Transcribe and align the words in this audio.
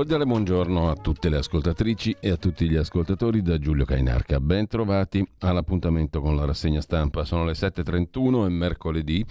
Cordiale 0.00 0.24
buongiorno 0.24 0.88
a 0.88 0.94
tutte 0.94 1.28
le 1.28 1.36
ascoltatrici 1.36 2.16
e 2.20 2.30
a 2.30 2.38
tutti 2.38 2.66
gli 2.66 2.76
ascoltatori 2.76 3.42
da 3.42 3.58
Giulio 3.58 3.84
Cainarca. 3.84 4.40
Ben 4.40 4.66
trovati 4.66 5.22
all'appuntamento 5.40 6.22
con 6.22 6.36
la 6.36 6.46
rassegna 6.46 6.80
stampa. 6.80 7.26
Sono 7.26 7.44
le 7.44 7.52
7.31 7.52 8.46
e 8.46 8.48
mercoledì 8.48 9.26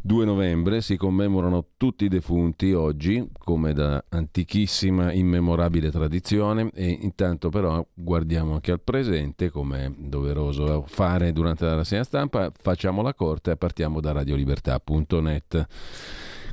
2 0.00 0.24
novembre 0.24 0.80
si 0.80 0.96
commemorano 0.96 1.66
tutti 1.76 2.06
i 2.06 2.08
defunti 2.08 2.72
oggi, 2.72 3.28
come 3.36 3.74
da 3.74 4.02
antichissima, 4.08 5.12
immemorabile 5.12 5.90
tradizione, 5.90 6.70
e 6.72 6.88
intanto 7.02 7.50
però 7.50 7.86
guardiamo 7.92 8.54
anche 8.54 8.72
al 8.72 8.80
presente, 8.80 9.50
come 9.50 9.84
è 9.84 9.90
doveroso 9.94 10.82
fare 10.86 11.30
durante 11.34 11.66
la 11.66 11.74
rassegna 11.74 12.04
stampa. 12.04 12.50
Facciamo 12.58 13.02
la 13.02 13.12
corte 13.12 13.50
e 13.50 13.56
partiamo 13.58 14.00
da 14.00 14.12
radiolibertà.net 14.12 15.66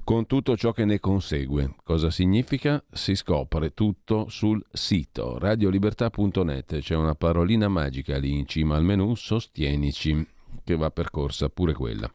con 0.07 0.25
tutto 0.25 0.55
ciò 0.55 0.71
che 0.71 0.85
ne 0.85 1.01
consegue. 1.01 1.75
Cosa 1.83 2.09
significa? 2.09 2.81
Si 2.89 3.13
scopre 3.13 3.73
tutto 3.73 4.29
sul 4.29 4.65
sito 4.71 5.37
radiolibertà.net. 5.37 6.79
C'è 6.79 6.95
una 6.95 7.13
parolina 7.13 7.67
magica 7.67 8.17
lì 8.17 8.31
in 8.31 8.47
cima 8.47 8.77
al 8.77 8.85
menu, 8.85 9.15
sostienici, 9.15 10.25
che 10.63 10.77
va 10.77 10.91
percorsa 10.91 11.49
pure 11.49 11.73
quella. 11.73 12.09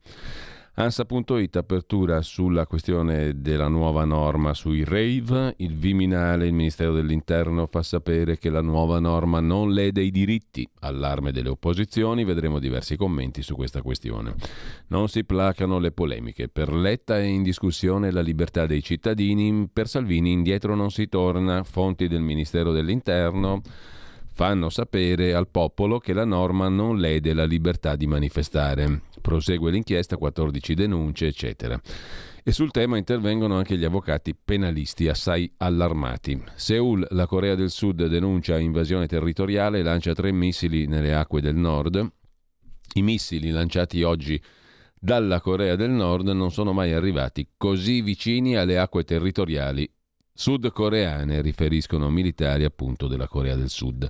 Ansa.it 0.75 1.57
apertura 1.57 2.23
sulla 2.23 2.67
questione 2.67 3.43
della 3.43 3.69
nuova 3.69 4.07
norma 4.07 4.55
sui 4.55 4.85
rave, 4.85 5.53
il 5.59 5.77
Viminale, 5.77 6.47
il 6.47 6.55
Ministero 6.55 6.95
dell'Interno 6.95 7.67
fa 7.67 7.83
sapere 7.83 8.39
che 8.39 8.49
la 8.49 8.63
nuova 8.63 8.99
norma 8.99 9.41
non 9.41 9.71
lede 9.71 10.01
i 10.01 10.11
diritti, 10.11 10.67
allarme 10.81 11.31
delle 11.31 11.51
opposizioni, 11.51 12.25
vedremo 12.25 12.59
diversi 12.59 12.97
commenti 12.97 13.43
su 13.43 13.55
questa 13.55 13.83
questione. 13.83 14.35
Non 14.87 15.09
si 15.09 15.25
placano 15.25 15.79
le 15.79 15.93
polemiche, 15.93 16.49
per 16.49 16.73
Letta 16.73 17.19
è 17.19 17.23
in 17.23 17.43
discussione 17.43 18.11
la 18.11 18.23
libertà 18.23 18.65
dei 18.65 18.83
cittadini, 18.83 19.69
per 19.71 19.89
Salvini 19.89 20.33
indietro 20.33 20.75
non 20.75 20.91
si 20.91 21.07
torna, 21.07 21.65
fonti 21.65 22.09
del 22.09 22.23
Ministero 22.23 22.73
dell'Interno 22.73 23.61
fanno 24.33 24.69
sapere 24.69 25.35
al 25.35 25.49
popolo 25.49 25.99
che 25.99 26.13
la 26.13 26.25
norma 26.25 26.69
non 26.69 26.99
lede 26.99 27.35
la 27.35 27.45
libertà 27.45 27.97
di 27.97 28.07
manifestare. 28.07 29.03
Prosegue 29.21 29.71
l'inchiesta, 29.71 30.17
14 30.17 30.75
denunce, 30.75 31.27
eccetera. 31.27 31.81
E 32.45 32.51
sul 32.51 32.73
tema 32.73 32.97
intervengono 32.97 33.57
anche 33.57 33.77
gli 33.77 33.85
avvocati 33.85 34.35
penalisti 34.35 35.09
assai 35.09 35.53
allarmati. 35.59 36.43
Seul, 36.55 37.07
la 37.11 37.27
Corea 37.27 37.55
del 37.55 37.71
Sud, 37.71 38.05
denuncia 38.07 38.59
invasione 38.59 39.07
territoriale 39.07 39.79
e 39.79 39.83
lancia 39.83 40.13
tre 40.13 40.33
missili 40.33 40.87
nelle 40.87 41.15
acque 41.15 41.41
del 41.41 41.55
nord. 41.55 42.13
I 42.95 43.03
missili 43.03 43.51
lanciati 43.51 44.03
oggi 44.03 44.43
dalla 44.99 45.41
Corea 45.41 45.77
del 45.77 45.91
Nord 45.91 46.29
non 46.29 46.53
sono 46.53 46.73
mai 46.73 46.93
arrivati 46.93 47.49
così 47.57 48.03
vicini 48.03 48.57
alle 48.57 48.79
acque 48.79 49.03
territoriali 49.03 49.91
sudcoreane, 50.33 51.41
riferiscono 51.41 52.09
militari 52.11 52.65
appunto 52.65 53.07
della 53.07 53.29
Corea 53.29 53.55
del 53.55 53.69
Sud. 53.69 54.09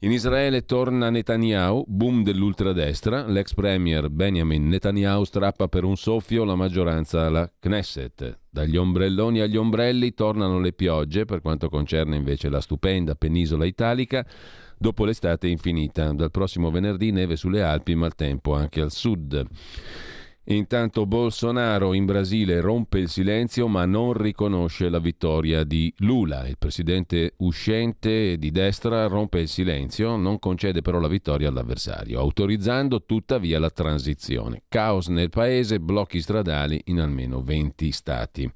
In 0.00 0.12
Israele 0.12 0.66
torna 0.66 1.08
Netanyahu, 1.08 1.84
boom 1.86 2.24
dell'ultradestra, 2.24 3.26
l'ex 3.26 3.54
premier 3.54 4.10
Benjamin 4.10 4.68
Netanyahu 4.68 5.24
strappa 5.24 5.68
per 5.68 5.84
un 5.84 5.96
soffio 5.96 6.44
la 6.44 6.56
maggioranza 6.56 7.24
alla 7.24 7.50
Knesset. 7.58 8.40
Dagli 8.50 8.76
ombrelloni 8.76 9.40
agli 9.40 9.56
ombrelli 9.56 10.12
tornano 10.12 10.58
le 10.58 10.74
piogge 10.74 11.24
per 11.24 11.40
quanto 11.40 11.70
concerne 11.70 12.16
invece 12.16 12.50
la 12.50 12.60
stupenda 12.60 13.14
penisola 13.14 13.64
italica 13.64 14.26
dopo 14.76 15.06
l'estate 15.06 15.48
infinita. 15.48 16.12
Dal 16.12 16.30
prossimo 16.30 16.70
venerdì 16.70 17.10
neve 17.10 17.36
sulle 17.36 17.62
Alpi, 17.62 17.94
ma 17.94 18.04
il 18.04 18.14
tempo 18.14 18.54
anche 18.54 18.82
al 18.82 18.92
sud. 18.92 19.46
Intanto 20.46 21.06
Bolsonaro 21.06 21.94
in 21.94 22.04
Brasile 22.04 22.60
rompe 22.60 22.98
il 22.98 23.08
silenzio 23.08 23.66
ma 23.66 23.86
non 23.86 24.12
riconosce 24.12 24.90
la 24.90 24.98
vittoria 24.98 25.64
di 25.64 25.92
Lula. 25.98 26.46
Il 26.46 26.58
presidente 26.58 27.32
uscente 27.38 28.36
di 28.36 28.50
destra 28.50 29.06
rompe 29.06 29.40
il 29.40 29.48
silenzio, 29.48 30.16
non 30.16 30.38
concede 30.38 30.82
però 30.82 30.98
la 31.00 31.08
vittoria 31.08 31.48
all'avversario, 31.48 32.20
autorizzando 32.20 33.04
tuttavia 33.04 33.58
la 33.58 33.70
transizione. 33.70 34.64
Caos 34.68 35.08
nel 35.08 35.30
paese, 35.30 35.80
blocchi 35.80 36.20
stradali 36.20 36.78
in 36.86 37.00
almeno 37.00 37.42
20 37.42 37.90
stati. 37.90 38.52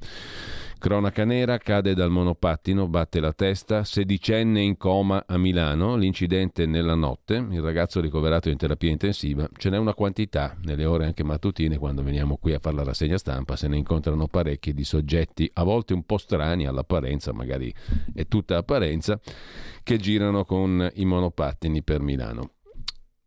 Cronaca 0.78 1.24
nera, 1.24 1.58
cade 1.58 1.92
dal 1.92 2.08
monopattino, 2.08 2.86
batte 2.86 3.18
la 3.18 3.32
testa, 3.32 3.82
sedicenne 3.82 4.60
in 4.60 4.76
coma 4.76 5.24
a 5.26 5.36
Milano, 5.36 5.96
l'incidente 5.96 6.66
nella 6.66 6.94
notte, 6.94 7.34
il 7.34 7.60
ragazzo 7.60 8.00
ricoverato 8.00 8.48
in 8.48 8.56
terapia 8.56 8.88
intensiva, 8.88 9.48
ce 9.56 9.70
n'è 9.70 9.76
una 9.76 9.92
quantità 9.92 10.56
nelle 10.62 10.84
ore 10.84 11.06
anche 11.06 11.24
mattutine 11.24 11.78
quando 11.78 12.04
veniamo 12.04 12.36
qui 12.36 12.54
a 12.54 12.60
fare 12.60 12.76
la 12.76 12.84
rassegna 12.84 13.18
stampa, 13.18 13.56
se 13.56 13.66
ne 13.66 13.76
incontrano 13.76 14.28
parecchi 14.28 14.72
di 14.72 14.84
soggetti 14.84 15.50
a 15.54 15.64
volte 15.64 15.94
un 15.94 16.04
po' 16.04 16.16
strani 16.16 16.64
all'apparenza, 16.64 17.32
magari 17.32 17.74
è 18.14 18.28
tutta 18.28 18.56
apparenza, 18.56 19.18
che 19.82 19.96
girano 19.96 20.44
con 20.44 20.88
i 20.94 21.04
monopattini 21.04 21.82
per 21.82 22.00
Milano. 22.00 22.52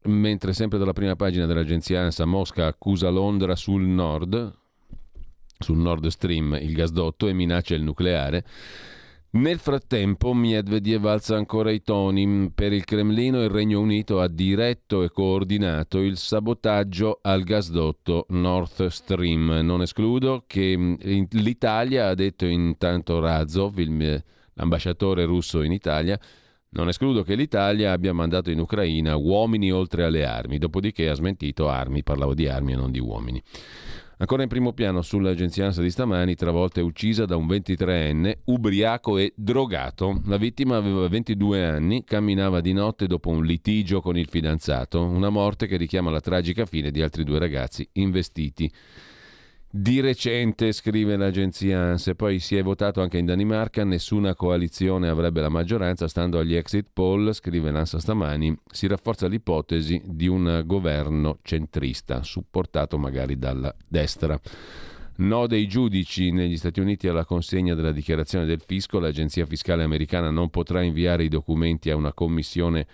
Mentre 0.03 0.53
sempre 0.53 0.79
dalla 0.79 0.94
prima 0.94 1.18
pagina 1.18 1.45
dell'agenzia 1.45 2.01
ANSA 2.01 2.23
Mosca 2.23 2.66
accusa 2.66 3.09
Londra 3.09 3.57
sul 3.57 3.83
nord, 3.83 4.59
sul 5.61 5.77
Nord 5.77 6.07
Stream 6.07 6.57
il 6.61 6.73
gasdotto 6.73 7.27
e 7.27 7.33
minaccia 7.33 7.75
il 7.75 7.83
nucleare. 7.83 8.44
Nel 9.33 9.59
frattempo 9.59 10.33
Medvedev 10.33 11.05
alza 11.05 11.38
ancora 11.38 11.72
i 11.72 11.81
toni. 11.81 12.51
Per 12.53 12.73
il 12.73 12.83
Cremlino 12.83 13.41
il 13.41 13.49
Regno 13.49 13.79
Unito 13.79 14.19
ha 14.19 14.27
diretto 14.27 15.03
e 15.03 15.09
coordinato 15.09 16.00
il 16.00 16.17
sabotaggio 16.17 17.19
al 17.21 17.44
gasdotto 17.44 18.25
Nord 18.29 18.88
Stream. 18.88 19.59
Non 19.63 19.81
escludo 19.81 20.44
che 20.45 20.75
mm, 20.77 20.95
l'Italia, 21.29 22.09
ha 22.09 22.13
detto 22.13 22.45
intanto 22.45 23.21
Razov, 23.21 23.77
l'ambasciatore 24.53 25.23
russo 25.23 25.61
in 25.61 25.71
Italia, 25.71 26.19
non 26.73 26.89
escludo 26.89 27.23
che 27.23 27.35
l'Italia 27.35 27.94
abbia 27.94 28.13
mandato 28.13 28.51
in 28.51 28.59
Ucraina 28.59 29.16
uomini 29.16 29.71
oltre 29.71 30.03
alle 30.03 30.25
armi, 30.25 30.57
dopodiché 30.57 31.09
ha 31.09 31.13
smentito 31.13 31.69
armi, 31.69 32.03
parlavo 32.03 32.33
di 32.33 32.47
armi 32.47 32.73
e 32.73 32.75
non 32.75 32.91
di 32.91 33.00
uomini. 33.00 33.41
Ancora 34.21 34.43
in 34.43 34.49
primo 34.49 34.71
piano 34.71 35.01
sull'agenzia 35.01 35.65
ANSA 35.65 35.81
di 35.81 35.89
stamani, 35.89 36.35
travolta 36.35 36.79
e 36.79 36.83
uccisa 36.83 37.25
da 37.25 37.35
un 37.35 37.47
23enne, 37.47 38.41
ubriaco 38.45 39.17
e 39.17 39.33
drogato. 39.35 40.21
La 40.25 40.37
vittima 40.37 40.77
aveva 40.77 41.07
22 41.07 41.65
anni, 41.65 42.03
camminava 42.03 42.61
di 42.61 42.71
notte 42.71 43.07
dopo 43.07 43.29
un 43.29 43.43
litigio 43.43 43.99
con 43.99 44.15
il 44.15 44.27
fidanzato, 44.27 45.01
una 45.03 45.29
morte 45.29 45.65
che 45.65 45.75
richiama 45.75 46.11
la 46.11 46.19
tragica 46.19 46.67
fine 46.67 46.91
di 46.91 47.01
altri 47.01 47.23
due 47.23 47.39
ragazzi 47.39 47.89
investiti 47.93 48.71
di 49.73 50.01
recente, 50.01 50.73
scrive 50.73 51.15
l'agenzia 51.15 51.79
ANSE, 51.79 52.13
poi 52.13 52.39
si 52.39 52.57
è 52.57 52.62
votato 52.62 53.01
anche 53.01 53.18
in 53.18 53.25
Danimarca, 53.25 53.85
nessuna 53.85 54.35
coalizione 54.35 55.07
avrebbe 55.07 55.39
la 55.39 55.47
maggioranza, 55.47 56.09
stando 56.09 56.39
agli 56.39 56.56
exit 56.56 56.88
poll, 56.91 57.31
scrive 57.31 57.71
l'ANSA 57.71 58.00
stamani, 58.00 58.53
si 58.69 58.88
rafforza 58.88 59.27
l'ipotesi 59.27 60.01
di 60.03 60.27
un 60.27 60.63
governo 60.65 61.39
centrista, 61.41 62.21
supportato 62.21 62.97
magari 62.97 63.38
dalla 63.38 63.73
destra. 63.88 64.38
No 65.13 65.47
dei 65.47 65.68
giudici 65.68 66.31
negli 66.31 66.57
Stati 66.57 66.81
Uniti 66.81 67.07
alla 67.07 67.25
consegna 67.25 67.74
della 67.74 67.94
dichiarazione 67.94 68.45
del 68.45 68.62
fisco, 68.65 69.00
l'agenzia 69.00 69.45
fiscale 69.45 69.83
americana 69.83 70.31
non 70.31 70.50
potrà 70.50 70.81
inviare 70.81 71.24
i 71.24 71.29
documenti 71.29 71.89
a 71.89 71.95
una 71.95 72.12
commissione 72.12 72.88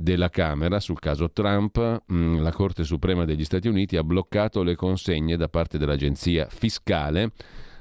della 0.00 0.30
Camera 0.30 0.80
sul 0.80 0.98
caso 0.98 1.30
Trump, 1.30 2.04
mm, 2.10 2.38
la 2.40 2.52
Corte 2.52 2.84
Suprema 2.84 3.26
degli 3.26 3.44
Stati 3.44 3.68
Uniti 3.68 3.96
ha 3.96 4.02
bloccato 4.02 4.62
le 4.62 4.74
consegne 4.74 5.36
da 5.36 5.48
parte 5.48 5.76
dell'agenzia 5.76 6.46
fiscale 6.48 7.32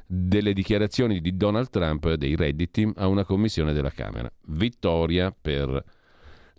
delle 0.06 0.54
dichiarazioni 0.54 1.22
di 1.22 1.38
Donald 1.38 1.70
Trump 1.70 2.14
dei 2.16 2.36
redditi 2.36 2.92
a 2.96 3.08
una 3.08 3.24
commissione 3.24 3.72
della 3.72 3.92
Camera. 3.92 4.30
Vittoria 4.48 5.34
per 5.40 5.82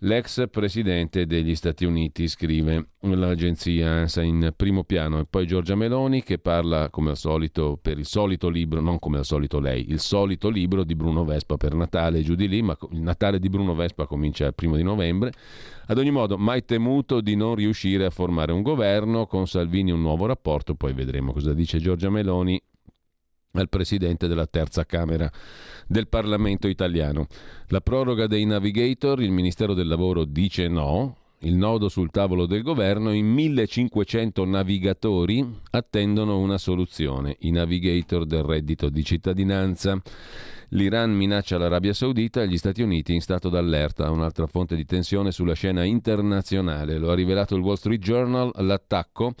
l'ex 0.03 0.49
presidente 0.49 1.25
degli 1.25 1.55
Stati 1.55 1.85
Uniti, 1.85 2.27
scrive 2.27 2.87
l'agenzia 3.01 3.89
ANSA 3.89 4.21
in 4.21 4.53
primo 4.55 4.83
piano, 4.83 5.19
e 5.19 5.25
poi 5.29 5.45
Giorgia 5.45 5.75
Meloni 5.75 6.23
che 6.23 6.39
parla 6.39 6.89
come 6.89 7.11
al 7.11 7.17
solito 7.17 7.77
per 7.79 7.99
il 7.99 8.05
solito 8.05 8.49
libro, 8.49 8.81
non 8.81 8.99
come 8.99 9.19
al 9.19 9.25
solito 9.25 9.59
lei, 9.59 9.89
il 9.89 9.99
solito 9.99 10.49
libro 10.49 10.83
di 10.83 10.95
Bruno 10.95 11.23
Vespa 11.23 11.57
per 11.57 11.75
Natale, 11.75 12.21
giù 12.21 12.35
di 12.35 12.47
lì, 12.47 12.61
ma 12.61 12.75
il 12.91 13.01
Natale 13.01 13.39
di 13.39 13.49
Bruno 13.49 13.75
Vespa 13.75 14.07
comincia 14.07 14.47
il 14.47 14.55
primo 14.55 14.75
di 14.75 14.83
novembre. 14.83 15.33
Ad 15.87 15.97
ogni 15.97 16.11
modo, 16.11 16.37
mai 16.37 16.65
temuto 16.65 17.21
di 17.21 17.35
non 17.35 17.55
riuscire 17.55 18.05
a 18.05 18.09
formare 18.09 18.51
un 18.51 18.61
governo, 18.61 19.27
con 19.27 19.47
Salvini 19.47 19.91
un 19.91 20.01
nuovo 20.01 20.25
rapporto, 20.25 20.73
poi 20.73 20.93
vedremo 20.93 21.33
cosa 21.33 21.53
dice 21.53 21.79
Giorgia 21.79 22.09
Meloni 22.09 22.61
al 23.53 23.69
presidente 23.69 24.27
della 24.27 24.47
terza 24.47 24.85
Camera 24.85 25.29
del 25.87 26.07
Parlamento 26.07 26.67
italiano. 26.67 27.27
La 27.67 27.81
proroga 27.81 28.27
dei 28.27 28.45
navigator, 28.45 29.21
il 29.21 29.31
Ministero 29.31 29.73
del 29.73 29.87
Lavoro 29.87 30.23
dice 30.23 30.67
no, 30.67 31.17
il 31.43 31.55
nodo 31.55 31.89
sul 31.89 32.11
tavolo 32.11 32.45
del 32.45 32.61
governo, 32.61 33.11
in 33.11 33.27
1500 33.27 34.45
navigatori 34.45 35.59
attendono 35.71 36.37
una 36.37 36.57
soluzione, 36.57 37.35
i 37.39 37.51
navigator 37.51 38.25
del 38.25 38.43
reddito 38.43 38.89
di 38.89 39.03
cittadinanza. 39.03 39.99
L'Iran 40.73 41.11
minaccia 41.11 41.57
l'Arabia 41.57 41.93
Saudita 41.93 42.43
e 42.43 42.47
gli 42.47 42.57
Stati 42.57 42.81
Uniti 42.81 43.13
in 43.13 43.21
stato 43.21 43.49
d'allerta, 43.49 44.11
un'altra 44.11 44.45
fonte 44.47 44.75
di 44.75 44.85
tensione 44.85 45.31
sulla 45.31 45.53
scena 45.53 45.83
internazionale. 45.83 46.97
Lo 46.97 47.11
ha 47.11 47.15
rivelato 47.15 47.55
il 47.55 47.61
Wall 47.61 47.75
Street 47.75 48.01
Journal, 48.01 48.51
l'attacco 48.55 49.33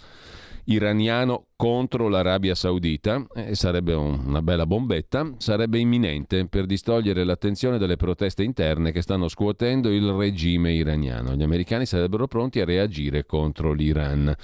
iraniano 0.65 1.47
contro 1.55 2.07
l'Arabia 2.07 2.55
Saudita, 2.55 3.25
eh, 3.35 3.55
sarebbe 3.55 3.93
un, 3.93 4.23
una 4.25 4.41
bella 4.41 4.65
bombetta, 4.65 5.33
sarebbe 5.37 5.79
imminente 5.79 6.47
per 6.47 6.65
distogliere 6.65 7.23
l'attenzione 7.23 7.77
dalle 7.77 7.97
proteste 7.97 8.43
interne 8.43 8.91
che 8.91 9.01
stanno 9.01 9.27
scuotendo 9.27 9.89
il 9.89 10.09
regime 10.11 10.73
iraniano. 10.73 11.35
Gli 11.35 11.43
americani 11.43 11.85
sarebbero 11.85 12.27
pronti 12.27 12.59
a 12.59 12.65
reagire 12.65 13.25
contro 13.25 13.73
l'Iran 13.73 14.35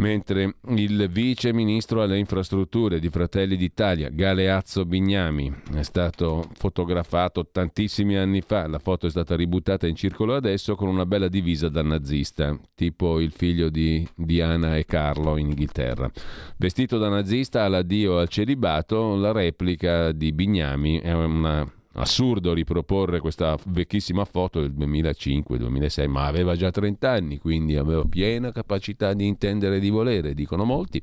mentre 0.00 0.56
il 0.68 1.08
vice 1.10 1.52
ministro 1.52 2.02
alle 2.02 2.18
infrastrutture 2.18 2.98
di 2.98 3.10
Fratelli 3.10 3.56
d'Italia, 3.56 4.08
Galeazzo 4.08 4.86
Bignami, 4.86 5.52
è 5.74 5.82
stato 5.82 6.48
fotografato 6.54 7.46
tantissimi 7.52 8.16
anni 8.16 8.40
fa, 8.40 8.66
la 8.66 8.78
foto 8.78 9.06
è 9.06 9.10
stata 9.10 9.36
ributtata 9.36 9.86
in 9.86 9.94
circolo 9.94 10.34
adesso 10.34 10.74
con 10.74 10.88
una 10.88 11.04
bella 11.04 11.28
divisa 11.28 11.68
da 11.68 11.82
nazista, 11.82 12.58
tipo 12.74 13.20
il 13.20 13.32
figlio 13.32 13.68
di 13.68 14.06
Diana 14.16 14.76
e 14.76 14.86
Carlo 14.86 15.36
in 15.36 15.48
Inghilterra. 15.48 16.10
Vestito 16.56 16.96
da 16.96 17.10
nazista 17.10 17.64
all'addio 17.64 18.18
al 18.18 18.28
celibato, 18.28 19.16
la 19.16 19.32
replica 19.32 20.12
di 20.12 20.32
Bignami 20.32 20.98
è 21.00 21.12
una 21.12 21.70
assurdo 22.00 22.52
riproporre 22.52 23.20
questa 23.20 23.56
vecchissima 23.66 24.24
foto 24.24 24.60
del 24.60 24.72
2005-2006, 24.72 26.08
ma 26.08 26.26
aveva 26.26 26.56
già 26.56 26.70
30 26.70 27.10
anni, 27.10 27.38
quindi 27.38 27.76
aveva 27.76 28.04
piena 28.04 28.52
capacità 28.52 29.12
di 29.12 29.26
intendere 29.26 29.76
e 29.76 29.80
di 29.80 29.90
volere, 29.90 30.34
dicono 30.34 30.64
molti. 30.64 31.00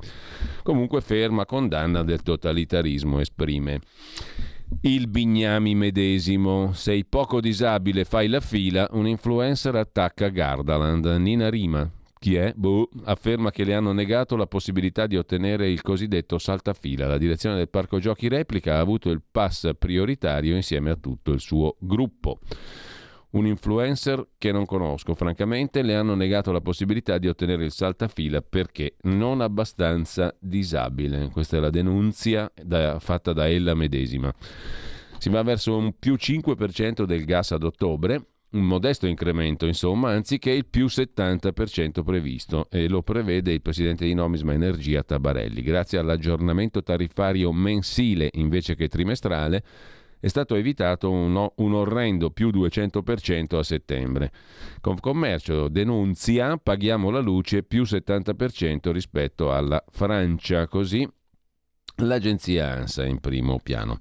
Comunque 0.63 1.01
ferma 1.01 1.45
condanna 1.45 2.03
del 2.03 2.21
totalitarismo 2.21 3.19
esprime. 3.19 3.79
Il 4.81 5.07
Bignami 5.07 5.75
medesimo. 5.75 6.73
Sei 6.73 7.05
poco 7.05 7.39
disabile, 7.39 8.03
fai 8.03 8.27
la 8.27 8.41
fila, 8.41 8.88
un 8.91 9.07
influencer 9.07 9.75
attacca 9.75 10.27
Gardaland. 10.27 11.05
Nina 11.05 11.50
Rima, 11.50 11.89
chi 12.19 12.35
è? 12.35 12.53
Boh, 12.55 12.89
afferma 13.03 13.51
che 13.51 13.63
le 13.63 13.73
hanno 13.73 13.91
negato 13.91 14.35
la 14.35 14.47
possibilità 14.47 15.07
di 15.07 15.17
ottenere 15.17 15.69
il 15.69 15.81
cosiddetto 15.81 16.37
saltafila. 16.37 17.07
La 17.07 17.17
direzione 17.17 17.55
del 17.55 17.69
parco 17.69 17.99
giochi 17.99 18.27
replica 18.27 18.75
ha 18.75 18.79
avuto 18.79 19.09
il 19.09 19.21
pass 19.29 19.71
prioritario 19.77 20.55
insieme 20.55 20.89
a 20.89 20.95
tutto 20.95 21.31
il 21.31 21.39
suo 21.39 21.75
gruppo. 21.79 22.39
Un 23.29 23.45
influencer 23.45 24.29
che 24.37 24.51
non 24.51 24.65
conosco, 24.65 25.13
francamente, 25.13 25.81
le 25.81 25.95
hanno 25.95 26.15
negato 26.15 26.51
la 26.51 26.61
possibilità 26.61 27.17
di 27.17 27.27
ottenere 27.27 27.65
il 27.65 27.71
saltafila 27.71 28.41
perché 28.41 28.95
non 29.01 29.41
abbastanza 29.41 30.33
disabile. 30.39 31.29
Questa 31.31 31.57
è 31.57 31.59
la 31.59 31.69
denunzia 31.69 32.49
da, 32.55 32.99
fatta 32.99 33.33
da 33.33 33.47
ella 33.47 33.75
medesima. 33.75 34.33
Si 35.19 35.29
va 35.29 35.43
verso 35.43 35.75
un 35.75 35.93
più 35.99 36.15
5% 36.15 37.03
del 37.03 37.25
gas 37.25 37.51
ad 37.51 37.63
ottobre, 37.63 38.37
un 38.51 38.63
modesto 38.63 39.07
incremento, 39.07 39.65
insomma, 39.65 40.11
anziché 40.11 40.51
il 40.51 40.65
più 40.65 40.85
70% 40.85 42.03
previsto 42.03 42.67
e 42.69 42.88
lo 42.88 43.01
prevede 43.01 43.51
il 43.51 43.61
presidente 43.61 44.05
di 44.05 44.13
Nomisma 44.13 44.53
Energia 44.53 45.03
Tabarelli. 45.03 45.61
Grazie 45.61 45.97
all'aggiornamento 45.97 46.81
tariffario 46.81 47.51
mensile 47.51 48.29
invece 48.33 48.75
che 48.75 48.88
trimestrale 48.88 49.63
è 50.19 50.27
stato 50.27 50.55
evitato 50.55 51.11
un, 51.11 51.47
un 51.55 51.73
orrendo 51.73 52.31
più 52.31 52.49
200% 52.49 53.57
a 53.57 53.63
settembre. 53.63 54.31
Confcommercio 54.81 55.67
denunzia 55.67 56.57
paghiamo 56.57 57.09
la 57.09 57.19
luce 57.19 57.63
più 57.63 57.83
70% 57.83 58.91
rispetto 58.91 59.53
alla 59.53 59.83
Francia, 59.89 60.67
così 60.67 61.07
l'agenzia 61.97 62.71
ANSA 62.71 63.05
in 63.05 63.19
primo 63.19 63.59
piano. 63.61 63.97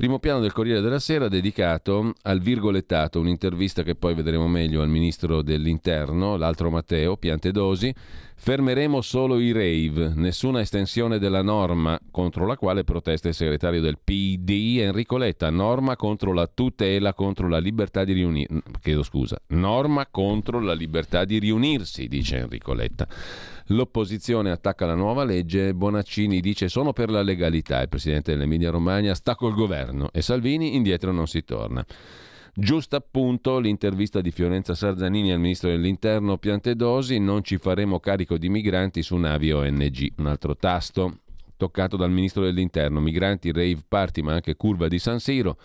Primo 0.00 0.18
piano 0.18 0.40
del 0.40 0.54
Corriere 0.54 0.80
della 0.80 0.98
Sera 0.98 1.28
dedicato 1.28 2.14
al 2.22 2.40
virgolettato, 2.40 3.20
un'intervista 3.20 3.82
che 3.82 3.94
poi 3.94 4.14
vedremo 4.14 4.48
meglio 4.48 4.80
al 4.80 4.88
ministro 4.88 5.42
dell'Interno, 5.42 6.38
l'altro 6.38 6.70
Matteo 6.70 7.18
Piantedosi. 7.18 7.94
Fermeremo 8.34 9.02
solo 9.02 9.38
i 9.38 9.52
rave, 9.52 10.14
nessuna 10.14 10.62
estensione 10.62 11.18
della 11.18 11.42
norma 11.42 12.00
contro 12.10 12.46
la 12.46 12.56
quale 12.56 12.82
protesta 12.82 13.28
il 13.28 13.34
segretario 13.34 13.82
del 13.82 13.98
PD 14.02 14.78
Enrico 14.80 15.18
Letta, 15.18 15.50
norma 15.50 15.96
contro 15.96 16.32
la 16.32 16.46
tutela 16.46 17.12
contro 17.12 17.46
la 17.46 17.58
libertà 17.58 18.02
di 18.02 18.14
riunirsi. 18.14 18.62
Chiedo 18.80 19.02
scusa, 19.02 19.38
norma 19.48 20.06
contro 20.10 20.60
la 20.60 20.72
libertà 20.72 21.26
di 21.26 21.38
riunirsi, 21.38 22.08
dice 22.08 22.38
Enrico 22.38 22.72
Letta. 22.72 23.06
L'opposizione 23.72 24.50
attacca 24.50 24.84
la 24.84 24.96
nuova 24.96 25.22
legge, 25.22 25.74
Bonaccini 25.74 26.40
dice 26.40 26.68
sono 26.68 26.92
per 26.92 27.08
la 27.08 27.22
legalità, 27.22 27.80
il 27.80 27.88
presidente 27.88 28.32
dell'Emilia 28.32 28.70
Romagna 28.70 29.14
sta 29.14 29.36
col 29.36 29.54
governo 29.54 30.08
e 30.12 30.22
Salvini 30.22 30.74
indietro 30.74 31.12
non 31.12 31.28
si 31.28 31.44
torna. 31.44 31.84
Giusto 32.52 32.96
appunto 32.96 33.60
l'intervista 33.60 34.20
di 34.20 34.32
Fiorenza 34.32 34.74
Sarzanini 34.74 35.30
al 35.30 35.38
ministro 35.38 35.68
dell'Interno 35.68 36.36
Piantedosi, 36.36 37.20
non 37.20 37.44
ci 37.44 37.58
faremo 37.58 38.00
carico 38.00 38.38
di 38.38 38.48
migranti 38.48 39.02
su 39.02 39.14
navi 39.16 39.52
ONG, 39.52 40.14
un 40.16 40.26
altro 40.26 40.56
tasto 40.56 41.18
toccato 41.56 41.96
dal 41.96 42.10
ministro 42.10 42.42
dell'Interno, 42.42 42.98
migranti, 42.98 43.52
rave 43.52 43.84
party 43.86 44.22
ma 44.22 44.32
anche 44.32 44.56
curva 44.56 44.88
di 44.88 44.98
San 44.98 45.20
Siro. 45.20 45.56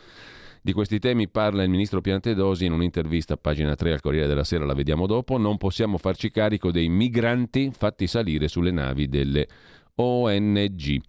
Di 0.65 0.73
questi 0.73 0.97
temi 0.97 1.27
parla 1.27 1.61
il 1.61 1.69
ministro 1.69 2.01
Piantedosi 2.01 2.65
in 2.65 2.71
un'intervista 2.71 3.35
a 3.35 3.37
pagina 3.37 3.75
3 3.75 3.93
al 3.93 4.01
Corriere 4.01 4.25
della 4.25 4.43
Sera, 4.43 4.65
la 4.65 4.73
vediamo 4.73 5.05
dopo. 5.05 5.37
Non 5.37 5.57
possiamo 5.57 5.99
farci 5.99 6.31
carico 6.31 6.71
dei 6.71 6.89
migranti 6.89 7.69
fatti 7.71 8.07
salire 8.07 8.47
sulle 8.47 8.71
navi 8.71 9.07
delle 9.07 9.47
ONG. 9.93 11.01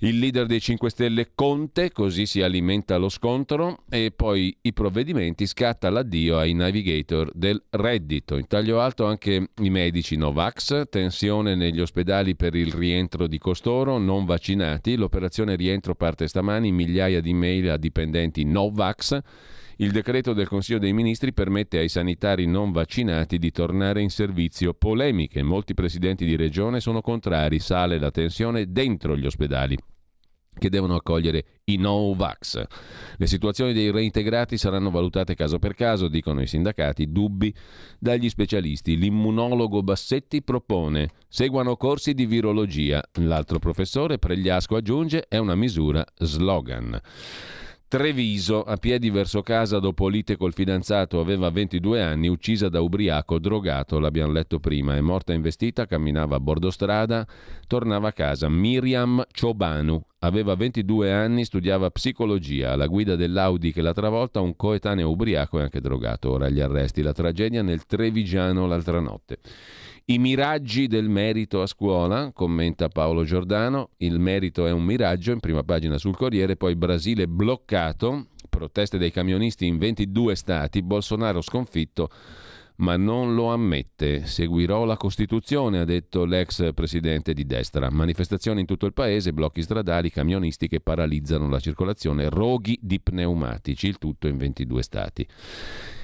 Il 0.00 0.20
leader 0.20 0.46
dei 0.46 0.60
5 0.60 0.90
Stelle 0.90 1.30
Conte, 1.34 1.90
così 1.90 2.24
si 2.24 2.40
alimenta 2.40 2.96
lo 2.98 3.08
scontro 3.08 3.82
e 3.90 4.12
poi 4.14 4.56
i 4.62 4.72
provvedimenti 4.72 5.44
scatta 5.44 5.90
l'addio 5.90 6.38
ai 6.38 6.52
navigator 6.54 7.32
del 7.34 7.60
reddito. 7.70 8.36
In 8.36 8.46
taglio 8.46 8.80
alto 8.80 9.06
anche 9.06 9.50
i 9.56 9.70
medici 9.70 10.14
Novax, 10.14 10.88
tensione 10.88 11.56
negli 11.56 11.80
ospedali 11.80 12.36
per 12.36 12.54
il 12.54 12.72
rientro 12.72 13.26
di 13.26 13.38
costoro 13.38 13.98
non 13.98 14.24
vaccinati, 14.24 14.94
l'operazione 14.94 15.56
rientro 15.56 15.96
parte 15.96 16.28
stamani, 16.28 16.70
migliaia 16.70 17.20
di 17.20 17.34
mail 17.34 17.70
a 17.70 17.76
dipendenti 17.76 18.44
Novax. 18.44 19.18
Il 19.80 19.92
decreto 19.92 20.32
del 20.32 20.48
Consiglio 20.48 20.80
dei 20.80 20.92
Ministri 20.92 21.32
permette 21.32 21.78
ai 21.78 21.88
sanitari 21.88 22.46
non 22.46 22.72
vaccinati 22.72 23.38
di 23.38 23.52
tornare 23.52 24.02
in 24.02 24.10
servizio. 24.10 24.74
Polemiche. 24.74 25.44
Molti 25.44 25.72
presidenti 25.72 26.24
di 26.24 26.34
regione 26.34 26.80
sono 26.80 27.00
contrari. 27.00 27.60
Sale 27.60 28.00
la 28.00 28.10
tensione 28.10 28.72
dentro 28.72 29.16
gli 29.16 29.24
ospedali 29.24 29.78
che 30.58 30.68
devono 30.68 30.96
accogliere 30.96 31.44
i 31.66 31.76
no-vax. 31.76 32.60
Le 33.16 33.26
situazioni 33.28 33.72
dei 33.72 33.92
reintegrati 33.92 34.58
saranno 34.58 34.90
valutate 34.90 35.36
caso 35.36 35.60
per 35.60 35.74
caso, 35.74 36.08
dicono 36.08 36.42
i 36.42 36.48
sindacati, 36.48 37.12
dubbi 37.12 37.54
dagli 38.00 38.28
specialisti. 38.28 38.96
L'immunologo 38.96 39.84
Bassetti 39.84 40.42
propone 40.42 41.10
seguano 41.28 41.76
corsi 41.76 42.14
di 42.14 42.26
virologia. 42.26 43.00
L'altro 43.20 43.60
professore 43.60 44.18
Pregliasco 44.18 44.74
aggiunge 44.74 45.26
è 45.28 45.36
una 45.36 45.54
misura 45.54 46.04
slogan. 46.16 47.00
Treviso, 47.88 48.64
a 48.64 48.76
piedi 48.76 49.08
verso 49.08 49.40
casa 49.40 49.78
dopo 49.78 50.08
lite 50.08 50.36
col 50.36 50.52
fidanzato, 50.52 51.20
aveva 51.20 51.48
22 51.48 52.02
anni, 52.02 52.28
uccisa 52.28 52.68
da 52.68 52.82
ubriaco, 52.82 53.38
drogato, 53.38 53.98
l'abbiamo 53.98 54.30
letto 54.30 54.58
prima, 54.58 54.94
è 54.94 55.00
morta 55.00 55.32
investita, 55.32 55.86
camminava 55.86 56.36
a 56.36 56.40
bordo 56.40 56.70
strada, 56.70 57.26
tornava 57.66 58.08
a 58.08 58.12
casa. 58.12 58.50
Miriam 58.50 59.24
Ciobanu, 59.32 60.04
aveva 60.18 60.54
22 60.54 61.10
anni, 61.10 61.46
studiava 61.46 61.88
psicologia, 61.88 62.72
alla 62.72 62.88
guida 62.88 63.16
dell'Audi 63.16 63.72
che 63.72 63.80
l'ha 63.80 63.94
travolta 63.94 64.42
un 64.42 64.54
coetaneo 64.54 65.08
ubriaco 65.08 65.58
e 65.58 65.62
anche 65.62 65.80
drogato. 65.80 66.30
Ora 66.30 66.50
gli 66.50 66.60
arresti, 66.60 67.00
la 67.00 67.14
tragedia 67.14 67.62
nel 67.62 67.86
Trevigiano 67.86 68.66
l'altra 68.66 69.00
notte. 69.00 69.38
I 70.10 70.18
miraggi 70.18 70.86
del 70.86 71.06
merito 71.06 71.60
a 71.60 71.66
scuola, 71.66 72.32
commenta 72.32 72.88
Paolo 72.88 73.24
Giordano, 73.24 73.90
il 73.98 74.18
merito 74.18 74.64
è 74.64 74.70
un 74.70 74.82
miraggio, 74.82 75.32
in 75.32 75.38
prima 75.38 75.62
pagina 75.64 75.98
sul 75.98 76.16
Corriere, 76.16 76.56
poi 76.56 76.76
Brasile 76.76 77.28
bloccato 77.28 78.28
Proteste 78.48 78.96
dei 78.96 79.10
camionisti 79.10 79.66
in 79.66 79.76
22 79.76 80.34
stati, 80.34 80.82
Bolsonaro 80.82 81.42
sconfitto 81.42 82.08
ma 82.76 82.96
non 82.96 83.34
lo 83.34 83.52
ammette. 83.52 84.24
Seguirò 84.24 84.84
la 84.84 84.96
Costituzione, 84.96 85.80
ha 85.80 85.84
detto 85.84 86.24
l'ex 86.24 86.72
presidente 86.72 87.34
di 87.34 87.44
destra. 87.44 87.90
Manifestazioni 87.90 88.60
in 88.60 88.66
tutto 88.66 88.86
il 88.86 88.92
paese, 88.92 89.32
blocchi 89.32 89.62
stradali, 89.62 90.10
camionisti 90.10 90.68
che 90.68 90.80
paralizzano 90.80 91.48
la 91.48 91.58
circolazione, 91.58 92.30
roghi 92.30 92.78
di 92.80 93.00
pneumatici, 93.00 93.88
il 93.88 93.98
tutto 93.98 94.26
in 94.26 94.36
22 94.36 94.82
stati. 94.82 95.26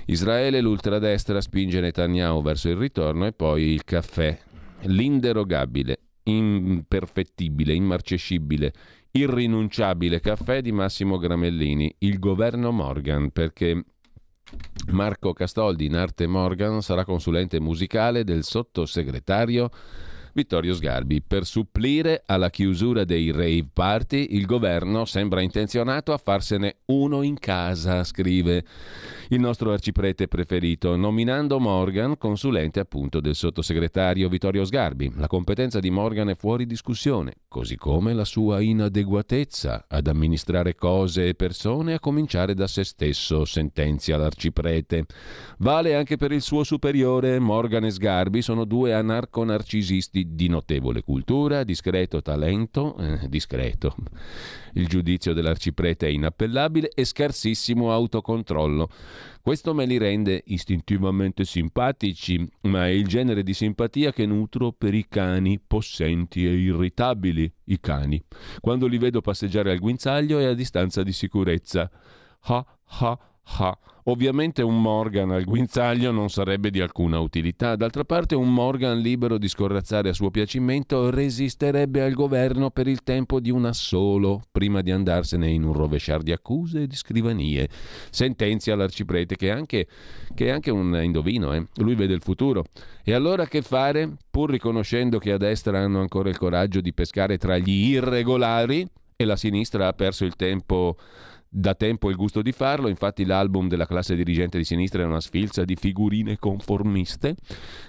Israele, 0.06 0.60
l'ultradestra 0.60 1.40
spinge 1.40 1.80
Netanyahu 1.80 2.42
verso 2.42 2.68
il 2.68 2.76
ritorno 2.76 3.26
e 3.26 3.32
poi 3.32 3.62
il 3.62 3.84
caffè. 3.84 4.38
L'inderogabile, 4.82 5.98
imperfettibile, 6.24 7.72
immarcescibile, 7.72 8.72
irrinunciabile 9.12 10.20
caffè 10.20 10.60
di 10.60 10.72
Massimo 10.72 11.18
Gramellini, 11.18 11.94
il 11.98 12.18
governo 12.18 12.70
Morgan, 12.70 13.30
perché 13.30 13.84
Marco 14.90 15.32
Castoldi 15.32 15.86
in 15.86 15.96
arte 15.96 16.26
Morgan 16.26 16.82
sarà 16.82 17.04
consulente 17.04 17.58
musicale 17.60 18.24
del 18.24 18.44
sottosegretario 18.44 19.70
Vittorio 20.34 20.74
Sgarbi. 20.74 21.22
Per 21.22 21.46
supplire 21.46 22.22
alla 22.26 22.50
chiusura 22.50 23.04
dei 23.04 23.30
rave 23.30 23.68
party, 23.72 24.28
il 24.30 24.46
governo 24.46 25.04
sembra 25.04 25.40
intenzionato 25.40 26.12
a 26.12 26.18
farsene 26.18 26.78
uno 26.86 27.22
in 27.22 27.38
casa, 27.38 28.04
scrive 28.04 28.64
il 29.28 29.40
nostro 29.40 29.72
arciprete 29.72 30.28
preferito, 30.28 30.96
nominando 30.96 31.58
Morgan 31.58 32.18
consulente 32.18 32.80
appunto 32.80 33.20
del 33.20 33.34
sottosegretario 33.34 34.28
Vittorio 34.28 34.64
Sgarbi. 34.64 35.12
La 35.16 35.28
competenza 35.28 35.78
di 35.78 35.90
Morgan 35.90 36.28
è 36.28 36.34
fuori 36.34 36.66
discussione, 36.66 37.34
così 37.48 37.76
come 37.76 38.12
la 38.12 38.24
sua 38.24 38.60
inadeguatezza 38.60 39.86
ad 39.88 40.08
amministrare 40.08 40.74
cose 40.74 41.28
e 41.28 41.34
persone, 41.34 41.94
a 41.94 42.00
cominciare 42.00 42.54
da 42.54 42.66
se 42.66 42.84
stesso, 42.84 43.44
sentenzia 43.44 44.16
l'arciprete. 44.16 45.06
Vale 45.58 45.94
anche 45.94 46.16
per 46.16 46.32
il 46.32 46.42
suo 46.42 46.64
superiore, 46.64 47.38
Morgan 47.38 47.84
e 47.84 47.90
Sgarbi 47.90 48.42
sono 48.42 48.64
due 48.64 48.92
anarco-narcisisti 48.92 50.23
di 50.24 50.48
notevole 50.48 51.02
cultura, 51.02 51.64
discreto 51.64 52.22
talento, 52.22 52.96
eh, 52.96 53.28
discreto, 53.28 53.94
il 54.74 54.86
giudizio 54.86 55.32
dell'arciprete 55.32 56.06
è 56.06 56.10
inappellabile 56.10 56.90
e 56.90 57.04
scarsissimo 57.04 57.92
autocontrollo. 57.92 58.88
Questo 59.40 59.74
me 59.74 59.84
li 59.84 59.98
rende 59.98 60.42
istintivamente 60.46 61.44
simpatici, 61.44 62.48
ma 62.62 62.86
è 62.86 62.90
il 62.90 63.06
genere 63.06 63.42
di 63.42 63.52
simpatia 63.52 64.12
che 64.12 64.26
nutro 64.26 64.72
per 64.72 64.94
i 64.94 65.06
cani 65.08 65.60
possenti 65.64 66.46
e 66.46 66.52
irritabili, 66.52 67.52
i 67.64 67.78
cani, 67.80 68.22
quando 68.60 68.86
li 68.86 68.98
vedo 68.98 69.20
passeggiare 69.20 69.70
al 69.70 69.78
guinzaglio 69.78 70.38
e 70.38 70.46
a 70.46 70.54
distanza 70.54 71.02
di 71.02 71.12
sicurezza. 71.12 71.90
Ha 72.46 72.66
ha 73.00 73.18
ha. 73.44 73.76
Ovviamente 74.06 74.60
un 74.60 74.82
Morgan 74.82 75.30
al 75.30 75.44
guinzaglio 75.44 76.10
non 76.10 76.28
sarebbe 76.28 76.70
di 76.70 76.78
alcuna 76.78 77.20
utilità, 77.20 77.74
d'altra 77.74 78.04
parte 78.04 78.34
un 78.34 78.52
Morgan 78.52 78.98
libero 78.98 79.38
di 79.38 79.48
scorrazzare 79.48 80.10
a 80.10 80.12
suo 80.12 80.30
piacimento 80.30 81.08
resisterebbe 81.08 82.02
al 82.02 82.12
governo 82.12 82.70
per 82.70 82.86
il 82.86 83.02
tempo 83.02 83.40
di 83.40 83.50
un 83.50 83.64
assolo, 83.64 84.42
prima 84.52 84.82
di 84.82 84.90
andarsene 84.90 85.48
in 85.48 85.64
un 85.64 85.72
rovesciar 85.72 86.20
di 86.20 86.32
accuse 86.32 86.82
e 86.82 86.86
di 86.86 86.96
scrivanie. 86.96 87.66
Sentenzia 88.10 88.76
l'arciprete 88.76 89.36
che 89.36 89.48
è 89.48 89.52
anche, 89.52 89.86
che 90.34 90.46
è 90.48 90.50
anche 90.50 90.70
un 90.70 91.00
indovino, 91.02 91.54
eh? 91.54 91.66
lui 91.76 91.94
vede 91.94 92.12
il 92.12 92.20
futuro. 92.20 92.64
E 93.02 93.14
allora 93.14 93.46
che 93.46 93.62
fare? 93.62 94.16
Pur 94.30 94.50
riconoscendo 94.50 95.18
che 95.18 95.32
a 95.32 95.38
destra 95.38 95.78
hanno 95.78 96.00
ancora 96.00 96.28
il 96.28 96.36
coraggio 96.36 96.82
di 96.82 96.92
pescare 96.92 97.38
tra 97.38 97.56
gli 97.56 97.92
irregolari 97.92 98.86
e 99.16 99.24
la 99.24 99.36
sinistra 99.36 99.86
ha 99.86 99.92
perso 99.92 100.24
il 100.24 100.34
tempo 100.36 100.96
da 101.56 101.76
tempo 101.76 102.10
il 102.10 102.16
gusto 102.16 102.42
di 102.42 102.50
farlo, 102.50 102.88
infatti 102.88 103.24
l'album 103.24 103.68
della 103.68 103.86
classe 103.86 104.16
dirigente 104.16 104.58
di 104.58 104.64
sinistra 104.64 105.02
è 105.02 105.06
una 105.06 105.20
sfilza 105.20 105.64
di 105.64 105.76
figurine 105.76 106.36
conformiste. 106.36 107.36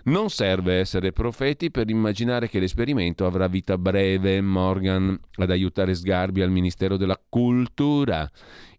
Non 0.03 0.29
serve 0.29 0.75
essere 0.75 1.11
profeti 1.11 1.71
per 1.71 1.89
immaginare 1.89 2.47
che 2.47 2.59
l'esperimento 2.59 3.25
avrà 3.25 3.47
vita 3.47 3.79
breve. 3.79 4.39
Morgan 4.39 5.19
ad 5.37 5.49
aiutare 5.49 5.95
Sgarbi 5.95 6.43
al 6.43 6.51
Ministero 6.51 6.95
della 6.95 7.19
Cultura. 7.27 8.29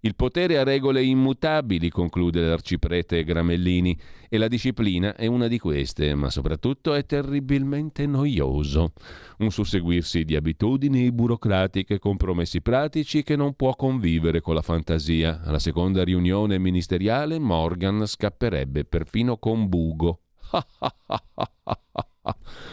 Il 0.01 0.15
potere 0.15 0.59
ha 0.59 0.63
regole 0.63 1.03
immutabili, 1.03 1.89
conclude 1.89 2.41
l'arciprete 2.41 3.25
Gramellini, 3.25 3.99
e 4.29 4.39
la 4.39 4.49
disciplina 4.49 5.15
è 5.15 5.27
una 5.27 5.49
di 5.49 5.59
queste, 5.59 6.15
ma 6.15 6.31
soprattutto 6.31 6.95
è 6.95 7.07
terribilmente 7.07 8.07
noioso. 8.07 8.93
Un 9.39 9.51
susseguirsi 9.51 10.25
di 10.25 10.37
abitudini 10.37 11.11
burocratiche 11.13 11.99
compromessi 11.99 12.61
pratici 12.61 13.23
che 13.23 13.37
non 13.37 13.55
può 13.55 13.75
convivere 13.75 14.41
con 14.41 14.55
la 14.55 14.63
fantasia. 14.63 15.43
Alla 15.43 15.59
seconda 15.59 16.05
riunione 16.05 16.59
ministeriale 16.59 17.39
Morgan 17.39 18.07
scapperebbe 18.07 18.85
perfino 18.85 19.39
con 19.39 19.69
bugo. 19.69 20.21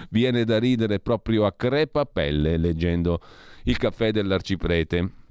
Viene 0.09 0.43
da 0.43 0.59
ridere 0.59 0.99
proprio 0.99 1.45
a 1.45 1.53
crepapelle 1.53 2.57
leggendo 2.57 3.21
il 3.63 3.77
caffè 3.77 4.11
dell'arciprete 4.11 5.21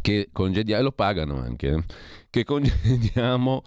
che 0.00 0.28
congediamo, 0.32 0.80
e 0.80 0.84
lo 0.84 0.92
pagano 0.92 1.38
anche, 1.38 1.68
eh, 1.68 1.82
che 2.30 2.44
congediamo 2.44 3.62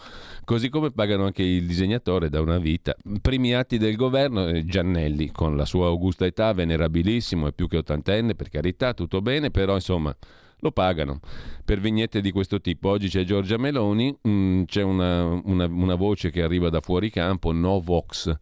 così 0.46 0.70
come 0.70 0.92
pagano 0.92 1.26
anche 1.26 1.44
il 1.44 1.66
disegnatore 1.66 2.30
da 2.30 2.42
una 2.42 2.58
vita. 2.58 2.96
Primi 3.22 3.54
atti 3.54 3.78
del 3.78 3.96
governo, 3.96 4.48
eh, 4.48 4.66
Giannelli 4.66 5.32
con 5.32 5.56
la 5.56 5.66
sua 5.66 5.88
augusta 5.88 6.26
età, 6.26 6.54
venerabilissimo, 6.54 7.48
è 7.48 7.54
più 7.54 7.68
che 7.68 7.78
ottantenne, 7.78 8.36
per 8.36 8.50
carità, 8.50 8.94
tutto 8.94 9.22
bene, 9.22 9.52
però 9.52 9.76
insomma 9.76 10.16
lo 10.64 10.72
pagano 10.72 11.20
per 11.66 11.80
vignette 11.80 12.22
di 12.22 12.32
questo 12.32 12.62
tipo. 12.62 12.90
Oggi 12.90 13.10
c'è 13.10 13.24
Giorgia 13.24 13.58
Meloni, 13.58 14.16
mh, 14.22 14.30
mm, 14.30 14.64
c'è 14.64 14.84
una, 14.84 15.24
una, 15.26 15.66
una 15.66 15.96
voce 15.96 16.30
che 16.30 16.42
arriva 16.42 16.70
da 16.70 16.82
fuori 16.82 17.10
campo, 17.10 17.52
no 17.52 17.80
Vox. 17.80 18.34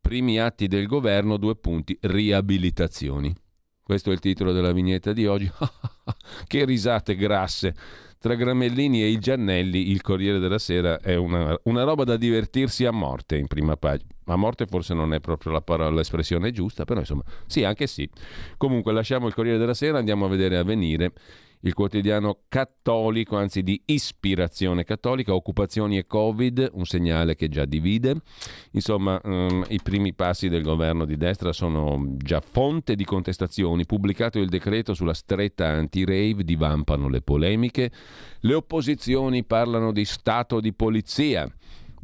Primi 0.00 0.38
atti 0.38 0.66
del 0.66 0.86
governo, 0.86 1.36
due 1.36 1.54
punti, 1.56 1.96
riabilitazioni. 2.00 3.32
Questo 3.92 4.08
è 4.08 4.14
il 4.14 4.20
titolo 4.20 4.52
della 4.52 4.72
vignetta 4.72 5.12
di 5.12 5.26
oggi. 5.26 5.52
che 6.48 6.64
risate 6.64 7.14
grasse. 7.14 7.74
Tra 8.18 8.34
Gramellini 8.34 9.02
e 9.02 9.08
i 9.08 9.18
Giannelli, 9.18 9.90
il 9.90 10.00
Corriere 10.00 10.38
della 10.38 10.58
Sera 10.58 10.98
è 10.98 11.14
una, 11.14 11.54
una, 11.64 11.82
roba 11.82 12.04
da 12.04 12.16
divertirsi 12.16 12.86
a 12.86 12.90
morte 12.90 13.36
in 13.36 13.48
prima 13.48 13.76
pagina. 13.76 14.08
A 14.26 14.36
morte 14.36 14.64
forse 14.64 14.94
non 14.94 15.12
è 15.12 15.20
proprio 15.20 15.52
la 15.52 15.60
parola, 15.60 15.90
l'espressione 15.90 16.52
giusta, 16.52 16.86
però 16.86 17.00
insomma, 17.00 17.22
sì, 17.44 17.64
anche 17.64 17.86
sì. 17.86 18.08
Comunque 18.56 18.94
lasciamo 18.94 19.26
il 19.26 19.34
Corriere 19.34 19.58
della 19.58 19.74
Sera, 19.74 19.98
andiamo 19.98 20.24
a 20.24 20.28
vedere 20.28 20.56
Avvenire 20.56 21.12
il 21.62 21.74
quotidiano 21.74 22.40
cattolico, 22.48 23.36
anzi 23.36 23.62
di 23.62 23.80
ispirazione 23.86 24.84
cattolica, 24.84 25.34
occupazioni 25.34 25.98
e 25.98 26.06
Covid, 26.06 26.70
un 26.72 26.84
segnale 26.84 27.34
che 27.34 27.48
già 27.48 27.64
divide. 27.64 28.16
Insomma, 28.72 29.20
um, 29.22 29.64
i 29.68 29.80
primi 29.82 30.12
passi 30.14 30.48
del 30.48 30.62
governo 30.62 31.04
di 31.04 31.16
destra 31.16 31.52
sono 31.52 32.14
già 32.16 32.40
fonte 32.40 32.94
di 32.94 33.04
contestazioni. 33.04 33.86
Pubblicato 33.86 34.38
il 34.38 34.48
decreto 34.48 34.94
sulla 34.94 35.14
stretta 35.14 35.68
anti-rave, 35.68 36.44
divampano 36.44 37.08
le 37.08 37.22
polemiche. 37.22 37.90
Le 38.40 38.54
opposizioni 38.54 39.44
parlano 39.44 39.92
di 39.92 40.04
stato 40.04 40.60
di 40.60 40.72
polizia. 40.72 41.50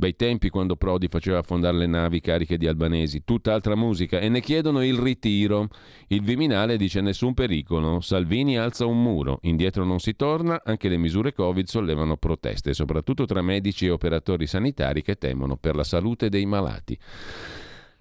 Bei 0.00 0.14
tempi 0.14 0.48
quando 0.48 0.76
Prodi 0.76 1.08
faceva 1.08 1.38
affondare 1.38 1.76
le 1.76 1.88
navi 1.88 2.20
cariche 2.20 2.56
di 2.56 2.68
albanesi, 2.68 3.24
tutt'altra 3.24 3.74
musica, 3.74 4.20
e 4.20 4.28
ne 4.28 4.40
chiedono 4.40 4.84
il 4.84 4.96
ritiro. 4.96 5.70
Il 6.06 6.22
Viminale 6.22 6.76
dice 6.76 7.00
nessun 7.00 7.34
pericolo, 7.34 8.00
Salvini 8.00 8.56
alza 8.56 8.86
un 8.86 9.02
muro, 9.02 9.40
indietro 9.42 9.84
non 9.84 9.98
si 9.98 10.14
torna, 10.14 10.62
anche 10.64 10.88
le 10.88 10.98
misure 10.98 11.32
Covid 11.32 11.66
sollevano 11.66 12.16
proteste, 12.16 12.74
soprattutto 12.74 13.24
tra 13.24 13.42
medici 13.42 13.86
e 13.86 13.90
operatori 13.90 14.46
sanitari 14.46 15.02
che 15.02 15.16
temono 15.16 15.56
per 15.56 15.74
la 15.74 15.82
salute 15.82 16.28
dei 16.28 16.46
malati. 16.46 16.96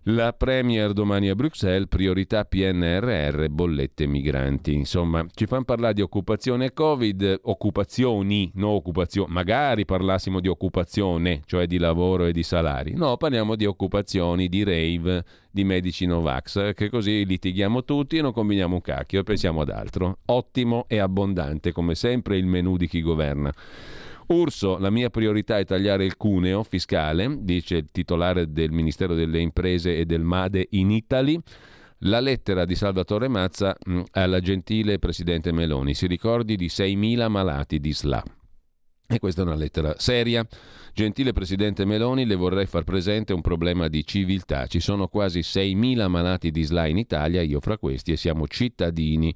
La 0.10 0.32
Premier 0.32 0.94
domani 0.94 1.28
a 1.28 1.36
Bruxelles, 1.36 1.90
priorità 1.90 2.46
PNRR, 2.46 3.48
bollette 3.50 4.08
migranti. 4.08 4.74
Insomma, 4.74 5.26
ci 5.34 5.46
fanno 5.48 5.66
parlare 5.66 5.96
di 5.96 6.02
occupazione 6.02 6.68
e 6.68 6.74
Covid, 6.74 7.42
occupazioni, 7.44 8.50
no 8.54 8.70
occupazione. 8.70 9.34
Magari 9.34 9.84
parlassimo 9.84 10.40
di 10.40 10.48
occupazione, 10.48 11.42
cioè 11.46 11.66
di 11.68 11.78
lavoro 11.78 12.24
e 12.24 12.32
di 12.32 12.44
salari. 12.44 12.94
No, 12.94 13.18
parliamo 13.18 13.58
di 13.58 13.66
occupazioni, 13.66 14.48
di 14.48 14.64
rave, 14.64 15.26
di 15.52 15.66
medici 15.66 16.06
Novax, 16.06 16.74
che 16.74 16.90
così 16.90 17.26
litighiamo 17.26 17.84
tutti 17.84 18.16
e 18.16 18.22
non 18.22 18.32
combiniamo 18.32 18.76
un 18.76 18.82
cacchio 18.82 19.20
e 19.20 19.24
pensiamo 19.24 19.60
ad 19.60 19.70
altro. 19.72 20.20
Ottimo 20.28 20.86
e 20.88 21.00
abbondante, 21.00 21.74
come 21.74 21.96
sempre, 21.96 22.38
il 22.38 22.46
menù 22.46 22.78
di 22.78 22.88
chi 22.88 23.02
governa. 23.02 23.54
Urso, 24.27 24.77
la 24.77 24.89
mia 24.89 25.10
priorità 25.10 25.57
è 25.57 25.63
tagliare 25.63 26.03
il 26.03 26.17
cuneo 26.17 26.63
fiscale, 26.63 27.38
dice 27.39 27.77
il 27.77 27.88
titolare 27.91 28.51
del 28.51 28.72
Ministero 28.72 29.13
delle 29.13 29.39
Imprese 29.39 29.98
e 29.98 30.05
del 30.05 30.22
MADE 30.22 30.67
in 30.72 30.91
Italy. 30.91 31.39
La 32.01 32.19
lettera 32.19 32.65
di 32.65 32.75
Salvatore 32.75 33.29
Mazza 33.29 33.75
mh, 33.86 34.01
alla 34.12 34.39
gentile 34.41 35.00
Presidente 35.00 35.51
Meloni. 35.53 35.93
Si 35.93 36.07
ricordi 36.07 36.57
di 36.57 36.67
6.000 36.67 37.27
malati 37.29 37.79
di 37.79 37.93
SLA. 37.93 38.24
E 39.07 39.19
questa 39.19 39.41
è 39.41 39.46
una 39.46 39.55
lettera 39.55 39.96
seria. 39.98 40.46
Gentile 40.93 41.31
Presidente 41.31 41.86
Meloni, 41.86 42.25
le 42.25 42.36
vorrei 42.36 42.65
far 42.65 42.84
presente 42.84 43.31
un 43.31 43.39
problema 43.41 43.88
di 43.88 44.05
civiltà. 44.05 44.67
Ci 44.67 44.81
sono 44.81 45.07
quasi 45.07 45.39
6.000 45.39 46.07
malati 46.10 46.51
di 46.51 46.63
SLA 46.63 46.88
in 46.88 46.98
Italia, 46.98 47.41
io 47.41 47.62
fra 47.62 47.77
questi, 47.77 48.12
e 48.12 48.17
siamo 48.17 48.46
cittadini 48.46 49.34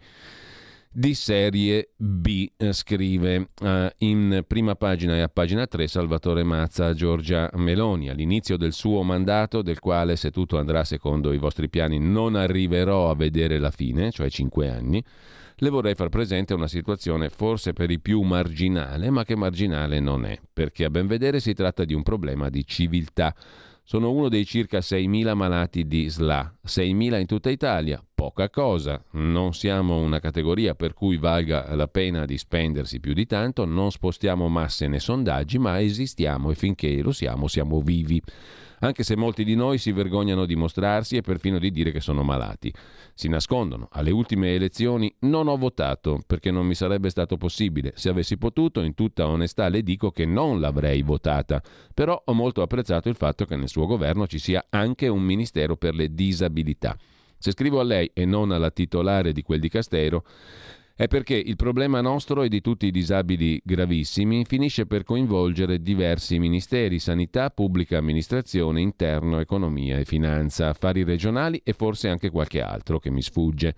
di 0.93 1.13
serie 1.13 1.91
B, 1.95 2.51
eh, 2.57 2.73
scrive 2.73 3.49
eh, 3.61 3.93
in 3.99 4.43
prima 4.45 4.75
pagina 4.75 5.15
e 5.15 5.21
a 5.21 5.29
pagina 5.29 5.65
3 5.65 5.87
Salvatore 5.87 6.43
Mazza 6.43 6.87
a 6.87 6.93
Giorgia 6.93 7.49
Meloni. 7.53 8.09
All'inizio 8.09 8.57
del 8.57 8.73
suo 8.73 9.01
mandato, 9.01 9.61
del 9.61 9.79
quale 9.79 10.17
se 10.17 10.31
tutto 10.31 10.57
andrà 10.57 10.83
secondo 10.83 11.31
i 11.31 11.37
vostri 11.37 11.69
piani 11.69 11.97
non 11.97 12.35
arriverò 12.35 13.09
a 13.09 13.15
vedere 13.15 13.57
la 13.57 13.71
fine, 13.71 14.11
cioè 14.11 14.29
5 14.29 14.69
anni, 14.69 15.03
le 15.55 15.69
vorrei 15.69 15.95
far 15.95 16.09
presente 16.09 16.53
una 16.53 16.67
situazione 16.67 17.29
forse 17.29 17.71
per 17.71 17.89
i 17.89 17.99
più 17.99 18.21
marginale, 18.21 19.09
ma 19.09 19.23
che 19.23 19.35
marginale 19.35 19.99
non 19.99 20.25
è, 20.25 20.37
perché 20.51 20.83
a 20.83 20.89
ben 20.89 21.07
vedere 21.07 21.39
si 21.39 21.53
tratta 21.53 21.85
di 21.85 21.93
un 21.93 22.03
problema 22.03 22.49
di 22.49 22.65
civiltà. 22.65 23.33
Sono 23.83 24.11
uno 24.11 24.27
dei 24.27 24.45
circa 24.45 24.79
6.000 24.79 25.33
malati 25.35 25.85
di 25.85 26.09
SLA, 26.09 26.57
6.000 26.65 27.19
in 27.19 27.25
tutta 27.25 27.49
Italia, 27.49 28.03
poca 28.21 28.51
cosa, 28.51 29.03
non 29.13 29.51
siamo 29.55 29.97
una 29.97 30.19
categoria 30.19 30.75
per 30.75 30.93
cui 30.93 31.17
valga 31.17 31.73
la 31.73 31.87
pena 31.87 32.25
di 32.25 32.37
spendersi 32.37 32.99
più 32.99 33.13
di 33.13 33.25
tanto, 33.25 33.65
non 33.65 33.89
spostiamo 33.89 34.47
masse 34.47 34.87
né 34.87 34.99
sondaggi, 34.99 35.57
ma 35.57 35.81
esistiamo 35.81 36.51
e 36.51 36.55
finché 36.55 37.01
lo 37.01 37.13
siamo 37.13 37.47
siamo 37.47 37.81
vivi 37.81 38.21
anche 38.83 39.03
se 39.03 39.15
molti 39.15 39.43
di 39.43 39.55
noi 39.55 39.77
si 39.77 39.91
vergognano 39.91 40.45
di 40.45 40.55
mostrarsi 40.55 41.15
e 41.15 41.21
perfino 41.21 41.59
di 41.59 41.69
dire 41.69 41.91
che 41.91 41.99
sono 41.99 42.23
malati. 42.23 42.73
Si 43.13 43.27
nascondono. 43.27 43.87
Alle 43.91 44.09
ultime 44.09 44.55
elezioni 44.55 45.13
non 45.19 45.47
ho 45.47 45.55
votato 45.55 46.19
perché 46.25 46.49
non 46.49 46.65
mi 46.65 46.73
sarebbe 46.73 47.11
stato 47.11 47.37
possibile. 47.37 47.93
Se 47.95 48.09
avessi 48.09 48.39
potuto, 48.39 48.81
in 48.81 48.95
tutta 48.95 49.27
onestà 49.27 49.67
le 49.67 49.83
dico 49.83 50.09
che 50.09 50.25
non 50.25 50.59
l'avrei 50.59 51.03
votata. 51.03 51.61
Però 51.93 52.19
ho 52.25 52.33
molto 52.33 52.63
apprezzato 52.63 53.07
il 53.07 53.15
fatto 53.15 53.45
che 53.45 53.55
nel 53.55 53.69
suo 53.69 53.85
governo 53.85 54.25
ci 54.25 54.39
sia 54.39 54.65
anche 54.69 55.07
un 55.07 55.21
ministero 55.21 55.75
per 55.75 55.93
le 55.93 56.15
disabilità. 56.15 56.97
Se 57.41 57.51
scrivo 57.51 57.79
a 57.79 57.83
lei 57.83 58.11
e 58.13 58.23
non 58.23 58.51
alla 58.51 58.69
titolare 58.69 59.31
di 59.31 59.41
quel 59.41 59.59
dicastero, 59.59 60.23
è 60.93 61.07
perché 61.07 61.33
il 61.33 61.55
problema 61.55 61.99
nostro 61.99 62.43
e 62.43 62.49
di 62.49 62.61
tutti 62.61 62.85
i 62.85 62.91
disabili 62.91 63.59
gravissimi 63.63 64.45
finisce 64.45 64.85
per 64.85 65.03
coinvolgere 65.03 65.81
diversi 65.81 66.37
ministeri, 66.37 66.99
sanità, 66.99 67.49
pubblica 67.49 67.97
amministrazione, 67.97 68.79
interno, 68.79 69.39
economia 69.39 69.97
e 69.97 70.05
finanza, 70.05 70.67
affari 70.67 71.03
regionali 71.03 71.59
e 71.63 71.73
forse 71.73 72.09
anche 72.09 72.29
qualche 72.29 72.61
altro 72.61 72.99
che 72.99 73.09
mi 73.09 73.23
sfugge. 73.23 73.73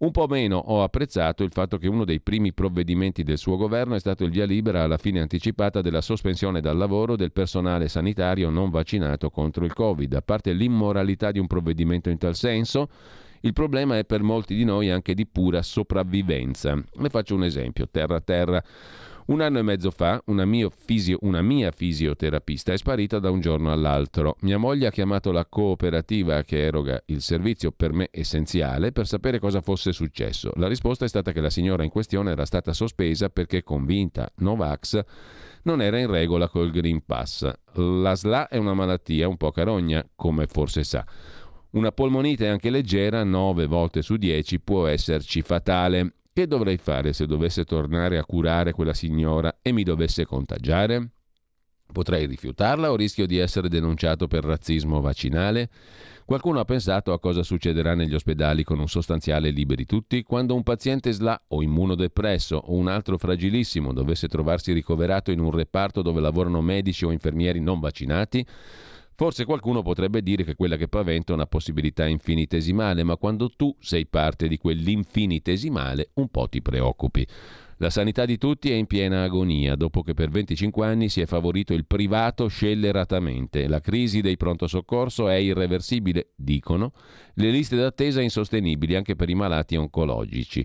Un 0.00 0.12
po' 0.12 0.26
meno 0.28 0.56
ho 0.56 0.82
apprezzato 0.82 1.42
il 1.42 1.52
fatto 1.52 1.76
che 1.76 1.86
uno 1.86 2.06
dei 2.06 2.20
primi 2.20 2.54
provvedimenti 2.54 3.22
del 3.22 3.36
suo 3.36 3.58
governo 3.58 3.94
è 3.94 4.00
stato 4.00 4.24
il 4.24 4.30
via 4.30 4.46
libera 4.46 4.82
alla 4.82 4.96
fine 4.96 5.20
anticipata 5.20 5.82
della 5.82 6.00
sospensione 6.00 6.62
dal 6.62 6.78
lavoro 6.78 7.16
del 7.16 7.32
personale 7.32 7.86
sanitario 7.86 8.48
non 8.48 8.70
vaccinato 8.70 9.28
contro 9.28 9.66
il 9.66 9.74
Covid. 9.74 10.14
A 10.14 10.22
parte 10.22 10.54
l'immoralità 10.54 11.30
di 11.30 11.38
un 11.38 11.46
provvedimento 11.46 12.08
in 12.08 12.16
tal 12.16 12.34
senso, 12.34 12.88
il 13.40 13.52
problema 13.52 13.98
è 13.98 14.06
per 14.06 14.22
molti 14.22 14.54
di 14.54 14.64
noi 14.64 14.88
anche 14.88 15.12
di 15.12 15.26
pura 15.26 15.60
sopravvivenza. 15.60 16.82
Le 16.92 17.10
faccio 17.10 17.34
un 17.34 17.44
esempio, 17.44 17.86
terra 17.90 18.16
a 18.16 18.20
terra. 18.22 18.64
Un 19.26 19.40
anno 19.40 19.58
e 19.58 19.62
mezzo 19.62 19.90
fa 19.90 20.20
una, 20.26 20.46
fisio, 20.70 21.18
una, 21.22 21.42
mia 21.42 21.70
fisioterapista 21.70 22.72
è 22.72 22.76
sparita 22.76 23.18
da 23.18 23.30
un 23.30 23.40
giorno 23.40 23.70
all'altro. 23.70 24.36
Mia 24.40 24.58
moglie 24.58 24.86
ha 24.86 24.90
chiamato 24.90 25.30
la 25.30 25.46
cooperativa 25.46 26.42
che 26.42 26.64
eroga 26.64 27.00
il 27.06 27.20
servizio 27.20 27.70
per 27.70 27.92
me 27.92 28.08
essenziale 28.10 28.92
per 28.92 29.06
sapere 29.06 29.38
cosa 29.38 29.60
fosse 29.60 29.92
successo. 29.92 30.52
La 30.56 30.68
risposta 30.68 31.04
è 31.04 31.08
stata 31.08 31.32
che 31.32 31.40
la 31.40 31.50
signora 31.50 31.84
in 31.84 31.90
questione 31.90 32.30
era 32.30 32.44
stata 32.44 32.72
sospesa 32.72 33.28
perché 33.28 33.62
convinta 33.62 34.30
Novax 34.36 35.04
non 35.62 35.82
era 35.82 35.98
in 35.98 36.10
regola 36.10 36.48
col 36.48 36.70
Green 36.70 37.04
Pass. 37.04 37.50
La 37.74 38.14
SLA 38.14 38.48
è 38.48 38.56
una 38.56 38.74
malattia 38.74 39.28
un 39.28 39.36
po' 39.36 39.50
carogna, 39.50 40.04
come 40.16 40.46
forse 40.46 40.84
sa. 40.84 41.04
Una 41.72 41.92
polmonite 41.92 42.48
anche 42.48 42.70
leggera, 42.70 43.22
9 43.22 43.66
volte 43.66 44.02
su 44.02 44.16
10, 44.16 44.60
può 44.60 44.86
esserci 44.86 45.42
fatale. 45.42 46.14
Che 46.40 46.46
dovrei 46.46 46.78
fare 46.78 47.12
se 47.12 47.26
dovesse 47.26 47.64
tornare 47.64 48.16
a 48.16 48.24
curare 48.24 48.72
quella 48.72 48.94
signora 48.94 49.58
e 49.60 49.72
mi 49.72 49.82
dovesse 49.82 50.24
contagiare? 50.24 51.10
Potrei 51.92 52.24
rifiutarla 52.24 52.90
o 52.90 52.96
rischio 52.96 53.26
di 53.26 53.36
essere 53.36 53.68
denunciato 53.68 54.26
per 54.26 54.44
razzismo 54.44 55.02
vaccinale? 55.02 55.68
Qualcuno 56.24 56.58
ha 56.58 56.64
pensato 56.64 57.12
a 57.12 57.20
cosa 57.20 57.42
succederà 57.42 57.94
negli 57.94 58.14
ospedali 58.14 58.64
con 58.64 58.78
un 58.78 58.88
sostanziale 58.88 59.50
liberi 59.50 59.84
tutti 59.84 60.22
quando 60.22 60.54
un 60.54 60.62
paziente 60.62 61.12
SLA 61.12 61.42
o 61.48 61.60
immunodepresso 61.60 62.56
o 62.56 62.72
un 62.72 62.88
altro 62.88 63.18
fragilissimo 63.18 63.92
dovesse 63.92 64.26
trovarsi 64.26 64.72
ricoverato 64.72 65.30
in 65.30 65.40
un 65.40 65.50
reparto 65.50 66.00
dove 66.00 66.22
lavorano 66.22 66.62
medici 66.62 67.04
o 67.04 67.12
infermieri 67.12 67.60
non 67.60 67.80
vaccinati? 67.80 68.46
Forse 69.20 69.44
qualcuno 69.44 69.82
potrebbe 69.82 70.22
dire 70.22 70.44
che 70.44 70.54
quella 70.54 70.78
che 70.78 70.88
paventa 70.88 71.32
è 71.32 71.34
una 71.34 71.44
possibilità 71.44 72.06
infinitesimale, 72.06 73.02
ma 73.02 73.18
quando 73.18 73.50
tu 73.50 73.76
sei 73.78 74.06
parte 74.06 74.48
di 74.48 74.56
quell'infinitesimale 74.56 76.12
un 76.14 76.28
po' 76.28 76.48
ti 76.48 76.62
preoccupi. 76.62 77.26
La 77.82 77.88
sanità 77.88 78.26
di 78.26 78.36
tutti 78.36 78.70
è 78.70 78.74
in 78.74 78.84
piena 78.84 79.22
agonia 79.22 79.74
dopo 79.74 80.02
che 80.02 80.12
per 80.12 80.28
25 80.28 80.86
anni 80.86 81.08
si 81.08 81.22
è 81.22 81.26
favorito 81.26 81.72
il 81.72 81.86
privato 81.86 82.46
scelleratamente. 82.46 83.66
La 83.68 83.80
crisi 83.80 84.20
dei 84.20 84.36
pronto 84.36 84.66
soccorso 84.66 85.30
è 85.30 85.36
irreversibile, 85.36 86.32
dicono, 86.36 86.92
le 87.36 87.50
liste 87.50 87.76
d'attesa 87.76 88.20
insostenibili 88.20 88.96
anche 88.96 89.16
per 89.16 89.30
i 89.30 89.34
malati 89.34 89.76
oncologici. 89.76 90.62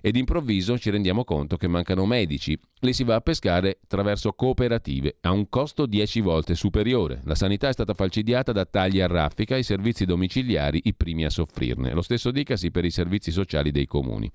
Ed 0.00 0.14
improvviso 0.14 0.78
ci 0.78 0.90
rendiamo 0.90 1.24
conto 1.24 1.56
che 1.56 1.66
mancano 1.66 2.06
medici. 2.06 2.56
Li 2.78 2.92
si 2.92 3.02
va 3.02 3.16
a 3.16 3.20
pescare 3.20 3.80
attraverso 3.82 4.32
cooperative 4.32 5.16
a 5.22 5.32
un 5.32 5.48
costo 5.48 5.84
10 5.84 6.20
volte 6.20 6.54
superiore. 6.54 7.22
La 7.24 7.34
sanità 7.34 7.66
è 7.66 7.72
stata 7.72 7.92
falcidiata 7.92 8.52
da 8.52 8.66
tagli 8.66 9.00
a 9.00 9.08
raffica 9.08 9.56
i 9.56 9.64
servizi 9.64 10.04
domiciliari 10.04 10.82
i 10.84 10.94
primi 10.94 11.24
a 11.24 11.30
soffrirne. 11.30 11.92
Lo 11.92 12.02
stesso 12.02 12.30
dicasi 12.30 12.70
per 12.70 12.84
i 12.84 12.90
servizi 12.92 13.32
sociali 13.32 13.72
dei 13.72 13.86
comuni. 13.86 14.30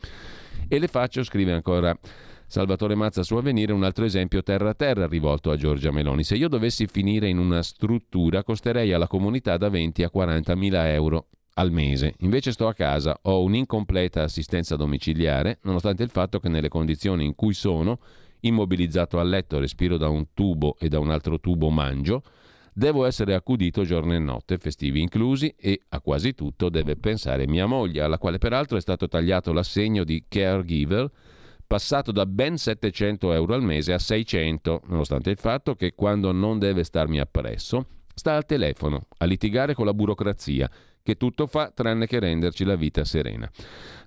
E 0.69 0.79
le 0.79 0.87
faccio, 0.87 1.23
scrive 1.23 1.53
ancora 1.53 1.97
Salvatore 2.45 2.93
Mazza 2.93 3.23
su 3.23 3.35
Avvenire, 3.35 3.71
un 3.71 3.83
altro 3.83 4.03
esempio 4.03 4.43
terra 4.43 4.71
a 4.71 4.73
terra 4.73 5.07
rivolto 5.07 5.49
a 5.49 5.55
Giorgia 5.55 5.91
Meloni. 5.91 6.25
Se 6.25 6.35
io 6.35 6.49
dovessi 6.49 6.87
finire 6.87 7.29
in 7.29 7.37
una 7.37 7.63
struttura 7.63 8.43
costerei 8.43 8.91
alla 8.91 9.07
comunità 9.07 9.55
da 9.55 9.69
20 9.69 10.03
a 10.03 10.09
40 10.09 10.55
mila 10.55 10.91
euro 10.91 11.27
al 11.53 11.71
mese. 11.71 12.15
Invece 12.19 12.51
sto 12.51 12.67
a 12.67 12.73
casa, 12.73 13.17
ho 13.21 13.43
un'incompleta 13.43 14.23
assistenza 14.23 14.75
domiciliare, 14.75 15.59
nonostante 15.63 16.03
il 16.03 16.09
fatto 16.09 16.39
che 16.39 16.49
nelle 16.49 16.67
condizioni 16.67 17.23
in 17.23 17.33
cui 17.33 17.53
sono, 17.53 17.99
immobilizzato 18.41 19.19
a 19.19 19.23
letto, 19.23 19.59
respiro 19.59 19.95
da 19.95 20.09
un 20.09 20.33
tubo 20.33 20.75
e 20.79 20.89
da 20.89 20.99
un 20.99 21.11
altro 21.11 21.39
tubo 21.39 21.69
mangio, 21.69 22.23
Devo 22.77 23.05
essere 23.05 23.33
accudito 23.33 23.83
giorno 23.85 24.13
e 24.13 24.19
notte, 24.19 24.59
festivi 24.59 25.01
inclusi, 25.01 25.51
e 25.57 25.81
a 25.89 25.99
quasi 25.99 26.35
tutto 26.35 26.69
deve 26.69 26.95
pensare 26.95 27.47
mia 27.47 27.65
moglie, 27.65 28.01
alla 28.01 28.19
quale 28.19 28.37
peraltro 28.37 28.77
è 28.77 28.81
stato 28.81 29.07
tagliato 29.07 29.51
l'assegno 29.51 30.03
di 30.03 30.25
caregiver, 30.27 31.09
passato 31.65 32.11
da 32.11 32.27
ben 32.27 32.55
700 32.55 33.33
euro 33.33 33.55
al 33.55 33.63
mese 33.63 33.93
a 33.93 33.97
600, 33.97 34.83
nonostante 34.89 35.31
il 35.31 35.39
fatto 35.39 35.73
che 35.73 35.93
quando 35.95 36.31
non 36.31 36.59
deve 36.59 36.83
starmi 36.83 37.19
appresso, 37.19 37.87
sta 38.13 38.35
al 38.35 38.45
telefono 38.45 39.07
a 39.17 39.25
litigare 39.25 39.73
con 39.73 39.87
la 39.87 39.95
burocrazia, 39.95 40.69
che 41.01 41.15
tutto 41.15 41.47
fa 41.47 41.71
tranne 41.73 42.05
che 42.05 42.19
renderci 42.19 42.63
la 42.63 42.75
vita 42.75 43.03
serena. 43.05 43.49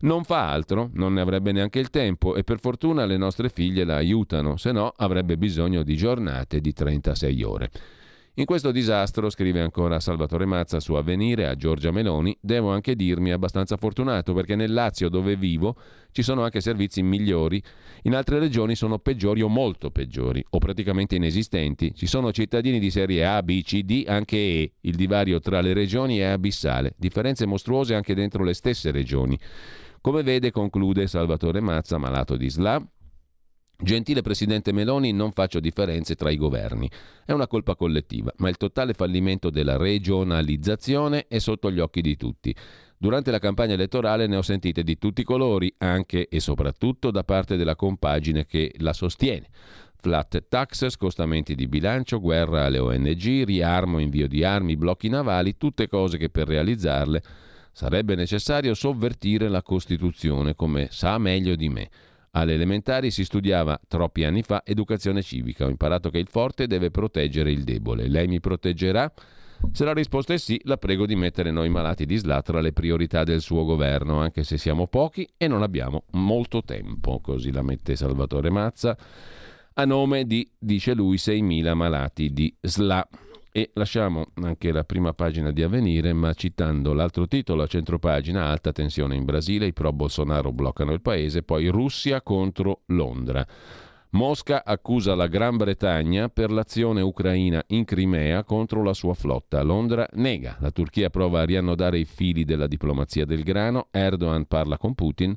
Non 0.03 0.23
fa 0.23 0.49
altro, 0.49 0.91
non 0.93 1.15
ne 1.15 1.21
avrebbe 1.21 1.51
neanche 1.51 1.81
il 1.81 1.91
tempo 1.91 2.37
e 2.37 2.45
per 2.45 2.61
fortuna 2.61 3.05
le 3.05 3.17
nostre 3.17 3.49
figlie 3.49 3.83
la 3.83 3.97
aiutano, 3.97 4.57
se 4.57 4.71
no 4.71 4.93
avrebbe 4.97 5.37
bisogno 5.37 5.83
di 5.83 5.97
giornate 5.97 6.61
di 6.61 6.73
36 6.73 7.43
ore. 7.43 7.71
In 8.35 8.45
questo 8.45 8.71
disastro, 8.71 9.29
scrive 9.29 9.61
ancora 9.61 9.99
Salvatore 9.99 10.45
Mazza 10.45 10.79
su 10.79 10.95
Avvenire 10.95 11.49
a 11.49 11.57
Giorgia 11.57 11.91
Meloni, 11.91 12.37
devo 12.41 12.71
anche 12.71 12.95
dirmi 12.95 13.33
abbastanza 13.33 13.77
fortunato 13.77 14.33
perché 14.33 14.55
nel 14.55 14.73
Lazio 14.73 15.09
dove 15.09 15.35
vivo 15.35 15.77
ci 16.13 16.23
sono 16.23 16.45
anche 16.45 16.61
servizi 16.61 17.03
migliori, 17.03 17.61
in 18.03 18.15
altre 18.15 18.39
regioni 18.39 18.77
sono 18.77 19.01
peggiori 19.01 19.43
o 19.43 19.49
molto 19.49 19.91
peggiori 19.91 20.45
o 20.51 20.59
praticamente 20.59 21.17
inesistenti. 21.17 21.93
Ci 21.93 22.07
sono 22.07 22.31
cittadini 22.31 22.79
di 22.79 22.91
serie 22.91 23.27
A, 23.27 23.43
B, 23.43 23.63
C, 23.63 23.81
D, 23.81 24.05
anche 24.07 24.37
E. 24.37 24.73
Il 24.83 24.95
divario 24.95 25.41
tra 25.41 25.61
le 25.61 25.73
regioni 25.73 26.19
è 26.19 26.27
abissale, 26.27 26.95
differenze 26.97 27.47
mostruose 27.47 27.97
anche 27.97 28.15
dentro 28.15 28.45
le 28.45 28.55
stesse 28.55 28.93
regioni. 28.93 29.37
Come 30.01 30.23
vede, 30.23 30.53
conclude 30.53 31.09
Salvatore 31.09 31.61
Mazza, 31.61 31.99
malato 31.99 32.37
di 32.37 32.49
SLA, 32.49 32.81
Gentile 33.83 34.21
Presidente 34.21 34.73
Meloni, 34.73 35.11
non 35.13 35.33
faccio 35.33 35.59
differenze 35.59 36.15
tra 36.15 36.31
i 36.31 36.37
governi. 36.37 36.91
È 37.25 37.33
una 37.33 37.47
colpa 37.47 37.75
collettiva, 37.75 38.31
ma 38.37 38.51
il 38.51 38.59
totale 38.59 38.93
fallimento 38.93 39.49
della 39.49 39.79
regionalizzazione 39.79 41.27
è 41.29 41.39
sotto 41.39 41.71
gli 41.71 41.81
occhi 41.81 42.03
di 42.03 42.17
tutti. 42.17 42.55
Durante 42.99 43.31
la 43.31 43.39
campagna 43.39 43.73
elettorale 43.73 44.27
ne 44.27 44.37
ho 44.37 44.43
sentite 44.43 44.83
di 44.83 44.99
tutti 44.99 45.23
i 45.23 45.25
colori, 45.25 45.73
anche 45.79 46.29
e 46.29 46.41
soprattutto 46.41 47.11
da 47.11 47.25
parte 47.25 47.57
della 47.57 47.75
compagine 47.75 48.45
che 48.45 48.75
la 48.79 48.93
sostiene. 48.93 49.49
Flat 49.97 50.45
tax, 50.49 50.89
scostamenti 50.91 51.55
di 51.55 51.67
bilancio, 51.67 52.21
guerra 52.21 52.67
alle 52.67 52.79
ONG, 52.79 53.45
riarmo, 53.45 53.99
invio 53.99 54.29
di 54.29 54.45
armi, 54.45 54.77
blocchi 54.77 55.09
navali, 55.09 55.57
tutte 55.57 55.89
cose 55.89 56.19
che 56.19 56.29
per 56.29 56.49
realizzarle 56.49 57.23
sarebbe 57.73 58.15
necessario 58.15 58.75
sovvertire 58.75 59.49
la 59.49 59.63
Costituzione, 59.63 60.55
come 60.55 60.89
sa 60.91 61.17
meglio 61.17 61.57
di 61.57 61.71
me. 61.71 61.89
Alle 62.33 62.55
elementari 62.55 63.11
si 63.11 63.25
studiava 63.25 63.81
troppi 63.89 64.25
anni 64.25 64.43
fa 64.43 64.63
educazione 64.65 65.23
civica. 65.23 65.65
Ho 65.65 65.69
imparato 65.69 66.11
che 66.11 66.19
il 66.19 66.29
forte 66.29 66.67
deve 66.67 66.91
proteggere 66.91 67.51
il 67.51 67.65
debole. 67.65 68.09
Lei 68.09 68.29
mi 68.29 68.39
proteggerà? 68.39 69.13
Se 69.73 69.85
la 69.85 69.93
risposta 69.93 70.33
è 70.33 70.39
sì, 70.39 70.61
la 70.65 70.79
prego 70.79 71.07
di 71.07 71.17
mettere 71.17 71.51
noi 71.51 71.69
malati 71.69 72.07
di 72.07 72.17
SLA 72.17 72.41
tra 72.43 72.61
le 72.61 72.73
priorità 72.73 73.25
del 73.25 73.41
suo 73.41 73.65
governo, 73.65 74.21
anche 74.21 74.43
se 74.43 74.57
siamo 74.57 74.87
pochi 74.87 75.29
e 75.37 75.49
non 75.49 75.63
abbiamo 75.63 76.05
molto 76.13 76.63
tempo, 76.63 77.21
così 77.21 77.53
la 77.53 77.63
mette 77.63 77.95
Salvatore 77.95 78.51
Mazza, 78.51 78.97
a 79.75 79.85
nome 79.85 80.25
di, 80.25 80.49
dice 80.59 80.95
lui, 80.95 81.17
6.000 81.17 81.75
malati 81.75 82.33
di 82.33 82.55
SLA. 82.61 83.07
E 83.53 83.71
lasciamo 83.75 84.27
anche 84.35 84.71
la 84.71 84.85
prima 84.85 85.13
pagina 85.13 85.51
di 85.51 85.63
Avvenire, 85.63 86.13
ma 86.13 86.33
citando 86.35 86.93
l'altro 86.93 87.27
titolo 87.27 87.63
a 87.63 87.67
centropagina, 87.67 88.47
alta 88.47 88.71
tensione 88.71 89.17
in 89.17 89.25
Brasile, 89.25 89.67
i 89.67 89.73
pro 89.73 89.93
Bolsonaro 89.93 90.53
bloccano 90.53 90.93
il 90.93 91.01
paese, 91.01 91.43
poi 91.43 91.67
Russia 91.67 92.23
contro 92.23 92.83
Londra. 92.87 93.45
Mosca 94.11 94.65
accusa 94.65 95.17
la 95.17 95.27
Gran 95.27 95.57
Bretagna 95.57 96.29
per 96.29 96.51
l'azione 96.53 97.01
ucraina 97.01 97.63
in 97.69 97.85
Crimea 97.85 98.45
contro 98.45 98.85
la 98.85 98.93
sua 98.93 99.15
flotta. 99.15 99.63
Londra 99.63 100.09
nega. 100.13 100.57
La 100.61 100.71
Turchia 100.71 101.11
prova 101.11 101.41
a 101.41 101.45
riannodare 101.45 101.99
i 101.99 102.05
fili 102.05 102.45
della 102.45 102.67
diplomazia 102.69 103.25
del 103.25 103.43
grano. 103.43 103.87
Erdogan 103.91 104.47
parla 104.47 104.79
con 104.79 104.95
Putin. 104.95 105.37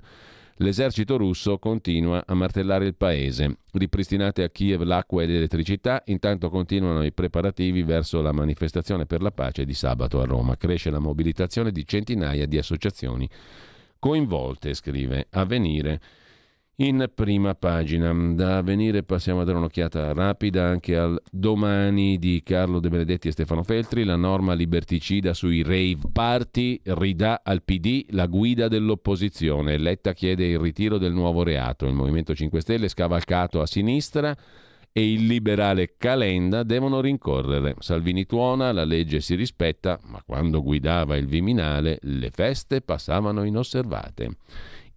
L'esercito 0.57 1.17
russo 1.17 1.57
continua 1.57 2.23
a 2.27 2.35
martellare 2.35 2.85
il 2.85 2.95
paese. 2.95 3.57
Ripristinate 3.71 4.43
a 4.43 4.49
Kiev 4.49 4.83
l'acqua 4.83 5.23
e 5.23 5.25
l'elettricità, 5.25 6.03
intanto 6.05 6.49
continuano 6.49 7.03
i 7.03 7.11
preparativi 7.11 7.81
verso 7.81 8.21
la 8.21 8.31
manifestazione 8.31 9.07
per 9.07 9.21
la 9.21 9.31
pace 9.31 9.65
di 9.65 9.73
sabato 9.73 10.21
a 10.21 10.25
Roma. 10.25 10.55
Cresce 10.55 10.91
la 10.91 10.99
mobilitazione 10.99 11.71
di 11.71 11.87
centinaia 11.87 12.45
di 12.45 12.59
associazioni 12.59 13.27
coinvolte, 13.97 14.73
scrive 14.73 15.27
Avvenire 15.31 16.01
in 16.77 17.09
prima 17.13 17.53
pagina. 17.53 18.13
Da 18.33 18.61
venire 18.61 19.03
passiamo 19.03 19.41
a 19.41 19.43
dare 19.43 19.57
un'occhiata 19.57 20.13
rapida 20.13 20.65
anche 20.67 20.97
al 20.97 21.21
domani 21.31 22.17
di 22.17 22.41
Carlo 22.43 22.79
De 22.79 22.89
Benedetti 22.89 23.27
e 23.27 23.31
Stefano 23.31 23.63
Feltri. 23.63 24.03
La 24.03 24.15
norma 24.15 24.53
liberticida 24.53 25.33
sui 25.33 25.61
rave 25.61 25.99
party 26.11 26.79
ridà 26.83 27.41
al 27.43 27.61
PD 27.63 28.05
la 28.09 28.25
guida 28.25 28.67
dell'opposizione. 28.67 29.77
Letta 29.77 30.13
chiede 30.13 30.47
il 30.47 30.59
ritiro 30.59 30.97
del 30.97 31.13
nuovo 31.13 31.43
reato. 31.43 31.85
Il 31.85 31.93
Movimento 31.93 32.33
5 32.33 32.61
Stelle 32.61 32.87
scavalcato 32.87 33.61
a 33.61 33.67
sinistra 33.67 34.35
e 34.95 35.11
il 35.11 35.25
liberale 35.25 35.95
Calenda 35.97 36.63
devono 36.63 37.01
rincorrere. 37.01 37.75
Salvini 37.79 38.25
tuona, 38.25 38.71
la 38.71 38.83
legge 38.83 39.21
si 39.21 39.33
rispetta, 39.33 39.99
ma 40.05 40.21
quando 40.23 40.61
guidava 40.61 41.17
il 41.17 41.25
Viminale 41.25 41.97
le 42.01 42.29
feste 42.29 42.81
passavano 42.81 43.43
inosservate 43.43 44.35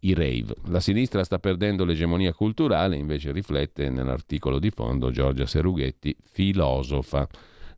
i 0.07 0.14
rave. 0.14 0.55
La 0.66 0.81
sinistra 0.81 1.25
sta 1.25 1.38
perdendo 1.38 1.85
l'egemonia 1.85 2.33
culturale, 2.33 2.97
invece 2.97 3.33
riflette 3.33 3.90
nell'articolo 3.90 4.59
di 4.59 4.71
fondo 4.71 5.11
Giorgia 5.11 5.47
Serughetti, 5.47 6.16
filosofa. 6.23 7.29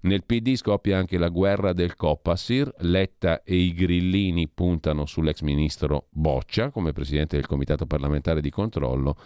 Nel 0.01 0.25
PD 0.25 0.55
scoppia 0.55 0.97
anche 0.97 1.19
la 1.19 1.29
guerra 1.29 1.73
del 1.73 1.97
Copasir, 1.97 2.73
Letta 2.79 3.43
e 3.43 3.57
i 3.57 3.73
grillini 3.75 4.49
puntano 4.49 5.07
sull'ex 5.07 5.41
ministro 5.41 6.07
Boccia 6.11 6.71
come 6.71 6.93
presidente 6.93 7.37
del 7.37 7.47
comitato 7.47 7.85
parlamentare 7.85 8.41
di 8.41 8.51
controllo 8.51 9.17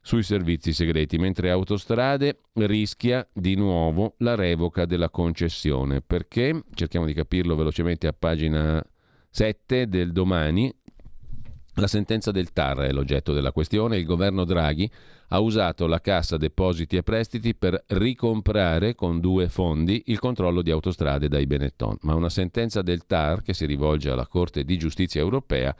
sui 0.00 0.22
servizi 0.22 0.72
segreti, 0.72 1.16
mentre 1.16 1.50
Autostrade 1.50 2.40
rischia 2.54 3.26
di 3.32 3.54
nuovo 3.54 4.16
la 4.18 4.34
revoca 4.34 4.84
della 4.84 5.08
concessione. 5.08 6.02
Perché? 6.02 6.64
Cerchiamo 6.74 7.06
di 7.06 7.14
capirlo 7.14 7.54
velocemente 7.54 8.06
a 8.06 8.12
pagina 8.12 8.84
7 9.30 9.88
del 9.88 10.12
domani. 10.12 10.74
La 11.78 11.88
sentenza 11.88 12.30
del 12.30 12.52
TAR 12.52 12.78
è 12.78 12.92
l'oggetto 12.92 13.32
della 13.32 13.50
questione. 13.50 13.96
Il 13.96 14.04
governo 14.04 14.44
Draghi 14.44 14.88
ha 15.28 15.40
usato 15.40 15.88
la 15.88 16.00
Cassa 16.00 16.36
Depositi 16.36 16.96
e 16.96 17.02
Prestiti 17.02 17.56
per 17.56 17.82
ricomprare 17.88 18.94
con 18.94 19.18
due 19.18 19.48
fondi 19.48 20.04
il 20.06 20.20
controllo 20.20 20.62
di 20.62 20.70
autostrade 20.70 21.26
dai 21.26 21.46
Benetton. 21.46 21.96
Ma 22.02 22.14
una 22.14 22.28
sentenza 22.28 22.80
del 22.80 23.06
TAR, 23.06 23.42
che 23.42 23.54
si 23.54 23.66
rivolge 23.66 24.10
alla 24.10 24.28
Corte 24.28 24.62
di 24.62 24.78
Giustizia 24.78 25.20
europea, 25.20 25.74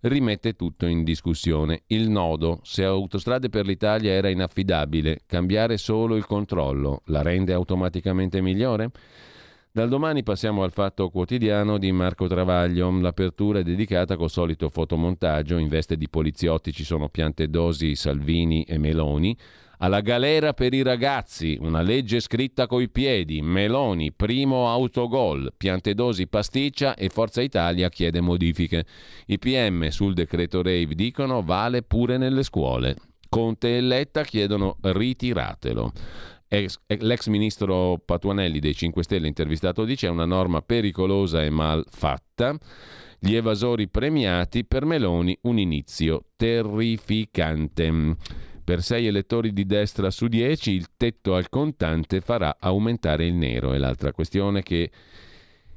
rimette 0.00 0.54
tutto 0.54 0.84
in 0.84 1.02
discussione. 1.02 1.84
Il 1.86 2.10
nodo, 2.10 2.60
se 2.62 2.84
Autostrade 2.84 3.48
per 3.48 3.64
l'Italia 3.64 4.12
era 4.12 4.28
inaffidabile, 4.28 5.22
cambiare 5.24 5.78
solo 5.78 6.16
il 6.16 6.26
controllo 6.26 7.00
la 7.06 7.22
rende 7.22 7.54
automaticamente 7.54 8.42
migliore? 8.42 8.90
Dal 9.74 9.88
domani 9.88 10.22
passiamo 10.22 10.64
al 10.64 10.70
fatto 10.70 11.08
quotidiano 11.08 11.78
di 11.78 11.90
Marco 11.92 12.26
Travaglio. 12.26 12.90
L'apertura 13.00 13.60
è 13.60 13.62
dedicata 13.62 14.18
col 14.18 14.28
solito 14.28 14.68
fotomontaggio. 14.68 15.56
In 15.56 15.68
veste 15.68 15.96
di 15.96 16.10
poliziotti 16.10 16.72
ci 16.72 16.84
sono 16.84 17.08
piante 17.08 17.48
dosi 17.48 17.94
Salvini 17.94 18.64
e 18.64 18.76
Meloni. 18.76 19.34
Alla 19.78 20.02
galera 20.02 20.52
per 20.52 20.74
i 20.74 20.82
ragazzi, 20.82 21.56
una 21.58 21.80
legge 21.80 22.20
scritta 22.20 22.66
coi 22.66 22.90
piedi. 22.90 23.40
Meloni, 23.40 24.12
primo 24.12 24.68
autogol. 24.68 25.54
Piantedosi 25.56 26.26
pasticcia 26.28 26.94
e 26.94 27.08
Forza 27.08 27.40
Italia 27.40 27.88
chiede 27.88 28.20
modifiche. 28.20 28.84
I 29.24 29.38
PM 29.38 29.88
sul 29.88 30.12
decreto 30.12 30.60
Rave 30.60 30.94
dicono 30.94 31.40
vale 31.40 31.82
pure 31.82 32.18
nelle 32.18 32.42
scuole. 32.42 32.94
Conte 33.26 33.78
e 33.78 33.80
Letta 33.80 34.22
chiedono 34.22 34.76
ritiratelo. 34.82 35.92
L'ex 36.52 37.28
ministro 37.28 37.98
Patuanelli 38.04 38.58
dei 38.58 38.74
5 38.74 39.02
Stelle 39.02 39.26
intervistato 39.26 39.84
dice 39.84 40.06
è 40.06 40.10
una 40.10 40.26
norma 40.26 40.60
pericolosa 40.60 41.42
e 41.42 41.48
mal 41.48 41.82
fatta. 41.88 42.58
Gli 43.18 43.34
evasori 43.34 43.88
premiati 43.88 44.66
per 44.66 44.84
Meloni 44.84 45.38
un 45.42 45.58
inizio 45.58 46.26
terrificante. 46.36 48.16
Per 48.62 48.82
6 48.82 49.06
elettori 49.06 49.54
di 49.54 49.64
destra 49.64 50.10
su 50.10 50.26
10 50.26 50.72
il 50.72 50.88
tetto 50.96 51.34
al 51.34 51.48
contante 51.48 52.20
farà 52.20 52.56
aumentare 52.60 53.24
il 53.24 53.34
nero. 53.34 53.72
È 53.72 53.78
l'altra 53.78 54.12
questione 54.12 54.62
che 54.62 54.90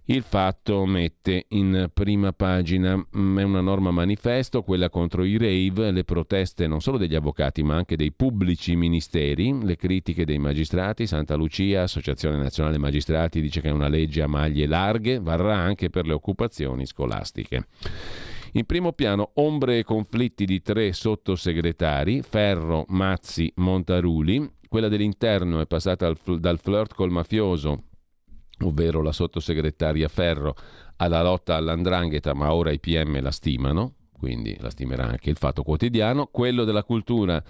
il 0.08 0.22
fatto 0.22 0.86
mette 0.86 1.46
in 1.50 1.89
prima 1.91 2.32
pagina, 2.32 2.96
mm, 2.96 3.39
è 3.39 3.44
una 3.44 3.62
norma 3.62 3.89
manifesto, 3.89 4.62
quella 4.62 4.89
contro 4.89 5.24
i 5.24 5.38
rave, 5.38 5.91
le 5.91 6.04
proteste 6.04 6.68
non 6.68 6.80
solo 6.80 6.98
degli 6.98 7.15
avvocati 7.15 7.63
ma 7.63 7.76
anche 7.76 7.96
dei 7.96 8.12
pubblici 8.12 8.76
ministeri, 8.76 9.63
le 9.63 9.76
critiche 9.76 10.26
dei 10.26 10.38
magistrati, 10.38 11.08
Santa 11.08 11.34
Lucia, 11.34 11.84
Associazione 11.84 12.38
Nazionale 12.38 12.78
Magistrati 12.78 13.41
dice 13.41 13.62
che 13.62 13.70
è 13.70 13.72
una 13.72 13.88
legge 13.88 14.22
a 14.22 14.28
maglie 14.28 14.68
larghe, 14.68 15.20
varrà 15.20 15.56
anche 15.56 15.89
per 15.89 16.06
le 16.06 16.13
occupazioni 16.13 16.86
scolastiche. 16.86 17.68
In 18.54 18.65
primo 18.65 18.94
piano 18.94 19.32
ombre 19.36 19.80
e 19.80 19.84
conflitti 19.84 20.46
di 20.46 20.62
tre 20.62 20.94
sottosegretari, 20.94 22.22
Ferro, 22.22 22.86
Mazzi, 22.89 23.52
Montaruli, 23.56 24.50
quella 24.70 24.88
dell'interno 24.88 25.60
è 25.60 25.65
passata 25.65 26.13
dal 26.38 26.60
flirt 26.60 26.94
col 26.94 27.12
mafioso 27.12 27.86
ovvero 28.62 29.02
la 29.02 29.12
sottosegretaria 29.12 30.08
Ferro, 30.08 30.56
alla 30.98 31.22
lotta 31.22 31.56
all'andrangheta, 31.56 32.34
ma 32.34 32.54
ora 32.54 32.72
i 32.72 32.80
PM 32.80 33.22
la 33.22 33.32
stimano, 33.32 33.94
quindi 34.18 34.56
la 34.60 34.70
stimerà 34.70 35.06
anche 35.06 35.30
il 35.30 35.38
Fatto 35.38 35.63
Quotidiano. 35.63 36.28
Quello 36.28 36.63
della 36.63 36.84
cultura 36.84 37.44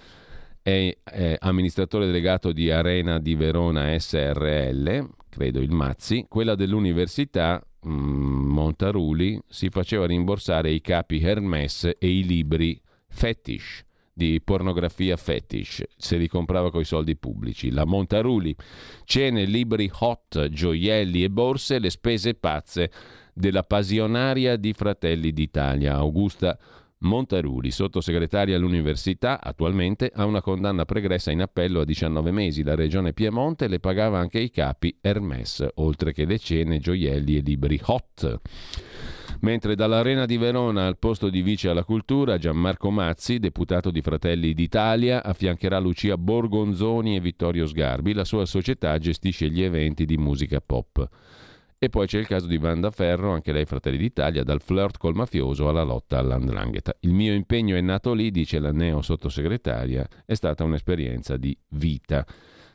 è, 0.62 0.96
è 1.02 1.36
amministratore 1.38 2.06
delegato 2.06 2.52
di 2.52 2.70
Arena 2.70 3.18
di 3.18 3.34
Verona 3.34 3.96
SRL, 3.96 5.08
credo 5.28 5.60
il 5.60 5.70
Mazzi. 5.70 6.26
Quella 6.28 6.54
dell'università, 6.54 7.64
mh, 7.82 7.90
mm, 7.90 8.48
Montaruli, 8.48 9.40
si 9.46 9.68
faceva 9.70 10.06
rimborsare 10.06 10.70
i 10.70 10.80
capi 10.80 11.20
Hermes 11.20 11.84
e 11.98 12.08
i 12.08 12.24
libri 12.24 12.80
Fetish 13.08 13.85
di 14.18 14.40
pornografia 14.42 15.14
fetish, 15.18 15.82
se 15.94 16.16
li 16.16 16.26
comprava 16.26 16.70
coi 16.70 16.84
soldi 16.84 17.16
pubblici. 17.16 17.70
La 17.70 17.84
Montaruli, 17.84 18.56
cene, 19.04 19.44
libri 19.44 19.90
hot, 19.92 20.48
gioielli 20.48 21.22
e 21.22 21.28
borse, 21.28 21.78
le 21.78 21.90
spese 21.90 22.32
pazze 22.32 22.90
della 23.34 23.62
passionaria 23.62 24.56
di 24.56 24.72
Fratelli 24.72 25.34
d'Italia. 25.34 25.96
Augusta 25.96 26.58
Montaruli, 26.98 27.70
sottosegretaria 27.70 28.56
all'università, 28.56 29.42
attualmente 29.42 30.10
ha 30.14 30.24
una 30.24 30.40
condanna 30.40 30.86
pregressa 30.86 31.30
in 31.30 31.42
appello 31.42 31.80
a 31.80 31.84
19 31.84 32.30
mesi. 32.30 32.62
La 32.62 32.74
regione 32.74 33.12
Piemonte 33.12 33.68
le 33.68 33.80
pagava 33.80 34.18
anche 34.18 34.38
i 34.38 34.50
capi 34.50 34.96
Hermes, 35.00 35.66
oltre 35.74 36.12
che 36.12 36.24
le 36.24 36.38
cene, 36.38 36.78
gioielli 36.78 37.36
e 37.36 37.40
libri 37.40 37.78
hot. 37.84 38.40
Mentre 39.40 39.74
dall'Arena 39.74 40.24
di 40.24 40.38
Verona 40.38 40.86
al 40.86 40.96
posto 40.96 41.28
di 41.28 41.42
vice 41.42 41.68
alla 41.68 41.84
cultura, 41.84 42.38
Gianmarco 42.38 42.90
Mazzi, 42.90 43.38
deputato 43.38 43.90
di 43.90 44.00
Fratelli 44.00 44.54
d'Italia, 44.54 45.22
affiancherà 45.22 45.78
Lucia 45.78 46.16
Borgonzoni 46.16 47.16
e 47.16 47.20
Vittorio 47.20 47.66
Sgarbi. 47.66 48.14
La 48.14 48.24
sua 48.24 48.46
società 48.46 48.96
gestisce 48.96 49.50
gli 49.50 49.62
eventi 49.62 50.06
di 50.06 50.16
musica 50.16 50.62
pop. 50.62 51.06
E 51.78 51.90
poi 51.90 52.06
c'è 52.06 52.18
il 52.18 52.26
caso 52.26 52.46
di 52.46 52.56
Wanda 52.56 52.90
Ferro, 52.90 53.32
anche 53.32 53.52
lei 53.52 53.66
Fratelli 53.66 53.98
d'Italia, 53.98 54.42
dal 54.44 54.62
flirt 54.62 54.96
col 54.96 55.14
mafioso 55.14 55.68
alla 55.68 55.82
lotta 55.82 56.18
all'andrangheta. 56.18 56.96
Il 57.00 57.12
mio 57.12 57.34
impegno 57.34 57.76
è 57.76 57.80
nato 57.82 58.14
lì, 58.14 58.30
dice 58.30 58.58
la 58.58 58.72
neo 58.72 59.02
sottosegretaria, 59.02 60.08
è 60.24 60.34
stata 60.34 60.64
un'esperienza 60.64 61.36
di 61.36 61.56
vita. 61.70 62.26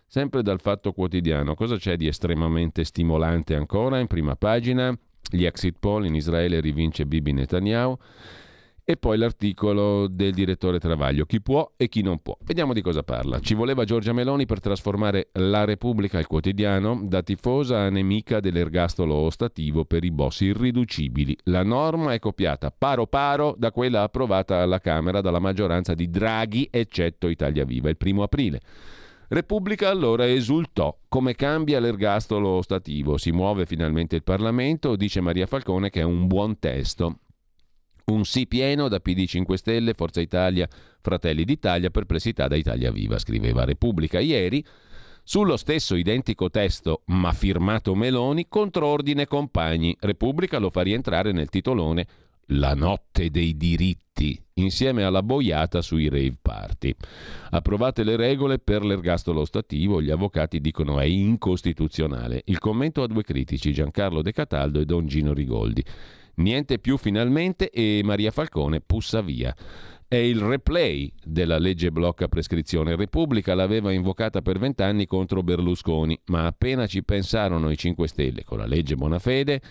Sempre 0.05 0.43
dal 0.43 0.61
Fatto 0.61 0.91
Quotidiano, 0.91 1.55
cosa 1.55 1.77
c'è 1.77 1.95
di 1.95 2.05
estremamente 2.05 2.83
stimolante 2.83 3.55
ancora 3.55 3.97
in 3.97 4.07
prima 4.07 4.35
pagina? 4.35 4.95
Gli 5.29 5.45
exit 5.45 5.77
poll 5.79 6.05
in 6.05 6.13
Israele 6.13 6.59
rivince 6.59 7.05
Bibi 7.05 7.31
Netanyahu 7.31 7.97
e 8.83 8.97
poi 8.97 9.17
l'articolo 9.17 10.07
del 10.07 10.33
direttore 10.33 10.79
Travaglio, 10.79 11.25
chi 11.25 11.41
può 11.41 11.71
e 11.77 11.87
chi 11.87 12.01
non 12.01 12.19
può. 12.21 12.37
Vediamo 12.43 12.73
di 12.73 12.81
cosa 12.81 13.03
parla. 13.03 13.39
Ci 13.39 13.53
voleva 13.53 13.83
Giorgia 13.83 14.13
Meloni 14.13 14.45
per 14.45 14.59
trasformare 14.59 15.29
la 15.33 15.65
Repubblica, 15.65 16.19
il 16.19 16.27
quotidiano, 16.27 16.99
da 17.03 17.21
tifosa 17.21 17.81
a 17.81 17.89
nemica 17.89 18.39
dell'ergastolo 18.39 19.13
ostativo 19.15 19.85
per 19.85 20.03
i 20.03 20.11
boss 20.11 20.41
irriducibili. 20.41 21.37
La 21.43 21.63
norma 21.63 22.13
è 22.13 22.19
copiata 22.19 22.71
paro 22.71 23.07
paro 23.07 23.55
da 23.57 23.71
quella 23.71 24.03
approvata 24.03 24.61
alla 24.61 24.79
Camera 24.79 25.21
dalla 25.21 25.39
maggioranza 25.39 25.93
di 25.93 26.09
Draghi, 26.09 26.67
eccetto 26.71 27.27
Italia 27.27 27.65
Viva, 27.65 27.89
il 27.89 27.97
primo 27.97 28.23
aprile. 28.23 28.59
Repubblica 29.29 29.89
allora 29.89 30.27
esultò. 30.27 30.93
Come 31.07 31.35
cambia 31.35 31.79
l'ergastolo 31.79 32.49
ostativo? 32.49 33.17
Si 33.17 33.31
muove 33.31 33.65
finalmente 33.65 34.17
il 34.17 34.23
Parlamento, 34.23 34.97
dice 34.97 35.21
Maria 35.21 35.45
Falcone 35.45 35.89
che 35.89 36.01
è 36.01 36.03
un 36.03 36.27
buon 36.27 36.59
testo. 36.59 37.19
Un 38.11 38.25
sì 38.25 38.45
pieno 38.45 38.89
da 38.89 38.99
PD 38.99 39.25
5 39.25 39.57
Stelle, 39.57 39.93
Forza 39.93 40.19
Italia, 40.19 40.67
Fratelli 40.99 41.45
d'Italia, 41.45 41.89
perplessità 41.89 42.49
da 42.49 42.57
Italia 42.57 42.91
Viva, 42.91 43.17
scriveva 43.17 43.63
Repubblica 43.63 44.19
ieri. 44.19 44.63
Sullo 45.23 45.55
stesso 45.55 45.95
identico 45.95 46.49
testo, 46.49 47.03
ma 47.05 47.31
firmato 47.31 47.95
Meloni, 47.95 48.47
controordine 48.49 49.27
compagni. 49.27 49.95
Repubblica 49.97 50.57
lo 50.57 50.69
fa 50.71 50.81
rientrare 50.81 51.31
nel 51.31 51.47
titolone 51.47 52.05
La 52.47 52.73
notte 52.73 53.29
dei 53.29 53.55
diritti, 53.55 54.37
insieme 54.55 55.03
alla 55.03 55.23
boiata 55.23 55.81
sui 55.81 56.09
rave 56.09 56.35
party. 56.41 56.93
Approvate 57.51 58.03
le 58.03 58.17
regole 58.17 58.59
per 58.59 58.83
l'ergastolo 58.83 59.45
stativo, 59.45 60.01
gli 60.01 60.11
avvocati 60.11 60.59
dicono 60.59 60.99
è 60.99 61.05
incostituzionale. 61.05 62.41
Il 62.45 62.59
commento 62.59 63.03
a 63.03 63.07
due 63.07 63.23
critici, 63.23 63.71
Giancarlo 63.71 64.21
De 64.21 64.33
Cataldo 64.33 64.81
e 64.81 64.85
Don 64.85 65.07
Gino 65.07 65.31
Rigoldi. 65.31 65.85
Niente 66.35 66.79
più 66.79 66.97
finalmente 66.97 67.69
e 67.69 68.01
Maria 68.03 68.31
Falcone 68.31 68.81
pussa 68.81 69.21
via. 69.21 69.55
È 70.07 70.15
il 70.15 70.39
replay 70.39 71.11
della 71.23 71.57
legge 71.57 71.91
blocca 71.91 72.27
prescrizione. 72.27 72.95
Repubblica 72.95 73.53
l'aveva 73.53 73.91
invocata 73.91 74.41
per 74.41 74.59
vent'anni 74.59 75.05
contro 75.05 75.41
Berlusconi, 75.41 76.19
ma 76.25 76.47
appena 76.47 76.85
ci 76.85 77.03
pensarono 77.03 77.69
i 77.69 77.77
5 77.77 78.07
Stelle 78.07 78.43
con 78.43 78.57
la 78.57 78.65
legge 78.65 78.95
Bonafede, 78.95 79.61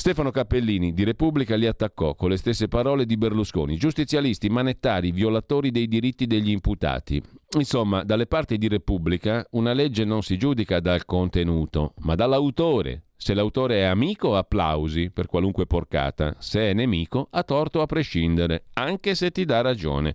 Stefano 0.00 0.30
Cappellini 0.30 0.94
di 0.94 1.04
Repubblica 1.04 1.56
li 1.56 1.66
attaccò 1.66 2.14
con 2.14 2.30
le 2.30 2.38
stesse 2.38 2.68
parole 2.68 3.04
di 3.04 3.18
Berlusconi, 3.18 3.76
giustizialisti, 3.76 4.48
manettari, 4.48 5.10
violatori 5.10 5.70
dei 5.70 5.88
diritti 5.88 6.26
degli 6.26 6.48
imputati. 6.48 7.22
Insomma, 7.58 8.02
dalle 8.02 8.26
parti 8.26 8.56
di 8.56 8.66
Repubblica 8.66 9.46
una 9.50 9.74
legge 9.74 10.06
non 10.06 10.22
si 10.22 10.38
giudica 10.38 10.80
dal 10.80 11.04
contenuto, 11.04 11.92
ma 11.98 12.14
dall'autore, 12.14 13.08
se 13.22 13.34
l'autore 13.34 13.80
è 13.80 13.82
amico, 13.82 14.34
applausi 14.34 15.10
per 15.10 15.26
qualunque 15.26 15.66
porcata. 15.66 16.36
Se 16.38 16.70
è 16.70 16.72
nemico, 16.72 17.28
ha 17.32 17.42
torto 17.42 17.82
a 17.82 17.86
prescindere, 17.86 18.64
anche 18.72 19.14
se 19.14 19.30
ti 19.30 19.44
dà 19.44 19.60
ragione. 19.60 20.14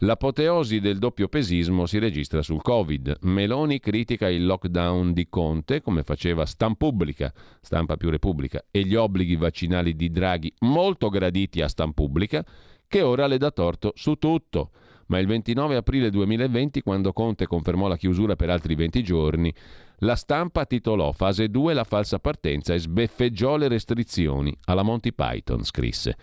L'apoteosi 0.00 0.78
del 0.78 0.98
doppio 0.98 1.28
pesismo 1.28 1.86
si 1.86 1.98
registra 1.98 2.42
sul 2.42 2.60
Covid. 2.60 3.16
Meloni 3.22 3.80
critica 3.80 4.28
il 4.28 4.44
lockdown 4.44 5.14
di 5.14 5.26
Conte, 5.30 5.80
come 5.80 6.02
faceva 6.02 6.44
Stampubblica, 6.44 7.32
Stampa 7.62 7.96
più 7.96 8.10
Repubblica, 8.10 8.62
e 8.70 8.84
gli 8.84 8.94
obblighi 8.94 9.36
vaccinali 9.36 9.96
di 9.96 10.10
Draghi, 10.10 10.52
molto 10.60 11.08
graditi 11.08 11.62
a 11.62 11.68
Stampubblica, 11.68 12.44
che 12.86 13.00
ora 13.00 13.26
le 13.26 13.38
dà 13.38 13.52
torto 13.52 13.92
su 13.94 14.16
tutto 14.16 14.70
ma 15.06 15.18
il 15.18 15.26
29 15.26 15.76
aprile 15.76 16.10
2020, 16.10 16.82
quando 16.82 17.12
Conte 17.12 17.46
confermò 17.46 17.88
la 17.88 17.96
chiusura 17.96 18.36
per 18.36 18.48
altri 18.50 18.74
20 18.74 19.02
giorni, 19.02 19.52
la 19.98 20.16
stampa 20.16 20.66
titolò 20.66 21.12
Fase 21.12 21.48
2 21.48 21.74
la 21.74 21.84
falsa 21.84 22.18
partenza 22.18 22.74
e 22.74 22.78
sbeffeggiò 22.78 23.56
le 23.56 23.68
restrizioni. 23.68 24.56
Alla 24.64 24.82
Monty 24.82 25.12
Python 25.12 25.64
scrisse. 25.64 26.16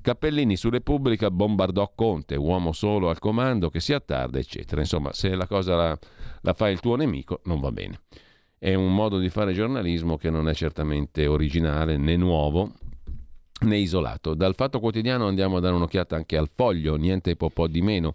Cappellini 0.00 0.56
su 0.56 0.68
Repubblica 0.68 1.30
bombardò 1.30 1.90
Conte, 1.94 2.36
uomo 2.36 2.72
solo 2.72 3.08
al 3.08 3.18
comando 3.18 3.70
che 3.70 3.80
si 3.80 3.94
attarda, 3.94 4.38
eccetera. 4.38 4.82
Insomma, 4.82 5.12
se 5.14 5.34
la 5.34 5.46
cosa 5.46 5.76
la, 5.76 5.98
la 6.42 6.52
fa 6.52 6.68
il 6.68 6.80
tuo 6.80 6.96
nemico, 6.96 7.40
non 7.44 7.58
va 7.58 7.72
bene. 7.72 8.00
È 8.58 8.74
un 8.74 8.94
modo 8.94 9.18
di 9.18 9.30
fare 9.30 9.54
giornalismo 9.54 10.18
che 10.18 10.28
non 10.28 10.48
è 10.48 10.54
certamente 10.54 11.26
originale 11.26 11.96
né 11.96 12.16
nuovo 12.16 12.72
né 13.60 13.76
isolato. 13.76 14.34
Dal 14.34 14.54
Fatto 14.54 14.78
Quotidiano 14.78 15.26
andiamo 15.26 15.56
a 15.56 15.60
dare 15.60 15.74
un'occhiata 15.74 16.16
anche 16.16 16.36
al 16.36 16.50
foglio, 16.54 16.96
niente 16.96 17.34
po', 17.36 17.66
di 17.66 17.82
meno. 17.82 18.14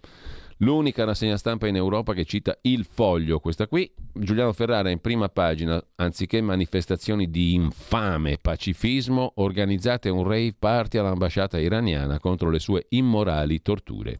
L'unica 0.62 1.04
rassegna 1.04 1.38
stampa 1.38 1.68
in 1.68 1.76
Europa 1.76 2.12
che 2.12 2.26
cita 2.26 2.58
il 2.62 2.84
foglio, 2.84 3.40
questa 3.40 3.66
qui. 3.66 3.90
Giuliano 4.12 4.52
Ferrara 4.52 4.90
in 4.90 5.00
prima 5.00 5.30
pagina, 5.30 5.82
anziché 5.96 6.42
manifestazioni 6.42 7.30
di 7.30 7.54
infame 7.54 8.36
pacifismo, 8.38 9.32
organizzate 9.36 10.10
un 10.10 10.22
rave 10.22 10.54
party 10.58 10.98
all'ambasciata 10.98 11.58
iraniana 11.58 12.18
contro 12.18 12.50
le 12.50 12.58
sue 12.58 12.86
immorali 12.90 13.62
torture. 13.62 14.18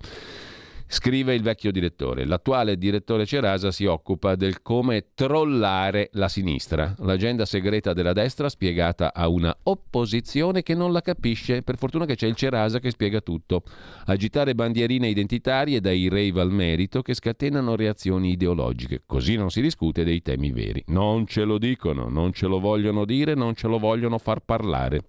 Scrive 0.93 1.35
il 1.35 1.43
vecchio 1.43 1.71
direttore. 1.71 2.25
L'attuale 2.25 2.77
direttore 2.77 3.25
Cerasa 3.25 3.71
si 3.71 3.85
occupa 3.85 4.35
del 4.35 4.61
come 4.61 5.11
trollare 5.15 6.09
la 6.15 6.27
sinistra. 6.27 6.97
L'agenda 6.99 7.45
segreta 7.45 7.93
della 7.93 8.13
destra 8.13 8.49
spiegata 8.49 9.15
a 9.15 9.29
una 9.29 9.57
opposizione 9.63 10.65
che 10.65 10.75
non 10.75 10.91
la 10.91 11.01
capisce. 11.01 11.63
Per 11.63 11.77
fortuna 11.77 12.07
che 12.07 12.17
c'è 12.17 12.27
il 12.27 12.35
Cerasa 12.35 12.81
che 12.81 12.91
spiega 12.91 13.21
tutto. 13.21 13.63
Agitare 14.07 14.57
bandierine 14.57 15.07
identitarie 15.07 15.81
dai 15.81 16.09
rave 16.09 16.41
al 16.41 16.51
merito 16.51 17.03
che 17.03 17.15
scatenano 17.15 17.77
reazioni 17.77 18.33
ideologiche. 18.33 19.03
Così 19.07 19.37
non 19.37 19.51
si 19.51 19.63
discute 19.63 20.03
dei 20.03 20.23
temi 20.23 20.51
veri. 20.51 20.83
Non 20.89 21.25
ce 21.25 21.45
lo 21.45 21.59
dicono, 21.59 22.09
non 22.09 22.33
ce 22.33 22.49
lo 22.49 22.59
vogliono 22.59 23.05
dire, 23.05 23.35
non 23.35 23.55
ce 23.55 23.69
lo 23.69 23.79
vogliono 23.79 24.19
far 24.19 24.41
parlare. 24.41 25.03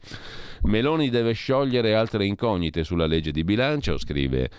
Meloni 0.62 1.10
deve 1.10 1.34
sciogliere 1.34 1.96
altre 1.96 2.28
incognite 2.28 2.84
sulla 2.84 3.08
legge 3.08 3.32
di 3.32 3.44
bilancio, 3.44 3.98
scrive 3.98 4.50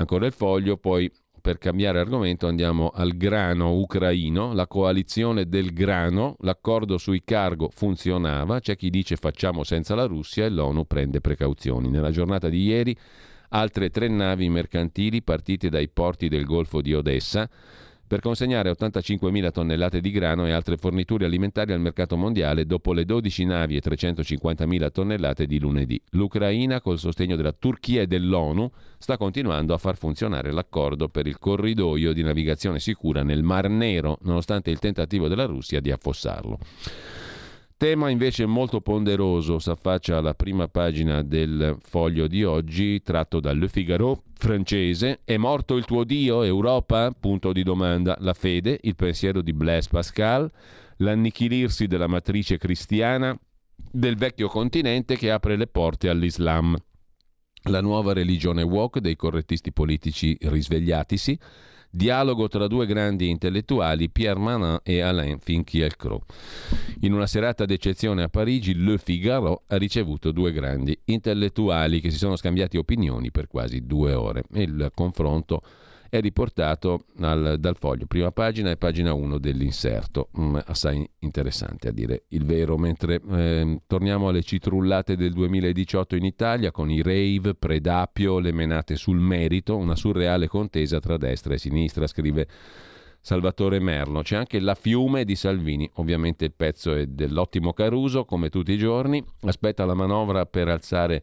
Ancora 0.00 0.24
il 0.24 0.32
foglio, 0.32 0.78
poi 0.78 1.12
per 1.42 1.58
cambiare 1.58 2.00
argomento 2.00 2.46
andiamo 2.46 2.88
al 2.88 3.18
grano 3.18 3.74
ucraino, 3.74 4.54
la 4.54 4.66
coalizione 4.66 5.46
del 5.46 5.74
grano, 5.74 6.36
l'accordo 6.40 6.96
sui 6.96 7.22
cargo 7.22 7.68
funzionava, 7.70 8.60
c'è 8.60 8.76
chi 8.76 8.88
dice 8.88 9.16
facciamo 9.16 9.62
senza 9.62 9.94
la 9.94 10.06
Russia 10.06 10.46
e 10.46 10.48
l'ONU 10.48 10.86
prende 10.86 11.20
precauzioni. 11.20 11.90
Nella 11.90 12.10
giornata 12.10 12.48
di 12.48 12.62
ieri 12.62 12.96
altre 13.50 13.90
tre 13.90 14.08
navi 14.08 14.48
mercantili 14.48 15.22
partite 15.22 15.68
dai 15.68 15.90
porti 15.90 16.28
del 16.28 16.46
Golfo 16.46 16.80
di 16.80 16.94
Odessa 16.94 17.46
per 18.10 18.18
consegnare 18.18 18.72
85.000 18.72 19.52
tonnellate 19.52 20.00
di 20.00 20.10
grano 20.10 20.44
e 20.44 20.50
altre 20.50 20.76
forniture 20.76 21.26
alimentari 21.26 21.72
al 21.72 21.78
mercato 21.78 22.16
mondiale 22.16 22.66
dopo 22.66 22.92
le 22.92 23.04
12 23.04 23.44
navi 23.44 23.76
e 23.76 23.80
350.000 23.80 24.90
tonnellate 24.90 25.46
di 25.46 25.60
lunedì. 25.60 26.02
L'Ucraina, 26.10 26.80
col 26.80 26.98
sostegno 26.98 27.36
della 27.36 27.52
Turchia 27.52 28.02
e 28.02 28.08
dell'ONU, 28.08 28.68
sta 28.98 29.16
continuando 29.16 29.74
a 29.74 29.78
far 29.78 29.96
funzionare 29.96 30.50
l'accordo 30.50 31.08
per 31.08 31.28
il 31.28 31.38
corridoio 31.38 32.12
di 32.12 32.24
navigazione 32.24 32.80
sicura 32.80 33.22
nel 33.22 33.44
Mar 33.44 33.68
Nero, 33.68 34.18
nonostante 34.22 34.70
il 34.70 34.80
tentativo 34.80 35.28
della 35.28 35.44
Russia 35.44 35.78
di 35.78 35.92
affossarlo. 35.92 36.58
Tema 37.80 38.10
invece 38.10 38.44
molto 38.44 38.82
ponderoso 38.82 39.58
s'affaccia 39.58 40.18
alla 40.18 40.34
prima 40.34 40.68
pagina 40.68 41.22
del 41.22 41.78
foglio 41.80 42.26
di 42.26 42.44
oggi, 42.44 43.00
tratto 43.00 43.40
dal 43.40 43.56
Le 43.56 43.68
Figaro 43.68 44.24
francese. 44.34 45.20
È 45.24 45.38
morto 45.38 45.76
il 45.76 45.86
tuo 45.86 46.04
Dio, 46.04 46.42
Europa? 46.42 47.10
Punto 47.18 47.54
di 47.54 47.62
domanda. 47.62 48.18
La 48.20 48.34
fede, 48.34 48.78
il 48.82 48.96
pensiero 48.96 49.40
di 49.40 49.54
Blaise 49.54 49.88
Pascal, 49.88 50.52
l'annichilirsi 50.98 51.86
della 51.86 52.06
matrice 52.06 52.58
cristiana 52.58 53.34
del 53.90 54.18
vecchio 54.18 54.48
continente 54.48 55.16
che 55.16 55.30
apre 55.30 55.56
le 55.56 55.66
porte 55.66 56.10
all'Islam. 56.10 56.76
La 57.70 57.80
nuova 57.80 58.12
religione 58.12 58.60
woke 58.60 59.00
dei 59.00 59.16
correttisti 59.16 59.72
politici 59.72 60.36
risvegliatisi 60.38 61.38
Dialogo 61.92 62.46
tra 62.46 62.68
due 62.68 62.86
grandi 62.86 63.28
intellettuali, 63.28 64.10
Pierre 64.10 64.38
Manin 64.38 64.78
e 64.84 65.00
Alain 65.00 65.40
Finkielkraut. 65.40 66.22
In 67.00 67.12
una 67.12 67.26
serata 67.26 67.64
d'eccezione 67.64 68.22
a 68.22 68.28
Parigi, 68.28 68.76
Le 68.76 68.96
Figaro 68.96 69.64
ha 69.66 69.76
ricevuto 69.76 70.30
due 70.30 70.52
grandi 70.52 70.96
intellettuali 71.06 72.00
che 72.00 72.10
si 72.10 72.16
sono 72.18 72.36
scambiati 72.36 72.76
opinioni 72.76 73.32
per 73.32 73.48
quasi 73.48 73.86
due 73.86 74.14
ore. 74.14 74.44
Il 74.52 74.92
confronto 74.94 75.62
è 76.10 76.20
riportato 76.20 77.04
al, 77.20 77.56
dal 77.60 77.76
foglio, 77.76 78.06
prima 78.06 78.32
pagina 78.32 78.70
e 78.70 78.76
pagina 78.76 79.14
1 79.14 79.38
dell'inserto, 79.38 80.28
mm, 80.38 80.56
assai 80.66 81.08
interessante 81.20 81.88
a 81.88 81.92
dire 81.92 82.24
il 82.30 82.44
vero, 82.44 82.76
mentre 82.76 83.20
eh, 83.30 83.80
torniamo 83.86 84.28
alle 84.28 84.42
citrullate 84.42 85.16
del 85.16 85.32
2018 85.32 86.16
in 86.16 86.24
Italia 86.24 86.72
con 86.72 86.90
i 86.90 87.00
rave, 87.00 87.54
Predapio, 87.54 88.40
le 88.40 88.52
menate 88.52 88.96
sul 88.96 89.18
merito, 89.18 89.76
una 89.76 89.94
surreale 89.94 90.48
contesa 90.48 90.98
tra 90.98 91.16
destra 91.16 91.54
e 91.54 91.58
sinistra, 91.58 92.08
scrive 92.08 92.48
Salvatore 93.20 93.78
Merlo. 93.78 94.22
C'è 94.22 94.34
anche 94.34 94.58
la 94.58 94.74
fiume 94.74 95.24
di 95.24 95.36
Salvini, 95.36 95.88
ovviamente 95.94 96.44
il 96.44 96.52
pezzo 96.52 96.92
è 96.92 97.06
dell'ottimo 97.06 97.72
Caruso, 97.72 98.24
come 98.24 98.48
tutti 98.48 98.72
i 98.72 98.78
giorni, 98.78 99.24
aspetta 99.42 99.84
la 99.84 99.94
manovra 99.94 100.44
per 100.44 100.68
alzare 100.68 101.22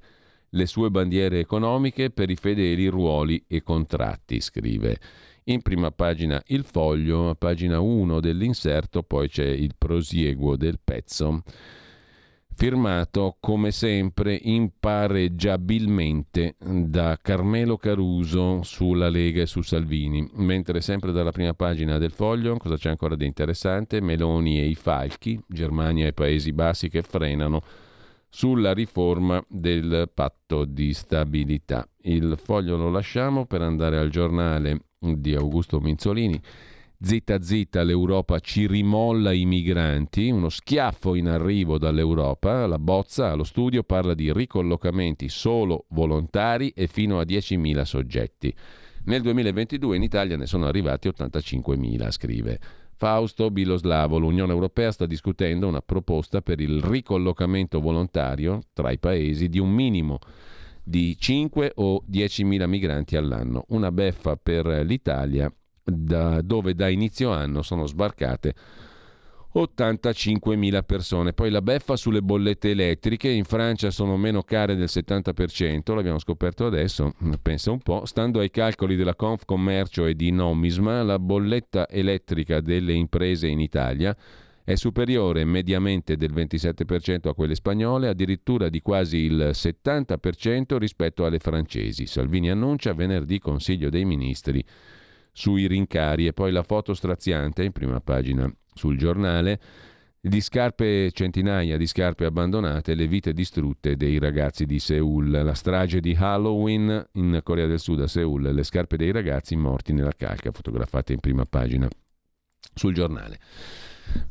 le 0.52 0.66
sue 0.66 0.90
bandiere 0.90 1.40
economiche 1.40 2.10
per 2.10 2.30
i 2.30 2.36
fedeli 2.36 2.88
ruoli 2.88 3.44
e 3.48 3.62
contratti, 3.62 4.40
scrive. 4.40 4.98
In 5.46 5.62
prima 5.62 5.92
pagina 5.92 6.42
il 6.48 6.66
foglio, 6.66 7.30
a 7.30 7.36
pagina 7.36 7.80
1 7.80 8.20
dell'inserto, 8.20 9.04
poi 9.04 9.30
c'è 9.30 9.46
il 9.46 9.76
prosieguo 9.78 10.58
del 10.58 10.80
pezzo. 10.84 11.44
firmato 12.58 13.38
come 13.40 13.70
sempre 13.70 14.40
impareggiabilmente 14.42 16.56
da 16.60 17.20
Carmelo 17.22 17.78
Caruso 17.78 18.64
sulla 18.64 19.10
Lega 19.10 19.44
e 19.44 19.46
su 19.46 19.62
Salvini, 19.62 20.28
mentre 20.34 20.82
sempre 20.82 21.12
dalla 21.12 21.32
prima 21.32 21.54
pagina 21.54 22.00
del 22.00 22.12
foglio 22.12 22.58
cosa 22.58 22.76
c'è 22.76 22.90
ancora 22.90 23.16
di 23.16 23.28
interessante? 23.28 24.02
Meloni 24.02 24.60
e 24.60 24.66
i 24.66 24.74
falchi, 24.74 25.40
Germania 25.48 26.08
e 26.08 26.14
Paesi 26.14 26.52
Bassi 26.52 26.90
che 26.90 27.04
frenano 27.04 27.62
sulla 28.38 28.72
riforma 28.72 29.44
del 29.48 30.12
patto 30.14 30.64
di 30.64 30.94
stabilità. 30.94 31.90
Il 32.02 32.38
foglio 32.40 32.78
lo 32.78 32.92
lasciamo 32.92 33.48
per 33.48 33.64
andare 33.64 33.98
al 33.98 34.10
giornale 34.10 34.82
di 35.00 35.34
Augusto 35.34 35.80
Minzolini 35.80 36.40
Zitta 37.00 37.42
zitta 37.42 37.84
l'Europa 37.84 38.40
ci 38.40 38.66
rimolla 38.66 39.32
i 39.32 39.46
migranti, 39.46 40.32
uno 40.32 40.50
schiaffo 40.50 41.14
in 41.14 41.28
arrivo 41.28 41.78
dall'Europa, 41.78 42.66
la 42.66 42.80
bozza 42.80 43.30
allo 43.30 43.44
studio 43.44 43.84
parla 43.84 44.16
di 44.16 44.34
ricollocamenti 44.34 45.30
solo 45.30 45.86
volontari 45.90 46.70
e 46.76 46.88
fino 46.88 47.20
a 47.20 47.24
10.000 47.24 47.82
soggetti. 47.84 48.52
Nel 49.06 49.22
2022 49.22 49.96
in 49.96 50.02
Italia 50.02 50.38
ne 50.38 50.48
sono 50.48 50.66
arrivati 50.66 51.08
85.000, 51.08 52.10
scrive. 52.10 52.60
Fausto 52.98 53.52
Biloslavo, 53.52 54.18
l'Unione 54.18 54.52
Europea 54.52 54.92
sta 54.92 55.06
discutendo 55.06 55.68
una 55.68 55.84
proposta 55.84 56.42
per 56.42 56.60
il 56.60 56.82
ricollocamento 56.82 57.80
volontario 57.80 58.62
tra 58.74 58.90
i 58.90 58.98
paesi 58.98 59.50
di 59.50 59.60
un 59.60 59.70
minimo 59.70 60.18
di 60.84 61.16
5 61.16 61.74
o 61.76 62.04
10.000 62.10 62.66
migranti 62.68 63.16
all'anno, 63.16 63.66
una 63.70 63.92
beffa 63.92 64.36
per 64.36 64.66
l'Italia 64.84 65.54
da 65.84 66.42
dove 66.42 66.74
da 66.74 66.90
inizio 66.90 67.30
anno 67.30 67.62
sono 67.62 67.86
sbarcate 67.86 68.56
85.000 69.56 70.84
persone. 70.84 71.34
Poi 71.34 71.50
la 71.50 71.62
beffa 71.62 71.96
sulle 71.96 72.22
bollette 72.22 72.72
elettriche, 72.72 73.30
in 73.30 73.46
Francia 73.46 73.90
sono 73.90 74.18
meno 74.18 74.44
care 74.44 74.76
del 74.76 74.90
70%, 74.90 75.96
l'abbiamo 75.96 76.20
scoperto 76.20 76.66
adesso, 76.66 77.14
pensa 77.42 77.72
un 77.72 77.80
po', 77.80 78.06
stando 78.06 78.40
ai 78.40 78.52
calcoli 78.52 78.96
della 78.96 79.16
Confcommercio 79.16 80.06
e 80.06 80.16
di 80.16 80.32
Nomisma, 80.32 81.02
la 81.04 81.18
bolletta 81.18 81.88
elettrica 81.90 82.62
delle 82.62 82.94
imprese 82.94 83.48
in 83.48 83.60
Italia 83.60 84.16
è 84.68 84.76
superiore 84.76 85.46
mediamente 85.46 86.18
del 86.18 86.34
27% 86.34 87.30
a 87.30 87.34
quelle 87.34 87.56
spagnole, 87.56 88.10
addirittura 88.10 88.68
di 88.68 88.82
quasi 88.82 89.20
il 89.20 89.52
70% 89.54 90.76
rispetto 90.76 91.24
alle 91.24 91.40
francesi. 91.40 92.06
Salvini 92.06 92.50
annuncia 92.50 92.94
venerdì 92.94 93.40
Consiglio 93.40 93.90
dei 93.90 94.04
Ministri 94.04 94.62
sui 95.32 95.68
rincari 95.68 96.28
e 96.28 96.34
poi 96.34 96.52
la 96.52 96.64
foto 96.64 96.94
straziante 96.94 97.64
in 97.64 97.72
prima 97.72 98.02
pagina 98.02 98.54
sul 98.78 98.98
giornale 98.98 99.60
di 100.20 100.42
scarpe, 100.42 101.12
centinaia 101.12 101.78
di 101.78 101.88
scarpe 101.88 102.26
abbandonate, 102.26 102.96
le 102.96 103.08
vite 103.08 103.34
distrutte 103.34 103.96
dei 103.96 104.20
ragazzi 104.20 104.66
di 104.66 104.80
Seoul, 104.80 105.30
la 105.30 105.54
strage 105.54 106.00
di 106.00 106.16
Halloween 106.18 107.08
in 107.14 107.40
Corea 107.44 107.68
del 107.68 107.80
Sud 107.80 108.02
a 108.02 108.08
Seoul, 108.08 108.54
le 108.54 108.64
scarpe 108.64 108.98
dei 108.98 109.12
ragazzi 109.12 109.56
morti 109.56 109.94
nella 109.94 110.14
calca, 110.16 110.52
fotografate 110.52 111.14
in 111.14 111.20
prima 111.20 111.46
pagina 111.46 111.88
sul 112.74 112.94
giornale 112.94 113.40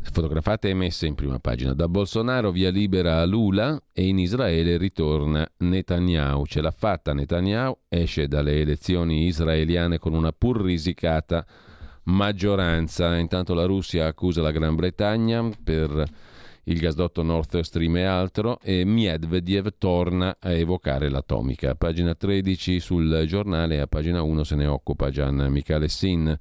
fotografate 0.00 0.70
e 0.70 0.74
messe 0.74 1.06
in 1.06 1.14
prima 1.14 1.38
pagina. 1.38 1.74
Da 1.74 1.88
Bolsonaro 1.88 2.50
via 2.50 2.70
libera 2.70 3.20
a 3.20 3.24
Lula 3.24 3.80
e 3.92 4.06
in 4.06 4.18
Israele 4.18 4.76
ritorna 4.76 5.46
Netanyahu. 5.58 6.46
Ce 6.46 6.60
l'ha 6.60 6.70
fatta 6.70 7.12
Netanyahu, 7.12 7.76
esce 7.88 8.26
dalle 8.26 8.60
elezioni 8.60 9.26
israeliane 9.26 9.98
con 9.98 10.14
una 10.14 10.32
pur 10.32 10.62
risicata 10.62 11.44
maggioranza. 12.06 13.16
Intanto 13.16 13.54
la 13.54 13.64
Russia 13.64 14.06
accusa 14.06 14.42
la 14.42 14.50
Gran 14.50 14.74
Bretagna 14.74 15.48
per 15.62 16.04
il 16.68 16.78
gasdotto 16.78 17.22
Nord 17.22 17.60
Stream 17.60 17.96
e 17.96 18.04
altro 18.04 18.58
e 18.60 18.84
Medvedev 18.84 19.74
torna 19.78 20.36
a 20.40 20.50
evocare 20.50 21.08
l'atomica. 21.08 21.74
pagina 21.76 22.14
13 22.14 22.80
sul 22.80 23.24
giornale, 23.26 23.80
a 23.80 23.86
pagina 23.86 24.22
1 24.22 24.44
se 24.44 24.56
ne 24.56 24.66
occupa 24.66 25.10
Gian 25.10 25.46
Michele 25.48 25.88
Sin 25.88 26.36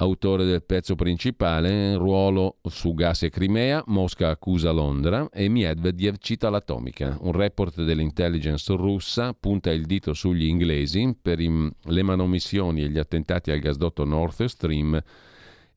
autore 0.00 0.44
del 0.44 0.62
pezzo 0.62 0.94
principale, 0.94 1.96
ruolo 1.96 2.58
su 2.64 2.94
gas 2.94 3.22
e 3.22 3.30
Crimea, 3.30 3.82
Mosca 3.86 4.28
accusa 4.28 4.70
Londra 4.70 5.28
e 5.32 5.48
Medvedev 5.48 6.16
cita 6.18 6.50
l'atomica. 6.50 7.16
Un 7.20 7.32
report 7.32 7.82
dell'intelligence 7.82 8.72
russa 8.74 9.32
punta 9.32 9.70
il 9.70 9.86
dito 9.86 10.12
sugli 10.14 10.46
inglesi 10.46 11.16
per 11.20 11.38
le 11.38 12.02
manomissioni 12.02 12.82
e 12.82 12.88
gli 12.88 12.98
attentati 12.98 13.50
al 13.50 13.58
gasdotto 13.58 14.04
Nord 14.04 14.44
Stream 14.44 15.02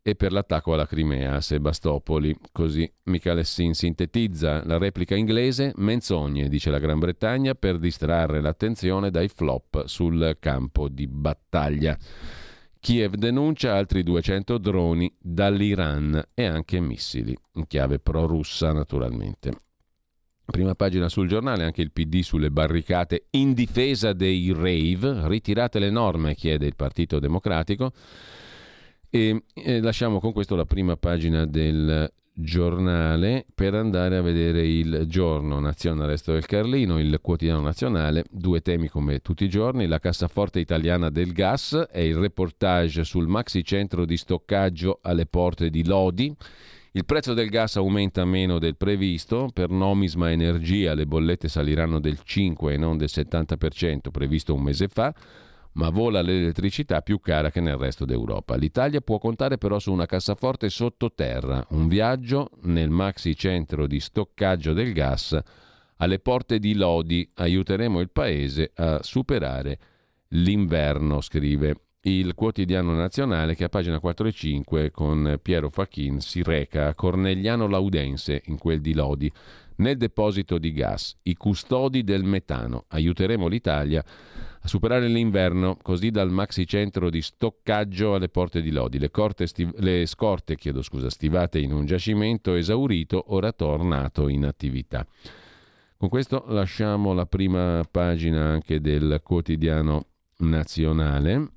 e 0.04 0.16
per 0.16 0.32
l'attacco 0.32 0.74
alla 0.74 0.88
Crimea 0.88 1.36
a 1.36 1.42
Sebastopoli. 1.42 2.36
Così 2.52 2.92
Michele 3.04 3.44
Sin 3.44 3.74
sintetizza 3.74 4.64
la 4.66 4.78
replica 4.78 5.16
inglese, 5.16 5.74
menzogne, 5.78 6.48
dice 6.48 6.70
la 6.70 6.80
Gran 6.80 7.00
Bretagna, 7.00 7.56
per 7.56 7.78
distrarre 7.78 8.42
l'attenzione 8.42 9.10
dai 9.10 9.28
flop 9.28 9.86
sul 9.86 10.38
campo 10.40 10.90
di 10.90 11.08
battaglia. 11.08 11.98
Kiev 12.82 13.13
denuncia 13.13 13.76
altri 13.76 14.02
200 14.02 14.58
droni 14.58 15.15
dall'Iran 15.20 16.20
e 16.34 16.46
anche 16.46 16.80
missili, 16.80 17.38
in 17.54 17.67
chiave 17.67 18.00
pro-russa 18.00 18.74
naturalmente. 18.74 19.52
Prima 20.44 20.74
pagina 20.74 21.08
sul 21.08 21.28
giornale, 21.28 21.63
anche 21.63 21.84
il 21.84 21.91
PD 21.91 22.22
sulle 22.22 22.50
barricate 22.50 23.28
in 23.32 23.54
difesa 23.54 24.13
dei 24.13 24.52
rave, 24.52 25.28
ritirate 25.28 25.78
le 25.78 25.91
norme, 25.91 26.34
chiede 26.34 26.65
il 26.65 26.76
Partito 26.76 27.20
Democratico. 27.20 27.91
E, 29.12 29.44
e 29.54 29.80
lasciamo 29.80 30.20
con 30.20 30.34
questo 30.34 30.56
la 30.56 30.65
prima 30.65 30.98
pagina 30.98 31.46
del 31.46 32.12
giornale 32.34 33.46
per 33.54 33.74
andare 33.74 34.17
a 34.17 34.22
vedere 34.22 34.65
il 34.65 35.06
giorno 35.08 35.60
Nazione 35.60 36.06
Resto 36.06 36.34
del 36.34 36.46
Carlino, 36.46 37.00
il 37.00 37.20
quotidiano 37.22 37.62
nazionale, 37.62 38.26
due 38.30 38.62
temi 38.62 38.88
come 38.88 39.20
tutti 39.20 39.44
i 39.44 39.50
giorni, 39.50 39.88
la 39.88 40.00
cassaforte 40.00 40.60
italiana 40.60 41.10
del 41.10 41.34
gas 41.34 41.88
e 41.91 42.08
il 42.08 42.15
reportage 42.15 43.04
sul 43.04 43.28
maxi 43.28 43.63
centro 43.63 44.06
di 44.06 44.17
stoccaggio 44.17 45.00
alle 45.02 45.26
porte 45.26 45.70
di 45.70 45.86
Lodi. 45.86 46.36
Il 46.94 47.06
prezzo 47.06 47.34
del 47.34 47.50
gas 47.50 47.78
aumenta 47.78 48.26
meno 48.26 48.60
del 48.60 48.76
previsto, 48.76 49.50
per 49.54 49.70
Nomisma 49.70 50.30
Energia 50.30 50.94
le 50.94 51.06
bollette 51.06 51.48
saliranno 51.48 52.00
del 52.00 52.20
5 52.22 52.74
e 52.74 52.78
non 52.78 52.98
del 52.98 53.10
70% 53.10 54.12
previsto 54.12 54.54
un 54.54 54.63
mese 54.63 54.89
fa 54.89 55.13
ma 55.74 55.90
vola 55.90 56.22
l'elettricità 56.22 57.02
più 57.02 57.20
cara 57.20 57.50
che 57.50 57.62
nel 57.62 57.78
resto 57.78 58.06
d'Europa. 58.06 58.56
L'Italia 58.56 59.02
può 59.02 59.18
contare 59.18 59.58
però 59.58 59.80
su 59.80 59.92
una 59.92 60.06
cassaforte 60.06 60.70
sottoterra, 60.70 61.66
un 61.70 61.88
viaggio 61.88 62.50
nel 62.64 62.90
maxi 62.90 63.36
centro 63.36 63.88
di 63.88 64.00
stoccaggio 64.00 64.74
del 64.74 64.94
gas 64.94 65.40
alle 65.98 66.20
porte 66.20 66.60
di 66.60 66.74
Lodi. 66.74 67.30
Aiuteremo 67.36 68.00
il 68.00 68.10
paese 68.10 68.72
a 68.76 69.02
superare 69.02 69.80
l'inverno, 70.30 71.22
scrive 71.22 71.76
il 72.06 72.34
quotidiano 72.34 72.94
nazionale 72.94 73.56
che 73.56 73.66
a 73.66 73.70
pagina 73.70 74.00
4 74.00 74.28
e 74.28 74.32
5 74.32 74.92
con 74.92 75.40
Piero 75.42 75.70
Facchin 75.70 76.20
si 76.20 76.42
reca 76.42 76.88
a 76.88 76.96
Cornegliano 76.96 77.68
Laudense 77.68 78.42
in 78.46 78.58
quel 78.58 78.82
di 78.82 78.96
Lodi 78.96 79.32
nel 79.82 79.98
deposito 79.98 80.58
di 80.58 80.72
gas, 80.72 81.17
i 81.24 81.36
custodi 81.36 82.04
del 82.04 82.24
metano. 82.24 82.86
Aiuteremo 82.88 83.48
l'Italia 83.48 84.04
a 84.63 84.67
superare 84.67 85.08
l'inverno, 85.08 85.76
così 85.82 86.12
dal 86.12 86.30
maxi 86.30 86.67
centro 86.67 87.10
di 87.10 87.22
stoccaggio 87.22 88.13
alle 88.13 88.30
porte 88.30 88.62
di 88.62 88.72
Lodi. 88.72 89.00
Le, 89.00 89.10
stiv- 89.46 89.78
le 89.80 90.06
scorte 90.06 90.56
scusa, 90.82 91.10
stivate 91.10 91.60
in 91.60 91.74
un 91.74 91.86
giacimento 91.86 92.54
esaurito, 92.54 93.34
ora 93.34 93.52
tornato 93.52 94.28
in 94.30 94.46
attività. 94.46 95.06
Con 95.98 96.10
questo 96.10 96.46
lasciamo 96.48 97.13
la 97.13 97.26
prima 97.26 97.84
pagina 97.89 98.46
anche 98.46 98.80
del 98.80 99.20
quotidiano 99.24 100.06
nazionale. 100.38 101.52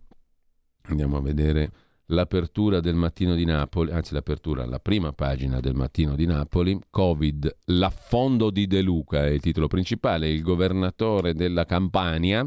Andiamo 0.86 1.18
a 1.18 1.22
vedere 1.22 1.70
l'apertura 2.06 2.80
del 2.80 2.94
mattino 2.94 3.34
di 3.34 3.44
Napoli, 3.44 3.90
anzi 3.90 4.12
l'apertura, 4.12 4.66
la 4.66 4.78
prima 4.78 5.12
pagina 5.12 5.60
del 5.60 5.74
mattino 5.74 6.14
di 6.14 6.26
Napoli, 6.26 6.78
Covid, 6.90 7.56
l'affondo 7.66 8.50
di 8.50 8.66
De 8.66 8.82
Luca 8.82 9.24
è 9.24 9.30
il 9.30 9.40
titolo 9.40 9.68
principale, 9.68 10.28
il 10.28 10.42
governatore 10.42 11.34
della 11.34 11.64
Campania 11.64 12.46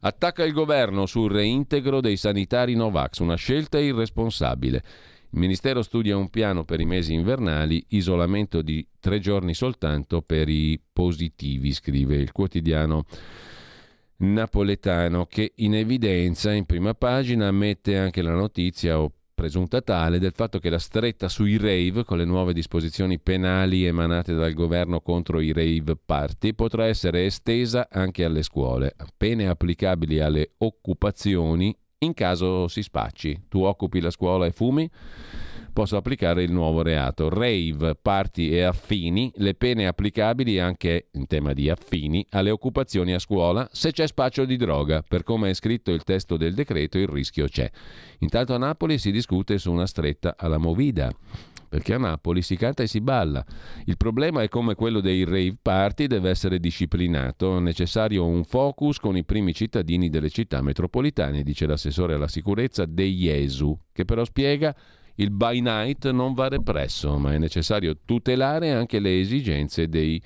attacca 0.00 0.44
il 0.44 0.52
governo 0.52 1.06
sul 1.06 1.30
reintegro 1.30 2.00
dei 2.00 2.16
sanitari 2.16 2.74
Novax, 2.74 3.18
una 3.18 3.36
scelta 3.36 3.78
irresponsabile. 3.78 4.82
Il 5.30 5.40
Ministero 5.40 5.82
studia 5.82 6.16
un 6.16 6.30
piano 6.30 6.64
per 6.64 6.80
i 6.80 6.86
mesi 6.86 7.12
invernali, 7.12 7.84
isolamento 7.88 8.62
di 8.62 8.86
tre 8.98 9.18
giorni 9.20 9.54
soltanto 9.54 10.22
per 10.22 10.48
i 10.48 10.80
positivi, 10.92 11.72
scrive 11.72 12.16
il 12.16 12.32
quotidiano 12.32 13.04
napoletano 14.18 15.26
che 15.26 15.52
in 15.56 15.74
evidenza 15.74 16.52
in 16.52 16.64
prima 16.64 16.94
pagina 16.94 17.50
mette 17.50 17.98
anche 17.98 18.22
la 18.22 18.34
notizia 18.34 19.00
o 19.00 19.12
presunta 19.34 19.80
tale 19.82 20.18
del 20.18 20.32
fatto 20.34 20.58
che 20.58 20.68
la 20.68 20.80
stretta 20.80 21.28
sui 21.28 21.56
rave 21.58 22.02
con 22.04 22.18
le 22.18 22.24
nuove 22.24 22.52
disposizioni 22.52 23.20
penali 23.20 23.84
emanate 23.84 24.34
dal 24.34 24.52
governo 24.52 25.00
contro 25.00 25.38
i 25.38 25.52
rave 25.52 25.96
party 25.96 26.54
potrà 26.54 26.86
essere 26.86 27.24
estesa 27.24 27.88
anche 27.88 28.24
alle 28.24 28.42
scuole, 28.42 28.96
pene 29.16 29.46
applicabili 29.48 30.18
alle 30.18 30.54
occupazioni 30.58 31.76
in 32.00 32.14
caso 32.14 32.68
si 32.68 32.82
spacci. 32.82 33.46
Tu 33.48 33.62
occupi 33.62 34.00
la 34.00 34.10
scuola 34.10 34.46
e 34.46 34.52
fumi? 34.52 34.88
Possa 35.78 35.98
applicare 35.98 36.42
il 36.42 36.50
nuovo 36.50 36.82
reato. 36.82 37.28
Rave, 37.28 37.94
party 37.94 38.48
e 38.48 38.62
affini, 38.62 39.30
le 39.36 39.54
pene 39.54 39.86
applicabili 39.86 40.58
anche 40.58 41.06
in 41.12 41.28
tema 41.28 41.52
di 41.52 41.70
affini 41.70 42.26
alle 42.30 42.50
occupazioni 42.50 43.14
a 43.14 43.20
scuola 43.20 43.68
se 43.70 43.92
c'è 43.92 44.08
spaccio 44.08 44.44
di 44.44 44.56
droga. 44.56 45.04
Per 45.06 45.22
come 45.22 45.50
è 45.50 45.54
scritto 45.54 45.92
il 45.92 46.02
testo 46.02 46.36
del 46.36 46.54
decreto 46.54 46.98
il 46.98 47.06
rischio 47.06 47.46
c'è. 47.46 47.70
Intanto 48.18 48.54
a 48.54 48.58
Napoli 48.58 48.98
si 48.98 49.12
discute 49.12 49.56
su 49.58 49.70
una 49.70 49.86
stretta 49.86 50.34
alla 50.36 50.58
Movida 50.58 51.12
perché 51.68 51.94
a 51.94 51.98
Napoli 51.98 52.42
si 52.42 52.56
canta 52.56 52.82
e 52.82 52.88
si 52.88 53.00
balla. 53.00 53.44
Il 53.84 53.96
problema 53.96 54.42
è 54.42 54.48
come 54.48 54.74
quello 54.74 55.00
dei 55.00 55.22
rave 55.22 55.58
party 55.62 56.08
deve 56.08 56.30
essere 56.30 56.58
disciplinato, 56.58 57.56
è 57.56 57.60
necessario 57.60 58.26
un 58.26 58.42
focus 58.42 58.98
con 58.98 59.16
i 59.16 59.24
primi 59.24 59.54
cittadini 59.54 60.08
delle 60.08 60.30
città 60.30 60.60
metropolitane, 60.60 61.44
dice 61.44 61.66
l'assessore 61.66 62.14
alla 62.14 62.26
sicurezza 62.26 62.84
De 62.84 63.04
Jesu, 63.04 63.78
che 63.92 64.04
però 64.04 64.24
spiega 64.24 64.74
il 65.20 65.30
by 65.30 65.60
night 65.60 66.10
non 66.10 66.32
va 66.32 66.48
represso, 66.48 67.16
ma 67.18 67.32
è 67.32 67.38
necessario 67.38 67.98
tutelare 68.04 68.72
anche 68.72 69.00
le 69.00 69.18
esigenze 69.18 69.88
dei 69.88 70.20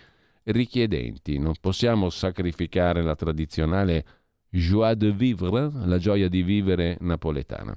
richiedenti. 0.45 1.39
Non 1.39 1.55
possiamo 1.61 2.11
sacrificare 2.11 3.03
la 3.03 3.15
tradizionale 3.15 4.05
joie 4.51 4.97
de 4.97 5.13
vivre, 5.13 5.71
la 5.85 5.99
gioia 5.99 6.29
di 6.29 6.43
vivere 6.43 6.99
napoletana. 7.01 7.75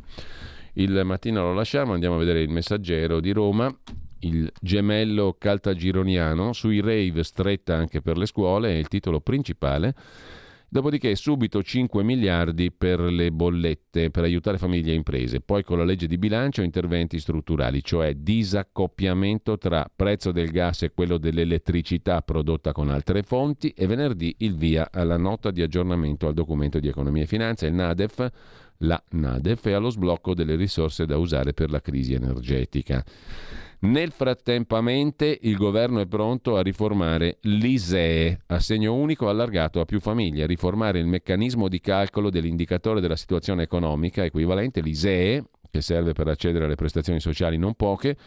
Il 0.73 1.01
mattino 1.05 1.41
lo 1.41 1.53
lasciamo, 1.53 1.93
andiamo 1.93 2.15
a 2.15 2.19
vedere 2.19 2.41
il 2.41 2.49
messaggero 2.49 3.21
di 3.21 3.31
Roma, 3.31 3.73
il 4.19 4.51
gemello 4.59 5.37
caltagironiano, 5.37 6.51
sui 6.51 6.81
rave 6.81 7.23
stretta 7.23 7.75
anche 7.75 8.01
per 8.01 8.17
le 8.17 8.25
scuole, 8.25 8.71
è 8.71 8.75
il 8.75 8.89
titolo 8.89 9.21
principale. 9.21 9.93
Dopodiché 10.67 11.15
subito 11.15 11.61
5 11.61 12.03
miliardi 12.03 12.71
per 12.71 12.99
le 12.99 13.31
bollette 13.31 14.09
per 14.09 14.23
aiutare 14.23 14.57
famiglie 14.57 14.91
e 14.91 14.95
imprese, 14.95 15.39
poi 15.39 15.63
con 15.63 15.77
la 15.77 15.83
legge 15.83 16.07
di 16.07 16.17
bilancio 16.17 16.63
interventi 16.63 17.19
strutturali, 17.19 17.83
cioè 17.83 18.15
disaccoppiamento 18.15 19.57
tra 19.57 19.89
prezzo 19.95 20.31
del 20.31 20.49
gas 20.49 20.83
e 20.83 20.91
quello 20.91 21.17
dell'elettricità 21.17 22.21
prodotta 22.21 22.71
con 22.71 22.89
altre 22.89 23.23
fonti 23.23 23.69
e 23.69 23.87
venerdì 23.87 24.35
il 24.39 24.55
via 24.55 24.89
alla 24.91 25.17
nota 25.17 25.51
di 25.51 25.61
aggiornamento 25.61 26.27
al 26.27 26.33
documento 26.33 26.79
di 26.79 26.87
economia 26.87 27.23
e 27.23 27.27
finanza, 27.27 27.67
il 27.67 27.73
NADEF 27.73 28.31
la 28.79 29.01
NADEF 29.11 29.67
e 29.67 29.73
allo 29.73 29.89
sblocco 29.89 30.33
delle 30.33 30.55
risorse 30.55 31.05
da 31.05 31.17
usare 31.17 31.53
per 31.53 31.69
la 31.69 31.79
crisi 31.79 32.13
energetica. 32.13 33.03
Nel 33.85 34.11
frattempamente 34.11 35.37
il 35.43 35.57
governo 35.57 35.99
è 35.99 36.07
pronto 36.07 36.57
a 36.57 36.63
riformare 36.63 37.37
l'ISEE, 37.41 38.39
assegno 38.47 38.95
unico 38.95 39.29
allargato 39.29 39.79
a 39.79 39.85
più 39.85 39.99
famiglie, 39.99 40.47
riformare 40.47 40.97
il 40.97 41.05
meccanismo 41.05 41.67
di 41.67 41.79
calcolo 41.79 42.31
dell'indicatore 42.31 42.99
della 42.99 43.15
situazione 43.15 43.61
economica 43.61 44.25
equivalente, 44.25 44.81
l'ISEE, 44.81 45.43
che 45.69 45.81
serve 45.81 46.13
per 46.13 46.27
accedere 46.27 46.65
alle 46.65 46.73
prestazioni 46.73 47.19
sociali 47.19 47.57
non 47.57 47.75
poche, 47.75 48.17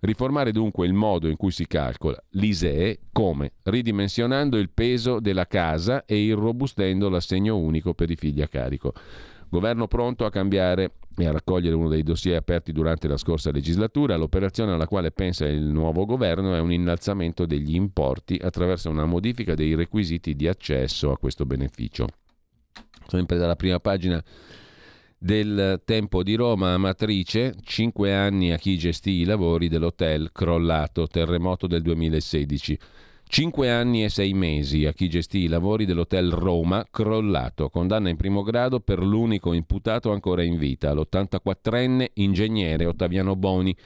riformare 0.00 0.52
dunque 0.52 0.86
il 0.86 0.92
modo 0.92 1.28
in 1.28 1.36
cui 1.36 1.50
si 1.50 1.66
calcola 1.66 2.22
l'ISEE 2.32 2.98
come? 3.10 3.52
Ridimensionando 3.62 4.58
il 4.58 4.68
peso 4.68 5.18
della 5.18 5.46
casa 5.46 6.04
e 6.04 6.18
irrobustendo 6.18 7.08
l'assegno 7.08 7.56
unico 7.56 7.94
per 7.94 8.10
i 8.10 8.16
figli 8.16 8.42
a 8.42 8.48
carico. 8.48 8.92
Governo 9.48 9.88
pronto 9.88 10.26
a 10.26 10.30
cambiare 10.30 10.92
e 11.16 11.26
a 11.26 11.32
raccogliere 11.32 11.74
uno 11.74 11.88
dei 11.88 12.02
dossier 12.02 12.36
aperti 12.36 12.72
durante 12.72 13.08
la 13.08 13.16
scorsa 13.16 13.50
legislatura. 13.50 14.16
L'operazione 14.16 14.72
alla 14.72 14.86
quale 14.86 15.10
pensa 15.10 15.46
il 15.46 15.64
nuovo 15.64 16.04
governo 16.04 16.54
è 16.54 16.60
un 16.60 16.72
innalzamento 16.72 17.46
degli 17.46 17.74
importi 17.74 18.38
attraverso 18.40 18.90
una 18.90 19.06
modifica 19.06 19.54
dei 19.54 19.74
requisiti 19.74 20.34
di 20.34 20.46
accesso 20.46 21.10
a 21.10 21.18
questo 21.18 21.46
beneficio. 21.46 22.06
Sempre 23.06 23.38
dalla 23.38 23.56
prima 23.56 23.80
pagina 23.80 24.22
del 25.18 25.80
Tempo 25.84 26.22
di 26.22 26.34
Roma, 26.34 26.74
Amatrice, 26.74 27.54
5 27.62 28.14
anni 28.14 28.52
a 28.52 28.58
chi 28.58 28.76
gestì 28.76 29.12
i 29.12 29.24
lavori 29.24 29.68
dell'hotel 29.68 30.30
crollato, 30.32 31.06
terremoto 31.06 31.66
del 31.66 31.82
2016. 31.82 32.78
Cinque 33.28 33.70
anni 33.70 34.04
e 34.04 34.08
sei 34.08 34.32
mesi 34.32 34.86
a 34.86 34.92
chi 34.92 35.08
gestì 35.08 35.40
i 35.40 35.48
lavori 35.48 35.84
dell'Hotel 35.84 36.30
Roma, 36.30 36.86
crollato. 36.88 37.68
Condanna 37.68 38.08
in 38.08 38.16
primo 38.16 38.42
grado 38.42 38.80
per 38.80 39.00
l'unico 39.00 39.52
imputato 39.52 40.12
ancora 40.12 40.42
in 40.42 40.56
vita, 40.56 40.94
l'84enne 40.94 42.06
ingegnere 42.14 42.86
Ottaviano 42.86 43.34
Boni. 43.34 43.76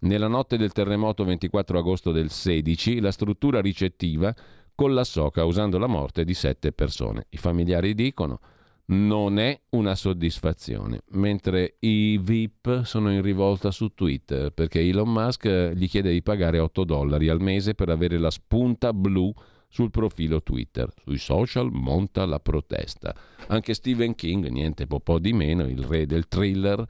Nella 0.00 0.28
notte 0.28 0.56
del 0.56 0.72
terremoto 0.72 1.24
24 1.24 1.78
agosto 1.78 2.10
del 2.10 2.30
16, 2.30 2.98
la 3.00 3.12
struttura 3.12 3.60
ricettiva 3.60 4.34
collassò 4.74 5.30
causando 5.30 5.78
la 5.78 5.86
morte 5.86 6.24
di 6.24 6.34
sette 6.34 6.72
persone. 6.72 7.26
I 7.28 7.36
familiari 7.36 7.94
dicono 7.94 8.40
non 8.86 9.38
è 9.38 9.60
una 9.70 9.94
soddisfazione, 9.94 11.00
mentre 11.10 11.76
i 11.80 12.18
VIP 12.18 12.82
sono 12.84 13.10
in 13.10 13.22
rivolta 13.22 13.70
su 13.70 13.94
Twitter 13.94 14.50
perché 14.50 14.80
Elon 14.80 15.10
Musk 15.10 15.72
gli 15.74 15.88
chiede 15.88 16.12
di 16.12 16.22
pagare 16.22 16.58
8 16.58 16.84
dollari 16.84 17.28
al 17.28 17.40
mese 17.40 17.74
per 17.74 17.88
avere 17.88 18.18
la 18.18 18.30
spunta 18.30 18.92
blu 18.92 19.32
sul 19.68 19.90
profilo 19.90 20.42
Twitter. 20.42 20.88
Sui 21.02 21.18
social 21.18 21.70
monta 21.72 22.24
la 22.26 22.38
protesta. 22.38 23.14
Anche 23.48 23.74
Stephen 23.74 24.14
King, 24.14 24.46
niente 24.48 24.86
po' 24.86 25.18
di 25.18 25.32
meno, 25.32 25.66
il 25.66 25.82
re 25.82 26.06
del 26.06 26.28
thriller, 26.28 26.84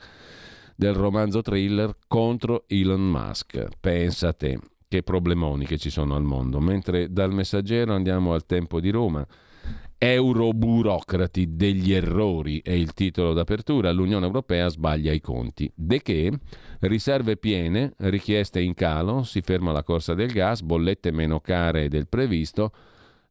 del 0.77 0.95
romanzo 0.95 1.41
thriller 1.41 1.97
contro 2.07 2.65
Elon 2.69 3.09
Musk. 3.09 3.69
Pensa 3.81 4.29
a 4.29 4.33
te 4.35 4.59
che 4.87 5.03
problemoni 5.03 5.65
che 5.65 5.79
ci 5.79 5.91
sono 5.91 6.15
al 6.15 6.23
mondo. 6.23 6.61
Mentre 6.61 7.11
dal 7.11 7.33
messaggero 7.33 7.95
andiamo 7.95 8.35
al 8.35 8.45
tempo 8.45 8.81
di 8.81 8.91
Roma 8.91 9.27
Euroburocrati 9.99 11.57
degli 11.57 11.95
errori 11.95 12.61
è 12.63 12.73
il 12.73 12.93
titolo 12.93 13.33
d'apertura. 13.33 13.91
L'Unione 13.93 14.27
Europea 14.27 14.69
sbaglia 14.69 15.11
i 15.11 15.21
conti. 15.21 15.71
De 15.75 16.03
che? 16.03 16.31
Riserve 16.81 17.39
piene, 17.39 17.95
richieste 17.99 18.61
in 18.61 18.75
calo, 18.75 19.23
si 19.23 19.41
ferma 19.41 19.73
la 19.73 19.83
corsa 19.83 20.13
del 20.13 20.33
gas, 20.33 20.61
bollette 20.61 21.11
meno 21.13 21.41
care 21.41 21.89
del 21.89 22.09
previsto. 22.09 22.73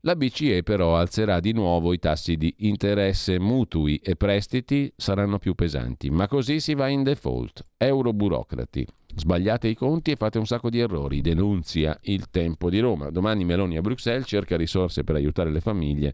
La 0.01 0.16
BCE 0.16 0.63
però 0.63 0.97
alzerà 0.97 1.39
di 1.39 1.51
nuovo 1.51 1.93
i 1.93 1.99
tassi 1.99 2.36
di 2.36 2.53
interesse 2.59 3.39
mutui 3.39 3.97
e 3.97 4.16
prestiti 4.16 4.91
saranno 4.95 5.38
più 5.38 5.53
pesanti, 5.53 6.09
ma 6.09 6.28
così 6.28 6.59
si 6.59 6.74
va 6.74 6.88
in 6.88 7.03
default. 7.03 7.63
Euroburocrati. 7.78 8.86
Sbagliate 9.16 9.68
i 9.68 9.76
conti 9.76 10.11
e 10.11 10.16
fate 10.16 10.39
un 10.39 10.45
sacco 10.45 10.70
di 10.70 10.80
errori, 10.80 11.22
denunzia 11.22 11.97
il 12.03 12.30
tempo 12.32 12.70
di 12.72 12.80
Roma. 12.80 13.11
Domani 13.11 13.45
Meloni 13.45 13.78
a 13.78 13.82
Bruxelles 13.82 14.28
cerca 14.28 14.57
risorse 14.57 15.03
per 15.03 15.16
aiutare 15.16 15.51
le 15.51 15.61
famiglie 15.61 16.13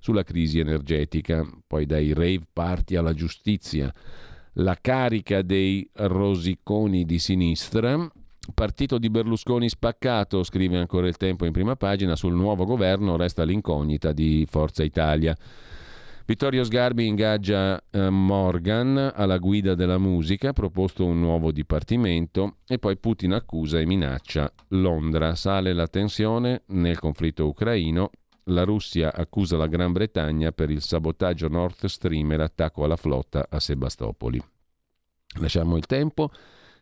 sulla 0.00 0.24
crisi 0.24 0.58
energetica, 0.58 1.48
poi 1.66 1.86
dai 1.86 2.12
rave 2.12 2.42
party 2.52 2.96
alla 2.96 3.14
giustizia, 3.14 3.92
la 4.54 4.76
carica 4.80 5.42
dei 5.42 5.88
rosiconi 5.94 7.04
di 7.04 7.18
sinistra, 7.18 8.10
Partito 8.54 8.98
di 8.98 9.10
Berlusconi 9.10 9.68
spaccato, 9.68 10.42
scrive 10.42 10.78
ancora 10.78 11.06
il 11.06 11.16
tempo 11.16 11.44
in 11.44 11.52
prima 11.52 11.76
pagina, 11.76 12.16
sul 12.16 12.34
nuovo 12.34 12.64
governo 12.64 13.16
resta 13.16 13.44
l'incognita 13.44 14.12
di 14.12 14.46
Forza 14.48 14.82
Italia. 14.82 15.36
Vittorio 16.24 16.62
Sgarbi 16.62 17.06
ingaggia 17.06 17.82
eh, 17.90 18.08
Morgan 18.08 19.12
alla 19.14 19.38
guida 19.38 19.74
della 19.74 19.98
musica, 19.98 20.52
proposto 20.52 21.04
un 21.04 21.20
nuovo 21.20 21.50
dipartimento 21.50 22.56
e 22.66 22.78
poi 22.78 22.96
Putin 22.96 23.32
accusa 23.32 23.78
e 23.78 23.86
minaccia 23.86 24.52
Londra. 24.68 25.34
Sale 25.34 25.72
la 25.72 25.86
tensione 25.86 26.62
nel 26.68 26.98
conflitto 26.98 27.46
ucraino 27.46 28.10
la 28.44 28.64
Russia 28.64 29.12
accusa 29.14 29.56
la 29.56 29.66
Gran 29.66 29.92
Bretagna 29.92 30.52
per 30.52 30.70
il 30.70 30.82
sabotaggio 30.82 31.48
Nord 31.48 31.84
Stream 31.86 32.32
e 32.32 32.36
l'attacco 32.36 32.84
alla 32.84 32.96
flotta 32.96 33.46
a 33.48 33.60
Sebastopoli. 33.60 34.42
Lasciamo 35.38 35.76
il 35.76 35.86
tempo, 35.86 36.30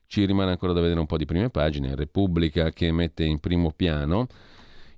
ci 0.07 0.25
rimane 0.25 0.51
ancora 0.51 0.73
da 0.73 0.81
vedere 0.81 1.01
un 1.01 1.07
po' 1.07 1.19
di 1.19 1.27
prime 1.27 1.51
pagine. 1.51 1.95
Repubblica 1.95 2.71
che 2.71 2.91
mette 2.93 3.25
in 3.25 3.41
primo 3.41 3.73
piano 3.73 4.27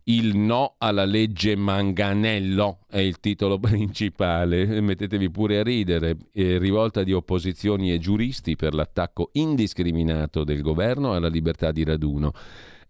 il 0.04 0.36
no 0.36 0.74
alla 0.78 1.04
legge 1.04 1.54
Manganello 1.56 2.80
è 2.88 2.98
il 2.98 3.20
titolo 3.20 3.58
principale. 3.60 4.80
Mettetevi 4.80 5.30
pure 5.30 5.58
a 5.58 5.62
ridere. 5.62 6.16
Eh, 6.32 6.58
rivolta 6.58 7.02
di 7.02 7.12
opposizioni 7.12 7.92
e 7.92 7.98
giuristi 7.98 8.56
per 8.56 8.74
l'attacco 8.74 9.30
indiscriminato 9.32 10.42
del 10.42 10.62
governo 10.62 11.12
alla 11.12 11.28
libertà 11.28 11.70
di 11.70 11.84
raduno. 11.84 12.32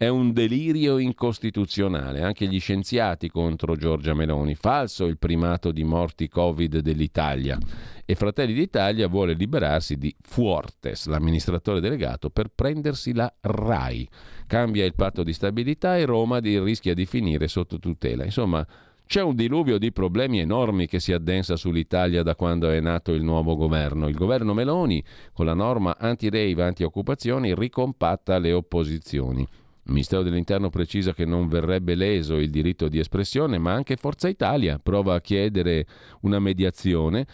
È 0.00 0.08
un 0.08 0.32
delirio 0.32 0.96
incostituzionale, 0.96 2.22
anche 2.22 2.46
gli 2.46 2.58
scienziati 2.58 3.28
contro 3.28 3.76
Giorgia 3.76 4.14
Meloni. 4.14 4.54
Falso 4.54 5.04
il 5.04 5.18
primato 5.18 5.72
di 5.72 5.84
morti 5.84 6.26
Covid 6.26 6.78
dell'Italia. 6.78 7.58
E 8.06 8.14
Fratelli 8.14 8.54
d'Italia 8.54 9.08
vuole 9.08 9.34
liberarsi 9.34 9.98
di 9.98 10.16
Fuortes, 10.22 11.04
l'amministratore 11.04 11.80
delegato, 11.80 12.30
per 12.30 12.48
prendersi 12.48 13.12
la 13.12 13.30
RAI. 13.42 14.08
Cambia 14.46 14.86
il 14.86 14.94
patto 14.94 15.22
di 15.22 15.34
stabilità 15.34 15.98
e 15.98 16.06
Roma 16.06 16.38
rischia 16.38 16.94
di 16.94 17.04
finire 17.04 17.46
sotto 17.46 17.78
tutela. 17.78 18.24
Insomma, 18.24 18.66
c'è 19.04 19.20
un 19.20 19.34
diluvio 19.34 19.76
di 19.76 19.92
problemi 19.92 20.40
enormi 20.40 20.86
che 20.86 20.98
si 20.98 21.12
addensa 21.12 21.56
sull'Italia 21.56 22.22
da 22.22 22.34
quando 22.34 22.70
è 22.70 22.80
nato 22.80 23.12
il 23.12 23.22
nuovo 23.22 23.54
governo. 23.54 24.08
Il 24.08 24.16
governo 24.16 24.54
Meloni, 24.54 25.04
con 25.34 25.44
la 25.44 25.52
norma 25.52 25.98
anti-rave, 25.98 26.62
anti-occupazioni, 26.62 27.54
ricompatta 27.54 28.38
le 28.38 28.54
opposizioni 28.54 29.46
Il 29.84 29.92
Ministero 29.92 30.22
dell'Interno 30.22 30.68
precisa 30.68 31.14
che 31.14 31.24
non 31.24 31.48
verrebbe 31.48 31.94
leso 31.94 32.36
il 32.36 32.50
diritto 32.50 32.88
di 32.88 32.98
espressione, 32.98 33.58
ma 33.58 33.72
anche 33.72 33.96
Forza 33.96 34.28
Italia 34.28 34.78
prova 34.78 35.14
a 35.14 35.20
chiedere 35.20 35.86
una 36.20 36.38
mediazione 36.38 37.26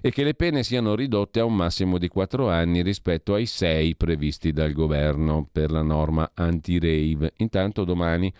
e 0.00 0.10
che 0.10 0.22
le 0.22 0.34
pene 0.34 0.62
siano 0.62 0.94
ridotte 0.94 1.40
a 1.40 1.44
un 1.44 1.56
massimo 1.56 1.98
di 1.98 2.08
quattro 2.08 2.48
anni 2.48 2.82
rispetto 2.82 3.34
ai 3.34 3.46
sei 3.46 3.96
previsti 3.96 4.52
dal 4.52 4.72
governo 4.72 5.48
per 5.50 5.72
la 5.72 5.82
norma 5.82 6.30
anti-rave. 6.34 7.32
Intanto 7.38 7.84
domani 7.84 8.32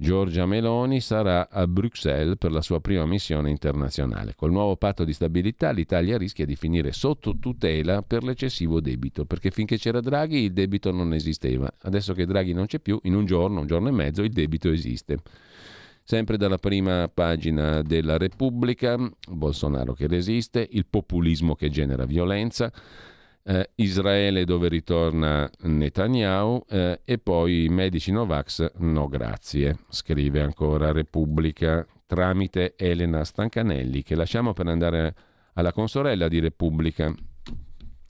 Giorgia 0.00 0.46
Meloni 0.46 1.00
sarà 1.00 1.48
a 1.50 1.66
Bruxelles 1.66 2.36
per 2.38 2.52
la 2.52 2.60
sua 2.62 2.80
prima 2.80 3.04
missione 3.04 3.50
internazionale. 3.50 4.36
Col 4.36 4.52
nuovo 4.52 4.76
patto 4.76 5.02
di 5.02 5.12
stabilità 5.12 5.72
l'Italia 5.72 6.16
rischia 6.16 6.46
di 6.46 6.54
finire 6.54 6.92
sotto 6.92 7.36
tutela 7.40 8.02
per 8.02 8.22
l'eccessivo 8.22 8.80
debito, 8.80 9.24
perché 9.24 9.50
finché 9.50 9.76
c'era 9.76 10.00
Draghi 10.00 10.38
il 10.38 10.52
debito 10.52 10.92
non 10.92 11.14
esisteva. 11.14 11.68
Adesso 11.82 12.14
che 12.14 12.26
Draghi 12.26 12.52
non 12.52 12.66
c'è 12.66 12.78
più, 12.78 13.00
in 13.02 13.16
un 13.16 13.24
giorno, 13.24 13.58
un 13.58 13.66
giorno 13.66 13.88
e 13.88 13.90
mezzo, 13.90 14.22
il 14.22 14.30
debito 14.30 14.70
esiste. 14.70 15.18
Sempre 16.04 16.36
dalla 16.36 16.58
prima 16.58 17.10
pagina 17.12 17.82
della 17.82 18.18
Repubblica, 18.18 18.96
Bolsonaro 19.28 19.94
che 19.94 20.06
resiste, 20.06 20.64
il 20.70 20.86
populismo 20.88 21.56
che 21.56 21.70
genera 21.70 22.06
violenza, 22.06 22.72
eh, 23.48 23.70
Israele 23.76 24.44
dove 24.44 24.68
ritorna 24.68 25.50
Netanyahu 25.60 26.64
eh, 26.68 27.00
e 27.02 27.18
poi 27.18 27.64
i 27.64 27.68
medici 27.68 28.12
Novax 28.12 28.72
no 28.76 29.08
grazie, 29.08 29.78
scrive 29.88 30.42
ancora 30.42 30.92
Repubblica 30.92 31.86
tramite 32.06 32.74
Elena 32.76 33.24
Stancanelli 33.24 34.02
che 34.02 34.14
lasciamo 34.14 34.52
per 34.52 34.66
andare 34.66 35.14
alla 35.54 35.72
consorella 35.72 36.28
di 36.28 36.40
Repubblica 36.40 37.12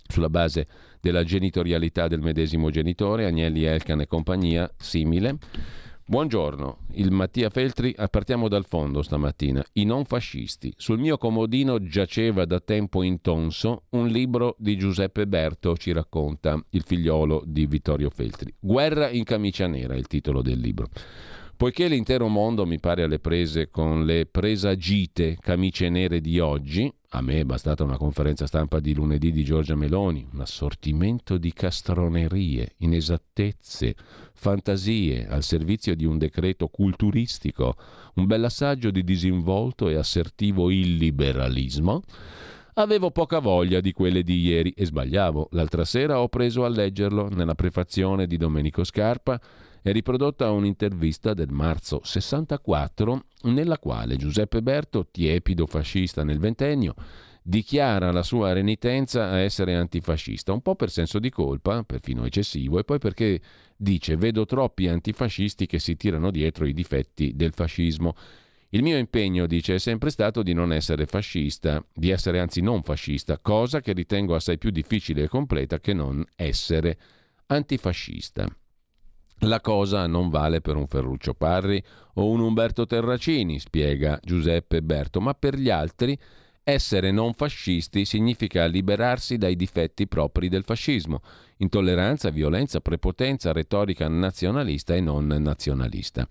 sulla 0.08 0.28
base 0.28 0.66
della 1.00 1.22
genitorialità 1.22 2.08
del 2.08 2.20
medesimo 2.20 2.70
genitore, 2.70 3.26
Agnelli 3.26 3.62
Elkan 3.62 4.00
e 4.00 4.06
compagnia, 4.08 4.68
simile. 4.76 5.38
Buongiorno, 6.10 6.86
il 6.92 7.10
Mattia 7.10 7.50
Feltri, 7.50 7.94
partiamo 8.10 8.48
dal 8.48 8.64
fondo 8.64 9.02
stamattina. 9.02 9.62
I 9.74 9.84
non 9.84 10.06
fascisti. 10.06 10.72
Sul 10.74 10.98
mio 10.98 11.18
comodino 11.18 11.82
giaceva 11.82 12.46
da 12.46 12.60
tempo 12.60 13.02
intonso 13.02 13.82
un 13.90 14.08
libro 14.08 14.56
di 14.58 14.78
Giuseppe 14.78 15.26
Berto, 15.26 15.76
ci 15.76 15.92
racconta 15.92 16.58
il 16.70 16.82
figliolo 16.82 17.42
di 17.44 17.66
Vittorio 17.66 18.08
Feltri. 18.08 18.50
Guerra 18.58 19.10
in 19.10 19.24
camicia 19.24 19.66
nera 19.66 19.92
è 19.92 19.98
il 19.98 20.06
titolo 20.06 20.40
del 20.40 20.58
libro. 20.58 20.88
Poiché 21.58 21.88
l'intero 21.88 22.26
mondo 22.28 22.64
mi 22.64 22.80
pare 22.80 23.02
alle 23.02 23.18
prese 23.18 23.68
con 23.68 24.06
le 24.06 24.24
presagite 24.24 25.36
camicie 25.38 25.90
nere 25.90 26.22
di 26.22 26.38
oggi, 26.38 26.90
a 27.12 27.22
me 27.22 27.40
è 27.40 27.44
bastata 27.44 27.84
una 27.84 27.96
conferenza 27.96 28.46
stampa 28.46 28.80
di 28.80 28.92
lunedì 28.92 29.32
di 29.32 29.42
Giorgia 29.42 29.74
Meloni, 29.74 30.28
un 30.30 30.40
assortimento 30.40 31.38
di 31.38 31.54
castronerie, 31.54 32.74
inesattezze, 32.78 33.96
fantasie 34.34 35.26
al 35.26 35.42
servizio 35.42 35.94
di 35.96 36.04
un 36.04 36.18
decreto 36.18 36.68
culturistico, 36.68 37.76
un 38.16 38.26
bell'assaggio 38.26 38.90
di 38.90 39.04
disinvolto 39.04 39.88
e 39.88 39.94
assertivo 39.94 40.68
illiberalismo. 40.68 42.02
Avevo 42.74 43.10
poca 43.10 43.38
voglia 43.38 43.80
di 43.80 43.92
quelle 43.92 44.22
di 44.22 44.40
ieri 44.40 44.70
e 44.76 44.84
sbagliavo. 44.84 45.48
L'altra 45.52 45.86
sera 45.86 46.20
ho 46.20 46.28
preso 46.28 46.66
a 46.66 46.68
leggerlo 46.68 47.28
nella 47.30 47.54
prefazione 47.54 48.26
di 48.26 48.36
Domenico 48.36 48.84
Scarpa 48.84 49.40
è 49.82 49.92
riprodotta 49.92 50.50
un'intervista 50.50 51.34
del 51.34 51.50
marzo 51.50 52.00
64 52.02 53.24
nella 53.42 53.78
quale 53.78 54.16
Giuseppe 54.16 54.62
Berto, 54.62 55.06
tiepido 55.10 55.66
fascista 55.66 56.24
nel 56.24 56.38
ventennio, 56.38 56.94
dichiara 57.42 58.12
la 58.12 58.22
sua 58.22 58.52
renitenza 58.52 59.30
a 59.30 59.38
essere 59.38 59.74
antifascista, 59.74 60.52
un 60.52 60.60
po' 60.60 60.74
per 60.74 60.90
senso 60.90 61.18
di 61.18 61.30
colpa, 61.30 61.82
perfino 61.82 62.26
eccessivo, 62.26 62.78
e 62.78 62.84
poi 62.84 62.98
perché 62.98 63.40
dice 63.74 64.16
vedo 64.16 64.44
troppi 64.44 64.86
antifascisti 64.86 65.64
che 65.64 65.78
si 65.78 65.96
tirano 65.96 66.30
dietro 66.30 66.66
i 66.66 66.74
difetti 66.74 67.32
del 67.34 67.52
fascismo. 67.54 68.14
Il 68.70 68.82
mio 68.82 68.98
impegno, 68.98 69.46
dice, 69.46 69.76
è 69.76 69.78
sempre 69.78 70.10
stato 70.10 70.42
di 70.42 70.52
non 70.52 70.74
essere 70.74 71.06
fascista, 71.06 71.82
di 71.94 72.10
essere 72.10 72.38
anzi 72.38 72.60
non 72.60 72.82
fascista, 72.82 73.38
cosa 73.38 73.80
che 73.80 73.94
ritengo 73.94 74.34
assai 74.34 74.58
più 74.58 74.68
difficile 74.68 75.22
e 75.22 75.28
completa 75.28 75.80
che 75.80 75.94
non 75.94 76.22
essere 76.36 76.98
antifascista. 77.46 78.46
La 79.42 79.60
cosa 79.60 80.06
non 80.06 80.30
vale 80.30 80.60
per 80.60 80.74
un 80.74 80.88
Ferruccio 80.88 81.32
Parri 81.32 81.82
o 82.14 82.28
un 82.28 82.40
Umberto 82.40 82.86
Terracini, 82.86 83.60
spiega 83.60 84.18
Giuseppe 84.20 84.82
Berto, 84.82 85.20
ma 85.20 85.34
per 85.34 85.56
gli 85.56 85.70
altri 85.70 86.18
essere 86.64 87.12
non 87.12 87.32
fascisti 87.32 88.04
significa 88.04 88.66
liberarsi 88.66 89.38
dai 89.38 89.56
difetti 89.56 90.06
propri 90.06 90.48
del 90.48 90.64
fascismo, 90.64 91.22
intolleranza, 91.58 92.30
violenza, 92.30 92.80
prepotenza, 92.80 93.52
retorica 93.52 94.08
nazionalista 94.08 94.94
e 94.94 95.00
non 95.00 95.26
nazionalista. 95.28 96.28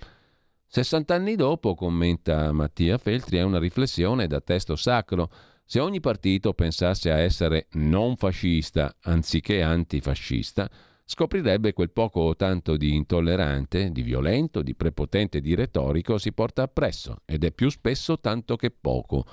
60 0.67 1.15
anni 1.15 1.35
dopo, 1.35 1.75
commenta 1.75 2.51
Mattia 2.51 2.97
Feltri, 2.97 3.37
è 3.37 3.41
una 3.41 3.57
riflessione 3.57 4.27
da 4.27 4.41
testo 4.41 4.75
sacro. 4.75 5.29
Se 5.65 5.79
ogni 5.79 6.01
partito 6.01 6.53
pensasse 6.53 7.09
a 7.09 7.17
essere 7.17 7.67
non 7.71 8.15
fascista 8.17 8.95
anziché 9.01 9.63
antifascista, 9.63 10.69
scoprirebbe 11.09 11.71
quel 11.71 11.89
poco 11.89 12.19
o 12.19 12.35
tanto 12.35 12.75
di 12.75 12.93
intollerante, 12.93 13.93
di 13.93 14.01
violento, 14.01 14.61
di 14.61 14.75
prepotente, 14.75 15.39
di 15.39 15.55
retorico 15.55 16.17
si 16.17 16.33
porta 16.33 16.63
appresso 16.63 17.21
ed 17.23 17.45
è 17.45 17.53
più 17.53 17.69
spesso 17.69 18.19
tanto 18.19 18.57
che 18.57 18.71
poco. 18.71 19.25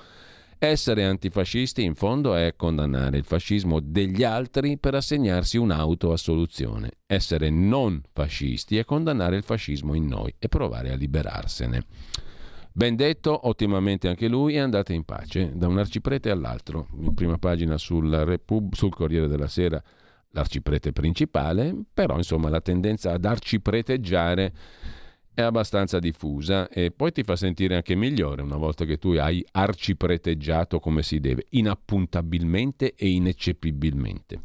Essere 0.57 1.03
antifascisti 1.03 1.83
in 1.83 1.95
fondo 1.95 2.33
è 2.33 2.55
condannare 2.55 3.17
il 3.17 3.25
fascismo 3.25 3.81
degli 3.81 4.23
altri 4.23 4.77
per 4.77 4.95
assegnarsi 4.95 5.57
un'autoassoluzione. 5.57 6.91
Essere 7.05 7.49
non 7.49 8.01
fascisti 8.13 8.77
è 8.77 8.85
condannare 8.85 9.35
il 9.35 9.43
fascismo 9.43 9.95
in 9.95 10.07
noi 10.07 10.33
e 10.39 10.47
provare 10.47 10.93
a 10.93 10.95
liberarsene. 10.95 11.85
Ben 12.71 12.95
detto, 12.95 13.47
ottimamente 13.47 14.07
anche 14.07 14.29
lui, 14.29 14.53
e 14.53 14.59
andate 14.59 14.93
in 14.93 15.03
pace, 15.03 15.51
da 15.53 15.67
un 15.67 15.77
arciprete 15.77 16.29
all'altro. 16.29 16.87
In 17.01 17.13
prima 17.13 17.37
pagina 17.37 17.75
Repub- 17.77 18.73
sul 18.75 18.93
Corriere 18.93 19.27
della 19.27 19.47
Sera 19.47 19.83
l'arciprete 20.35 20.91
principale, 20.91 21.73
però 21.93 22.17
insomma 22.17 22.49
la 22.49 22.61
tendenza 22.61 23.13
ad 23.13 23.23
arcipreteggiare 23.23 24.53
è 25.33 25.41
abbastanza 25.41 25.99
diffusa 25.99 26.67
e 26.67 26.91
poi 26.91 27.11
ti 27.11 27.23
fa 27.23 27.35
sentire 27.35 27.75
anche 27.75 27.95
migliore 27.95 28.41
una 28.41 28.57
volta 28.57 28.85
che 28.85 28.97
tu 28.97 29.11
hai 29.11 29.45
arcipreteggiato 29.51 30.79
come 30.79 31.03
si 31.03 31.19
deve, 31.19 31.45
inappuntabilmente 31.49 32.93
e 32.95 33.09
ineccepibilmente. 33.09 34.41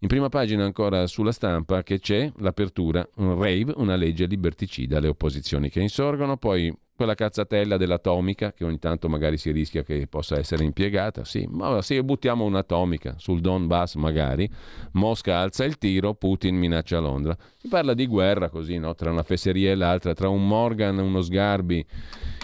In 0.00 0.06
prima 0.06 0.28
pagina 0.28 0.64
ancora 0.64 1.08
sulla 1.08 1.32
stampa 1.32 1.82
che 1.82 1.98
c'è 1.98 2.30
l'apertura, 2.36 3.04
un 3.16 3.34
rave, 3.34 3.72
una 3.78 3.96
legge 3.96 4.26
liberticida 4.26 4.98
alle 4.98 5.08
opposizioni 5.08 5.70
che 5.70 5.80
insorgono, 5.80 6.36
poi 6.36 6.72
quella 6.94 7.16
cazzatella 7.16 7.76
dell'atomica 7.76 8.52
che 8.52 8.62
ogni 8.62 8.78
tanto 8.78 9.08
magari 9.08 9.38
si 9.38 9.50
rischia 9.50 9.82
che 9.82 10.06
possa 10.06 10.38
essere 10.38 10.62
impiegata, 10.62 11.24
sì, 11.24 11.48
ma 11.50 11.82
se 11.82 12.00
buttiamo 12.04 12.44
un'atomica 12.44 13.16
sul 13.18 13.40
Donbass 13.40 13.96
magari, 13.96 14.48
Mosca 14.92 15.38
alza 15.38 15.64
il 15.64 15.78
tiro, 15.78 16.14
Putin 16.14 16.56
minaccia 16.56 17.00
Londra. 17.00 17.36
Si 17.56 17.66
parla 17.66 17.94
di 17.94 18.06
guerra 18.06 18.50
così, 18.50 18.78
no? 18.78 18.94
tra 18.94 19.10
una 19.10 19.24
fesseria 19.24 19.72
e 19.72 19.74
l'altra, 19.74 20.14
tra 20.14 20.28
un 20.28 20.46
Morgan, 20.46 20.98
uno 20.98 21.22
Sgarbi 21.22 21.84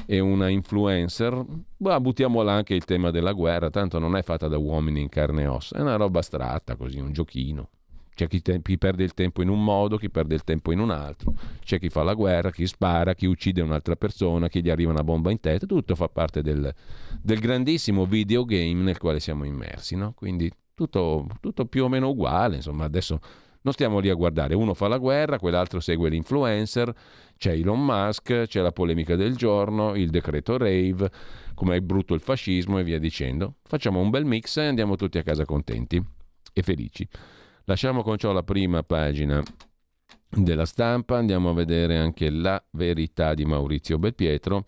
e 0.06 0.20
una 0.20 0.48
influencer, 0.48 1.44
bah, 1.76 2.00
buttiamola 2.00 2.52
anche 2.52 2.74
il 2.74 2.84
tema 2.84 3.10
della 3.10 3.32
guerra, 3.32 3.70
tanto 3.70 3.98
non 3.98 4.16
è 4.16 4.22
fatta 4.22 4.48
da 4.48 4.58
uomini 4.58 5.00
in 5.00 5.08
carne 5.08 5.42
e 5.42 5.46
ossa, 5.46 5.76
è 5.76 5.80
una 5.80 5.96
roba 5.96 6.20
astratta 6.20 6.76
così, 6.76 6.98
un 6.98 7.12
giochino. 7.12 7.68
C'è 8.14 8.28
chi, 8.28 8.40
te- 8.42 8.62
chi, 8.62 8.78
perde 8.78 9.02
il 9.02 9.12
tempo 9.12 9.42
in 9.42 9.48
un 9.48 9.62
modo, 9.62 9.96
chi 9.96 10.08
perde 10.08 10.36
il 10.36 10.44
tempo 10.44 10.70
in 10.70 10.78
un 10.78 10.90
altro. 10.90 11.34
C'è 11.64 11.80
chi 11.80 11.88
fa 11.88 12.04
la 12.04 12.14
guerra, 12.14 12.52
chi 12.52 12.64
spara, 12.64 13.12
chi 13.14 13.26
uccide 13.26 13.60
un'altra 13.60 13.96
persona, 13.96 14.48
chi 14.48 14.62
gli 14.62 14.70
arriva 14.70 14.92
una 14.92 15.02
bomba 15.02 15.32
in 15.32 15.40
testa. 15.40 15.66
Tutto 15.66 15.96
fa 15.96 16.08
parte 16.08 16.40
del, 16.40 16.72
del 17.20 17.40
grandissimo 17.40 18.06
videogame 18.06 18.82
nel 18.82 18.98
quale 18.98 19.18
siamo 19.18 19.42
immersi. 19.44 19.96
No? 19.96 20.12
Quindi 20.12 20.48
tutto, 20.74 21.26
tutto 21.40 21.66
più 21.66 21.84
o 21.84 21.88
meno 21.88 22.10
uguale. 22.10 22.54
Insomma, 22.54 22.84
adesso 22.84 23.18
non 23.64 23.72
stiamo 23.72 23.98
lì 23.98 24.10
a 24.10 24.14
guardare. 24.14 24.54
Uno 24.54 24.74
fa 24.74 24.88
la 24.88 24.98
guerra, 24.98 25.38
quell'altro 25.38 25.80
segue 25.80 26.10
l'influencer. 26.10 26.92
C'è 27.36 27.52
Elon 27.52 27.82
Musk, 27.82 28.44
c'è 28.46 28.60
la 28.60 28.72
polemica 28.72 29.16
del 29.16 29.36
giorno, 29.36 29.94
il 29.94 30.10
decreto 30.10 30.58
rave, 30.58 31.10
come 31.54 31.76
è 31.76 31.80
brutto 31.80 32.14
il 32.14 32.20
fascismo 32.20 32.78
e 32.78 32.84
via 32.84 32.98
dicendo. 32.98 33.56
Facciamo 33.62 34.00
un 34.00 34.10
bel 34.10 34.26
mix 34.26 34.58
e 34.58 34.66
andiamo 34.66 34.96
tutti 34.96 35.16
a 35.18 35.22
casa 35.22 35.46
contenti 35.46 36.02
e 36.52 36.62
felici. 36.62 37.08
Lasciamo 37.64 38.02
con 38.02 38.18
ciò 38.18 38.32
la 38.32 38.42
prima 38.42 38.82
pagina 38.82 39.42
della 40.28 40.66
stampa, 40.66 41.16
andiamo 41.16 41.50
a 41.50 41.54
vedere 41.54 41.96
anche 41.96 42.28
la 42.28 42.62
verità 42.72 43.32
di 43.32 43.46
Maurizio 43.46 43.98
Belpietro. 43.98 44.64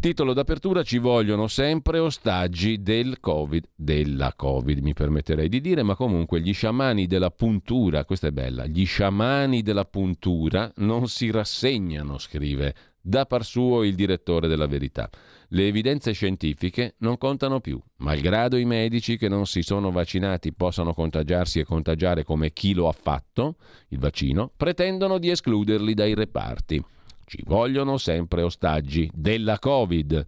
Titolo 0.00 0.32
d'apertura 0.32 0.84
ci 0.84 0.98
vogliono 0.98 1.48
sempre 1.48 1.98
ostaggi 1.98 2.82
del 2.82 3.18
Covid, 3.18 3.64
della 3.74 4.32
Covid 4.36 4.78
mi 4.78 4.92
permetterei 4.92 5.48
di 5.48 5.60
dire, 5.60 5.82
ma 5.82 5.96
comunque 5.96 6.40
gli 6.40 6.54
sciamani 6.54 7.08
della 7.08 7.32
puntura, 7.32 8.04
questa 8.04 8.28
è 8.28 8.30
bella, 8.30 8.66
gli 8.66 8.86
sciamani 8.86 9.60
della 9.60 9.84
puntura 9.84 10.70
non 10.76 11.08
si 11.08 11.32
rassegnano, 11.32 12.16
scrive 12.18 12.74
Da 13.00 13.26
par 13.26 13.44
suo 13.44 13.82
il 13.82 13.96
direttore 13.96 14.46
della 14.46 14.68
verità. 14.68 15.10
Le 15.48 15.66
evidenze 15.66 16.12
scientifiche 16.12 16.94
non 16.98 17.18
contano 17.18 17.58
più, 17.58 17.82
malgrado 17.96 18.56
i 18.56 18.64
medici 18.64 19.16
che 19.16 19.28
non 19.28 19.46
si 19.46 19.62
sono 19.62 19.90
vaccinati 19.90 20.52
possano 20.52 20.94
contagiarsi 20.94 21.58
e 21.58 21.64
contagiare 21.64 22.22
come 22.22 22.52
chi 22.52 22.72
lo 22.72 22.86
ha 22.86 22.92
fatto, 22.92 23.56
il 23.88 23.98
vaccino, 23.98 24.52
pretendono 24.56 25.18
di 25.18 25.30
escluderli 25.30 25.92
dai 25.92 26.14
reparti. 26.14 26.84
Ci 27.28 27.42
vogliono 27.44 27.98
sempre 27.98 28.40
ostaggi 28.40 29.10
della 29.12 29.58
Covid. 29.58 30.26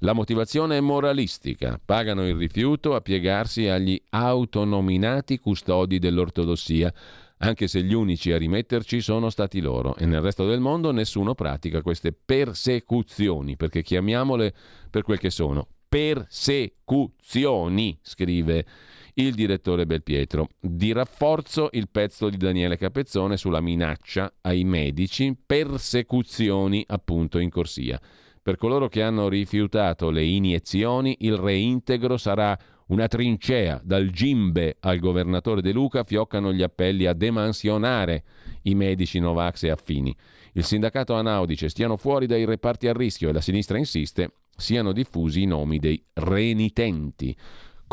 La 0.00 0.12
motivazione 0.12 0.76
è 0.76 0.80
moralistica. 0.80 1.80
Pagano 1.82 2.28
il 2.28 2.36
rifiuto 2.36 2.94
a 2.94 3.00
piegarsi 3.00 3.68
agli 3.68 3.98
autonominati 4.10 5.38
custodi 5.38 5.98
dell'ortodossia 5.98 6.92
anche 7.38 7.66
se 7.66 7.82
gli 7.82 7.94
unici 7.94 8.30
a 8.30 8.36
rimetterci 8.36 9.00
sono 9.00 9.30
stati 9.30 9.62
loro 9.62 9.96
e 9.96 10.04
nel 10.06 10.20
resto 10.20 10.46
del 10.46 10.60
mondo 10.60 10.92
nessuno 10.92 11.34
pratica 11.34 11.82
queste 11.82 12.12
persecuzioni, 12.12 13.56
perché 13.56 13.82
chiamiamole 13.82 14.54
per 14.90 15.02
quel 15.02 15.18
che 15.18 15.30
sono. 15.30 15.66
Persecuzioni, 15.88 17.98
scrive 18.02 18.66
il 19.14 19.34
direttore 19.34 19.86
Belpietro. 19.86 20.48
Di 20.60 20.92
rafforzo 20.92 21.68
il 21.72 21.88
pezzo 21.88 22.28
di 22.28 22.36
Daniele 22.36 22.76
Capezzone 22.76 23.36
sulla 23.36 23.60
minaccia 23.60 24.32
ai 24.42 24.64
medici, 24.64 25.36
persecuzioni 25.44 26.84
appunto 26.86 27.38
in 27.38 27.50
corsia. 27.50 28.00
Per 28.42 28.56
coloro 28.56 28.88
che 28.88 29.02
hanno 29.02 29.28
rifiutato 29.28 30.10
le 30.10 30.24
iniezioni, 30.24 31.16
il 31.20 31.36
reintegro 31.36 32.16
sarà 32.16 32.58
una 32.86 33.06
trincea 33.06 33.80
dal 33.82 34.10
Gimbe 34.10 34.76
al 34.80 34.98
governatore 34.98 35.62
De 35.62 35.72
Luca 35.72 36.04
fioccano 36.04 36.52
gli 36.52 36.62
appelli 36.62 37.06
a 37.06 37.14
demansionare 37.14 38.24
i 38.62 38.74
medici 38.74 39.18
Novax 39.18 39.62
e 39.62 39.70
affini. 39.70 40.14
Il 40.52 40.64
sindacato 40.64 41.14
Anau 41.14 41.46
dice 41.46 41.68
stiano 41.70 41.96
fuori 41.96 42.26
dai 42.26 42.44
reparti 42.44 42.86
a 42.86 42.92
rischio 42.92 43.30
e 43.30 43.32
la 43.32 43.40
sinistra 43.40 43.78
insiste 43.78 44.32
siano 44.54 44.92
diffusi 44.92 45.42
i 45.42 45.46
nomi 45.46 45.78
dei 45.78 46.04
renitenti. 46.12 47.34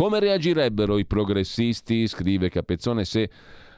Come 0.01 0.19
reagirebbero 0.19 0.97
i 0.97 1.05
progressisti, 1.05 2.07
scrive 2.07 2.49
Capezzone, 2.49 3.05
se 3.05 3.29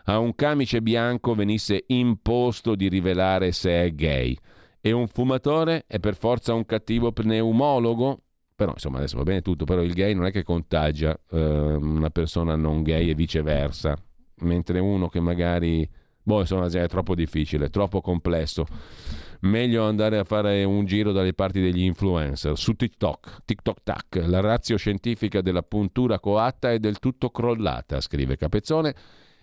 a 0.05 0.19
un 0.19 0.34
camice 0.36 0.82
bianco 0.82 1.36
venisse 1.36 1.84
imposto 1.88 2.76
di 2.76 2.88
rivelare 2.88 3.51
se 3.51 3.84
è 3.84 3.93
gay? 3.93 4.34
E 4.80 4.93
un 4.93 5.09
fumatore 5.09 5.84
è 5.86 5.99
per 5.99 6.15
forza 6.15 6.53
un 6.53 6.65
cattivo 6.65 7.11
pneumologo? 7.11 8.21
Però 8.55 8.71
insomma 8.71 8.99
adesso 8.99 9.17
va 9.17 9.24
bene 9.24 9.41
tutto, 9.41 9.65
però 9.65 9.82
il 9.82 9.91
gay 9.91 10.13
non 10.13 10.26
è 10.26 10.32
che 10.32 10.43
contagia 10.43 11.13
eh, 11.30 11.38
una 11.38 12.09
persona 12.09 12.55
non 12.55 12.84
gay 12.84 13.09
e 13.09 13.15
viceversa, 13.15 13.93
mentre 14.43 14.80
uno 14.80 15.09
che 15.09 15.19
magari, 15.19 15.86
boh 16.21 16.39
insomma 16.39 16.67
è 16.67 16.88
troppo 16.88 17.15
difficile, 17.15 17.69
troppo 17.69 17.99
complesso. 17.99 18.65
Meglio 19.44 19.84
andare 19.84 20.18
a 20.18 20.24
fare 20.24 20.64
un 20.64 20.86
giro 20.86 21.12
dalle 21.12 21.34
parti 21.34 21.60
degli 21.60 21.82
influencer 21.82 22.58
su 22.58 22.76
TikTok, 22.76 23.39
TikTok 23.44 23.78
Tac. 23.84 24.24
La 24.26 24.39
razio 24.39 24.78
scientifica 24.78 25.41
della 25.41 25.64
puntura 25.64 26.18
coatta 26.20 26.72
è 26.72 26.80
del 26.80 27.00
tutto 27.00 27.30
crollata, 27.30 28.00
scrive 28.00 28.38
Capezzone. 28.38 28.96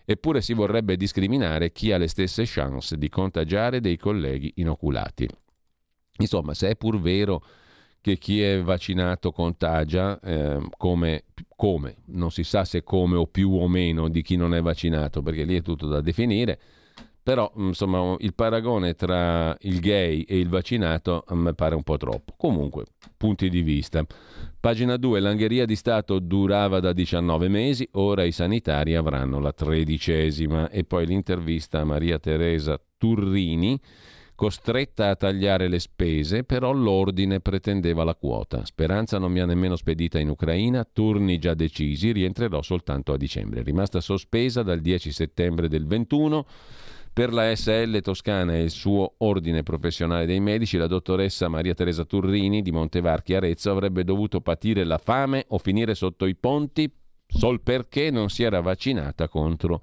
Eppure 0.07 0.41
si 0.41 0.55
vorrebbe 0.55 0.97
discriminare 0.97 1.71
chi 1.71 1.93
ha 1.93 1.99
le 1.99 2.09
stesse 2.09 2.45
chance 2.47 2.97
di 2.97 3.11
contagiare 3.11 3.81
dei 3.81 3.99
colleghi 3.99 4.55
inoculati. 4.57 5.29
Insomma, 6.17 6.55
se 6.55 6.71
è 6.71 6.77
pur 6.77 6.99
vero 6.99 7.45
che 8.01 8.17
chi 8.17 8.41
è 8.41 8.63
vaccinato 8.63 9.33
contagia, 9.33 10.19
eh, 10.21 10.67
come, 10.79 11.25
come, 11.55 11.97
non 12.07 12.31
si 12.31 12.43
sa 12.43 12.65
se 12.65 12.83
come 12.83 13.17
o 13.17 13.27
più 13.27 13.51
o 13.51 13.69
meno 13.69 14.09
di 14.09 14.23
chi 14.23 14.37
non 14.37 14.55
è 14.55 14.63
vaccinato, 14.63 15.21
perché 15.21 15.45
lì 15.45 15.57
è 15.57 15.63
tutto 15.63 15.87
da 15.87 16.01
definire, 16.01 16.59
però 17.31 17.49
insomma 17.59 18.17
il 18.19 18.35
paragone 18.35 18.95
tra 18.95 19.57
il 19.61 19.79
gay 19.79 20.23
e 20.23 20.41
il 20.41 20.49
vaccinato 20.49 21.23
a 21.29 21.37
me 21.37 21.55
pare 21.55 21.77
un 21.77 21.85
po' 21.85 21.97
troppo. 21.97 22.35
Comunque, 22.37 22.87
punti 23.17 23.49
di 23.49 23.63
vista. 23.63 24.05
Pagina 24.59 24.97
2, 24.97 25.21
l'angheria 25.21 25.65
di 25.65 25.77
Stato 25.77 26.19
durava 26.19 26.81
da 26.81 26.93
19 26.93 27.47
mesi, 27.47 27.89
ora 27.93 28.25
i 28.25 28.33
sanitari 28.33 28.97
avranno 28.97 29.39
la 29.39 29.53
tredicesima. 29.53 30.71
E 30.71 30.83
poi 30.83 31.07
l'intervista 31.07 31.79
a 31.79 31.85
Maria 31.85 32.19
Teresa 32.19 32.81
Turrini 32.99 33.81
Costretta 34.41 35.11
a 35.11 35.17
tagliare 35.17 35.69
le 35.69 35.79
spese, 35.79 36.45
però 36.45 36.73
l'ordine 36.73 37.41
pretendeva 37.41 38.05
la 38.05 38.15
quota. 38.15 38.65
Speranza 38.65 39.19
non 39.19 39.31
mi 39.31 39.39
ha 39.39 39.45
nemmeno 39.45 39.77
spedita 39.77 40.19
in 40.19 40.31
Ucraina, 40.31 40.89
turni 40.91 41.39
già 41.39 41.53
decisi, 41.53 42.11
rientrerò 42.11 42.63
soltanto 42.63 43.13
a 43.13 43.19
dicembre. 43.19 43.63
Rimasta 43.63 44.01
sospesa 44.01 44.63
dal 44.63 44.81
10 44.81 45.13
settembre 45.13 45.69
del 45.69 45.87
21 45.87 46.47
per 47.13 47.33
la 47.33 47.55
SL 47.55 48.01
Toscana 48.01 48.55
e 48.55 48.63
il 48.63 48.71
suo 48.71 49.15
ordine 49.19 49.63
professionale 49.63 50.27
dei 50.27 50.41
medici, 50.41 50.77
la 50.77 50.87
dottoressa 50.87 51.49
Maria 51.49 51.75
Teresa 51.75 52.05
Turrini 52.05 52.63
di 52.63 52.71
Montevarchi 52.71 53.35
Arezzo 53.35 53.71
avrebbe 53.71 54.05
dovuto 54.05 54.41
patire 54.41 54.85
la 54.85 54.99
fame 54.99 55.45
o 55.49 55.59
finire 55.59 55.95
sotto 55.95 56.27
i 56.27 56.37
ponti 56.37 56.91
sol 57.27 57.61
perché 57.61 58.11
non 58.11 58.29
si 58.29 58.43
era 58.43 58.61
vaccinata 58.61 59.29
contro 59.29 59.83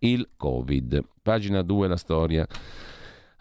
il 0.00 0.30
Covid. 0.36 1.02
Pagina 1.22 1.62
2 1.62 1.88
la 1.88 1.96
storia 1.96 2.46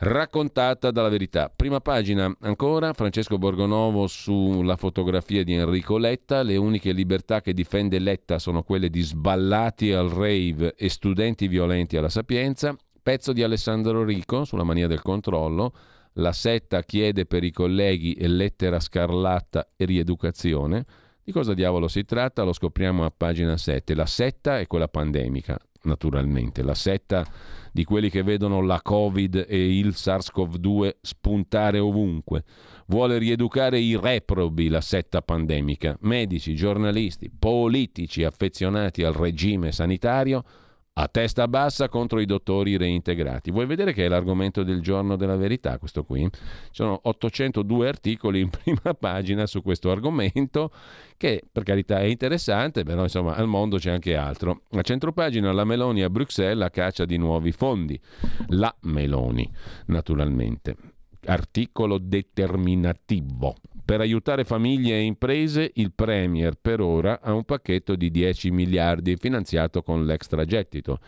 raccontata 0.03 0.91
dalla 0.91 1.09
verità. 1.09 1.51
Prima 1.53 1.80
pagina 1.80 2.34
ancora, 2.41 2.93
Francesco 2.93 3.38
Borgonovo 3.38 4.07
sulla 4.07 4.76
fotografia 4.76 5.43
di 5.43 5.53
Enrico 5.53 5.97
Letta, 5.97 6.41
le 6.41 6.57
uniche 6.57 6.91
libertà 6.91 7.41
che 7.41 7.53
difende 7.53 7.99
Letta 7.99 8.39
sono 8.39 8.63
quelle 8.63 8.89
di 8.89 9.01
sballati 9.01 9.91
al 9.91 10.09
rave 10.09 10.76
e 10.76 10.89
studenti 10.89 11.47
violenti 11.47 11.95
alla 11.95 12.09
sapienza, 12.09 12.76
pezzo 13.03 13.33
di 13.33 13.43
Alessandro 13.43 14.03
Rico 14.03 14.45
sulla 14.45 14.63
mania 14.63 14.87
del 14.87 15.01
controllo, 15.01 15.73
la 16.13 16.31
setta 16.31 16.81
chiede 16.83 17.25
per 17.25 17.43
i 17.43 17.51
colleghi 17.51 18.13
e 18.13 18.27
lettera 18.27 18.79
scarlatta 18.79 19.71
e 19.75 19.85
rieducazione. 19.85 20.85
Di 21.23 21.31
cosa 21.31 21.53
diavolo 21.53 21.87
si 21.87 22.05
tratta? 22.05 22.43
Lo 22.43 22.53
scopriamo 22.53 23.03
a 23.03 23.13
pagina 23.15 23.57
7. 23.57 23.93
La 23.93 24.05
setta 24.05 24.59
è 24.59 24.67
quella 24.67 24.87
pandemica, 24.87 25.57
naturalmente. 25.83 26.63
La 26.63 26.75
setta 26.75 27.25
di 27.71 27.83
quelli 27.83 28.09
che 28.09 28.23
vedono 28.23 28.61
la 28.61 28.81
Covid 28.81 29.45
e 29.47 29.77
il 29.77 29.89
SARS-CoV-2 29.89 30.97
spuntare 31.01 31.79
ovunque. 31.79 32.43
Vuole 32.87 33.17
rieducare 33.17 33.79
i 33.79 33.97
reprobi 33.99 34.69
la 34.69 34.81
setta 34.81 35.21
pandemica, 35.21 35.97
medici, 36.01 36.55
giornalisti, 36.55 37.31
politici 37.31 38.23
affezionati 38.23 39.03
al 39.03 39.13
regime 39.13 39.71
sanitario 39.71 40.43
a 40.95 41.07
testa 41.07 41.47
bassa 41.47 41.89
contro 41.89 42.19
i 42.19 42.25
dottori 42.25 42.77
reintegrati. 42.77 43.49
Vuoi 43.49 43.65
vedere 43.65 43.93
che 43.93 44.05
è 44.05 44.07
l'argomento 44.07 44.63
del 44.63 44.79
giorno 44.81 45.15
della 45.15 45.35
verità 45.35 45.79
questo 45.79 46.03
qui? 46.03 46.29
Ci 46.31 46.39
sono 46.71 46.99
802 47.03 47.87
articoli 47.87 48.41
in 48.41 48.49
prima 48.51 48.93
pagina 48.93 49.47
su 49.47 49.63
questo 49.63 49.89
argomento 49.89 50.71
che 51.17 51.41
per 51.51 51.63
carità 51.63 51.99
è 51.99 52.03
interessante, 52.03 52.83
però 52.83 53.03
insomma 53.03 53.35
al 53.35 53.47
mondo 53.47 53.77
c'è 53.77 53.89
anche 53.89 54.15
altro. 54.15 54.61
A 54.71 54.81
centropagina 54.81 55.51
la 55.51 55.63
Meloni 55.63 56.03
a 56.03 56.09
Bruxelles 56.09 56.65
a 56.65 56.69
caccia 56.69 57.05
di 57.05 57.17
nuovi 57.17 57.51
fondi. 57.51 57.99
La 58.49 58.73
Meloni, 58.81 59.49
naturalmente. 59.87 60.75
Articolo 61.25 61.97
determinativo. 61.97 63.55
Per 63.86 63.99
aiutare 63.99 64.45
famiglie 64.45 64.95
e 64.95 65.01
imprese, 65.01 65.71
il 65.75 65.91
Premier 65.93 66.55
per 66.59 66.79
ora 66.79 67.19
ha 67.21 67.34
un 67.34 67.43
pacchetto 67.43 67.95
di 67.95 68.09
10 68.11 68.49
miliardi 68.51 69.17
finanziato 69.17 69.84
con 69.84 70.05
l'extragettito. 70.05 70.99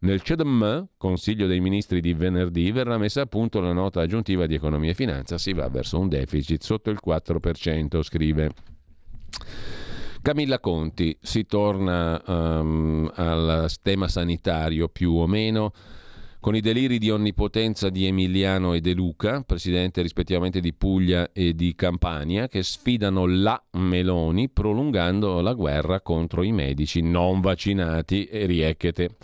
Nel 0.00 0.20
CEDM, 0.20 0.88
Consiglio 0.98 1.46
dei 1.46 1.60
Ministri 1.60 2.00
di 2.00 2.12
venerdì, 2.12 2.72
verrà 2.72 2.98
messa 2.98 3.22
a 3.22 3.26
punto 3.26 3.60
la 3.60 3.72
nota 3.72 4.00
aggiuntiva 4.00 4.46
di 4.46 4.54
economia 4.54 4.90
e 4.90 4.94
finanza. 4.94 5.38
Si 5.38 5.52
va 5.52 5.68
verso 5.68 5.98
un 5.98 6.08
deficit 6.08 6.60
sotto 6.62 6.90
il 6.90 6.98
4%, 7.04 8.02
scrive. 8.02 8.50
Camilla 10.20 10.58
Conti, 10.58 11.16
si 11.20 11.46
torna 11.46 12.20
um, 12.26 13.10
al 13.14 13.70
tema 13.80 14.08
sanitario 14.08 14.88
più 14.88 15.12
o 15.12 15.26
meno 15.26 15.72
con 16.44 16.54
i 16.54 16.60
deliri 16.60 16.98
di 16.98 17.08
onnipotenza 17.08 17.88
di 17.88 18.04
Emiliano 18.04 18.74
e 18.74 18.82
De 18.82 18.92
Luca, 18.92 19.40
presidente 19.40 20.02
rispettivamente 20.02 20.60
di 20.60 20.74
Puglia 20.74 21.32
e 21.32 21.54
di 21.54 21.74
Campania, 21.74 22.48
che 22.48 22.62
sfidano 22.62 23.24
la 23.24 23.58
Meloni 23.78 24.50
prolungando 24.50 25.40
la 25.40 25.54
guerra 25.54 26.02
contro 26.02 26.42
i 26.42 26.52
medici 26.52 27.00
non 27.00 27.40
vaccinati 27.40 28.26
e 28.26 28.44
riecchete. 28.44 29.16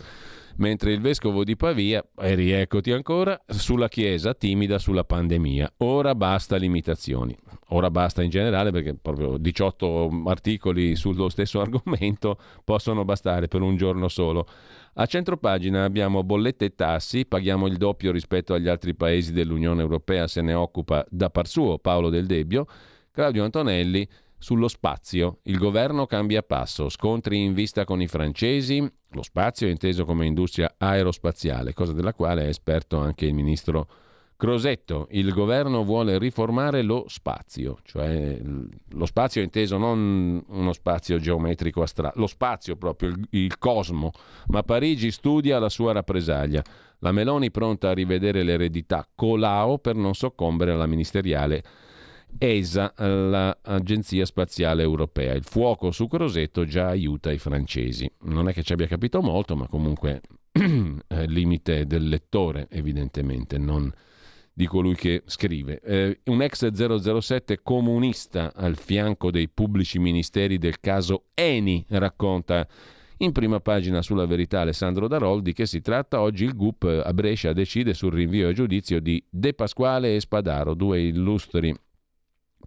Mentre 0.55 0.93
il 0.93 0.99
vescovo 0.99 1.43
di 1.43 1.55
Pavia, 1.55 2.03
e 2.19 2.33
rieccoti 2.33 2.91
ancora, 2.91 3.39
sulla 3.45 3.87
Chiesa 3.87 4.33
timida 4.33 4.79
sulla 4.79 5.03
pandemia. 5.03 5.73
Ora 5.77 6.15
basta 6.15 6.55
limitazioni. 6.55 7.37
Ora 7.67 7.91
basta 7.91 8.23
in 8.23 8.31
generale 8.31 8.71
perché 8.71 8.95
proprio 8.95 9.37
18 9.37 10.23
articoli 10.25 10.95
sullo 10.95 11.29
stesso 11.29 11.61
argomento 11.61 12.39
possono 12.63 13.05
bastare 13.05 13.47
per 13.47 13.61
un 13.61 13.75
giorno 13.75 14.07
solo. 14.07 14.47
A 14.95 15.05
centropagina 15.05 15.85
abbiamo 15.85 16.21
bollette 16.21 16.65
e 16.65 16.75
tassi, 16.75 17.25
paghiamo 17.25 17.65
il 17.67 17.77
doppio 17.77 18.11
rispetto 18.11 18.53
agli 18.53 18.67
altri 18.67 18.93
paesi 18.93 19.31
dell'Unione 19.31 19.81
Europea, 19.81 20.27
se 20.27 20.41
ne 20.41 20.53
occupa 20.53 21.05
da 21.09 21.29
par 21.29 21.47
suo 21.47 21.77
Paolo 21.77 22.09
Del 22.09 22.25
Debbio, 22.25 22.65
Claudio 23.09 23.45
Antonelli 23.45 24.05
sullo 24.37 24.67
spazio. 24.67 25.39
Il 25.43 25.57
governo 25.57 26.07
cambia 26.07 26.43
passo, 26.43 26.89
scontri 26.89 27.41
in 27.41 27.53
vista 27.53 27.85
con 27.85 28.01
i 28.01 28.07
francesi, 28.07 28.85
lo 29.11 29.23
spazio 29.23 29.67
è 29.67 29.71
inteso 29.71 30.03
come 30.03 30.25
industria 30.25 30.75
aerospaziale, 30.77 31.73
cosa 31.73 31.93
della 31.93 32.13
quale 32.13 32.43
è 32.43 32.47
esperto 32.47 32.97
anche 32.97 33.25
il 33.25 33.33
ministro 33.33 33.87
Crosetto, 34.41 35.05
il 35.11 35.31
governo 35.33 35.83
vuole 35.83 36.17
riformare 36.17 36.81
lo 36.81 37.05
spazio, 37.07 37.77
cioè 37.83 38.41
lo 38.41 39.05
spazio 39.05 39.43
inteso 39.43 39.77
non 39.77 40.43
uno 40.47 40.73
spazio 40.73 41.19
geometrico 41.19 41.83
astratto, 41.83 42.19
lo 42.19 42.25
spazio 42.25 42.75
proprio, 42.75 43.09
il, 43.09 43.27
il 43.29 43.59
cosmo, 43.59 44.09
ma 44.47 44.63
Parigi 44.63 45.11
studia 45.11 45.59
la 45.59 45.69
sua 45.69 45.91
rappresaglia. 45.91 46.63
La 47.01 47.11
Meloni 47.11 47.51
pronta 47.51 47.89
a 47.89 47.93
rivedere 47.93 48.41
l'eredità 48.41 49.07
Colau 49.13 49.79
per 49.79 49.93
non 49.93 50.15
soccombere 50.15 50.71
alla 50.71 50.87
ministeriale 50.87 51.61
ESA, 52.39 52.95
l'Agenzia 52.97 54.25
Spaziale 54.25 54.81
Europea. 54.81 55.33
Il 55.35 55.43
fuoco 55.43 55.91
su 55.91 56.07
Crosetto 56.07 56.65
già 56.65 56.87
aiuta 56.87 57.31
i 57.31 57.37
francesi. 57.37 58.11
Non 58.21 58.49
è 58.49 58.53
che 58.53 58.63
ci 58.63 58.73
abbia 58.73 58.87
capito 58.87 59.21
molto, 59.21 59.55
ma 59.55 59.67
comunque 59.67 60.21
limite 61.27 61.85
del 61.85 62.07
lettore, 62.07 62.65
evidentemente, 62.71 63.59
non 63.59 63.93
di 64.61 64.67
colui 64.67 64.93
che 64.93 65.23
scrive. 65.25 65.81
Eh, 65.81 66.19
un 66.25 66.43
ex 66.43 66.69
007 66.69 67.61
comunista 67.63 68.53
al 68.53 68.77
fianco 68.77 69.31
dei 69.31 69.49
pubblici 69.49 69.97
ministeri 69.97 70.59
del 70.59 70.79
caso 70.79 71.23
Eni 71.33 71.83
racconta 71.89 72.67
in 73.17 73.31
prima 73.31 73.59
pagina 73.59 74.03
sulla 74.03 74.27
verità 74.27 74.59
Alessandro 74.59 75.07
Daroldi 75.07 75.53
che 75.53 75.65
si 75.65 75.81
tratta 75.81 76.21
oggi 76.21 76.43
il 76.43 76.55
GUP 76.55 77.01
a 77.03 77.11
Brescia 77.11 77.53
decide 77.53 77.95
sul 77.95 78.13
rinvio 78.13 78.49
a 78.49 78.53
giudizio 78.53 78.99
di 78.99 79.23
De 79.27 79.55
Pasquale 79.55 80.15
e 80.15 80.19
Spadaro, 80.19 80.75
due 80.75 81.01
illustri 81.01 81.75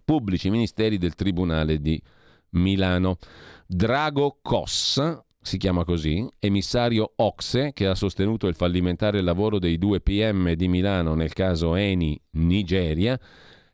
pubblici 0.03 0.49
ministeri 0.49 0.97
del 0.97 1.15
Tribunale 1.15 1.79
di 1.79 2.01
Milano. 2.49 3.19
Drago 3.65 4.39
Cossa, 4.41 5.24
si 5.45 5.57
chiama 5.57 5.83
così, 5.83 6.27
emissario 6.39 7.13
Ocse, 7.17 7.71
che 7.73 7.85
ha 7.85 7.93
sostenuto 7.93 8.47
il 8.47 8.55
fallimentare 8.55 9.21
lavoro 9.21 9.59
dei 9.59 9.77
due 9.77 10.01
PM 10.01 10.53
di 10.53 10.67
Milano 10.67 11.13
nel 11.13 11.33
caso 11.33 11.75
Eni 11.75 12.19
Nigeria, 12.31 13.19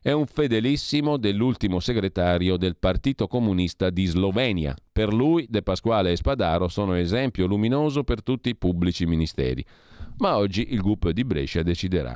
è 0.02 0.12
un 0.12 0.26
fedelissimo 0.26 1.16
dell'ultimo 1.16 1.80
segretario 1.80 2.58
del 2.58 2.76
Partito 2.76 3.26
Comunista 3.26 3.88
di 3.88 4.04
Slovenia. 4.04 4.76
Per 4.92 5.14
lui 5.14 5.46
De 5.48 5.62
Pasquale 5.62 6.12
e 6.12 6.16
Spadaro 6.16 6.68
sono 6.68 6.92
esempio 6.92 7.46
luminoso 7.46 8.04
per 8.04 8.22
tutti 8.22 8.50
i 8.50 8.56
pubblici 8.56 9.06
ministeri. 9.06 9.64
Ma 10.18 10.36
oggi 10.36 10.74
il 10.74 10.80
GUP 10.80 11.08
di 11.08 11.24
Brescia 11.24 11.62
deciderà 11.62 12.14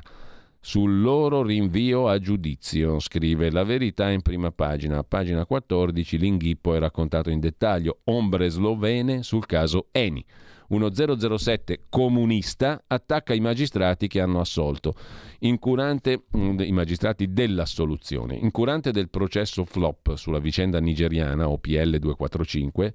sul 0.67 1.01
loro 1.01 1.45
rinvio 1.45 2.09
a 2.09 2.19
giudizio, 2.19 2.99
scrive 2.99 3.53
La 3.53 3.63
Verità 3.63 4.11
in 4.11 4.21
prima 4.21 4.51
pagina. 4.51 4.99
A 4.99 5.05
pagina 5.05 5.47
14 5.47 6.19
l'inghippo 6.19 6.75
è 6.75 6.81
raccontato 6.81 7.31
in 7.31 7.39
dettaglio, 7.39 8.01
ombre 8.07 8.49
slovene 8.49 9.23
sul 9.23 9.47
caso 9.47 9.87
Eni. 9.93 10.25
Uno 10.71 10.91
007 10.93 11.85
comunista 11.89 12.83
attacca 12.85 13.33
i 13.33 13.39
magistrati 13.39 14.09
che 14.09 14.21
hanno 14.21 14.41
assolto, 14.41 14.95
incurante, 15.39 16.25
mm, 16.37 16.59
i 16.59 16.73
magistrati 16.73 17.33
dell'assoluzione, 17.33 18.35
incurante 18.35 18.91
del 18.91 19.09
processo 19.09 19.65
flop 19.65 20.17
sulla 20.17 20.41
vicenda 20.41 20.81
nigeriana 20.81 21.49
OPL 21.49 21.99
245 21.99 22.93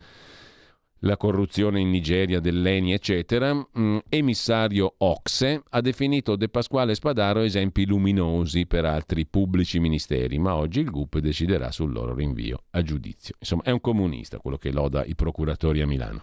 la 1.04 1.18
corruzione 1.18 1.80
in 1.80 1.90
Nigeria 1.90 2.40
dell'ENI, 2.40 2.94
eccetera, 2.94 3.54
mm, 3.54 3.98
emissario 4.10 4.94
Ocse 4.98 5.64
ha 5.70 5.82
definito 5.82 6.36
De 6.36 6.50
Pasquale 6.50 6.96
Spadaro 6.96 7.42
esempi 7.42 7.86
luminosi 7.86 8.66
per 8.68 8.86
altri 8.86 9.26
pubblici 9.26 9.80
ministeri, 9.80 10.38
ma 10.38 10.56
oggi 10.56 10.82
il 10.82 10.92
GUP 10.92 11.20
deciderà 11.20 11.72
sul 11.72 11.92
loro 11.92 12.14
rinvio 12.14 12.64
a 12.72 12.82
giudizio. 12.82 13.36
Insomma, 13.40 13.64
è 13.64 13.72
un 13.72 13.82
comunista 13.82 14.38
quello 14.38 14.58
che 14.58 14.72
loda 14.72 15.04
i 15.06 15.16
procuratori 15.16 15.82
a 15.82 15.88
Milano. 15.88 16.20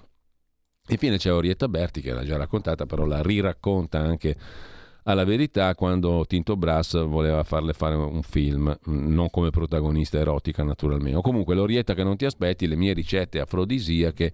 Infine 0.91 1.18
c'è 1.18 1.33
Orietta 1.33 1.68
Berti, 1.68 2.01
che 2.01 2.12
l'ha 2.12 2.24
già 2.24 2.37
raccontata, 2.37 2.87
però 2.87 3.05
la 3.05 3.22
riracconta 3.22 3.99
anche 3.99 4.37
alla 5.03 5.24
verità 5.24 5.74
quando 5.74 6.24
Tinto 6.26 6.57
Brass 6.57 7.03
voleva 7.05 7.43
farle 7.43 7.72
fare 7.72 7.95
un 7.95 8.22
film, 8.22 8.79
mm, 8.89 9.12
non 9.12 9.29
come 9.31 9.51
protagonista 9.51 10.18
erotica 10.18 10.62
naturalmente. 10.62 11.18
O 11.18 11.20
comunque 11.20 11.55
l'Orietta 11.55 11.95
che 11.95 12.05
non 12.05 12.16
ti 12.16 12.26
aspetti, 12.26 12.68
le 12.68 12.76
mie 12.76 12.93
ricette 12.93 13.41
afrodisiache 13.41 14.33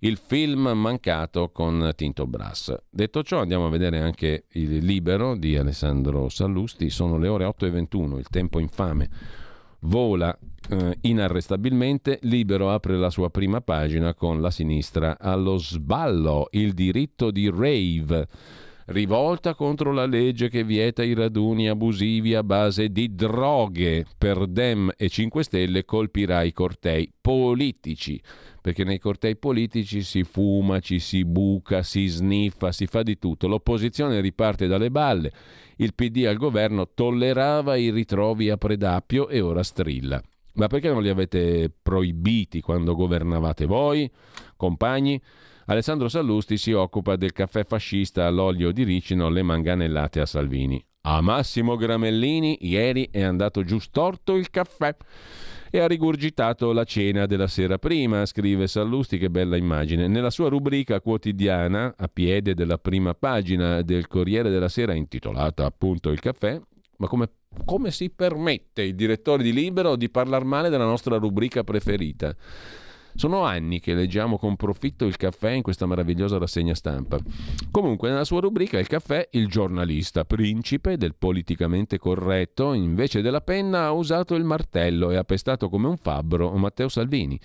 il 0.00 0.16
film 0.16 0.70
mancato 0.74 1.50
con 1.50 1.92
Tinto 1.94 2.26
Brass. 2.26 2.74
Detto 2.88 3.22
ciò 3.22 3.40
andiamo 3.40 3.66
a 3.66 3.70
vedere 3.70 4.00
anche 4.00 4.44
il 4.52 4.84
libero 4.84 5.36
di 5.36 5.56
Alessandro 5.56 6.28
Sallusti, 6.28 6.90
sono 6.90 7.18
le 7.18 7.28
ore 7.28 7.44
8 7.44 7.66
e 7.66 7.70
21, 7.70 8.18
il 8.18 8.28
tempo 8.28 8.58
infame 8.60 9.08
vola 9.80 10.36
eh, 10.70 10.98
inarrestabilmente, 11.02 12.18
Libero 12.22 12.70
apre 12.70 12.96
la 12.96 13.10
sua 13.10 13.30
prima 13.30 13.60
pagina 13.60 14.14
con 14.14 14.40
la 14.40 14.50
sinistra. 14.50 15.18
Allo 15.18 15.56
sballo, 15.56 16.48
il 16.52 16.72
diritto 16.72 17.30
di 17.30 17.48
rave 17.48 18.26
rivolta 18.88 19.54
contro 19.54 19.92
la 19.92 20.06
legge 20.06 20.48
che 20.48 20.64
vieta 20.64 21.02
i 21.02 21.14
raduni 21.14 21.68
abusivi 21.68 22.34
a 22.34 22.42
base 22.42 22.90
di 22.90 23.14
droghe. 23.14 24.06
Per 24.16 24.46
Dem 24.46 24.92
e 24.96 25.08
5 25.08 25.42
Stelle 25.42 25.84
colpirà 25.84 26.42
i 26.42 26.52
cortei 26.52 27.12
politici, 27.20 28.20
perché 28.60 28.84
nei 28.84 28.98
cortei 28.98 29.36
politici 29.36 30.02
si 30.02 30.24
fuma, 30.24 30.80
ci 30.80 30.98
si 31.00 31.24
buca, 31.24 31.82
si 31.82 32.06
sniffa, 32.06 32.72
si 32.72 32.86
fa 32.86 33.02
di 33.02 33.18
tutto. 33.18 33.46
L'opposizione 33.46 34.20
riparte 34.20 34.66
dalle 34.66 34.90
balle. 34.90 35.32
Il 35.76 35.94
PD 35.94 36.24
al 36.26 36.36
governo 36.36 36.88
tollerava 36.92 37.76
i 37.76 37.90
ritrovi 37.90 38.50
a 38.50 38.56
Predappio 38.56 39.28
e 39.28 39.40
ora 39.40 39.62
strilla. 39.62 40.20
Ma 40.54 40.66
perché 40.66 40.88
non 40.88 41.02
li 41.02 41.08
avete 41.08 41.70
proibiti 41.70 42.60
quando 42.60 42.96
governavate 42.96 43.64
voi, 43.64 44.10
compagni? 44.56 45.20
Alessandro 45.70 46.08
Sallusti 46.08 46.56
si 46.56 46.72
occupa 46.72 47.16
del 47.16 47.32
caffè 47.32 47.62
fascista 47.62 48.24
all'olio 48.24 48.72
di 48.72 48.84
ricino, 48.84 49.28
le 49.28 49.42
manganellate 49.42 50.18
a 50.18 50.24
Salvini. 50.24 50.82
A 51.02 51.20
Massimo 51.20 51.76
Gramellini 51.76 52.56
ieri 52.62 53.10
è 53.10 53.20
andato 53.20 53.62
giù 53.64 53.78
storto 53.78 54.34
il 54.34 54.48
caffè 54.48 54.96
e 55.70 55.78
ha 55.78 55.86
rigurgitato 55.86 56.72
la 56.72 56.84
cena 56.84 57.26
della 57.26 57.48
sera 57.48 57.76
prima, 57.76 58.24
scrive 58.24 58.66
Sallusti, 58.66 59.18
che 59.18 59.28
bella 59.28 59.58
immagine. 59.58 60.08
Nella 60.08 60.30
sua 60.30 60.48
rubrica 60.48 61.02
quotidiana, 61.02 61.92
a 61.98 62.08
piede 62.08 62.54
della 62.54 62.78
prima 62.78 63.12
pagina 63.12 63.82
del 63.82 64.08
Corriere 64.08 64.48
della 64.48 64.70
Sera, 64.70 64.94
intitolata 64.94 65.66
appunto 65.66 66.08
Il 66.08 66.20
caffè, 66.20 66.58
ma 66.96 67.08
come, 67.08 67.28
come 67.66 67.90
si 67.90 68.08
permette 68.08 68.84
il 68.84 68.94
direttore 68.94 69.42
di 69.42 69.52
Libero 69.52 69.96
di 69.96 70.08
parlare 70.08 70.46
male 70.46 70.70
della 70.70 70.86
nostra 70.86 71.18
rubrica 71.18 71.62
preferita? 71.62 72.34
Sono 73.18 73.42
anni 73.42 73.80
che 73.80 73.94
leggiamo 73.94 74.38
con 74.38 74.54
profitto 74.54 75.04
il 75.04 75.16
caffè 75.16 75.50
in 75.50 75.62
questa 75.62 75.86
meravigliosa 75.86 76.38
rassegna 76.38 76.72
stampa. 76.72 77.18
Comunque, 77.68 78.10
nella 78.10 78.22
sua 78.22 78.38
rubrica 78.38 78.78
Il 78.78 78.86
caffè, 78.86 79.26
il 79.32 79.48
giornalista 79.48 80.24
principe 80.24 80.96
del 80.96 81.16
politicamente 81.16 81.98
corretto, 81.98 82.74
invece 82.74 83.20
della 83.20 83.40
penna, 83.40 83.86
ha 83.86 83.90
usato 83.90 84.36
il 84.36 84.44
martello 84.44 85.10
e 85.10 85.16
ha 85.16 85.24
pestato 85.24 85.68
come 85.68 85.88
un 85.88 85.96
fabbro 85.96 86.52
Matteo 86.58 86.88
Salvini. 86.88 87.40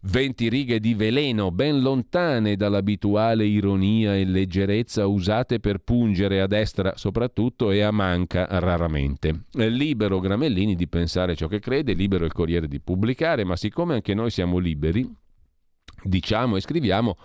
20 0.00 0.48
righe 0.48 0.78
di 0.78 0.94
veleno 0.94 1.50
ben 1.50 1.80
lontane 1.80 2.54
dall'abituale 2.54 3.44
ironia 3.44 4.16
e 4.16 4.24
leggerezza 4.24 5.06
usate 5.06 5.58
per 5.58 5.78
pungere 5.78 6.40
a 6.40 6.46
destra 6.46 6.96
soprattutto 6.96 7.72
e 7.72 7.80
a 7.80 7.90
manca 7.90 8.46
raramente. 8.48 9.46
Libero 9.52 10.20
Gramellini 10.20 10.76
di 10.76 10.86
pensare 10.86 11.34
ciò 11.34 11.48
che 11.48 11.58
crede, 11.58 11.94
libero 11.94 12.24
il 12.24 12.32
Corriere 12.32 12.68
di 12.68 12.80
pubblicare, 12.80 13.42
ma 13.42 13.56
siccome 13.56 13.94
anche 13.94 14.14
noi 14.14 14.30
siamo 14.30 14.58
liberi, 14.58 15.08
diciamo 16.02 16.56
e 16.56 16.60
scriviamo 16.60 17.16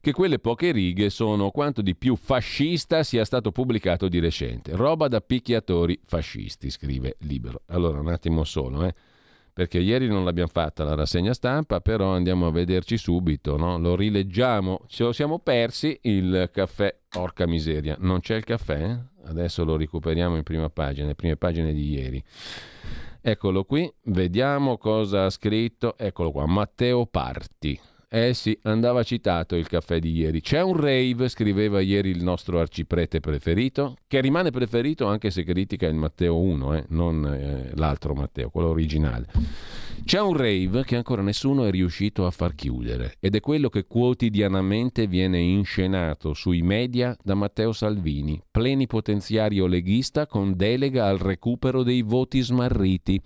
che 0.00 0.12
quelle 0.12 0.38
poche 0.38 0.70
righe 0.70 1.10
sono 1.10 1.50
quanto 1.50 1.82
di 1.82 1.96
più 1.96 2.14
fascista 2.14 3.02
sia 3.02 3.24
stato 3.24 3.50
pubblicato 3.50 4.08
di 4.08 4.20
recente. 4.20 4.74
Roba 4.76 5.08
da 5.08 5.20
picchiatori 5.20 6.00
fascisti, 6.06 6.70
scrive 6.70 7.16
Libero. 7.20 7.62
Allora, 7.66 8.00
un 8.00 8.08
attimo 8.08 8.44
solo, 8.44 8.84
eh 8.84 8.94
perché 9.60 9.78
ieri 9.78 10.08
non 10.08 10.24
l'abbiamo 10.24 10.48
fatta 10.50 10.84
la 10.84 10.94
rassegna 10.94 11.34
stampa, 11.34 11.82
però 11.82 12.14
andiamo 12.14 12.46
a 12.46 12.50
vederci 12.50 12.96
subito, 12.96 13.58
no? 13.58 13.76
lo 13.76 13.94
rileggiamo, 13.94 14.84
ce 14.86 15.04
lo 15.04 15.12
siamo 15.12 15.38
persi 15.38 15.98
il 16.04 16.48
caffè, 16.50 16.96
porca 17.10 17.46
miseria, 17.46 17.94
non 17.98 18.20
c'è 18.20 18.36
il 18.36 18.44
caffè? 18.44 18.98
Adesso 19.26 19.62
lo 19.62 19.76
recuperiamo 19.76 20.36
in 20.36 20.44
prima 20.44 20.70
pagina, 20.70 21.08
le 21.08 21.14
prime 21.14 21.36
pagine 21.36 21.74
di 21.74 21.90
ieri. 21.90 22.24
Eccolo 23.20 23.64
qui, 23.64 23.92
vediamo 24.04 24.78
cosa 24.78 25.26
ha 25.26 25.30
scritto, 25.30 25.98
eccolo 25.98 26.30
qua, 26.30 26.46
Matteo 26.46 27.04
Parti. 27.04 27.78
Eh 28.12 28.34
sì, 28.34 28.58
andava 28.62 29.04
citato 29.04 29.54
il 29.54 29.68
caffè 29.68 30.00
di 30.00 30.10
ieri. 30.10 30.40
C'è 30.40 30.60
un 30.60 30.76
rave, 30.76 31.28
scriveva 31.28 31.78
ieri 31.78 32.10
il 32.10 32.24
nostro 32.24 32.58
arciprete 32.58 33.20
preferito, 33.20 33.98
che 34.08 34.20
rimane 34.20 34.50
preferito 34.50 35.06
anche 35.06 35.30
se 35.30 35.44
critica 35.44 35.86
il 35.86 35.94
Matteo 35.94 36.36
1, 36.36 36.74
eh, 36.74 36.84
non 36.88 37.24
eh, 37.24 37.70
l'altro 37.76 38.14
Matteo, 38.14 38.50
quello 38.50 38.70
originale. 38.70 39.28
C'è 40.04 40.20
un 40.20 40.36
rave 40.36 40.82
che 40.82 40.96
ancora 40.96 41.22
nessuno 41.22 41.66
è 41.66 41.70
riuscito 41.70 42.26
a 42.26 42.32
far 42.32 42.56
chiudere 42.56 43.14
ed 43.20 43.36
è 43.36 43.40
quello 43.40 43.68
che 43.68 43.86
quotidianamente 43.86 45.06
viene 45.06 45.38
inscenato 45.38 46.34
sui 46.34 46.62
media 46.62 47.16
da 47.22 47.36
Matteo 47.36 47.70
Salvini, 47.70 48.42
plenipotenziario 48.50 49.68
leghista 49.68 50.26
con 50.26 50.56
delega 50.56 51.06
al 51.06 51.18
recupero 51.18 51.84
dei 51.84 52.02
voti 52.02 52.40
smarriti. 52.40 53.22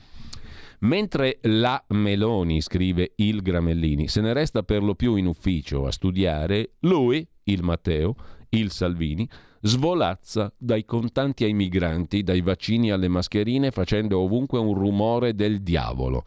Mentre 0.85 1.39
la 1.43 1.83
Meloni, 1.89 2.61
scrive 2.61 3.13
il 3.17 3.41
Gramellini, 3.41 4.07
se 4.07 4.21
ne 4.21 4.35
resta 4.35 4.63
per 4.63 4.83
lo 4.83 4.95
più 4.95 5.17
in 5.17 5.27
ufficio 5.27 5.87
a 5.87 5.91
studiare, 5.91 6.73
lui, 6.81 7.27
il 7.45 7.63
Matteo, 7.63 8.15
il 8.51 8.71
Salvini, 8.71 9.27
svolazza 9.63 10.53
dai 10.59 10.85
contanti 10.85 11.45
ai 11.45 11.55
migranti, 11.55 12.23
dai 12.23 12.43
vaccini 12.43 12.91
alle 12.91 13.09
mascherine, 13.09 13.71
facendo 13.71 14.21
ovunque 14.21 14.59
un 14.59 14.75
rumore 14.75 15.35
del 15.35 15.63
diavolo. 15.63 16.23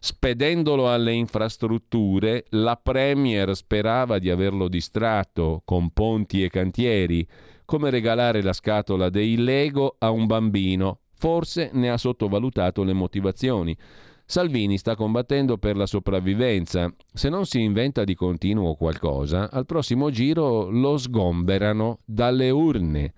Spedendolo 0.00 0.92
alle 0.92 1.12
infrastrutture, 1.12 2.46
la 2.50 2.74
Premier 2.74 3.54
sperava 3.54 4.18
di 4.18 4.30
averlo 4.30 4.66
distratto 4.66 5.62
con 5.64 5.90
ponti 5.90 6.42
e 6.42 6.48
cantieri, 6.48 7.24
come 7.64 7.88
regalare 7.88 8.42
la 8.42 8.52
scatola 8.52 9.10
dei 9.10 9.36
Lego 9.36 9.94
a 10.00 10.10
un 10.10 10.26
bambino. 10.26 11.01
Forse 11.22 11.70
ne 11.72 11.88
ha 11.88 11.98
sottovalutato 11.98 12.82
le 12.82 12.92
motivazioni. 12.92 13.76
Salvini 14.24 14.76
sta 14.76 14.96
combattendo 14.96 15.56
per 15.56 15.76
la 15.76 15.86
sopravvivenza. 15.86 16.92
Se 17.12 17.28
non 17.28 17.46
si 17.46 17.60
inventa 17.60 18.02
di 18.02 18.16
continuo 18.16 18.74
qualcosa, 18.74 19.48
al 19.48 19.64
prossimo 19.64 20.10
giro 20.10 20.68
lo 20.68 20.96
sgomberano 20.96 22.00
dalle 22.04 22.50
urne. 22.50 23.12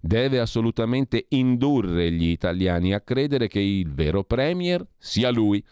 Deve 0.00 0.40
assolutamente 0.40 1.26
indurre 1.28 2.10
gli 2.10 2.28
italiani 2.28 2.94
a 2.94 3.02
credere 3.02 3.46
che 3.46 3.60
il 3.60 3.92
vero 3.92 4.24
Premier 4.24 4.82
sia 4.96 5.28
lui. 5.28 5.62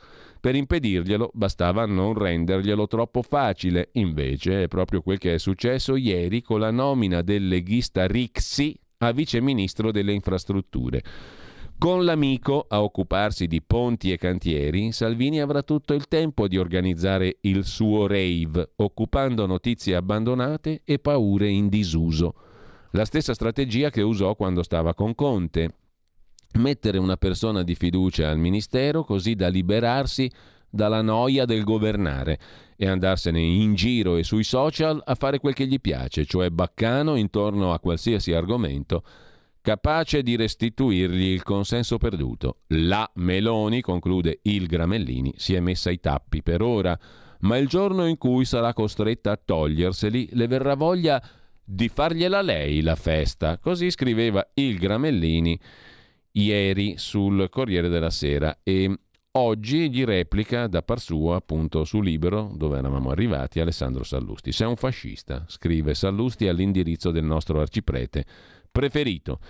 Per 0.40 0.54
impedirglielo 0.54 1.30
bastava 1.32 1.86
non 1.86 2.12
renderglielo 2.12 2.86
troppo 2.86 3.22
facile, 3.22 3.88
invece 3.92 4.64
è 4.64 4.68
proprio 4.68 5.00
quel 5.00 5.16
che 5.16 5.32
è 5.32 5.38
successo 5.38 5.96
ieri 5.96 6.42
con 6.42 6.60
la 6.60 6.70
nomina 6.70 7.22
del 7.22 7.48
leghista 7.48 8.06
Rixi 8.06 8.78
a 8.98 9.10
viceministro 9.12 9.90
delle 9.90 10.12
infrastrutture. 10.12 11.02
Con 11.78 12.04
l'amico 12.04 12.66
a 12.68 12.82
occuparsi 12.82 13.46
di 13.46 13.62
ponti 13.62 14.10
e 14.10 14.18
cantieri, 14.18 14.90
Salvini 14.90 15.40
avrà 15.40 15.62
tutto 15.62 15.94
il 15.94 16.08
tempo 16.08 16.48
di 16.48 16.58
organizzare 16.58 17.36
il 17.42 17.64
suo 17.64 18.08
rave, 18.08 18.72
occupando 18.74 19.46
notizie 19.46 19.94
abbandonate 19.94 20.80
e 20.84 20.98
paure 20.98 21.48
in 21.48 21.68
disuso. 21.68 22.34
La 22.90 23.04
stessa 23.04 23.32
strategia 23.32 23.90
che 23.90 24.02
usò 24.02 24.34
quando 24.34 24.64
stava 24.64 24.92
con 24.92 25.14
Conte. 25.14 25.74
Mettere 26.54 26.98
una 26.98 27.16
persona 27.16 27.62
di 27.62 27.76
fiducia 27.76 28.28
al 28.28 28.38
ministero 28.38 29.04
così 29.04 29.36
da 29.36 29.46
liberarsi 29.46 30.28
dalla 30.68 31.00
noia 31.00 31.44
del 31.44 31.62
governare 31.62 32.40
e 32.76 32.88
andarsene 32.88 33.40
in 33.40 33.76
giro 33.76 34.16
e 34.16 34.24
sui 34.24 34.42
social 34.42 35.00
a 35.04 35.14
fare 35.14 35.38
quel 35.38 35.54
che 35.54 35.68
gli 35.68 35.80
piace, 35.80 36.24
cioè 36.24 36.50
baccano 36.50 37.14
intorno 37.14 37.72
a 37.72 37.78
qualsiasi 37.78 38.32
argomento 38.32 39.04
capace 39.68 40.22
di 40.22 40.34
restituirgli 40.34 41.26
il 41.26 41.42
consenso 41.42 41.98
perduto. 41.98 42.60
La 42.68 43.06
Meloni, 43.16 43.82
conclude 43.82 44.38
il 44.44 44.66
Gramellini, 44.66 45.34
si 45.36 45.52
è 45.52 45.60
messa 45.60 45.90
ai 45.90 46.00
tappi 46.00 46.42
per 46.42 46.62
ora, 46.62 46.98
ma 47.40 47.58
il 47.58 47.68
giorno 47.68 48.06
in 48.06 48.16
cui 48.16 48.46
sarà 48.46 48.72
costretta 48.72 49.32
a 49.32 49.40
toglierseli 49.42 50.30
le 50.32 50.46
verrà 50.46 50.74
voglia 50.74 51.22
di 51.62 51.90
fargliela 51.90 52.40
lei 52.40 52.80
la 52.80 52.94
festa. 52.94 53.58
Così 53.58 53.90
scriveva 53.90 54.48
il 54.54 54.78
Gramellini 54.78 55.60
ieri 56.32 56.94
sul 56.96 57.50
Corriere 57.50 57.90
della 57.90 58.08
Sera 58.08 58.60
e 58.62 58.90
oggi 59.32 59.90
gli 59.90 60.02
replica 60.02 60.66
da 60.66 60.80
par 60.80 60.98
suo 60.98 61.34
appunto 61.34 61.84
su 61.84 62.00
Libero 62.00 62.52
dove 62.54 62.78
eravamo 62.78 63.10
arrivati 63.10 63.60
Alessandro 63.60 64.02
Sallusti. 64.02 64.50
Sei 64.50 64.66
un 64.66 64.76
fascista, 64.76 65.44
scrive 65.46 65.92
Sallusti 65.92 66.48
all'indirizzo 66.48 67.10
del 67.10 67.24
nostro 67.24 67.60
arciprete 67.60 68.24
preferito. 68.70 69.40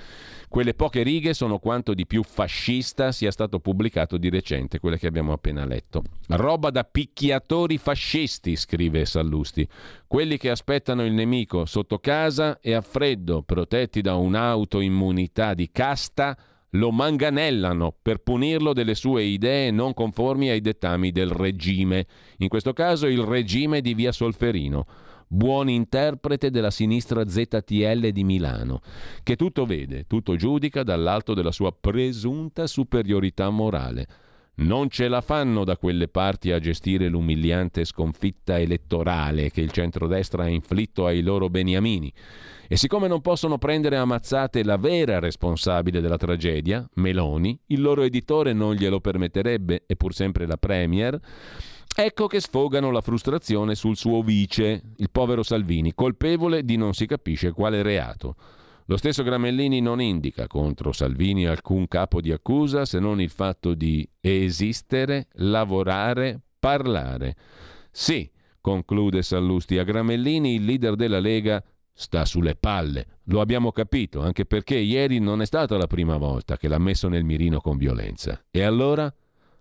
Quelle 0.49 0.75
poche 0.75 1.03
righe 1.03 1.35
sono 1.35 1.59
quanto 1.59 1.93
di 1.93 2.07
più 2.07 2.23
fascista 2.23 3.13
sia 3.13 3.31
stato 3.31 3.61
pubblicato 3.61 4.17
di 4.17 4.31
recente, 4.31 4.79
quelle 4.79 4.99
che 4.99 5.07
abbiamo 5.07 5.33
appena 5.33 5.65
letto. 5.65 6.03
Roba 6.29 6.71
da 6.71 6.85
picchiatori 6.85 7.77
fascisti, 7.77 8.57
scrive 8.57 9.05
Sallusti. 9.05 9.69
Quelli 10.07 10.39
che 10.39 10.51
aspettano 10.51 11.05
il 11.05 11.13
nemico 11.13 11.67
sotto 11.67 11.99
casa 11.99 12.61
e 12.61 12.73
a 12.73 12.81
freddo, 12.81 13.43
protetti 13.43 14.01
da 14.01 14.15
un'autoimmunità 14.15 15.53
di 15.53 15.71
casta, 15.71 16.37
lo 16.73 16.91
manganellano 16.91 17.95
per 18.01 18.19
punirlo 18.19 18.73
delle 18.73 18.95
sue 18.95 19.23
idee 19.23 19.71
non 19.71 19.95
conformi 19.95 20.51
ai 20.51 20.61
dettami 20.61 21.13
del 21.13 21.31
regime, 21.31 22.07
in 22.39 22.49
questo 22.49 22.73
caso 22.73 23.07
il 23.07 23.23
regime 23.23 23.81
di 23.81 23.95
via 23.95 24.13
Solferino 24.13 24.87
buon 25.29 25.69
interprete 25.69 26.51
della 26.51 26.71
sinistra 26.71 27.29
ZTL 27.29 28.09
di 28.09 28.25
Milano, 28.25 28.81
che 29.23 29.37
tutto 29.37 29.67
vede, 29.67 30.07
tutto 30.07 30.37
giudica 30.37 30.83
dall'alto 30.83 31.35
della 31.35 31.53
sua 31.53 31.73
presunta 31.79 32.67
superiorità 32.67 33.51
morale. 33.51 34.07
Non 34.59 34.89
ce 34.89 35.07
la 35.07 35.21
fanno 35.21 35.63
da 35.63 35.77
quelle 35.77 36.09
parti 36.09 36.51
a 36.51 36.59
gestire 36.59 37.07
l'umiliante 37.07 37.85
sconfitta 37.85 38.59
elettorale 38.59 39.51
che 39.51 39.61
il 39.61 39.71
centrodestra 39.71 40.45
ha 40.45 40.49
inflitto 40.49 41.07
ai 41.07 41.23
loro 41.23 41.49
beniamini. 41.49 42.13
E 42.67 42.77
siccome 42.77 43.07
non 43.07 43.21
possono 43.21 43.57
prendere 43.57 43.97
a 43.97 44.05
mazzate 44.05 44.65
la 44.65 44.77
vera 44.77 45.21
responsabile 45.21 46.01
della 46.01 46.17
tragedia, 46.17 46.87
Meloni, 46.95 47.57
il 47.67 47.81
loro 47.81 48.03
editore 48.03 48.53
non 48.53 48.75
glielo 48.75 49.01
permetterebbe, 49.01 49.85
e 49.87 49.95
pur 49.95 50.13
sempre 50.13 50.45
la 50.45 50.57
Premier, 50.57 51.19
Ecco 52.01 52.29
che 52.29 52.39
sfogano 52.39 52.93
la 52.93 53.01
frustrazione 53.01 53.75
sul 53.75 53.97
suo 53.97 54.23
vice, 54.23 54.83
il 54.99 55.11
povero 55.11 55.43
Salvini, 55.43 55.95
colpevole 55.95 56.65
di 56.65 56.77
non 56.77 56.95
si 56.95 57.07
capisce 57.07 57.51
quale 57.51 57.83
reato. 57.83 58.37
Lo 58.85 58.97
stesso 58.97 59.25
Gramellini 59.25 59.81
non 59.81 60.01
indica 60.01 60.47
contro 60.47 60.93
Salvini 60.93 61.49
alcun 61.49 61.89
capo 61.89 62.21
di 62.21 62.31
accusa 62.31 62.85
se 62.85 63.01
non 63.01 63.21
il 63.21 63.31
fatto 63.31 63.75
di 63.75 64.09
esistere, 64.21 65.27
lavorare, 65.33 66.41
parlare. 66.61 67.35
Sì, 67.91 68.31
conclude 68.61 69.23
Sallusti, 69.23 69.77
a 69.79 69.83
Gramellini 69.83 70.55
il 70.55 70.67
leader 70.67 70.95
della 70.95 71.19
Lega 71.19 71.61
sta 71.93 72.25
sulle 72.25 72.55
palle. 72.55 73.19
Lo 73.25 73.41
abbiamo 73.41 73.73
capito, 73.73 74.21
anche 74.21 74.47
perché 74.47 74.77
ieri 74.77 75.19
non 75.19 75.43
è 75.43 75.47
stata 75.47 75.77
la 75.77 75.89
prima 75.89 76.17
volta 76.17 76.57
che 76.57 76.69
l'ha 76.69 76.79
messo 76.79 77.09
nel 77.09 77.25
mirino 77.25 77.61
con 77.61 77.77
violenza. 77.77 78.41
E 78.53 78.63
allora? 78.63 79.13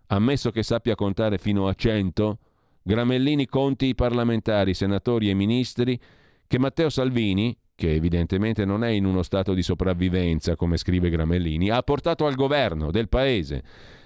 Ammesso 0.08 0.52
che 0.52 0.64
sappia 0.64 0.96
contare 0.96 1.38
fino 1.38 1.68
a 1.68 1.74
100, 1.74 2.40
Gramellini 2.82 3.46
conti 3.48 3.88
i 3.88 3.96
parlamentari, 3.96 4.74
senatori 4.74 5.30
e 5.30 5.34
ministri 5.34 6.00
che 6.48 6.60
Matteo 6.60 6.90
Salvini, 6.90 7.56
che 7.76 7.94
evidentemente 7.94 8.64
non 8.64 8.84
è 8.84 8.90
in 8.90 9.06
uno 9.06 9.24
stato 9.24 9.54
di 9.54 9.62
sopravvivenza, 9.62 10.56
come 10.56 10.78
scrive 10.78 11.10
Gramellini, 11.10 11.70
ha 11.70 11.82
portato 11.84 12.26
al 12.26 12.36
governo 12.36 12.90
del 12.90 13.10
paese 13.10 13.64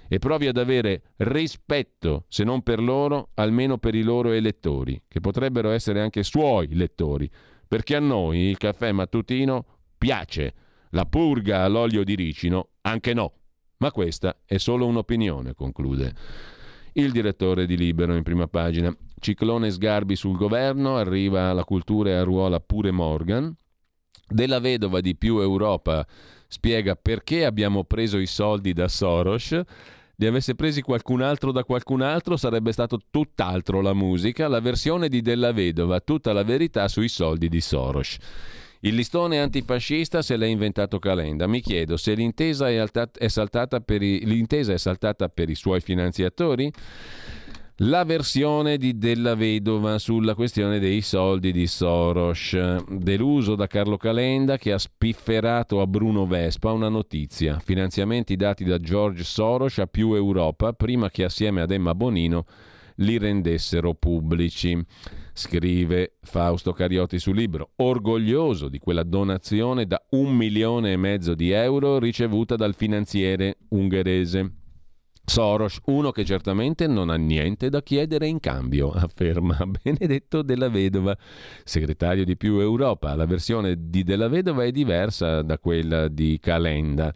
e 0.07 0.19
provi 0.19 0.47
ad 0.47 0.57
avere 0.57 1.13
rispetto, 1.17 2.25
se 2.27 2.43
non 2.43 2.63
per 2.63 2.81
loro, 2.81 3.29
almeno 3.35 3.77
per 3.77 3.95
i 3.95 4.01
loro 4.01 4.31
elettori, 4.31 5.01
che 5.07 5.21
potrebbero 5.21 5.69
essere 5.69 6.01
anche 6.01 6.23
suoi 6.23 6.73
lettori, 6.73 7.29
perché 7.67 7.95
a 7.95 7.99
noi 7.99 8.39
il 8.39 8.57
caffè 8.57 8.91
mattutino 8.91 9.65
piace, 9.97 10.53
la 10.89 11.05
purga 11.05 11.63
all'olio 11.63 12.03
di 12.03 12.15
ricino 12.15 12.71
anche 12.81 13.13
no. 13.13 13.33
Ma 13.81 13.91
questa 13.91 14.37
è 14.45 14.57
solo 14.57 14.85
un'opinione, 14.85 15.55
conclude 15.55 16.13
il 16.93 17.11
direttore 17.11 17.65
di 17.65 17.75
Libero 17.75 18.15
in 18.15 18.21
prima 18.21 18.47
pagina. 18.47 18.95
Ciclone 19.19 19.71
sgarbi 19.71 20.15
sul 20.15 20.37
governo, 20.37 20.97
arriva 20.97 21.51
la 21.51 21.63
cultura 21.63 22.09
e 22.11 22.13
a 22.13 22.23
ruola 22.23 22.59
pure 22.59 22.91
Morgan. 22.91 23.55
Della 24.27 24.59
vedova 24.59 25.01
di 25.01 25.15
più 25.15 25.39
Europa 25.39 26.05
spiega 26.47 26.95
perché 26.95 27.43
abbiamo 27.43 27.83
preso 27.83 28.19
i 28.19 28.27
soldi 28.27 28.73
da 28.73 28.87
Soros. 28.87 29.59
Li 30.15 30.27
avesse 30.27 30.53
presi 30.53 30.83
qualcun 30.83 31.21
altro 31.21 31.51
da 31.51 31.63
qualcun 31.63 32.01
altro 32.01 32.37
sarebbe 32.37 32.71
stato 32.73 32.99
tutt'altro 33.09 33.81
la 33.81 33.93
musica, 33.93 34.47
la 34.47 34.59
versione 34.59 35.09
di 35.09 35.21
Della 35.21 35.53
Vedova, 35.53 36.01
tutta 36.01 36.33
la 36.33 36.43
verità 36.43 36.87
sui 36.87 37.07
soldi 37.07 37.49
di 37.49 37.61
Soros. 37.61 38.17
Il 38.83 38.95
listone 38.95 39.39
antifascista 39.39 40.23
se 40.23 40.35
l'ha 40.37 40.47
inventato 40.47 40.97
Calenda. 40.97 41.45
Mi 41.45 41.61
chiedo 41.61 41.97
se 41.97 42.15
l'intesa 42.15 42.67
è, 42.67 42.77
altat- 42.77 43.19
è, 43.19 43.27
i- 44.03 44.25
l'intesa 44.25 44.73
è 44.73 44.77
saltata 44.77 45.29
per 45.29 45.51
i 45.51 45.55
suoi 45.55 45.81
finanziatori? 45.81 46.71
La 47.83 48.03
versione 48.05 48.77
di 48.77 48.97
Della 48.97 49.35
Vedova 49.35 49.99
sulla 49.99 50.33
questione 50.33 50.79
dei 50.79 51.01
soldi 51.01 51.51
di 51.51 51.67
Soros, 51.67 52.55
deluso 52.87 53.53
da 53.55 53.67
Carlo 53.67 53.97
Calenda 53.97 54.57
che 54.57 54.71
ha 54.71 54.77
spifferato 54.79 55.79
a 55.79 55.85
Bruno 55.85 56.25
Vespa 56.25 56.71
una 56.71 56.89
notizia. 56.89 57.59
Finanziamenti 57.59 58.35
dati 58.35 58.63
da 58.63 58.79
George 58.79 59.23
Soros 59.23 59.77
a 59.77 59.85
più 59.85 60.13
Europa 60.15 60.73
prima 60.73 61.11
che 61.11 61.23
assieme 61.23 61.61
ad 61.61 61.71
Emma 61.71 61.93
Bonino 61.93 62.45
li 62.95 63.17
rendessero 63.19 63.93
pubblici 63.93 64.77
scrive 65.41 66.17
Fausto 66.21 66.71
Cariotti 66.71 67.17
sul 67.17 67.35
libro, 67.35 67.71
orgoglioso 67.77 68.69
di 68.69 68.77
quella 68.77 69.01
donazione 69.01 69.87
da 69.87 69.99
un 70.11 70.35
milione 70.35 70.91
e 70.91 70.97
mezzo 70.97 71.33
di 71.33 71.49
euro 71.49 71.97
ricevuta 71.97 72.55
dal 72.55 72.75
finanziere 72.75 73.57
ungherese. 73.69 74.57
Soros, 75.25 75.79
uno 75.85 76.11
che 76.11 76.25
certamente 76.25 76.85
non 76.85 77.09
ha 77.09 77.15
niente 77.15 77.69
da 77.69 77.81
chiedere 77.81 78.27
in 78.27 78.39
cambio, 78.39 78.91
afferma 78.93 79.57
Benedetto 79.65 80.43
della 80.43 80.69
Vedova, 80.69 81.17
segretario 81.63 82.23
di 82.23 82.37
Più 82.37 82.59
Europa. 82.59 83.15
La 83.15 83.25
versione 83.25 83.89
di 83.89 84.03
della 84.03 84.27
Vedova 84.27 84.63
è 84.63 84.71
diversa 84.71 85.41
da 85.41 85.57
quella 85.57 86.07
di 86.07 86.37
Calenda. 86.39 87.11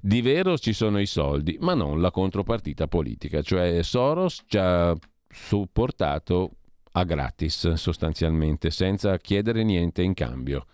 Di 0.00 0.20
vero 0.20 0.58
ci 0.58 0.72
sono 0.72 0.98
i 0.98 1.06
soldi, 1.06 1.58
ma 1.60 1.74
non 1.74 2.00
la 2.00 2.10
contropartita 2.10 2.88
politica, 2.88 3.40
cioè 3.40 3.82
Soros 3.82 4.42
ci 4.48 4.58
ha 4.58 4.96
supportato 5.28 6.56
a 6.92 7.04
gratis 7.04 7.72
sostanzialmente, 7.74 8.70
senza 8.70 9.16
chiedere 9.18 9.62
niente 9.64 10.02
in 10.02 10.14
cambio. 10.14 10.66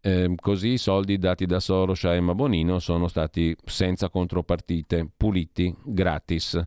Eh, 0.00 0.34
così 0.36 0.68
i 0.68 0.78
soldi 0.78 1.18
dati 1.18 1.46
da 1.46 1.58
Soros 1.58 2.04
a 2.04 2.14
Emma 2.14 2.34
Bonino 2.34 2.78
sono 2.78 3.08
stati 3.08 3.56
senza 3.64 4.08
contropartite, 4.08 5.08
puliti, 5.16 5.74
gratis 5.84 6.62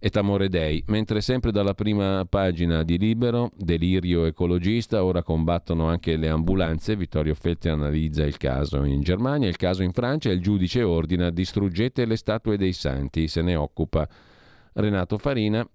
et 0.00 0.16
amore 0.16 0.48
dei, 0.48 0.82
mentre 0.86 1.20
sempre 1.20 1.50
dalla 1.50 1.74
prima 1.74 2.24
pagina 2.28 2.84
di 2.84 2.98
Libero, 2.98 3.50
delirio 3.56 4.26
ecologista, 4.26 5.02
ora 5.02 5.24
combattono 5.24 5.88
anche 5.88 6.16
le 6.16 6.28
ambulanze, 6.28 6.94
Vittorio 6.94 7.34
Feltri 7.34 7.70
analizza 7.70 8.24
il 8.24 8.36
caso 8.36 8.84
in 8.84 9.00
Germania, 9.00 9.48
il 9.48 9.56
caso 9.56 9.82
in 9.82 9.92
Francia 9.92 10.30
il 10.30 10.40
giudice 10.40 10.82
ordina 10.82 11.30
distruggete 11.30 12.04
le 12.04 12.16
statue 12.16 12.56
dei 12.56 12.72
santi, 12.72 13.26
se 13.26 13.42
ne 13.42 13.56
occupa 13.56 14.08
Renato 14.74 15.18
Farina, 15.18 15.68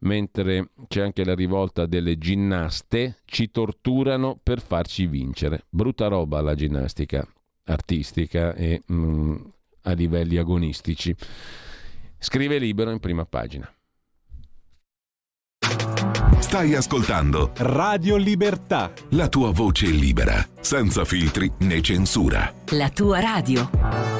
mentre 0.00 0.70
c'è 0.88 1.02
anche 1.02 1.24
la 1.24 1.34
rivolta 1.34 1.86
delle 1.86 2.18
ginnaste, 2.18 3.18
ci 3.24 3.50
torturano 3.50 4.38
per 4.42 4.60
farci 4.60 5.06
vincere. 5.06 5.64
Brutta 5.68 6.08
roba 6.08 6.40
la 6.40 6.54
ginnastica 6.54 7.26
artistica 7.64 8.54
e 8.54 8.82
mm, 8.90 9.36
a 9.82 9.92
livelli 9.92 10.36
agonistici. 10.36 11.14
Scrive 12.18 12.58
libero 12.58 12.90
in 12.90 13.00
prima 13.00 13.24
pagina. 13.24 13.72
Stai 16.38 16.74
ascoltando 16.74 17.52
Radio 17.58 18.16
Libertà. 18.16 18.92
La 19.10 19.28
tua 19.28 19.52
voce 19.52 19.86
libera, 19.86 20.44
senza 20.60 21.04
filtri 21.04 21.50
né 21.60 21.80
censura. 21.80 22.52
La 22.70 22.88
tua 22.90 23.20
radio. 23.20 24.19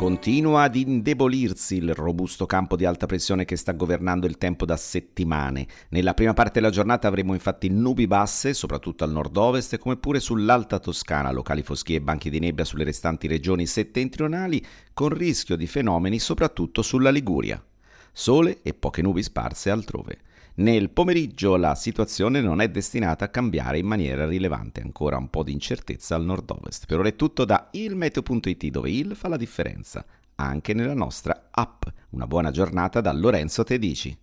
Continua 0.00 0.62
ad 0.62 0.76
indebolirsi 0.76 1.76
il 1.76 1.92
robusto 1.92 2.46
campo 2.46 2.74
di 2.74 2.86
alta 2.86 3.04
pressione 3.04 3.44
che 3.44 3.56
sta 3.56 3.72
governando 3.72 4.26
il 4.26 4.38
tempo 4.38 4.64
da 4.64 4.78
settimane. 4.78 5.66
Nella 5.90 6.14
prima 6.14 6.32
parte 6.32 6.58
della 6.58 6.72
giornata 6.72 7.06
avremo 7.06 7.34
infatti 7.34 7.68
nubi 7.68 8.06
basse, 8.06 8.54
soprattutto 8.54 9.04
al 9.04 9.10
nord-ovest, 9.10 9.76
come 9.76 9.98
pure 9.98 10.18
sull'alta 10.18 10.78
Toscana, 10.78 11.30
locali 11.32 11.62
foschie 11.62 11.96
e 11.96 12.00
banchi 12.00 12.30
di 12.30 12.38
nebbia 12.38 12.64
sulle 12.64 12.84
restanti 12.84 13.26
regioni 13.26 13.66
settentrionali, 13.66 14.64
con 14.94 15.10
rischio 15.10 15.54
di 15.54 15.66
fenomeni 15.66 16.18
soprattutto 16.18 16.80
sulla 16.80 17.10
Liguria. 17.10 17.62
Sole 18.10 18.60
e 18.62 18.72
poche 18.72 19.02
nubi 19.02 19.22
sparse 19.22 19.68
altrove. 19.68 20.20
Nel 20.60 20.90
pomeriggio 20.90 21.56
la 21.56 21.74
situazione 21.74 22.42
non 22.42 22.60
è 22.60 22.68
destinata 22.68 23.24
a 23.24 23.28
cambiare 23.28 23.78
in 23.78 23.86
maniera 23.86 24.26
rilevante, 24.26 24.82
ancora 24.82 25.16
un 25.16 25.30
po' 25.30 25.42
di 25.42 25.52
incertezza 25.52 26.14
al 26.14 26.24
nord-ovest. 26.24 26.84
Per 26.84 26.98
ora 26.98 27.08
è 27.08 27.16
tutto 27.16 27.46
da 27.46 27.68
ilmeteo.it 27.70 28.66
dove 28.66 28.90
il 28.90 29.16
fa 29.16 29.28
la 29.28 29.38
differenza, 29.38 30.04
anche 30.34 30.74
nella 30.74 30.92
nostra 30.92 31.48
app. 31.50 31.84
Una 32.10 32.26
buona 32.26 32.50
giornata 32.50 33.00
da 33.00 33.10
Lorenzo 33.10 33.64
Tedici. 33.64 34.14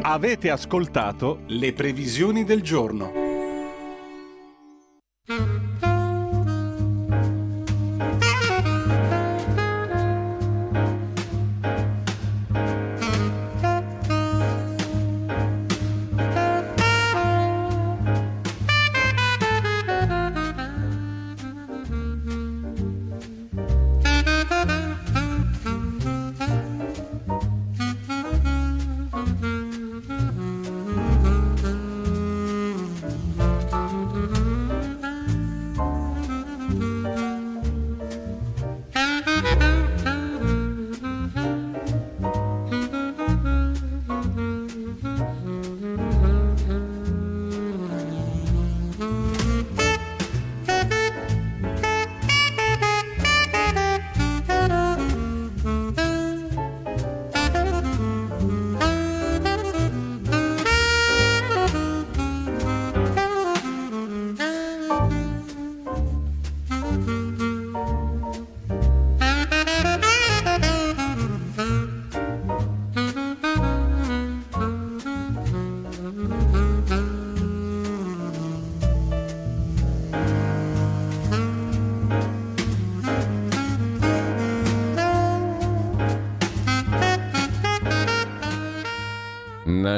Avete 0.00 0.50
ascoltato 0.50 1.42
le 1.48 1.74
previsioni 1.74 2.44
del 2.44 2.62
giorno. 2.62 3.12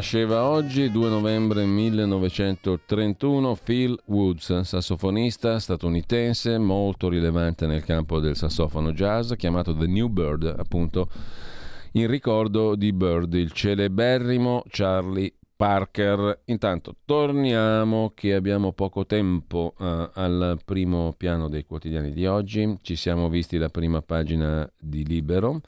Nasceva 0.05 0.45
oggi, 0.45 0.91
2 0.91 1.09
novembre 1.09 1.65
1931, 1.65 3.57
Phil 3.65 3.99
Woods, 4.09 4.61
sassofonista 4.61 5.59
statunitense 5.59 6.59
molto 6.59 7.09
rilevante 7.09 7.67
nel 7.67 7.83
campo 7.83 8.21
del 8.21 8.37
sassofono 8.37 8.93
jazz, 8.93 9.33
chiamato 9.33 9.75
The 9.75 9.87
New 9.87 10.09
Bird, 10.09 10.57
appunto 10.59 11.09
in 11.93 12.07
ricordo 12.07 12.75
di 12.75 12.93
Bird, 12.93 13.33
il 13.33 13.51
celeberrimo 13.51 14.65
Charlie 14.69 15.33
Parker. 15.57 16.43
Intanto 16.45 16.97
torniamo 17.07 18.13
che 18.15 18.35
abbiamo 18.35 18.73
poco 18.73 19.07
tempo 19.07 19.73
uh, 19.79 20.11
al 20.13 20.59
primo 20.67 21.15
piano 21.17 21.49
dei 21.49 21.65
quotidiani 21.65 22.13
di 22.13 22.27
oggi. 22.27 22.79
Ci 22.83 22.95
siamo 22.95 23.31
visti 23.31 23.57
la 23.57 23.71
prima 23.71 24.03
pagina 24.03 24.71
di 24.79 25.07
Libero 25.07 25.63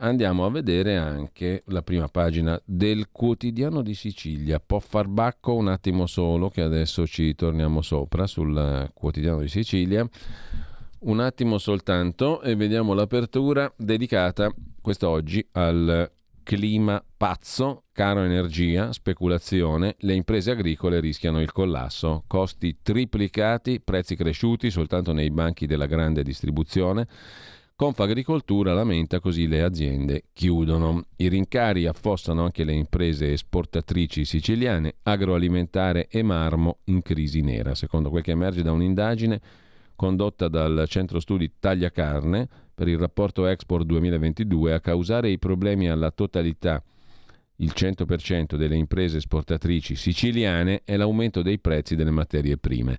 andiamo 0.00 0.44
a 0.44 0.50
vedere 0.50 0.96
anche 0.96 1.62
la 1.66 1.82
prima 1.82 2.08
pagina 2.08 2.60
del 2.64 3.08
quotidiano 3.10 3.82
di 3.82 3.94
Sicilia. 3.94 4.60
Può 4.60 4.78
far 4.78 5.06
bacco 5.06 5.54
un 5.54 5.68
attimo 5.68 6.06
solo, 6.06 6.48
che 6.48 6.62
adesso 6.62 7.06
ci 7.06 7.34
torniamo 7.34 7.82
sopra 7.82 8.26
sul 8.26 8.90
quotidiano 8.92 9.40
di 9.40 9.48
Sicilia. 9.48 10.06
Un 11.00 11.20
attimo 11.20 11.58
soltanto 11.58 12.42
e 12.42 12.54
vediamo 12.54 12.92
l'apertura 12.92 13.72
dedicata 13.76 14.52
quest'oggi 14.82 15.46
al 15.52 16.10
clima 16.42 17.02
pazzo, 17.16 17.84
caro 17.92 18.22
energia, 18.22 18.92
speculazione, 18.92 19.94
le 20.00 20.14
imprese 20.14 20.50
agricole 20.50 21.00
rischiano 21.00 21.40
il 21.40 21.52
collasso, 21.52 22.24
costi 22.26 22.78
triplicati, 22.82 23.80
prezzi 23.80 24.16
cresciuti 24.16 24.70
soltanto 24.70 25.12
nei 25.12 25.30
banchi 25.30 25.66
della 25.66 25.86
grande 25.86 26.22
distribuzione 26.22 27.06
Confagricoltura 27.80 28.74
lamenta 28.74 29.20
così 29.20 29.48
le 29.48 29.62
aziende 29.62 30.24
chiudono. 30.34 31.06
I 31.16 31.28
rincari 31.28 31.86
affossano 31.86 32.44
anche 32.44 32.62
le 32.62 32.74
imprese 32.74 33.32
esportatrici 33.32 34.26
siciliane, 34.26 34.96
agroalimentare 35.04 36.06
e 36.10 36.22
marmo 36.22 36.80
in 36.84 37.00
crisi 37.00 37.40
nera, 37.40 37.74
secondo 37.74 38.10
quel 38.10 38.22
che 38.22 38.32
emerge 38.32 38.62
da 38.62 38.72
un'indagine 38.72 39.40
condotta 39.96 40.48
dal 40.48 40.84
centro 40.88 41.20
studi 41.20 41.52
Tagliacarne 41.58 42.46
per 42.74 42.86
il 42.86 42.98
rapporto 42.98 43.46
Export 43.46 43.86
2022 43.86 44.74
a 44.74 44.80
causare 44.80 45.30
i 45.30 45.38
problemi 45.38 45.88
alla 45.88 46.10
totalità 46.10 46.84
il 47.60 47.72
100% 47.74 48.56
delle 48.56 48.76
imprese 48.76 49.18
esportatrici 49.18 49.94
siciliane 49.94 50.82
è 50.84 50.96
l'aumento 50.96 51.40
dei 51.42 51.58
prezzi 51.58 51.94
delle 51.94 52.10
materie 52.10 52.56
prime. 52.56 52.98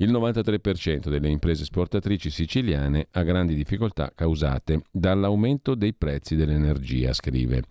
Il 0.00 0.10
93% 0.12 1.10
delle 1.10 1.28
imprese 1.28 1.64
esportatrici 1.64 2.30
siciliane 2.30 3.08
ha 3.10 3.22
grandi 3.22 3.54
difficoltà 3.54 4.10
causate 4.14 4.84
dall'aumento 4.90 5.74
dei 5.74 5.92
prezzi 5.92 6.36
dell'energia, 6.36 7.12
scrive 7.12 7.64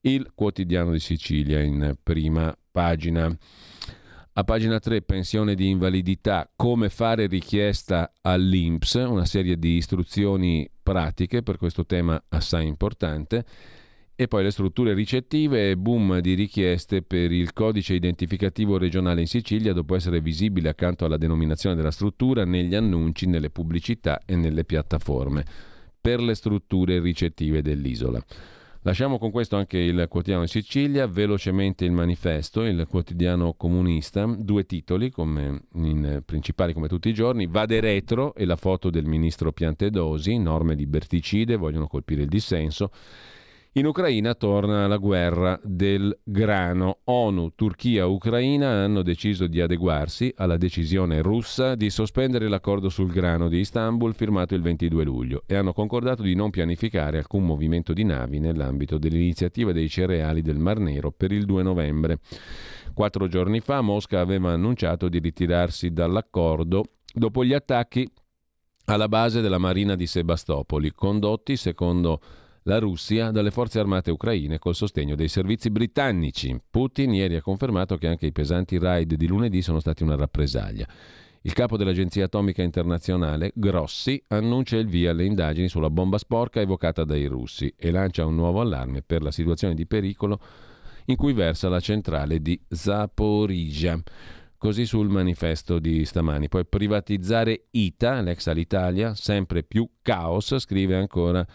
il 0.00 0.32
quotidiano 0.34 0.90
di 0.90 0.98
Sicilia 0.98 1.60
in 1.60 1.94
prima 2.02 2.52
pagina. 2.72 3.32
A 4.32 4.42
pagina 4.42 4.80
3, 4.80 5.02
pensione 5.02 5.54
di 5.54 5.68
invalidità, 5.68 6.50
come 6.56 6.88
fare 6.88 7.28
richiesta 7.28 8.14
all'INPS, 8.20 8.94
una 9.06 9.24
serie 9.24 9.56
di 9.56 9.76
istruzioni 9.76 10.68
pratiche 10.82 11.44
per 11.44 11.56
questo 11.56 11.86
tema 11.86 12.20
assai 12.30 12.66
importante. 12.66 13.44
E 14.20 14.28
poi 14.28 14.42
le 14.42 14.50
strutture 14.50 14.92
ricettive 14.92 15.78
boom 15.78 16.18
di 16.18 16.34
richieste 16.34 17.00
per 17.00 17.32
il 17.32 17.54
codice 17.54 17.94
identificativo 17.94 18.76
regionale 18.76 19.22
in 19.22 19.26
Sicilia 19.26 19.72
dopo 19.72 19.94
essere 19.94 20.20
visibile 20.20 20.68
accanto 20.68 21.06
alla 21.06 21.16
denominazione 21.16 21.74
della 21.74 21.90
struttura 21.90 22.44
negli 22.44 22.74
annunci, 22.74 23.24
nelle 23.24 23.48
pubblicità 23.48 24.20
e 24.26 24.36
nelle 24.36 24.66
piattaforme 24.66 25.42
per 25.98 26.20
le 26.20 26.34
strutture 26.34 27.00
ricettive 27.00 27.62
dell'isola. 27.62 28.22
Lasciamo 28.82 29.18
con 29.18 29.30
questo 29.30 29.56
anche 29.56 29.78
il 29.78 30.04
quotidiano 30.10 30.42
in 30.42 30.48
Sicilia, 30.48 31.06
velocemente 31.06 31.86
il 31.86 31.92
manifesto, 31.92 32.64
il 32.64 32.86
quotidiano 32.90 33.54
comunista, 33.54 34.26
due 34.26 34.66
titoli 34.66 35.10
come 35.10 35.62
in, 35.76 36.22
principali 36.26 36.74
come 36.74 36.88
tutti 36.88 37.08
i 37.08 37.14
giorni, 37.14 37.46
Vade 37.46 37.80
retro 37.80 38.34
e 38.34 38.44
la 38.44 38.56
foto 38.56 38.90
del 38.90 39.06
ministro 39.06 39.50
Piantedosi, 39.50 40.36
norme 40.36 40.74
liberticide, 40.74 41.56
vogliono 41.56 41.86
colpire 41.86 42.20
il 42.20 42.28
dissenso 42.28 42.90
in 43.74 43.86
Ucraina 43.86 44.34
torna 44.34 44.88
la 44.88 44.96
guerra 44.96 45.58
del 45.62 46.18
grano. 46.24 46.98
ONU, 47.04 47.52
Turchia 47.54 48.02
e 48.02 48.06
Ucraina 48.06 48.68
hanno 48.68 49.02
deciso 49.02 49.46
di 49.46 49.60
adeguarsi 49.60 50.32
alla 50.36 50.56
decisione 50.56 51.22
russa 51.22 51.76
di 51.76 51.88
sospendere 51.88 52.48
l'accordo 52.48 52.88
sul 52.88 53.12
grano 53.12 53.48
di 53.48 53.58
Istanbul 53.58 54.12
firmato 54.14 54.56
il 54.56 54.62
22 54.62 55.04
luglio 55.04 55.44
e 55.46 55.54
hanno 55.54 55.72
concordato 55.72 56.22
di 56.22 56.34
non 56.34 56.50
pianificare 56.50 57.18
alcun 57.18 57.44
movimento 57.44 57.92
di 57.92 58.02
navi 58.02 58.40
nell'ambito 58.40 58.98
dell'iniziativa 58.98 59.70
dei 59.70 59.88
cereali 59.88 60.42
del 60.42 60.58
Mar 60.58 60.80
Nero 60.80 61.12
per 61.12 61.30
il 61.30 61.44
2 61.44 61.62
novembre. 61.62 62.18
Quattro 62.92 63.28
giorni 63.28 63.60
fa 63.60 63.82
Mosca 63.82 64.18
aveva 64.18 64.50
annunciato 64.50 65.08
di 65.08 65.20
ritirarsi 65.20 65.92
dall'accordo 65.92 66.86
dopo 67.14 67.44
gli 67.44 67.52
attacchi 67.52 68.10
alla 68.86 69.06
base 69.06 69.40
della 69.40 69.58
Marina 69.58 69.94
di 69.94 70.08
Sebastopoli, 70.08 70.92
condotti 70.92 71.56
secondo 71.56 72.20
la 72.64 72.78
Russia 72.78 73.30
dalle 73.30 73.50
forze 73.50 73.78
armate 73.78 74.10
ucraine 74.10 74.58
col 74.58 74.74
sostegno 74.74 75.14
dei 75.14 75.28
servizi 75.28 75.70
britannici. 75.70 76.60
Putin 76.68 77.14
ieri 77.14 77.36
ha 77.36 77.42
confermato 77.42 77.96
che 77.96 78.06
anche 78.06 78.26
i 78.26 78.32
pesanti 78.32 78.78
raid 78.78 79.14
di 79.14 79.26
lunedì 79.26 79.62
sono 79.62 79.80
stati 79.80 80.02
una 80.02 80.16
rappresaglia. 80.16 80.86
Il 81.42 81.54
capo 81.54 81.78
dell'Agenzia 81.78 82.26
Atomica 82.26 82.62
Internazionale, 82.62 83.52
Grossi, 83.54 84.22
annuncia 84.28 84.76
il 84.76 84.88
via 84.88 85.12
alle 85.12 85.24
indagini 85.24 85.68
sulla 85.68 85.88
bomba 85.88 86.18
sporca 86.18 86.60
evocata 86.60 87.02
dai 87.04 87.24
russi 87.24 87.72
e 87.78 87.90
lancia 87.90 88.26
un 88.26 88.34
nuovo 88.34 88.60
allarme 88.60 89.00
per 89.00 89.22
la 89.22 89.30
situazione 89.30 89.74
di 89.74 89.86
pericolo 89.86 90.38
in 91.06 91.16
cui 91.16 91.32
versa 91.32 91.70
la 91.70 91.80
centrale 91.80 92.42
di 92.42 92.60
Zaporizhia. 92.68 94.02
Così 94.58 94.84
sul 94.84 95.08
manifesto 95.08 95.78
di 95.78 96.04
stamani. 96.04 96.48
Poi 96.48 96.66
privatizzare 96.66 97.68
ITA, 97.70 98.20
l'ex 98.20 98.46
Alitalia, 98.46 99.14
sempre 99.14 99.62
più 99.62 99.88
caos, 100.02 100.58
scrive 100.58 100.96
ancora 100.96 101.46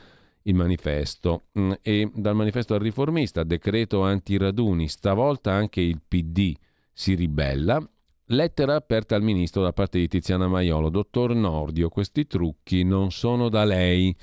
il 0.45 0.55
manifesto. 0.55 1.43
Mm, 1.59 1.71
e 1.81 2.09
dal 2.13 2.35
manifesto 2.35 2.73
al 2.73 2.79
riformista, 2.79 3.43
decreto 3.43 4.03
antiraduni, 4.03 4.87
stavolta 4.87 5.51
anche 5.51 5.81
il 5.81 5.99
PD 6.05 6.53
si 6.91 7.13
ribella. 7.13 7.87
Lettera 8.29 8.75
aperta 8.75 9.15
al 9.15 9.21
ministro 9.21 9.61
da 9.61 9.71
parte 9.71 9.99
di 9.99 10.07
Tiziana 10.07 10.47
Maiolo. 10.47 10.89
Dottor 10.89 11.35
Nordio, 11.35 11.89
questi 11.89 12.25
trucchi 12.25 12.83
non 12.83 13.11
sono 13.11 13.49
da 13.49 13.63
lei. 13.63 14.15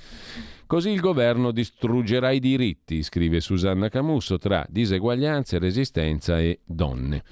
Così 0.67 0.89
il 0.89 0.99
governo 0.99 1.51
distruggerà 1.51 2.31
i 2.31 2.39
diritti, 2.39 3.03
scrive 3.03 3.39
Susanna 3.39 3.89
Camusso, 3.89 4.37
tra 4.37 4.65
diseguaglianze, 4.67 5.59
resistenza 5.59 6.39
e 6.39 6.59
donne. 6.65 7.23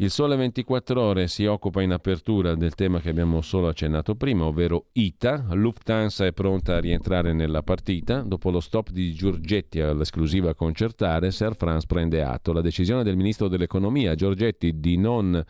Il 0.00 0.12
Sole 0.12 0.36
24 0.36 1.02
Ore 1.02 1.26
si 1.26 1.44
occupa 1.44 1.82
in 1.82 1.90
apertura 1.90 2.54
del 2.54 2.76
tema 2.76 3.00
che 3.00 3.08
abbiamo 3.08 3.40
solo 3.40 3.66
accennato 3.66 4.14
prima, 4.14 4.44
ovvero 4.44 4.90
ITA. 4.92 5.46
Lufthansa 5.54 6.24
è 6.24 6.32
pronta 6.32 6.76
a 6.76 6.78
rientrare 6.78 7.32
nella 7.32 7.64
partita. 7.64 8.20
Dopo 8.20 8.50
lo 8.50 8.60
stop 8.60 8.90
di 8.90 9.12
Giorgetti 9.12 9.80
all'esclusiva 9.80 10.54
concertare, 10.54 11.32
Air 11.36 11.56
France 11.56 11.86
prende 11.88 12.22
atto. 12.22 12.52
La 12.52 12.60
decisione 12.60 13.02
del 13.02 13.16
ministro 13.16 13.48
dell'economia 13.48 14.14
Giorgetti 14.14 14.78
di 14.78 14.96
non 14.98 15.44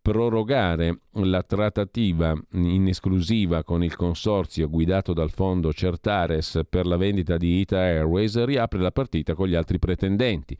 prorogare 0.00 1.00
la 1.14 1.42
trattativa 1.42 2.40
in 2.52 2.86
esclusiva 2.86 3.64
con 3.64 3.82
il 3.82 3.96
consorzio 3.96 4.68
guidato 4.68 5.12
dal 5.12 5.30
fondo 5.30 5.72
Certares 5.72 6.60
per 6.68 6.86
la 6.86 6.96
vendita 6.96 7.36
di 7.36 7.58
Ita 7.58 7.78
Airways 7.78 8.44
riapre 8.44 8.78
la 8.78 8.92
partita 8.92 9.34
con 9.34 9.48
gli 9.48 9.56
altri 9.56 9.80
pretendenti. 9.80 10.56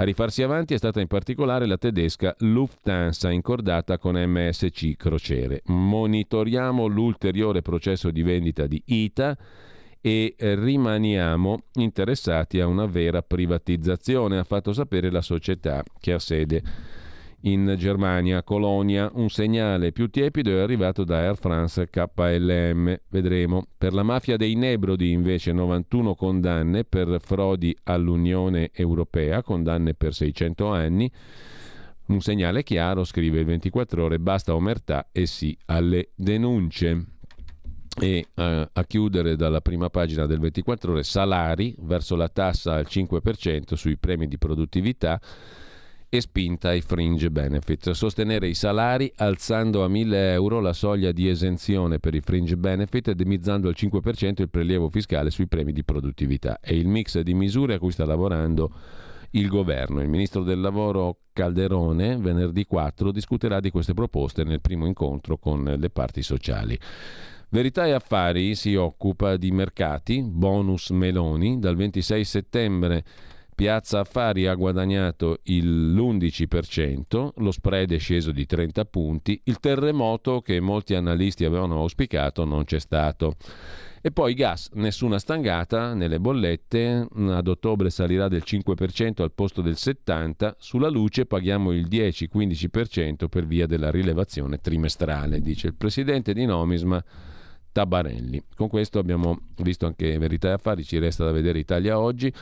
A 0.00 0.04
rifarsi 0.04 0.44
avanti 0.44 0.74
è 0.74 0.78
stata 0.78 1.00
in 1.00 1.08
particolare 1.08 1.66
la 1.66 1.76
tedesca 1.76 2.32
Lufthansa, 2.38 3.32
incordata 3.32 3.98
con 3.98 4.14
MSC 4.14 4.96
Crociere. 4.96 5.62
Monitoriamo 5.64 6.86
l'ulteriore 6.86 7.62
processo 7.62 8.12
di 8.12 8.22
vendita 8.22 8.68
di 8.68 8.80
ITA 8.84 9.36
e 10.00 10.36
rimaniamo 10.38 11.62
interessati 11.74 12.60
a 12.60 12.68
una 12.68 12.86
vera 12.86 13.22
privatizzazione, 13.22 14.38
ha 14.38 14.44
fatto 14.44 14.72
sapere 14.72 15.10
la 15.10 15.20
società 15.20 15.82
che 15.98 16.12
ha 16.12 16.20
sede 16.20 16.62
in 17.42 17.74
Germania, 17.78 18.42
Colonia. 18.42 19.10
Un 19.14 19.28
segnale 19.28 19.92
più 19.92 20.08
tiepido 20.08 20.50
è 20.50 20.60
arrivato 20.60 21.04
da 21.04 21.18
Air 21.18 21.36
France 21.36 21.88
KLM. 21.88 23.00
Vedremo. 23.08 23.66
Per 23.76 23.92
la 23.92 24.02
mafia 24.02 24.36
dei 24.36 24.54
Nebrodi 24.54 25.10
invece 25.10 25.52
91 25.52 26.14
condanne 26.14 26.84
per 26.84 27.18
frodi 27.20 27.76
all'Unione 27.84 28.70
Europea, 28.72 29.42
condanne 29.42 29.94
per 29.94 30.14
600 30.14 30.68
anni. 30.68 31.10
Un 32.06 32.20
segnale 32.20 32.62
chiaro, 32.62 33.04
scrive 33.04 33.40
il 33.40 33.44
24 33.44 34.02
ore, 34.02 34.18
basta 34.18 34.54
omertà 34.54 35.08
e 35.12 35.26
sì 35.26 35.56
alle 35.66 36.10
denunce. 36.14 37.04
E 38.00 38.26
uh, 38.34 38.42
a 38.42 38.84
chiudere 38.86 39.34
dalla 39.36 39.60
prima 39.60 39.90
pagina 39.90 40.24
del 40.24 40.38
24 40.38 40.92
ore, 40.92 41.02
salari 41.02 41.74
verso 41.80 42.14
la 42.14 42.28
tassa 42.28 42.74
al 42.74 42.86
5% 42.88 43.74
sui 43.74 43.96
premi 43.96 44.28
di 44.28 44.38
produttività 44.38 45.20
e 46.10 46.20
spinta 46.20 46.70
ai 46.70 46.80
fringe 46.80 47.30
benefit. 47.30 47.90
Sostenere 47.90 48.48
i 48.48 48.54
salari 48.54 49.12
alzando 49.16 49.84
a 49.84 49.88
1000 49.88 50.32
euro 50.32 50.60
la 50.60 50.72
soglia 50.72 51.12
di 51.12 51.28
esenzione 51.28 51.98
per 51.98 52.14
i 52.14 52.20
fringe 52.20 52.56
benefit 52.56 53.08
e 53.08 53.14
demizzando 53.14 53.68
al 53.68 53.74
5% 53.76 54.40
il 54.40 54.48
prelievo 54.48 54.88
fiscale 54.88 55.30
sui 55.30 55.46
premi 55.46 55.72
di 55.72 55.84
produttività. 55.84 56.60
È 56.60 56.72
il 56.72 56.88
mix 56.88 57.20
di 57.20 57.34
misure 57.34 57.74
a 57.74 57.78
cui 57.78 57.92
sta 57.92 58.06
lavorando 58.06 58.72
il 59.32 59.48
governo. 59.48 60.00
Il 60.00 60.08
ministro 60.08 60.42
del 60.42 60.60
lavoro 60.60 61.18
Calderone 61.32 62.16
venerdì 62.16 62.64
4 62.64 63.12
discuterà 63.12 63.60
di 63.60 63.70
queste 63.70 63.92
proposte 63.92 64.44
nel 64.44 64.62
primo 64.62 64.86
incontro 64.86 65.36
con 65.36 65.62
le 65.62 65.90
parti 65.90 66.22
sociali. 66.22 66.78
Verità 67.50 67.86
e 67.86 67.92
Affari 67.92 68.54
si 68.54 68.74
occupa 68.74 69.36
di 69.36 69.50
mercati, 69.50 70.22
bonus 70.22 70.90
Meloni, 70.90 71.58
dal 71.58 71.76
26 71.76 72.24
settembre 72.24 73.04
Piazza 73.58 73.98
Affari 73.98 74.46
ha 74.46 74.54
guadagnato 74.54 75.40
l'11%, 75.42 77.30
lo 77.38 77.50
spread 77.50 77.90
è 77.90 77.98
sceso 77.98 78.30
di 78.30 78.46
30 78.46 78.84
punti, 78.84 79.40
il 79.46 79.58
terremoto 79.58 80.40
che 80.42 80.60
molti 80.60 80.94
analisti 80.94 81.44
avevano 81.44 81.80
auspicato 81.80 82.44
non 82.44 82.62
c'è 82.62 82.78
stato. 82.78 83.34
E 84.00 84.12
poi 84.12 84.34
gas, 84.34 84.70
nessuna 84.74 85.18
stangata 85.18 85.92
nelle 85.94 86.20
bollette, 86.20 87.08
ad 87.12 87.48
ottobre 87.48 87.90
salirà 87.90 88.28
del 88.28 88.44
5% 88.46 89.22
al 89.22 89.32
posto 89.32 89.60
del 89.60 89.74
70%, 89.76 90.52
sulla 90.58 90.88
luce 90.88 91.26
paghiamo 91.26 91.72
il 91.72 91.88
10-15% 91.88 93.26
per 93.26 93.44
via 93.44 93.66
della 93.66 93.90
rilevazione 93.90 94.58
trimestrale, 94.58 95.40
dice 95.40 95.66
il 95.66 95.74
presidente 95.74 96.32
di 96.32 96.44
Nomisma 96.44 97.02
Tabarelli. 97.72 98.40
Con 98.54 98.68
questo 98.68 99.00
abbiamo 99.00 99.36
visto 99.56 99.84
anche 99.84 100.16
Verità 100.16 100.50
e 100.50 100.52
Affari, 100.52 100.84
ci 100.84 100.98
resta 100.98 101.24
da 101.24 101.32
vedere 101.32 101.58
Italia 101.58 101.98
oggi. 101.98 102.32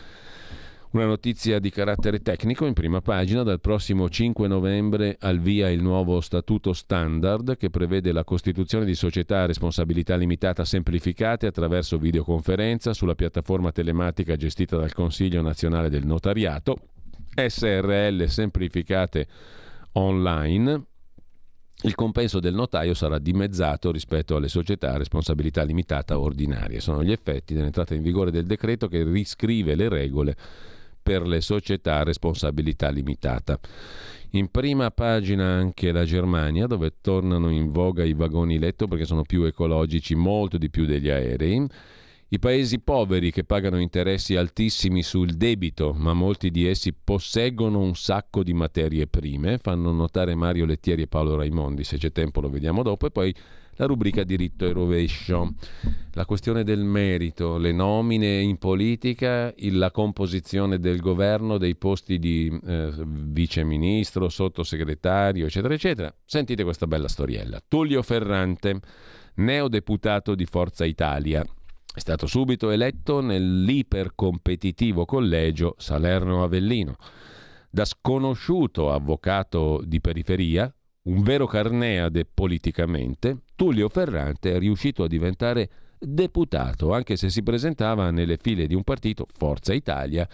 Una 0.96 1.04
notizia 1.04 1.58
di 1.58 1.68
carattere 1.68 2.20
tecnico 2.20 2.64
in 2.64 2.72
prima 2.72 3.02
pagina, 3.02 3.42
dal 3.42 3.60
prossimo 3.60 4.08
5 4.08 4.48
novembre 4.48 5.18
al 5.20 5.40
via 5.40 5.68
il 5.68 5.82
nuovo 5.82 6.22
statuto 6.22 6.72
standard 6.72 7.58
che 7.58 7.68
prevede 7.68 8.12
la 8.12 8.24
costituzione 8.24 8.86
di 8.86 8.94
società 8.94 9.42
a 9.42 9.46
responsabilità 9.46 10.16
limitata 10.16 10.64
semplificate 10.64 11.48
attraverso 11.48 11.98
videoconferenza 11.98 12.94
sulla 12.94 13.14
piattaforma 13.14 13.72
telematica 13.72 14.36
gestita 14.36 14.78
dal 14.78 14.94
Consiglio 14.94 15.42
nazionale 15.42 15.90
del 15.90 16.06
notariato, 16.06 16.78
SRL 17.34 18.24
semplificate 18.24 19.26
online. 19.92 20.82
Il 21.82 21.94
compenso 21.94 22.40
del 22.40 22.54
notaio 22.54 22.94
sarà 22.94 23.18
dimezzato 23.18 23.92
rispetto 23.92 24.34
alle 24.34 24.48
società 24.48 24.94
a 24.94 24.96
responsabilità 24.96 25.62
limitata 25.62 26.18
ordinarie. 26.18 26.80
Sono 26.80 27.04
gli 27.04 27.12
effetti 27.12 27.52
dell'entrata 27.52 27.94
in 27.94 28.00
vigore 28.00 28.30
del 28.30 28.46
decreto 28.46 28.88
che 28.88 29.04
riscrive 29.04 29.74
le 29.74 29.90
regole 29.90 30.36
per 31.06 31.24
le 31.24 31.40
società 31.40 31.98
a 31.98 32.02
responsabilità 32.02 32.90
limitata. 32.90 33.60
In 34.30 34.50
prima 34.50 34.90
pagina 34.90 35.44
anche 35.44 35.92
la 35.92 36.04
Germania, 36.04 36.66
dove 36.66 36.94
tornano 37.00 37.48
in 37.50 37.70
voga 37.70 38.02
i 38.02 38.12
vagoni 38.12 38.58
letto 38.58 38.88
perché 38.88 39.04
sono 39.04 39.22
più 39.22 39.44
ecologici, 39.44 40.16
molto 40.16 40.58
di 40.58 40.68
più 40.68 40.84
degli 40.84 41.08
aerei. 41.08 41.64
I 42.30 42.38
paesi 42.40 42.80
poveri 42.80 43.30
che 43.30 43.44
pagano 43.44 43.78
interessi 43.78 44.34
altissimi 44.34 45.04
sul 45.04 45.34
debito, 45.34 45.94
ma 45.96 46.12
molti 46.12 46.50
di 46.50 46.66
essi 46.66 46.92
posseggono 46.92 47.78
un 47.78 47.94
sacco 47.94 48.42
di 48.42 48.52
materie 48.52 49.06
prime, 49.06 49.58
fanno 49.58 49.92
notare 49.92 50.34
Mario 50.34 50.66
Lettieri 50.66 51.02
e 51.02 51.06
Paolo 51.06 51.36
Raimondi, 51.36 51.84
se 51.84 51.98
c'è 51.98 52.10
tempo 52.10 52.40
lo 52.40 52.50
vediamo 52.50 52.82
dopo, 52.82 53.06
e 53.06 53.10
poi 53.12 53.32
la 53.76 53.86
rubrica 53.86 54.24
diritto 54.24 54.66
e 54.66 54.72
rovescio, 54.72 55.54
la 56.12 56.24
questione 56.24 56.64
del 56.64 56.82
merito, 56.82 57.58
le 57.58 57.72
nomine 57.72 58.40
in 58.40 58.56
politica, 58.56 59.52
la 59.56 59.90
composizione 59.90 60.78
del 60.78 61.00
governo, 61.00 61.58
dei 61.58 61.76
posti 61.76 62.18
di 62.18 62.58
eh, 62.66 62.92
viceministro, 63.06 64.28
sottosegretario, 64.28 65.46
eccetera, 65.46 65.74
eccetera. 65.74 66.14
Sentite 66.24 66.64
questa 66.64 66.86
bella 66.86 67.08
storiella. 67.08 67.62
Tullio 67.66 68.02
Ferrante, 68.02 68.80
neodeputato 69.36 70.34
di 70.34 70.46
Forza 70.46 70.84
Italia. 70.84 71.44
È 71.96 71.98
stato 71.98 72.26
subito 72.26 72.70
eletto 72.70 73.20
nell'ipercompetitivo 73.20 75.04
collegio 75.04 75.74
Salerno-Avellino. 75.78 76.96
Da 77.70 77.84
sconosciuto 77.84 78.90
avvocato 78.90 79.82
di 79.84 80.00
periferia, 80.00 80.70
un 81.06 81.22
vero 81.22 81.46
carneade 81.46 82.24
politicamente, 82.24 83.42
Tullio 83.54 83.88
Ferrante 83.88 84.54
è 84.54 84.58
riuscito 84.58 85.04
a 85.04 85.08
diventare 85.08 85.70
deputato, 85.98 86.92
anche 86.92 87.16
se 87.16 87.30
si 87.30 87.42
presentava 87.42 88.10
nelle 88.10 88.38
file 88.40 88.66
di 88.66 88.74
un 88.74 88.82
partito, 88.82 89.26
Forza 89.32 89.72
Italia, 89.72 90.28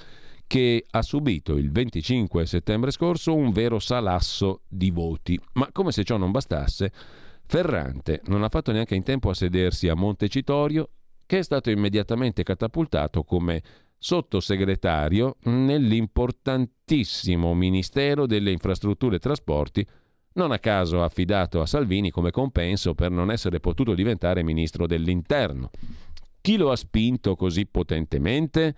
che 0.46 0.84
ha 0.90 1.02
subito 1.02 1.56
il 1.56 1.70
25 1.70 2.46
settembre 2.46 2.90
scorso 2.90 3.34
un 3.34 3.52
vero 3.52 3.78
salasso 3.78 4.62
di 4.68 4.90
voti. 4.90 5.38
Ma 5.54 5.68
come 5.72 5.92
se 5.92 6.04
ciò 6.04 6.16
non 6.16 6.30
bastasse, 6.30 6.92
Ferrante 7.46 8.22
non 8.26 8.42
ha 8.42 8.48
fatto 8.48 8.72
neanche 8.72 8.94
in 8.94 9.02
tempo 9.02 9.30
a 9.30 9.34
sedersi 9.34 9.88
a 9.88 9.94
Montecitorio, 9.94 10.88
che 11.26 11.38
è 11.38 11.42
stato 11.42 11.70
immediatamente 11.70 12.42
catapultato 12.42 13.24
come 13.24 13.62
sottosegretario 13.98 15.36
nell'importantissimo 15.44 17.54
Ministero 17.54 18.26
delle 18.26 18.50
Infrastrutture 18.50 19.16
e 19.16 19.20
Trasporti 19.20 19.86
non 20.34 20.52
a 20.52 20.58
caso 20.58 21.02
affidato 21.02 21.60
a 21.60 21.66
Salvini 21.66 22.10
come 22.10 22.30
compenso 22.30 22.94
per 22.94 23.10
non 23.10 23.30
essere 23.30 23.60
potuto 23.60 23.94
diventare 23.94 24.42
ministro 24.42 24.86
dell'interno. 24.86 25.70
Chi 26.40 26.56
lo 26.56 26.70
ha 26.70 26.76
spinto 26.76 27.36
così 27.36 27.66
potentemente? 27.66 28.74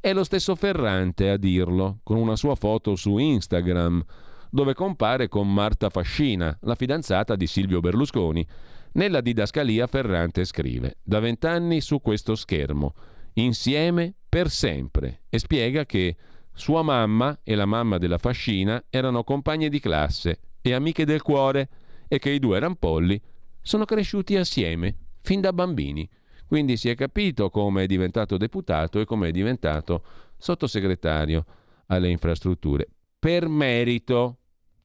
È 0.00 0.12
lo 0.12 0.24
stesso 0.24 0.54
Ferrante 0.54 1.28
a 1.30 1.36
dirlo, 1.36 1.98
con 2.02 2.16
una 2.16 2.36
sua 2.36 2.54
foto 2.54 2.94
su 2.94 3.18
Instagram, 3.18 4.02
dove 4.50 4.72
compare 4.72 5.28
con 5.28 5.52
Marta 5.52 5.90
Fascina, 5.90 6.56
la 6.62 6.74
fidanzata 6.74 7.34
di 7.36 7.46
Silvio 7.46 7.80
Berlusconi. 7.80 8.46
Nella 8.92 9.20
didascalia 9.20 9.86
Ferrante 9.86 10.44
scrive: 10.44 10.98
Da 11.02 11.18
vent'anni 11.18 11.80
su 11.80 12.00
questo 12.00 12.34
schermo, 12.36 12.94
insieme 13.34 14.14
per 14.28 14.48
sempre, 14.48 15.22
e 15.28 15.38
spiega 15.38 15.84
che 15.84 16.16
sua 16.54 16.82
mamma 16.82 17.40
e 17.42 17.54
la 17.54 17.66
mamma 17.66 17.98
della 17.98 18.18
Fascina 18.18 18.82
erano 18.88 19.24
compagne 19.24 19.68
di 19.68 19.80
classe 19.80 20.38
e 20.60 20.72
amiche 20.72 21.04
del 21.04 21.22
cuore 21.22 21.68
e 22.08 22.18
che 22.18 22.30
i 22.30 22.38
due 22.38 22.58
rampolli 22.58 23.20
sono 23.60 23.84
cresciuti 23.84 24.36
assieme 24.36 24.96
fin 25.20 25.40
da 25.40 25.52
bambini. 25.52 26.08
Quindi 26.46 26.76
si 26.76 26.88
è 26.88 26.94
capito 26.94 27.50
come 27.50 27.82
è 27.82 27.86
diventato 27.86 28.36
deputato 28.36 29.00
e 29.00 29.04
come 29.04 29.28
è 29.28 29.30
diventato 29.30 30.02
sottosegretario 30.38 31.44
alle 31.86 32.08
infrastrutture. 32.08 32.88
Per 33.18 33.48
merito, 33.48 34.38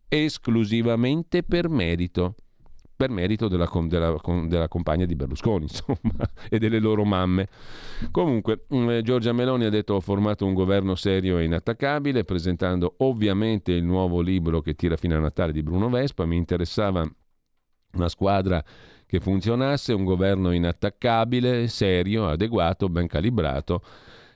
esclusivamente 0.10 1.44
per 1.44 1.70
merito 1.70 2.36
per 3.04 3.10
merito 3.10 3.50
della, 3.50 3.70
della, 3.88 4.16
della, 4.48 4.68
compagna 4.70 5.04
di 5.04 5.16
Berlusconi 5.16 5.64
insomma, 5.68 6.26
e 6.50 6.58
delle 6.58 6.80
loro 6.80 7.04
mamme. 7.04 7.50
Comunque, 8.12 8.66
mm, 8.74 9.00
Giorgia 9.00 9.34
Meloni 9.34 9.66
ha 9.66 9.70
detto 9.70 9.96
ho 9.96 10.00
formato 10.00 10.46
un 10.46 10.54
governo 10.54 10.96
serio 10.96 11.38
e 11.38 11.44
inattaccabile, 11.44 12.24
presentando 12.24 12.96
ovviamente 13.00 13.74
il 13.74 13.84
nuovo 13.84 14.22
libro 14.22 14.62
che 14.62 14.74
tira 14.74 14.96
fino 14.96 15.18
a 15.18 15.20
Natale 15.20 15.52
di 15.52 15.62
Bruno 15.62 15.90
Vespa. 15.90 16.26
Mi 16.26 16.38
interessava 16.38 17.06
una 17.94 18.08
squadra 18.08 18.64
che 19.06 19.20
funzionasse, 19.20 19.92
un 19.92 20.06
governo 20.06 20.54
inattaccabile, 20.54 21.68
serio, 21.68 22.30
adeguato, 22.30 22.88
ben 22.88 23.08
calibrato 23.08 23.82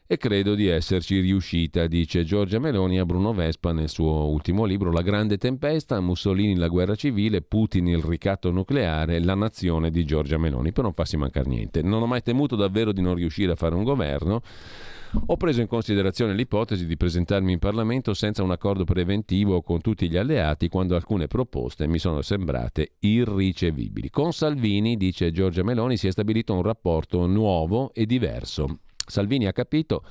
e 0.10 0.16
credo 0.16 0.56
di 0.56 0.68
esserci 0.68 1.20
riuscita, 1.20 1.86
dice 1.86 2.24
Giorgia 2.24 2.60
Meloni 2.60 2.98
a 2.98 3.06
Bruno 3.06 3.34
Vespa 3.34 3.74
nel 3.74 3.90
suo 3.90 4.30
ultimo 4.30 4.64
libro 4.64 4.90
La 4.90 5.02
grande 5.02 5.38
tempesta, 5.38 6.00
Mussolini 6.00 6.56
la 6.56 6.70
guerra 6.70 6.96
civile, 6.96 7.42
Putin 7.42 7.88
il 7.88 8.02
ricatto 8.02 8.50
nucleare, 8.50 9.20
la 9.20 9.36
nazione 9.36 9.92
di 9.92 10.06
Giorgia 10.06 10.38
Meloni, 10.38 10.72
per 10.72 10.86
non 10.86 10.94
farsi 10.94 11.18
mancare 11.18 11.50
niente. 11.50 11.82
Non 11.82 12.02
ho 12.02 12.08
mai 12.08 12.22
temuto 12.22 12.56
davvero 12.56 12.94
di 12.94 13.02
non 13.02 13.16
riuscire 13.16 13.52
a 13.52 13.56
fare 13.56 13.76
un 13.76 13.84
governo. 13.84 14.42
Ho 15.26 15.36
preso 15.36 15.60
in 15.60 15.68
considerazione 15.68 16.34
l'ipotesi 16.34 16.86
di 16.86 16.96
presentarmi 16.96 17.52
in 17.52 17.60
Parlamento 17.60 18.14
senza 18.14 18.44
un 18.44 18.52
accordo 18.52 18.86
preventivo 18.86 19.62
con 19.62 19.82
tutti 19.82 20.10
gli 20.10 20.18
alleati 20.18 20.70
quando 20.70 20.96
alcune 20.96 21.28
proposte 21.28 21.86
mi 21.86 22.00
sono 22.00 22.22
sembrate 22.22 22.94
irricevibili. 23.00 24.10
Con 24.10 24.32
Salvini, 24.32 24.96
dice 24.96 25.32
Giorgia 25.32 25.64
Meloni, 25.64 25.98
si 25.98 26.08
è 26.08 26.12
stabilito 26.12 26.54
un 26.54 26.62
rapporto 26.62 27.26
nuovo 27.26 27.94
e 27.94 28.06
diverso. 28.06 28.80
Salvini 29.08 29.48
ha 29.48 29.54
capito 29.54 30.04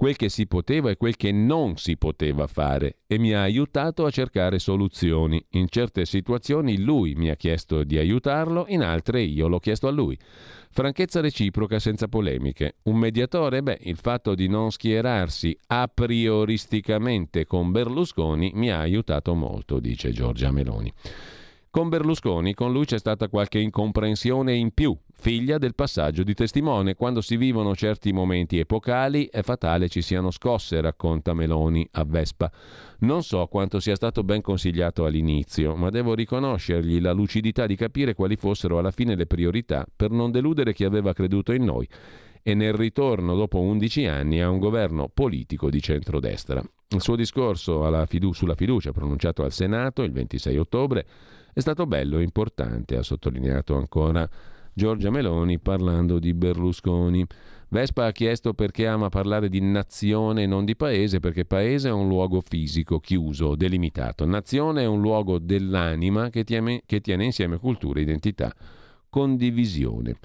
quel 0.00 0.16
che 0.16 0.30
si 0.30 0.46
poteva 0.46 0.88
e 0.88 0.96
quel 0.96 1.14
che 1.14 1.30
non 1.30 1.76
si 1.76 1.98
poteva 1.98 2.46
fare 2.46 3.00
e 3.06 3.18
mi 3.18 3.34
ha 3.34 3.42
aiutato 3.42 4.06
a 4.06 4.10
cercare 4.10 4.58
soluzioni. 4.58 5.44
In 5.50 5.66
certe 5.68 6.06
situazioni 6.06 6.78
lui 6.78 7.14
mi 7.14 7.28
ha 7.28 7.36
chiesto 7.36 7.84
di 7.84 7.98
aiutarlo, 7.98 8.64
in 8.68 8.80
altre 8.80 9.20
io 9.20 9.46
l'ho 9.46 9.58
chiesto 9.58 9.88
a 9.88 9.90
lui. 9.90 10.18
Franchezza 10.70 11.20
reciproca 11.20 11.78
senza 11.78 12.08
polemiche. 12.08 12.76
Un 12.84 12.96
mediatore? 12.96 13.62
Beh, 13.62 13.80
il 13.82 13.96
fatto 13.96 14.34
di 14.34 14.48
non 14.48 14.70
schierarsi 14.70 15.54
a 15.66 15.90
prioristicamente 15.92 17.44
con 17.44 17.70
Berlusconi 17.70 18.52
mi 18.54 18.70
ha 18.70 18.78
aiutato 18.78 19.34
molto, 19.34 19.80
dice 19.80 20.12
Giorgia 20.12 20.50
Meloni. 20.50 20.90
Con 21.68 21.90
Berlusconi, 21.90 22.54
con 22.54 22.72
lui 22.72 22.86
c'è 22.86 22.98
stata 22.98 23.28
qualche 23.28 23.58
incomprensione 23.58 24.54
in 24.54 24.72
più, 24.72 24.96
figlia 25.20 25.58
del 25.58 25.74
passaggio 25.74 26.22
di 26.22 26.32
testimone. 26.34 26.94
Quando 26.94 27.20
si 27.20 27.36
vivono 27.36 27.76
certi 27.76 28.10
momenti 28.10 28.58
epocali 28.58 29.28
è 29.30 29.42
fatale 29.42 29.88
ci 29.88 30.00
siano 30.00 30.30
scosse, 30.30 30.80
racconta 30.80 31.34
Meloni 31.34 31.86
a 31.92 32.04
Vespa. 32.04 32.50
Non 33.00 33.22
so 33.22 33.46
quanto 33.46 33.78
sia 33.80 33.94
stato 33.94 34.24
ben 34.24 34.40
consigliato 34.40 35.04
all'inizio, 35.04 35.76
ma 35.76 35.90
devo 35.90 36.14
riconoscergli 36.14 37.00
la 37.00 37.12
lucidità 37.12 37.66
di 37.66 37.76
capire 37.76 38.14
quali 38.14 38.36
fossero 38.36 38.78
alla 38.78 38.90
fine 38.90 39.14
le 39.14 39.26
priorità 39.26 39.86
per 39.94 40.10
non 40.10 40.30
deludere 40.30 40.72
chi 40.72 40.84
aveva 40.84 41.12
creduto 41.12 41.52
in 41.52 41.64
noi 41.64 41.86
e 42.42 42.54
nel 42.54 42.72
ritorno 42.72 43.34
dopo 43.34 43.60
11 43.60 44.06
anni 44.06 44.40
a 44.40 44.48
un 44.48 44.58
governo 44.58 45.10
politico 45.12 45.68
di 45.68 45.82
centrodestra. 45.82 46.62
Il 46.88 47.02
suo 47.02 47.14
discorso 47.14 48.06
fidu- 48.06 48.34
sulla 48.34 48.54
fiducia 48.54 48.92
pronunciato 48.92 49.44
al 49.44 49.52
Senato 49.52 50.02
il 50.02 50.12
26 50.12 50.56
ottobre 50.56 51.06
è 51.52 51.60
stato 51.60 51.86
bello 51.86 52.18
e 52.18 52.22
importante, 52.22 52.96
ha 52.96 53.02
sottolineato 53.02 53.76
ancora 53.76 54.28
Giorgia 54.72 55.10
Meloni 55.10 55.58
parlando 55.58 56.18
di 56.18 56.34
Berlusconi. 56.34 57.24
Vespa 57.68 58.06
ha 58.06 58.12
chiesto 58.12 58.52
perché 58.52 58.86
ama 58.86 59.08
parlare 59.08 59.48
di 59.48 59.60
nazione 59.60 60.42
e 60.42 60.46
non 60.46 60.64
di 60.64 60.74
paese, 60.74 61.20
perché 61.20 61.44
paese 61.44 61.88
è 61.88 61.92
un 61.92 62.08
luogo 62.08 62.40
fisico, 62.40 62.98
chiuso, 62.98 63.54
delimitato. 63.54 64.24
Nazione 64.24 64.82
è 64.82 64.86
un 64.86 65.00
luogo 65.00 65.38
dell'anima 65.38 66.30
che 66.30 66.42
tiene, 66.42 66.82
che 66.84 67.00
tiene 67.00 67.24
insieme 67.24 67.58
cultura, 67.58 68.00
identità, 68.00 68.52
condivisione. 69.08 70.16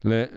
Le, 0.00 0.30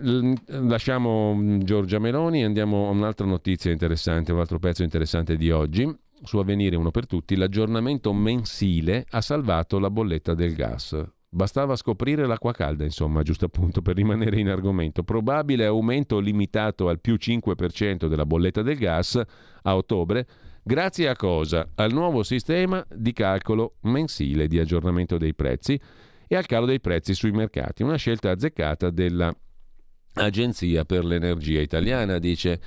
lasciamo 0.46 1.58
Giorgia 1.58 1.98
Meloni 1.98 2.40
e 2.40 2.44
andiamo 2.44 2.86
a 2.86 2.90
un'altra 2.90 3.26
notizia 3.26 3.70
interessante, 3.70 4.32
un 4.32 4.38
altro 4.38 4.58
pezzo 4.58 4.84
interessante 4.84 5.36
di 5.36 5.50
oggi 5.50 5.92
su 6.22 6.38
Avvenire 6.38 6.76
uno 6.76 6.90
per 6.90 7.06
tutti, 7.06 7.36
l'aggiornamento 7.36 8.12
mensile 8.12 9.04
ha 9.10 9.20
salvato 9.20 9.78
la 9.78 9.90
bolletta 9.90 10.34
del 10.34 10.54
gas. 10.54 11.15
Bastava 11.36 11.76
scoprire 11.76 12.26
l'acqua 12.26 12.52
calda, 12.52 12.84
insomma, 12.84 13.20
giusto 13.20 13.44
appunto 13.44 13.82
per 13.82 13.94
rimanere 13.94 14.40
in 14.40 14.48
argomento. 14.48 15.02
Probabile 15.02 15.66
aumento 15.66 16.18
limitato 16.18 16.88
al 16.88 16.98
più 16.98 17.16
5% 17.16 18.06
della 18.06 18.24
bolletta 18.24 18.62
del 18.62 18.78
gas 18.78 19.20
a 19.62 19.76
ottobre, 19.76 20.26
grazie 20.62 21.10
a 21.10 21.14
cosa? 21.14 21.68
Al 21.74 21.92
nuovo 21.92 22.22
sistema 22.22 22.82
di 22.90 23.12
calcolo 23.12 23.74
mensile 23.82 24.46
di 24.46 24.58
aggiornamento 24.58 25.18
dei 25.18 25.34
prezzi 25.34 25.78
e 26.26 26.36
al 26.36 26.46
calo 26.46 26.64
dei 26.64 26.80
prezzi 26.80 27.12
sui 27.12 27.32
mercati. 27.32 27.82
Una 27.82 27.96
scelta 27.96 28.30
azzeccata 28.30 28.88
dell'Agenzia 28.88 30.86
per 30.86 31.04
l'Energia 31.04 31.60
Italiana, 31.60 32.18
dice 32.18 32.58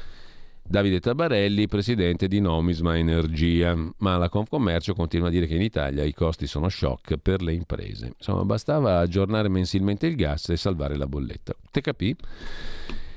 Davide 0.69 0.99
Tabarelli, 0.99 1.67
presidente 1.67 2.27
di 2.27 2.39
Nomisma 2.39 2.95
Energia, 2.95 3.75
ma 3.97 4.17
la 4.17 4.29
Confcommercio 4.29 4.93
continua 4.93 5.29
a 5.29 5.31
dire 5.31 5.47
che 5.47 5.55
in 5.55 5.63
Italia 5.63 6.03
i 6.03 6.13
costi 6.13 6.45
sono 6.45 6.69
shock 6.69 7.17
per 7.17 7.41
le 7.41 7.53
imprese. 7.53 8.13
Insomma, 8.15 8.45
bastava 8.45 8.99
aggiornare 8.99 9.49
mensilmente 9.49 10.05
il 10.05 10.15
gas 10.15 10.49
e 10.49 10.57
salvare 10.57 10.95
la 10.95 11.07
bolletta. 11.07 11.55
Te 11.71 11.81
capì? 11.81 12.15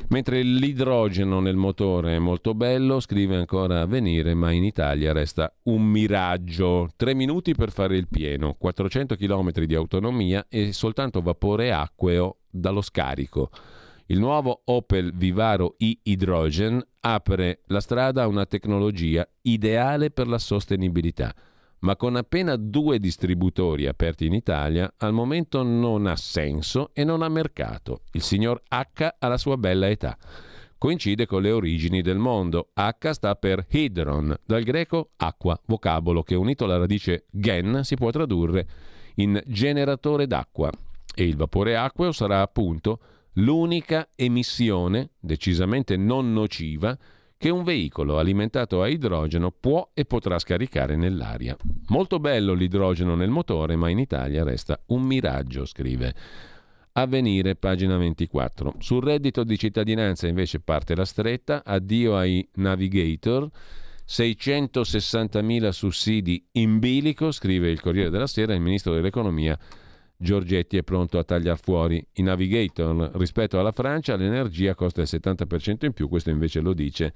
Mentre 0.08 0.40
l'idrogeno 0.40 1.40
nel 1.40 1.56
motore 1.56 2.16
è 2.16 2.18
molto 2.18 2.54
bello, 2.54 3.00
scrive 3.00 3.36
ancora 3.36 3.82
a 3.82 3.86
venire, 3.86 4.32
ma 4.32 4.50
in 4.50 4.64
Italia 4.64 5.12
resta 5.12 5.54
un 5.64 5.82
miraggio. 5.82 6.88
Tre 6.96 7.12
minuti 7.12 7.54
per 7.54 7.70
fare 7.70 7.98
il 7.98 8.08
pieno, 8.08 8.54
400 8.54 9.14
km 9.14 9.50
di 9.66 9.74
autonomia 9.74 10.46
e 10.48 10.72
soltanto 10.72 11.20
vapore 11.20 11.70
acqueo 11.70 12.38
dallo 12.48 12.80
scarico. 12.80 13.50
Il 14.06 14.18
nuovo 14.18 14.62
Opel 14.64 15.12
Vivaro 15.14 15.76
e-Hydrogen 15.78 16.84
apre 17.00 17.60
la 17.66 17.80
strada 17.80 18.22
a 18.22 18.26
una 18.26 18.46
tecnologia 18.46 19.26
ideale 19.42 20.10
per 20.10 20.26
la 20.26 20.38
sostenibilità, 20.38 21.34
ma 21.80 21.96
con 21.96 22.16
appena 22.16 22.56
due 22.56 22.98
distributori 22.98 23.86
aperti 23.86 24.26
in 24.26 24.34
Italia, 24.34 24.92
al 24.98 25.12
momento 25.12 25.62
non 25.62 26.06
ha 26.06 26.16
senso 26.16 26.90
e 26.92 27.04
non 27.04 27.22
ha 27.22 27.28
mercato. 27.28 28.02
Il 28.12 28.22
signor 28.22 28.62
H 28.68 29.14
ha 29.18 29.28
la 29.28 29.38
sua 29.38 29.56
bella 29.56 29.88
età. 29.88 30.16
Coincide 30.78 31.26
con 31.26 31.42
le 31.42 31.52
origini 31.52 32.02
del 32.02 32.18
mondo. 32.18 32.70
H 32.74 33.10
sta 33.12 33.36
per 33.36 33.64
hydron, 33.68 34.36
dal 34.44 34.64
greco 34.64 35.10
acqua, 35.16 35.58
vocabolo 35.66 36.24
che 36.24 36.34
unito 36.34 36.64
alla 36.64 36.78
radice 36.78 37.26
gen 37.30 37.82
si 37.84 37.94
può 37.94 38.10
tradurre 38.10 38.66
in 39.16 39.40
generatore 39.46 40.26
d'acqua. 40.26 40.70
E 41.14 41.24
il 41.24 41.36
vapore 41.36 41.76
acqueo 41.76 42.10
sarà 42.10 42.40
appunto 42.40 42.98
l'unica 43.34 44.08
emissione 44.14 45.10
decisamente 45.18 45.96
non 45.96 46.32
nociva 46.32 46.96
che 47.42 47.50
un 47.50 47.64
veicolo 47.64 48.18
alimentato 48.18 48.82
a 48.82 48.88
idrogeno 48.88 49.50
può 49.50 49.90
e 49.94 50.04
potrà 50.04 50.38
scaricare 50.38 50.94
nell'aria. 50.94 51.56
Molto 51.88 52.20
bello 52.20 52.52
l'idrogeno 52.52 53.16
nel 53.16 53.30
motore, 53.30 53.74
ma 53.74 53.88
in 53.88 53.98
Italia 53.98 54.44
resta 54.44 54.80
un 54.86 55.02
miraggio, 55.02 55.64
scrive. 55.64 56.14
Avvenire, 56.92 57.56
pagina 57.56 57.96
24. 57.96 58.74
Sul 58.78 59.02
reddito 59.02 59.42
di 59.42 59.58
cittadinanza 59.58 60.28
invece 60.28 60.60
parte 60.60 60.94
la 60.94 61.04
stretta, 61.04 61.62
addio 61.64 62.16
ai 62.16 62.46
navigator, 62.56 63.48
660.000 64.06 65.68
sussidi 65.70 66.46
in 66.52 66.78
bilico, 66.78 67.32
scrive 67.32 67.70
il 67.70 67.80
Corriere 67.80 68.10
della 68.10 68.28
Sera, 68.28 68.54
il 68.54 68.60
ministro 68.60 68.94
dell'Economia 68.94 69.58
Giorgetti 70.22 70.76
è 70.76 70.82
pronto 70.84 71.18
a 71.18 71.24
tagliare 71.24 71.58
fuori 71.60 72.04
i 72.14 72.22
navigator. 72.22 73.10
Rispetto 73.14 73.58
alla 73.58 73.72
Francia 73.72 74.14
l'energia 74.14 74.74
costa 74.76 75.00
il 75.00 75.08
70% 75.10 75.84
in 75.84 75.92
più, 75.92 76.08
questo 76.08 76.30
invece 76.30 76.60
lo 76.60 76.72
dice 76.72 77.12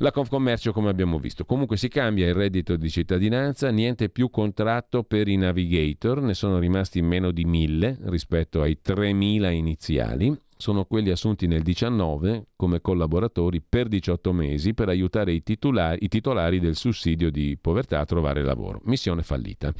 la 0.00 0.10
Confcommercio 0.10 0.72
come 0.72 0.88
abbiamo 0.88 1.18
visto. 1.18 1.44
Comunque 1.44 1.76
si 1.76 1.88
cambia 1.88 2.26
il 2.26 2.34
reddito 2.34 2.76
di 2.76 2.88
cittadinanza, 2.88 3.70
niente 3.70 4.08
più 4.08 4.30
contratto 4.30 5.02
per 5.02 5.28
i 5.28 5.36
navigator, 5.36 6.22
ne 6.22 6.32
sono 6.32 6.58
rimasti 6.58 7.02
meno 7.02 7.30
di 7.30 7.44
1000 7.44 7.98
rispetto 8.04 8.62
ai 8.62 8.80
3000 8.80 9.50
iniziali. 9.50 10.34
Sono 10.56 10.84
quelli 10.84 11.10
assunti 11.10 11.46
nel 11.46 11.62
19 11.62 12.46
come 12.56 12.80
collaboratori 12.80 13.62
per 13.66 13.88
18 13.88 14.32
mesi 14.32 14.72
per 14.72 14.88
aiutare 14.88 15.32
i 15.32 15.42
titolari, 15.42 15.98
i 16.02 16.08
titolari 16.08 16.60
del 16.60 16.76
sussidio 16.76 17.30
di 17.30 17.58
povertà 17.60 18.00
a 18.00 18.06
trovare 18.06 18.42
lavoro. 18.42 18.80
Missione 18.84 19.22
fallita. 19.22 19.72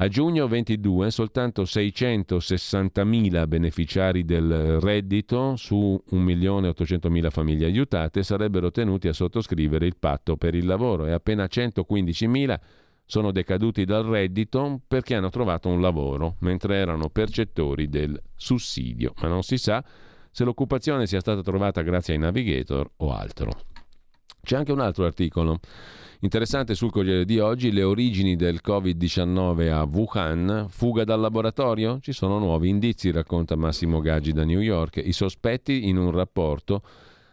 A 0.00 0.06
giugno 0.06 0.46
22 0.46 1.10
soltanto 1.10 1.62
660.000 1.62 3.48
beneficiari 3.48 4.24
del 4.24 4.78
reddito 4.78 5.56
su 5.56 6.00
1.800.000 6.12 7.30
famiglie 7.30 7.66
aiutate 7.66 8.22
sarebbero 8.22 8.70
tenuti 8.70 9.08
a 9.08 9.12
sottoscrivere 9.12 9.86
il 9.86 9.96
patto 9.96 10.36
per 10.36 10.54
il 10.54 10.66
lavoro 10.66 11.06
e 11.06 11.10
appena 11.10 11.46
115.000 11.46 12.60
sono 13.04 13.32
decaduti 13.32 13.84
dal 13.84 14.04
reddito 14.04 14.82
perché 14.86 15.16
hanno 15.16 15.30
trovato 15.30 15.68
un 15.68 15.80
lavoro, 15.80 16.36
mentre 16.40 16.76
erano 16.76 17.08
percettori 17.08 17.88
del 17.88 18.22
sussidio, 18.36 19.14
ma 19.20 19.26
non 19.26 19.42
si 19.42 19.58
sa 19.58 19.84
se 20.30 20.44
l'occupazione 20.44 21.08
sia 21.08 21.18
stata 21.18 21.42
trovata 21.42 21.82
grazie 21.82 22.14
ai 22.14 22.20
navigator 22.20 22.88
o 22.98 23.12
altro. 23.12 23.50
C'è 24.42 24.56
anche 24.56 24.72
un 24.72 24.80
altro 24.80 25.04
articolo 25.04 25.60
Interessante 26.20 26.74
sul 26.74 26.90
Corriere 26.90 27.24
di 27.24 27.38
oggi 27.38 27.70
le 27.70 27.84
origini 27.84 28.34
del 28.34 28.58
Covid-19 28.64 29.70
a 29.70 29.84
Wuhan, 29.84 30.66
fuga 30.68 31.04
dal 31.04 31.20
laboratorio? 31.20 32.00
Ci 32.00 32.10
sono 32.10 32.40
nuovi 32.40 32.68
indizi, 32.68 33.12
racconta 33.12 33.54
Massimo 33.54 34.00
Gaggi 34.00 34.32
da 34.32 34.44
New 34.44 34.58
York. 34.58 34.96
I 34.96 35.12
sospetti 35.12 35.86
in 35.86 35.96
un 35.96 36.10
rapporto 36.10 36.82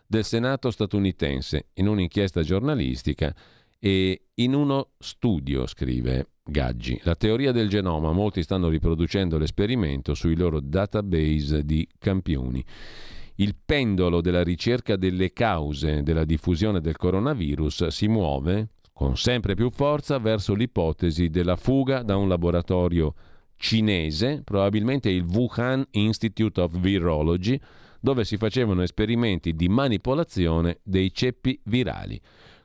del 0.06 0.24
Senato 0.24 0.70
statunitense, 0.70 1.70
in 1.74 1.88
un'inchiesta 1.88 2.44
giornalistica 2.44 3.34
e 3.80 4.26
in 4.36 4.54
uno 4.54 4.90
studio, 5.00 5.66
scrive 5.66 6.28
Gaggi. 6.44 7.00
La 7.06 7.16
teoria 7.16 7.52
del 7.52 7.70
genoma, 7.70 8.12
molti 8.12 8.44
stanno 8.44 8.70
riproducendo 8.70 9.40
l'esperimento 9.40 10.14
sui 10.14 10.36
loro 10.36 10.60
database 10.60 11.66
di 11.66 11.88
campioni. 11.98 12.64
Il 13.38 13.56
pendolo 13.66 14.22
della 14.22 14.44
ricerca 14.44 14.96
delle 14.96 15.34
cause 15.34 16.04
della 16.04 16.24
diffusione 16.24 16.80
del 16.80 16.96
coronavirus 16.96 17.88
si 17.88 18.08
muove 18.08 18.70
con 18.94 19.18
sempre 19.18 19.56
più 19.56 19.70
forza 19.72 20.20
verso 20.20 20.54
l'ipotesi 20.54 21.30
della 21.30 21.58
fuga 21.58 22.02
da 22.02 22.16
un 22.16 22.30
laboratorio 22.30 23.14
cinese, 23.58 24.42
probabilmente 24.42 25.10
il 25.10 25.24
Wuhan 25.24 25.86
Institute 25.92 26.62
of 26.62 26.80
Virology, 26.80 27.60
dove 28.00 28.24
si 28.24 28.38
facevano 28.38 28.84
esperimenti 28.84 29.54
di 29.54 29.68
manipolazione 29.68 30.80
dei 30.82 31.14
ceppi 31.14 31.60
virali. 31.66 32.18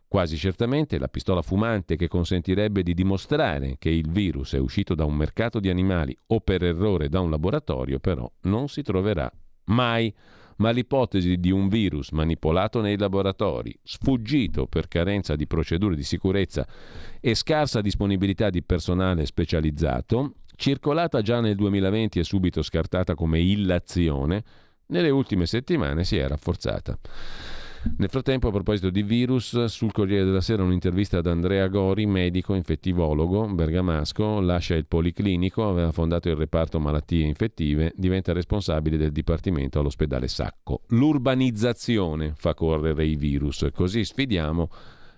Quasi 0.06 0.36
certamente 0.36 0.98
la 0.98 1.08
pistola 1.08 1.42
fumante 1.42 1.96
che 1.96 2.06
consentirebbe 2.06 2.84
di 2.84 2.94
dimostrare 2.94 3.74
che 3.76 3.90
il 3.90 4.08
virus 4.08 4.54
è 4.54 4.58
uscito 4.58 4.94
da 4.94 5.04
un 5.04 5.16
mercato 5.16 5.58
di 5.58 5.68
animali 5.68 6.16
o 6.28 6.40
per 6.40 6.62
errore 6.62 7.08
da 7.08 7.18
un 7.18 7.30
laboratorio, 7.30 7.98
però 7.98 8.30
non 8.42 8.68
si 8.68 8.82
troverà 8.82 9.28
mai 9.64 10.14
ma 10.60 10.70
l'ipotesi 10.70 11.38
di 11.38 11.50
un 11.50 11.68
virus 11.68 12.10
manipolato 12.10 12.80
nei 12.80 12.96
laboratori, 12.96 13.76
sfuggito 13.82 14.66
per 14.66 14.88
carenza 14.88 15.34
di 15.34 15.46
procedure 15.46 15.96
di 15.96 16.04
sicurezza 16.04 16.66
e 17.18 17.34
scarsa 17.34 17.80
disponibilità 17.80 18.50
di 18.50 18.62
personale 18.62 19.26
specializzato, 19.26 20.34
circolata 20.56 21.22
già 21.22 21.40
nel 21.40 21.56
2020 21.56 22.18
e 22.18 22.24
subito 22.24 22.62
scartata 22.62 23.14
come 23.14 23.40
illazione, 23.40 24.44
nelle 24.86 25.10
ultime 25.10 25.46
settimane 25.46 26.04
si 26.04 26.16
è 26.16 26.28
rafforzata. 26.28 26.98
Nel 27.96 28.10
frattempo, 28.10 28.48
a 28.48 28.50
proposito 28.50 28.90
di 28.90 29.02
virus, 29.02 29.64
sul 29.64 29.90
Corriere 29.90 30.24
della 30.24 30.42
Sera 30.42 30.62
un'intervista 30.62 31.18
ad 31.18 31.26
Andrea 31.26 31.66
Gori, 31.68 32.04
medico 32.04 32.54
infettivologo 32.54 33.46
bergamasco, 33.46 34.40
lascia 34.40 34.74
il 34.74 34.84
policlinico, 34.84 35.66
aveva 35.66 35.90
fondato 35.90 36.28
il 36.28 36.36
reparto 36.36 36.78
malattie 36.78 37.24
infettive, 37.24 37.92
diventa 37.96 38.34
responsabile 38.34 38.98
del 38.98 39.12
dipartimento 39.12 39.80
all'ospedale 39.80 40.28
Sacco. 40.28 40.82
L'urbanizzazione 40.88 42.34
fa 42.36 42.52
correre 42.52 43.06
i 43.06 43.16
virus, 43.16 43.66
così 43.72 44.04
sfidiamo 44.04 44.68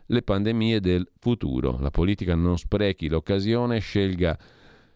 le 0.07 0.23
pandemie 0.23 0.79
del 0.81 1.09
futuro. 1.19 1.79
La 1.81 1.91
politica 1.91 2.37
non 2.37 2.59
sprechi 2.59 3.09
l'occasione, 3.09 3.81
scelga 3.81 4.39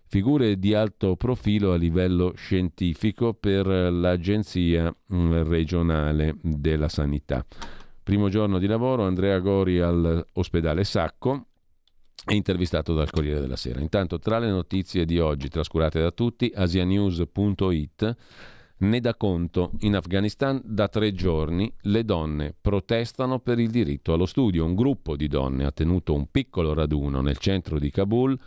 figure 0.09 0.59
di 0.59 0.75
alto 0.75 1.17
profilo 1.17 1.73
a 1.73 1.77
livello 1.77 2.33
scientifico 2.37 3.35
per 3.35 3.67
l'Agenzia 3.67 4.95
mm, 5.13 5.43
regionale 5.43 6.37
della 6.41 6.89
sanità. 6.89 7.45
Primo 8.03 8.29
giorno 8.29 8.59
di 8.59 8.67
lavoro, 8.67 9.05
Andrea 9.05 9.39
Gori 9.41 9.81
all'ospedale 9.81 10.85
Sacco, 10.85 11.47
è 12.25 12.35
intervistato 12.35 12.95
dal 12.95 13.11
Corriere 13.11 13.41
della 13.41 13.57
Sera. 13.57 13.81
Intanto, 13.81 14.19
tra 14.19 14.39
le 14.39 14.49
notizie 14.49 15.05
di 15.05 15.19
oggi 15.19 15.49
trascurate 15.49 16.01
da 16.01 16.11
tutti, 16.11 16.53
asianews.it 16.55 18.17
ne 18.79 19.01
dà 19.01 19.15
conto. 19.15 19.73
In 19.81 19.97
Afghanistan 19.97 20.61
da 20.65 20.89
tre 20.89 21.13
giorni 21.15 21.73
le 21.83 22.05
donne 22.05 22.55
protestano 22.61 23.39
per 23.39 23.59
il 23.59 23.71
diritto 23.71 24.13
allo 24.13 24.27
studio. 24.27 24.65
Un 24.65 24.75
gruppo 24.75 25.17
di 25.17 25.29
donne 25.29 25.65
ha 25.65 25.73
tenuto 25.73 26.15
un 26.15 26.31
piccolo 26.31 26.75
raduno 26.75 27.21
nel 27.21 27.39
centro 27.39 27.79
di 27.79 27.91
Kabul 27.91 28.39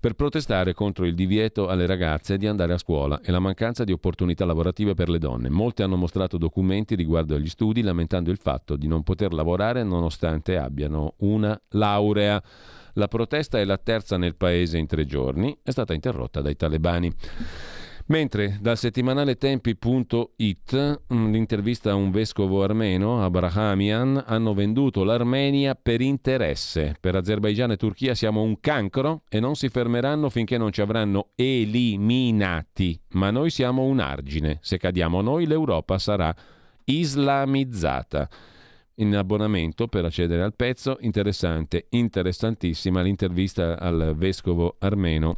per 0.00 0.14
protestare 0.14 0.72
contro 0.72 1.04
il 1.04 1.14
divieto 1.14 1.68
alle 1.68 1.84
ragazze 1.84 2.38
di 2.38 2.46
andare 2.46 2.72
a 2.72 2.78
scuola 2.78 3.20
e 3.20 3.30
la 3.30 3.38
mancanza 3.38 3.84
di 3.84 3.92
opportunità 3.92 4.46
lavorative 4.46 4.94
per 4.94 5.10
le 5.10 5.18
donne. 5.18 5.50
Molte 5.50 5.82
hanno 5.82 5.96
mostrato 5.96 6.38
documenti 6.38 6.94
riguardo 6.94 7.34
agli 7.34 7.50
studi 7.50 7.82
lamentando 7.82 8.30
il 8.30 8.38
fatto 8.38 8.76
di 8.76 8.86
non 8.86 9.02
poter 9.02 9.34
lavorare 9.34 9.82
nonostante 9.82 10.56
abbiano 10.56 11.14
una 11.18 11.60
laurea. 11.72 12.42
La 12.94 13.08
protesta 13.08 13.58
è 13.58 13.64
la 13.66 13.76
terza 13.76 14.16
nel 14.16 14.36
paese 14.36 14.78
in 14.78 14.86
tre 14.86 15.04
giorni, 15.04 15.56
è 15.62 15.70
stata 15.70 15.92
interrotta 15.92 16.40
dai 16.40 16.56
talebani. 16.56 17.12
Mentre 18.10 18.58
dal 18.60 18.76
settimanale 18.76 19.36
tempi.it 19.36 21.00
mm, 21.14 21.30
l'intervista 21.30 21.92
a 21.92 21.94
un 21.94 22.10
vescovo 22.10 22.64
armeno, 22.64 23.22
Abrahamian, 23.22 24.24
hanno 24.26 24.52
venduto 24.52 25.04
l'Armenia 25.04 25.76
per 25.76 26.00
interesse. 26.00 26.96
Per 26.98 27.14
Azerbaigian 27.14 27.70
e 27.70 27.76
Turchia 27.76 28.16
siamo 28.16 28.42
un 28.42 28.58
cancro 28.58 29.22
e 29.28 29.38
non 29.38 29.54
si 29.54 29.68
fermeranno 29.68 30.28
finché 30.28 30.58
non 30.58 30.72
ci 30.72 30.80
avranno 30.80 31.28
eliminati. 31.36 33.00
Ma 33.10 33.30
noi 33.30 33.50
siamo 33.50 33.84
un 33.84 34.00
argine. 34.00 34.58
Se 34.60 34.76
cadiamo 34.76 35.20
noi 35.20 35.46
l'Europa 35.46 35.96
sarà 35.98 36.34
islamizzata. 36.86 38.28
In 38.96 39.14
abbonamento 39.14 39.86
per 39.86 40.04
accedere 40.04 40.42
al 40.42 40.56
pezzo, 40.56 40.96
interessante, 41.02 41.86
interessantissima 41.90 43.02
l'intervista 43.02 43.78
al 43.78 44.14
vescovo 44.16 44.74
armeno 44.80 45.36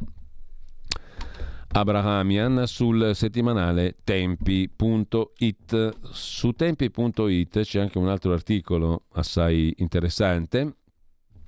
Abrahamian 1.75 2.67
sul 2.67 3.15
settimanale 3.15 3.95
tempi.it. 4.03 5.97
Su 6.11 6.51
tempi.it 6.51 7.61
c'è 7.61 7.79
anche 7.79 7.97
un 7.97 8.07
altro 8.07 8.31
articolo 8.31 9.05
assai 9.13 9.73
interessante 9.77 10.75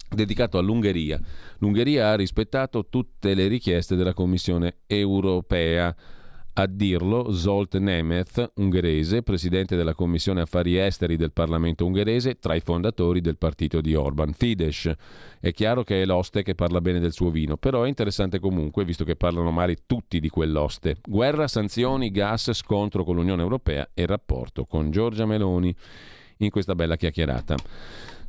dedicato 0.09 0.57
all'Ungheria. 0.57 1.19
L'Ungheria 1.59 2.09
ha 2.09 2.15
rispettato 2.15 2.87
tutte 2.89 3.35
le 3.35 3.47
richieste 3.47 3.95
della 3.95 4.13
Commissione 4.13 4.77
europea 4.87 5.95
a 6.57 6.67
dirlo 6.67 7.33
Zolt 7.33 7.77
Nemeth, 7.77 8.51
ungherese, 8.55 9.23
presidente 9.23 9.75
della 9.75 9.93
Commissione 9.93 10.41
Affari 10.41 10.77
Esteri 10.77 11.17
del 11.17 11.33
Parlamento 11.33 11.85
ungherese, 11.85 12.39
tra 12.39 12.55
i 12.55 12.61
fondatori 12.61 13.19
del 13.19 13.37
partito 13.37 13.81
di 13.81 13.93
Orban, 13.93 14.31
Fidesz. 14.31 14.89
È 15.41 15.51
chiaro 15.51 15.83
che 15.83 16.01
è 16.01 16.05
l'oste 16.05 16.43
che 16.43 16.55
parla 16.55 16.79
bene 16.79 16.99
del 16.99 17.11
suo 17.11 17.29
vino, 17.29 17.57
però 17.57 17.83
è 17.83 17.89
interessante 17.89 18.39
comunque, 18.39 18.85
visto 18.85 19.03
che 19.03 19.17
parlano 19.17 19.51
male 19.51 19.79
tutti 19.85 20.21
di 20.21 20.29
quell'oste. 20.29 20.97
Guerra, 21.05 21.47
sanzioni, 21.47 22.09
gas, 22.09 22.53
scontro 22.53 23.03
con 23.03 23.15
l'Unione 23.15 23.41
Europea 23.41 23.89
e 23.93 24.05
rapporto 24.05 24.63
con 24.63 24.91
Giorgia 24.91 25.25
Meloni 25.25 25.75
in 26.37 26.49
questa 26.49 26.73
bella 26.73 26.95
chiacchierata. 26.95 27.55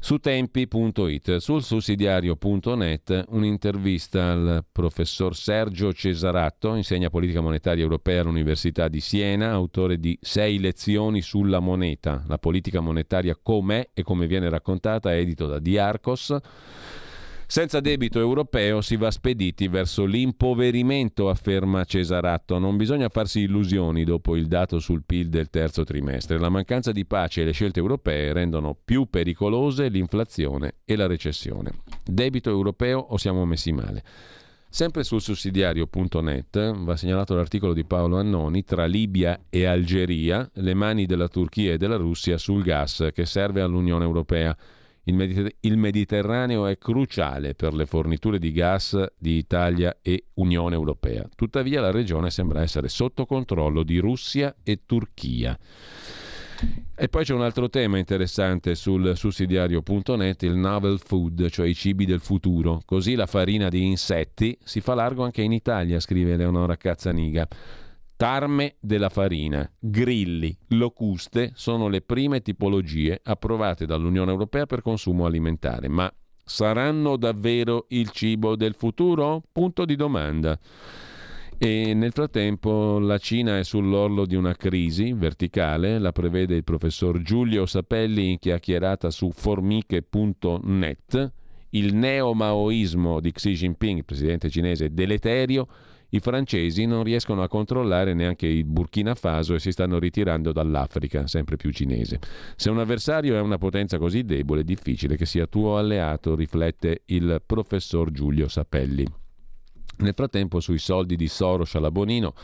Su 0.06 0.18
tempi.it, 0.18 1.38
sul 1.38 1.64
sussidiario.net, 1.64 3.24
un'intervista 3.30 4.30
al 4.30 4.64
professor 4.70 5.34
Sergio 5.34 5.92
Cesaratto, 5.92 6.76
insegna 6.76 7.10
politica 7.10 7.40
monetaria 7.40 7.82
europea 7.82 8.20
all'Università 8.20 8.86
di 8.86 9.00
Siena, 9.00 9.50
autore 9.50 9.98
di 9.98 10.16
Sei 10.20 10.60
lezioni 10.60 11.22
sulla 11.22 11.58
moneta, 11.58 12.22
la 12.28 12.38
politica 12.38 12.78
monetaria 12.78 13.36
com'è 13.42 13.88
e 13.92 14.04
come 14.04 14.28
viene 14.28 14.48
raccontata, 14.48 15.12
edito 15.12 15.48
da 15.48 15.58
Diarcos. 15.58 16.36
Senza 17.48 17.78
debito 17.78 18.18
europeo 18.18 18.80
si 18.80 18.96
va 18.96 19.08
spediti 19.12 19.68
verso 19.68 20.04
l'impoverimento, 20.04 21.28
afferma 21.28 21.84
Cesaratto. 21.84 22.58
Non 22.58 22.76
bisogna 22.76 23.08
farsi 23.08 23.42
illusioni 23.42 24.02
dopo 24.02 24.34
il 24.34 24.48
dato 24.48 24.80
sul 24.80 25.04
PIL 25.06 25.28
del 25.28 25.48
terzo 25.48 25.84
trimestre. 25.84 26.38
La 26.38 26.48
mancanza 26.48 26.90
di 26.90 27.06
pace 27.06 27.42
e 27.42 27.44
le 27.44 27.52
scelte 27.52 27.78
europee 27.78 28.32
rendono 28.32 28.76
più 28.84 29.08
pericolose 29.08 29.86
l'inflazione 29.88 30.74
e 30.84 30.96
la 30.96 31.06
recessione. 31.06 31.82
Debito 32.04 32.50
europeo 32.50 32.98
o 32.98 33.16
siamo 33.16 33.44
messi 33.44 33.70
male? 33.70 34.02
Sempre 34.68 35.04
sul 35.04 35.22
sussidiario.net 35.22 36.74
va 36.78 36.96
segnalato 36.96 37.36
l'articolo 37.36 37.72
di 37.72 37.84
Paolo 37.84 38.18
Annoni 38.18 38.64
tra 38.64 38.86
Libia 38.86 39.44
e 39.48 39.64
Algeria, 39.66 40.50
le 40.54 40.74
mani 40.74 41.06
della 41.06 41.28
Turchia 41.28 41.74
e 41.74 41.78
della 41.78 41.96
Russia 41.96 42.36
sul 42.38 42.64
gas 42.64 43.08
che 43.14 43.24
serve 43.24 43.60
all'Unione 43.60 44.04
Europea. 44.04 44.54
Il, 45.08 45.14
Mediter- 45.14 45.54
il 45.60 45.76
Mediterraneo 45.76 46.66
è 46.66 46.78
cruciale 46.78 47.54
per 47.54 47.74
le 47.74 47.86
forniture 47.86 48.40
di 48.40 48.50
gas 48.50 49.00
di 49.16 49.36
Italia 49.36 49.98
e 50.02 50.26
Unione 50.34 50.74
Europea. 50.74 51.28
Tuttavia 51.34 51.80
la 51.80 51.92
regione 51.92 52.30
sembra 52.30 52.62
essere 52.62 52.88
sotto 52.88 53.24
controllo 53.24 53.84
di 53.84 53.98
Russia 53.98 54.54
e 54.64 54.80
Turchia. 54.84 55.56
E 56.96 57.08
poi 57.08 57.24
c'è 57.24 57.34
un 57.34 57.42
altro 57.42 57.68
tema 57.68 57.98
interessante 57.98 58.74
sul 58.74 59.16
sussidiario.net, 59.16 60.42
il 60.42 60.56
novel 60.56 60.98
food, 60.98 61.50
cioè 61.50 61.68
i 61.68 61.74
cibi 61.74 62.04
del 62.04 62.20
futuro. 62.20 62.80
Così 62.84 63.14
la 63.14 63.26
farina 63.26 63.68
di 63.68 63.84
insetti 63.84 64.58
si 64.64 64.80
fa 64.80 64.94
largo 64.94 65.22
anche 65.22 65.42
in 65.42 65.52
Italia, 65.52 66.00
scrive 66.00 66.32
Eleonora 66.32 66.76
Cazzaniga. 66.76 67.46
Tarme 68.16 68.76
della 68.80 69.10
farina, 69.10 69.70
grilli, 69.78 70.56
locuste 70.68 71.52
sono 71.54 71.88
le 71.88 72.00
prime 72.00 72.40
tipologie 72.40 73.20
approvate 73.22 73.84
dall'Unione 73.84 74.30
Europea 74.30 74.64
per 74.64 74.80
consumo 74.80 75.26
alimentare, 75.26 75.88
ma 75.88 76.10
saranno 76.42 77.18
davvero 77.18 77.84
il 77.90 78.08
cibo 78.08 78.56
del 78.56 78.72
futuro? 78.72 79.42
Punto 79.52 79.84
di 79.84 79.96
domanda. 79.96 80.58
E 81.58 81.92
nel 81.92 82.12
frattempo 82.12 82.98
la 82.98 83.18
Cina 83.18 83.58
è 83.58 83.64
sull'orlo 83.64 84.24
di 84.24 84.34
una 84.34 84.54
crisi 84.54 85.12
verticale, 85.12 85.98
la 85.98 86.12
prevede 86.12 86.56
il 86.56 86.64
professor 86.64 87.20
Giulio 87.20 87.66
Sapelli 87.66 88.30
in 88.30 88.38
chiacchierata 88.38 89.10
su 89.10 89.30
formiche.net. 89.30 91.32
Il 91.68 91.94
neo-maoismo 91.94 93.20
di 93.20 93.30
Xi 93.30 93.52
Jinping, 93.52 94.04
presidente 94.04 94.48
cinese, 94.48 94.94
deleterio 94.94 95.68
i 96.16 96.20
francesi 96.20 96.86
non 96.86 97.02
riescono 97.02 97.42
a 97.42 97.48
controllare 97.48 98.14
neanche 98.14 98.46
il 98.46 98.64
Burkina 98.64 99.14
Faso 99.14 99.54
e 99.54 99.58
si 99.58 99.70
stanno 99.70 99.98
ritirando 99.98 100.52
dall'Africa, 100.52 101.26
sempre 101.26 101.56
più 101.56 101.70
cinese. 101.70 102.18
Se 102.56 102.70
un 102.70 102.78
avversario 102.78 103.36
è 103.36 103.40
una 103.40 103.58
potenza 103.58 103.98
così 103.98 104.24
debole, 104.24 104.62
è 104.62 104.64
difficile 104.64 105.16
che 105.16 105.26
sia 105.26 105.46
tuo 105.46 105.78
alleato, 105.78 106.34
riflette 106.34 107.02
il 107.06 107.42
professor 107.44 108.10
Giulio 108.10 108.48
Sapelli. 108.48 109.06
Nel 109.98 110.14
frattempo, 110.14 110.60
sui 110.60 110.78
soldi 110.78 111.16
di 111.16 111.28
Soros 111.28 111.74
alla 111.74 111.90
Bonino, 111.90 112.34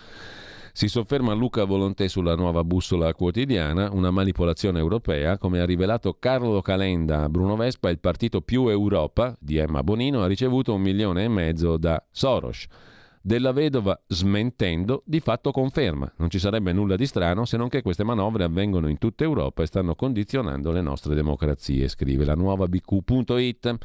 si 0.75 0.89
sofferma 0.89 1.35
Luca 1.35 1.65
Volontè 1.65 2.09
sulla 2.09 2.35
nuova 2.35 2.65
bussola 2.65 3.13
quotidiana, 3.13 3.91
una 3.93 4.11
manipolazione 4.11 4.79
europea, 4.79 5.37
come 5.37 5.61
ha 5.61 5.67
rivelato 5.67 6.17
Carlo 6.19 6.63
Calenda 6.63 7.25
a 7.25 7.29
Bruno 7.29 7.57
Vespa, 7.57 7.91
il 7.91 7.99
partito 7.99 8.41
più 8.41 8.69
Europa 8.69 9.37
di 9.39 9.59
Emma 9.59 9.83
Bonino 9.83 10.23
ha 10.23 10.27
ricevuto 10.27 10.73
un 10.73 10.81
milione 10.81 11.25
e 11.25 11.29
mezzo 11.29 11.77
da 11.77 12.03
Soros 12.11 12.67
della 13.23 13.53
vedova 13.53 13.99
smentendo 14.09 15.03
di 15.07 15.21
fatto 15.21 15.53
conferma. 15.53 16.13
Non 16.17 16.29
ci 16.29 16.41
sarebbe 16.41 16.73
nulla 16.73 16.97
di 16.97 17.07
strano 17.07 17.45
se 17.45 17.57
non 17.57 17.69
che 17.69 17.81
queste 17.81 18.03
manovre 18.03 18.43
avvengono 18.45 18.89
in 18.89 18.99
tutta 18.99 19.23
Europa 19.23 19.63
e 19.63 19.67
stanno 19.67 19.95
condizionando 19.95 20.73
le 20.73 20.81
nostre 20.81 21.15
democrazie, 21.15 21.89
scrive 21.89 22.25
la 22.25 22.35
nuova 22.35 22.67
BQ.it. 22.67 23.77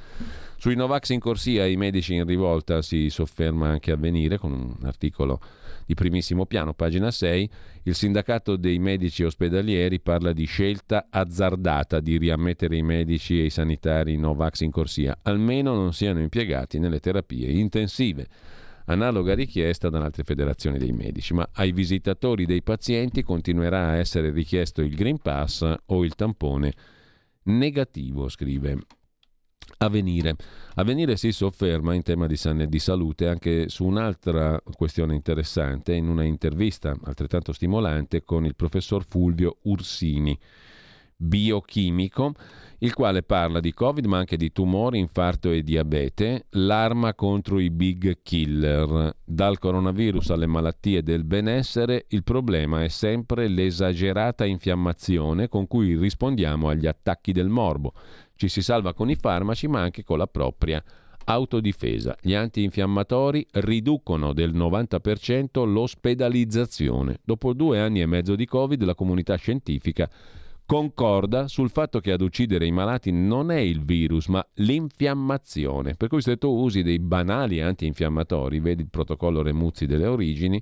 Sui 0.57 0.75
Novax 0.75 1.09
in 1.09 1.19
corsia 1.19 1.65
e 1.65 1.71
i 1.71 1.77
medici 1.77 2.15
in 2.15 2.25
rivolta 2.25 2.81
si 2.81 3.09
sofferma 3.11 3.69
anche 3.69 3.91
a 3.91 3.95
venire 3.95 4.39
con 4.39 4.51
un 4.51 4.75
articolo 4.87 5.39
di 5.85 5.93
primissimo 5.93 6.47
piano, 6.47 6.73
pagina 6.73 7.11
6, 7.11 7.49
il 7.83 7.95
sindacato 7.95 8.57
dei 8.57 8.79
medici 8.79 9.23
ospedalieri 9.23 10.01
parla 10.01 10.33
di 10.33 10.45
scelta 10.45 11.07
azzardata 11.09 11.99
di 11.99 12.17
riammettere 12.17 12.75
i 12.75 12.81
medici 12.81 13.39
e 13.39 13.45
i 13.45 13.49
sanitari 13.49 14.17
Novax 14.17 14.61
in 14.61 14.71
corsia, 14.71 15.19
almeno 15.21 15.75
non 15.75 15.93
siano 15.93 16.19
impiegati 16.19 16.79
nelle 16.79 16.99
terapie 16.99 17.49
intensive 17.49 18.27
analoga 18.87 19.33
richiesta 19.33 19.89
da 19.89 20.03
altre 20.03 20.23
federazioni 20.23 20.77
dei 20.77 20.91
medici, 20.91 21.33
ma 21.33 21.47
ai 21.53 21.71
visitatori 21.71 22.45
dei 22.45 22.61
pazienti 22.61 23.23
continuerà 23.23 23.89
a 23.89 23.95
essere 23.95 24.31
richiesto 24.31 24.81
il 24.81 24.95
Green 24.95 25.19
Pass 25.19 25.73
o 25.85 26.03
il 26.03 26.15
tampone 26.15 26.73
negativo, 27.43 28.27
scrive 28.29 28.77
Avvenire. 29.79 30.35
Avvenire 30.75 31.17
si 31.17 31.31
sofferma 31.31 31.93
in 31.93 32.01
tema 32.01 32.25
di, 32.25 32.35
san- 32.35 32.65
di, 32.67 32.79
salute 32.79 33.27
anche 33.27 33.69
su 33.69 33.85
un'altra 33.85 34.59
questione 34.75 35.13
interessante 35.13 35.93
in 35.93 36.07
una 36.07 36.23
intervista 36.23 36.95
altrettanto 37.03 37.51
stimolante 37.51 38.23
con 38.23 38.45
il 38.45 38.55
professor 38.55 39.05
Fulvio 39.05 39.57
Ursini, 39.63 40.37
biochimico 41.17 42.33
il 42.79 42.93
quale 42.93 43.23
parla 43.23 43.59
di 43.59 43.73
Covid 43.73 44.05
ma 44.05 44.19
anche 44.19 44.37
di 44.37 44.51
tumori, 44.51 44.99
infarto 44.99 45.49
e 45.49 45.63
diabete, 45.63 46.45
l'arma 46.51 47.15
contro 47.15 47.59
i 47.59 47.71
big 47.71 48.19
killer. 48.21 49.15
Dal 49.25 49.57
coronavirus 49.57 50.29
alle 50.29 50.45
malattie 50.45 51.01
del 51.01 51.23
benessere, 51.23 52.05
il 52.09 52.23
problema 52.23 52.83
è 52.83 52.87
sempre 52.87 53.47
l'esagerata 53.47 54.45
infiammazione 54.45 55.47
con 55.47 55.65
cui 55.65 55.97
rispondiamo 55.97 56.69
agli 56.69 56.85
attacchi 56.85 57.31
del 57.31 57.49
morbo. 57.49 57.93
Ci 58.35 58.47
si 58.47 58.61
salva 58.61 58.93
con 58.93 59.09
i 59.09 59.15
farmaci 59.15 59.67
ma 59.67 59.81
anche 59.81 60.03
con 60.03 60.19
la 60.19 60.27
propria 60.27 60.83
autodifesa. 61.25 62.15
Gli 62.21 62.35
antinfiammatori 62.35 63.43
riducono 63.53 64.33
del 64.33 64.55
90% 64.55 65.65
l'ospedalizzazione. 65.65 67.17
Dopo 67.23 67.53
due 67.53 67.79
anni 67.79 68.01
e 68.01 68.05
mezzo 68.05 68.35
di 68.35 68.45
Covid 68.45 68.83
la 68.83 68.93
comunità 68.93 69.35
scientifica 69.35 70.07
concorda 70.67 71.47
sul 71.47 71.69
fatto 71.69 72.01
che 72.01 72.11
ad 72.11 72.21
uccidere 72.21 72.65
i 72.65 72.71
malati 72.71 73.09
non 73.09 73.51
è 73.51 73.57
il 73.57 73.83
virus, 73.83 74.27
ma 74.27 74.45
l'infiammazione. 74.55 75.95
Per 75.95 76.09
cui 76.09 76.21
se 76.21 76.37
tu 76.37 76.49
usi 76.49 76.83
dei 76.83 76.99
banali 76.99 77.61
antinfiammatori, 77.61 78.59
vedi 78.59 78.81
il 78.83 78.89
protocollo 78.89 79.41
Remuzzi 79.41 79.85
delle 79.85 80.05
origini, 80.05 80.61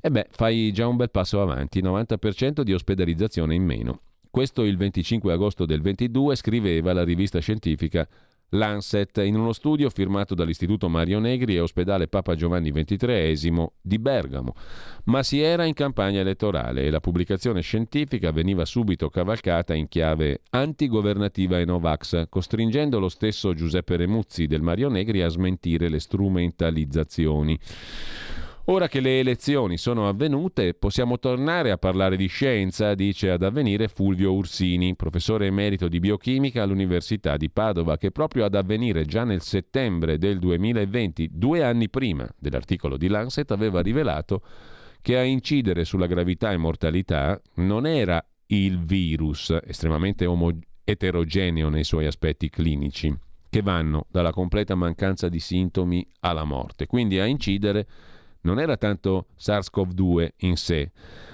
e 0.00 0.10
beh, 0.10 0.28
fai 0.30 0.72
già 0.72 0.86
un 0.86 0.94
bel 0.94 1.10
passo 1.10 1.42
avanti, 1.42 1.82
90% 1.82 2.62
di 2.62 2.72
ospedalizzazione 2.72 3.56
in 3.56 3.64
meno. 3.64 4.00
Questo 4.30 4.62
il 4.62 4.76
25 4.76 5.32
agosto 5.32 5.66
del 5.66 5.82
22 5.82 6.36
scriveva 6.36 6.92
la 6.92 7.02
rivista 7.02 7.40
scientifica 7.40 8.06
Lancet 8.50 9.18
in 9.18 9.36
uno 9.36 9.52
studio 9.52 9.90
firmato 9.90 10.34
dall'Istituto 10.34 10.88
Mario 10.88 11.18
Negri 11.18 11.56
e 11.56 11.60
ospedale 11.60 12.08
Papa 12.08 12.34
Giovanni 12.34 12.72
XXIII 12.72 13.66
di 13.80 13.98
Bergamo. 13.98 14.54
Ma 15.04 15.22
si 15.22 15.40
era 15.40 15.64
in 15.64 15.74
campagna 15.74 16.20
elettorale 16.20 16.84
e 16.84 16.90
la 16.90 17.00
pubblicazione 17.00 17.60
scientifica 17.60 18.30
veniva 18.30 18.64
subito 18.64 19.10
cavalcata 19.10 19.74
in 19.74 19.88
chiave 19.88 20.40
antigovernativa 20.50 21.58
e 21.58 21.64
Novax, 21.64 22.28
costringendo 22.28 22.98
lo 22.98 23.08
stesso 23.08 23.52
Giuseppe 23.54 23.96
Remuzzi 23.96 24.46
del 24.46 24.62
Mario 24.62 24.88
Negri 24.88 25.22
a 25.22 25.28
smentire 25.28 25.88
le 25.88 26.00
strumentalizzazioni. 26.00 27.58
Ora 28.70 28.86
che 28.86 29.00
le 29.00 29.20
elezioni 29.20 29.78
sono 29.78 30.08
avvenute, 30.08 30.74
possiamo 30.74 31.18
tornare 31.18 31.70
a 31.70 31.78
parlare 31.78 32.18
di 32.18 32.26
scienza, 32.26 32.94
dice 32.94 33.30
ad 33.30 33.42
avvenire 33.42 33.88
Fulvio 33.88 34.34
Ursini, 34.34 34.94
professore 34.94 35.46
emerito 35.46 35.88
di 35.88 35.98
biochimica 35.98 36.62
all'Università 36.62 37.38
di 37.38 37.48
Padova, 37.48 37.96
che 37.96 38.10
proprio 38.10 38.44
ad 38.44 38.54
avvenire 38.54 39.06
già 39.06 39.24
nel 39.24 39.40
settembre 39.40 40.18
del 40.18 40.38
2020, 40.38 41.30
due 41.32 41.64
anni 41.64 41.88
prima 41.88 42.28
dell'articolo 42.38 42.98
di 42.98 43.08
Lancet, 43.08 43.50
aveva 43.52 43.80
rivelato 43.80 44.42
che 45.00 45.16
a 45.16 45.22
incidere 45.22 45.86
sulla 45.86 46.06
gravità 46.06 46.52
e 46.52 46.58
mortalità 46.58 47.40
non 47.54 47.86
era 47.86 48.22
il 48.48 48.84
virus, 48.84 49.56
estremamente 49.64 50.26
omo- 50.26 50.58
eterogeneo 50.84 51.70
nei 51.70 51.84
suoi 51.84 52.04
aspetti 52.04 52.50
clinici, 52.50 53.16
che 53.48 53.62
vanno 53.62 54.04
dalla 54.10 54.30
completa 54.30 54.74
mancanza 54.74 55.30
di 55.30 55.40
sintomi 55.40 56.06
alla 56.20 56.44
morte. 56.44 56.84
Quindi 56.86 57.18
a 57.18 57.24
incidere 57.24 57.86
non 58.42 58.60
era 58.60 58.76
tanto 58.76 59.26
SARS-CoV-2 59.38 60.28
in 60.38 60.56
sé, 60.56 60.90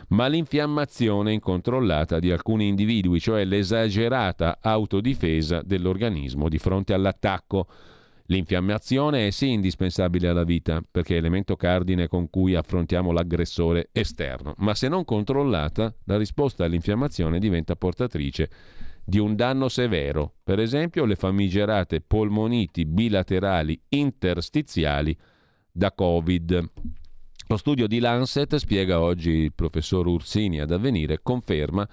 ma 0.09 0.27
l'infiammazione 0.27 1.33
incontrollata 1.33 2.19
di 2.19 2.31
alcuni 2.31 2.69
individui, 2.69 3.21
cioè 3.21 3.45
l'esagerata 3.45 4.59
autodifesa 4.61 5.63
dell'organismo 5.63 6.49
di 6.49 6.59
fronte 6.59 6.93
all'attacco. 6.93 7.67
L'infiammazione 8.27 9.27
è 9.27 9.31
sì 9.31 9.51
indispensabile 9.51 10.29
alla 10.29 10.45
vita, 10.45 10.83
perché 10.91 11.15
è 11.15 11.19
elemento 11.19 11.57
cardine 11.57 12.09
con 12.09 12.31
cui 12.31 12.55
affrontiamo 12.55 13.13
l'aggressore 13.13 13.91
esterno, 13.93 14.55
ma 14.59 14.75
se 14.75 14.89
non 14.89 15.05
controllata, 15.05 15.95
la 16.05 16.17
risposta 16.17 16.65
all'infiammazione 16.65 17.39
diventa 17.39 17.77
portatrice 17.77 18.51
di 19.05 19.19
un 19.19 19.37
danno 19.37 19.69
severo, 19.69 20.37
per 20.43 20.59
esempio 20.59 21.05
le 21.05 21.17
famigerate 21.17 22.01
polmoniti 22.01 22.87
bilaterali 22.87 23.79
interstiziali 23.91 25.15
da 25.77 25.93
Covid. 25.93 26.71
Lo 27.49 27.57
studio 27.57 27.89
di 27.89 27.99
Lancet, 27.99 28.55
spiega 28.57 29.01
oggi 29.01 29.31
il 29.31 29.53
professor 29.53 30.07
Ursini 30.07 30.61
ad 30.61 30.71
avvenire, 30.71 31.19
conferma 31.21 31.87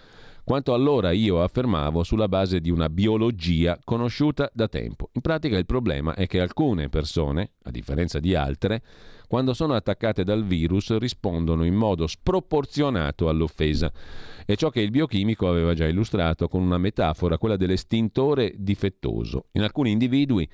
quanto 0.44 0.74
allora 0.74 1.12
io 1.12 1.42
affermavo 1.42 2.04
sulla 2.04 2.28
base 2.28 2.62
di 2.62 2.70
una 2.70 2.90
biologia 2.90 3.80
conosciuta 3.84 4.50
da 4.54 4.68
tempo. 4.68 5.10
In 5.14 5.22
pratica 5.22 5.58
il 5.58 5.66
problema 5.66 6.14
è 6.14 6.28
che 6.28 6.40
alcune 6.40 6.90
persone, 6.90 7.54
a 7.64 7.72
differenza 7.72 8.20
di 8.20 8.36
altre, 8.36 8.84
quando 9.28 9.54
sono 9.54 9.74
attaccate 9.74 10.24
dal 10.24 10.44
virus 10.46 10.96
rispondono 10.98 11.64
in 11.64 11.74
modo 11.74 12.06
sproporzionato 12.06 13.30
all'offesa. 13.30 13.92
È 14.46 14.56
ciò 14.56 14.70
che 14.70 14.82
il 14.82 14.92
biochimico 14.92 15.48
aveva 15.48 15.74
già 15.74 15.88
illustrato 15.88 16.48
con 16.48 16.62
una 16.62 16.78
metafora, 16.78 17.38
quella 17.38 17.58
dell'estintore 17.58 18.54
difettoso. 18.58 19.46
In 19.54 19.64
alcuni 19.64 19.92
individui 19.92 20.48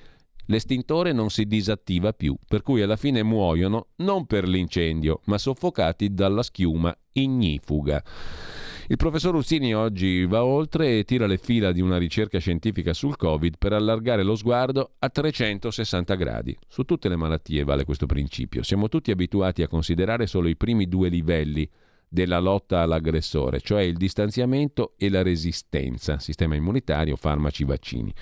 l'estintore 0.48 1.12
non 1.12 1.30
si 1.30 1.46
disattiva 1.46 2.12
più, 2.12 2.36
per 2.46 2.62
cui 2.62 2.82
alla 2.82 2.96
fine 2.96 3.22
muoiono 3.22 3.88
non 3.96 4.26
per 4.26 4.46
l'incendio, 4.46 5.20
ma 5.24 5.38
soffocati 5.38 6.12
dalla 6.12 6.42
schiuma 6.42 6.94
ignifuga. 7.12 8.02
Il 8.90 8.96
professor 8.96 9.34
Ussini 9.34 9.74
oggi 9.74 10.24
va 10.24 10.44
oltre 10.44 10.98
e 10.98 11.04
tira 11.04 11.26
le 11.26 11.36
fila 11.36 11.72
di 11.72 11.82
una 11.82 11.98
ricerca 11.98 12.38
scientifica 12.38 12.94
sul 12.94 13.16
Covid 13.16 13.56
per 13.58 13.74
allargare 13.74 14.22
lo 14.22 14.34
sguardo 14.34 14.92
a 14.98 15.10
360 15.10 16.14
gradi. 16.14 16.56
Su 16.66 16.84
tutte 16.84 17.10
le 17.10 17.16
malattie 17.16 17.64
vale 17.64 17.84
questo 17.84 18.06
principio. 18.06 18.62
Siamo 18.62 18.88
tutti 18.88 19.10
abituati 19.10 19.62
a 19.62 19.68
considerare 19.68 20.26
solo 20.26 20.48
i 20.48 20.56
primi 20.56 20.88
due 20.88 21.10
livelli 21.10 21.68
della 22.08 22.38
lotta 22.38 22.80
all'aggressore, 22.80 23.60
cioè 23.60 23.82
il 23.82 23.98
distanziamento 23.98 24.94
e 24.96 25.10
la 25.10 25.22
resistenza, 25.22 26.18
sistema 26.18 26.54
immunitario, 26.54 27.16
farmaci, 27.16 27.64
vaccini. 27.64 28.14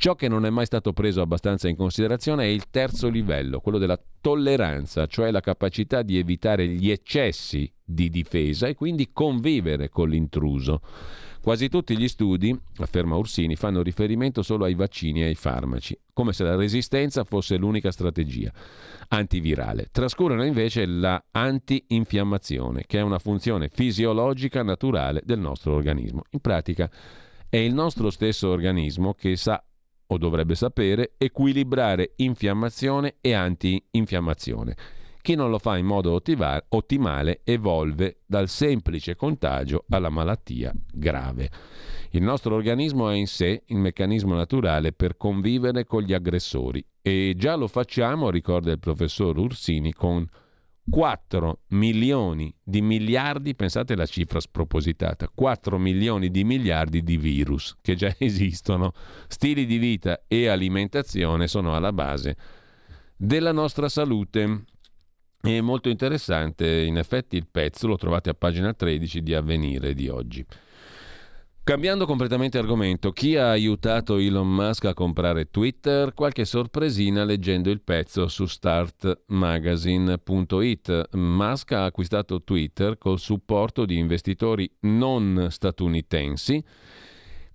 Ciò 0.00 0.14
che 0.14 0.28
non 0.28 0.46
è 0.46 0.48
mai 0.48 0.64
stato 0.64 0.94
preso 0.94 1.20
abbastanza 1.20 1.68
in 1.68 1.76
considerazione 1.76 2.44
è 2.44 2.46
il 2.46 2.70
terzo 2.70 3.10
livello, 3.10 3.60
quello 3.60 3.76
della 3.76 4.00
tolleranza, 4.22 5.04
cioè 5.04 5.30
la 5.30 5.40
capacità 5.42 6.00
di 6.00 6.16
evitare 6.16 6.66
gli 6.66 6.90
eccessi 6.90 7.70
di 7.84 8.08
difesa 8.08 8.66
e 8.66 8.74
quindi 8.74 9.10
convivere 9.12 9.90
con 9.90 10.08
l'intruso. 10.08 10.80
Quasi 11.42 11.68
tutti 11.68 11.98
gli 11.98 12.08
studi, 12.08 12.58
afferma 12.78 13.16
Ursini, 13.16 13.56
fanno 13.56 13.82
riferimento 13.82 14.40
solo 14.40 14.64
ai 14.64 14.72
vaccini 14.72 15.20
e 15.20 15.26
ai 15.26 15.34
farmaci, 15.34 15.94
come 16.14 16.32
se 16.32 16.44
la 16.44 16.56
resistenza 16.56 17.24
fosse 17.24 17.58
l'unica 17.58 17.90
strategia 17.90 18.50
antivirale. 19.08 19.88
Trascurano 19.92 20.46
invece 20.46 20.86
la 20.86 21.22
antinfiammazione, 21.30 22.84
che 22.86 23.00
è 23.00 23.02
una 23.02 23.18
funzione 23.18 23.68
fisiologica 23.68 24.62
naturale 24.62 25.20
del 25.26 25.40
nostro 25.40 25.74
organismo. 25.74 26.22
In 26.30 26.40
pratica 26.40 26.90
è 27.50 27.58
il 27.58 27.74
nostro 27.74 28.08
stesso 28.08 28.48
organismo 28.48 29.12
che 29.12 29.36
sa 29.36 29.62
o 30.12 30.18
dovrebbe 30.18 30.54
sapere, 30.54 31.12
equilibrare 31.18 32.12
infiammazione 32.16 33.16
e 33.20 33.32
antinfiammazione. 33.32 34.76
Chi 35.22 35.34
non 35.34 35.50
lo 35.50 35.58
fa 35.58 35.76
in 35.76 35.84
modo 35.84 36.18
ottimale 36.68 37.40
evolve 37.44 38.20
dal 38.24 38.48
semplice 38.48 39.16
contagio 39.16 39.84
alla 39.90 40.08
malattia 40.08 40.72
grave. 40.92 41.50
Il 42.10 42.22
nostro 42.22 42.54
organismo 42.54 43.06
ha 43.06 43.14
in 43.14 43.26
sé 43.26 43.64
il 43.66 43.76
meccanismo 43.76 44.34
naturale 44.34 44.92
per 44.92 45.16
convivere 45.16 45.84
con 45.84 46.02
gli 46.02 46.14
aggressori 46.14 46.84
e 47.02 47.34
già 47.36 47.54
lo 47.54 47.68
facciamo, 47.68 48.30
ricorda 48.30 48.72
il 48.72 48.78
professor 48.78 49.36
Ursini, 49.38 49.92
con 49.92 50.26
4 50.90 51.60
milioni 51.68 52.52
di 52.62 52.82
miliardi, 52.82 53.54
pensate 53.54 53.92
alla 53.92 54.06
cifra 54.06 54.40
spropositata, 54.40 55.30
4 55.32 55.78
milioni 55.78 56.30
di 56.30 56.42
miliardi 56.44 57.02
di 57.02 57.16
virus 57.16 57.76
che 57.80 57.94
già 57.94 58.14
esistono. 58.18 58.92
Stili 59.28 59.66
di 59.66 59.78
vita 59.78 60.24
e 60.26 60.48
alimentazione 60.48 61.46
sono 61.46 61.74
alla 61.74 61.92
base 61.92 62.36
della 63.16 63.52
nostra 63.52 63.88
salute. 63.88 64.64
È 65.40 65.60
molto 65.60 65.88
interessante, 65.88 66.82
in 66.82 66.98
effetti 66.98 67.36
il 67.36 67.46
pezzo 67.50 67.86
lo 67.86 67.96
trovate 67.96 68.28
a 68.28 68.34
pagina 68.34 68.74
13 68.74 69.22
di 69.22 69.32
Avvenire 69.32 69.94
di 69.94 70.08
oggi. 70.08 70.44
Cambiando 71.70 72.04
completamente 72.04 72.58
argomento, 72.58 73.12
chi 73.12 73.36
ha 73.36 73.50
aiutato 73.50 74.16
Elon 74.16 74.52
Musk 74.52 74.86
a 74.86 74.92
comprare 74.92 75.50
Twitter? 75.50 76.12
Qualche 76.14 76.44
sorpresina 76.44 77.22
leggendo 77.22 77.70
il 77.70 77.80
pezzo 77.80 78.26
su 78.26 78.46
startmagazine.it. 78.46 81.10
Musk 81.12 81.70
ha 81.70 81.84
acquistato 81.84 82.42
Twitter 82.42 82.98
col 82.98 83.20
supporto 83.20 83.84
di 83.84 83.98
investitori 83.98 84.68
non 84.80 85.46
statunitensi 85.48 86.60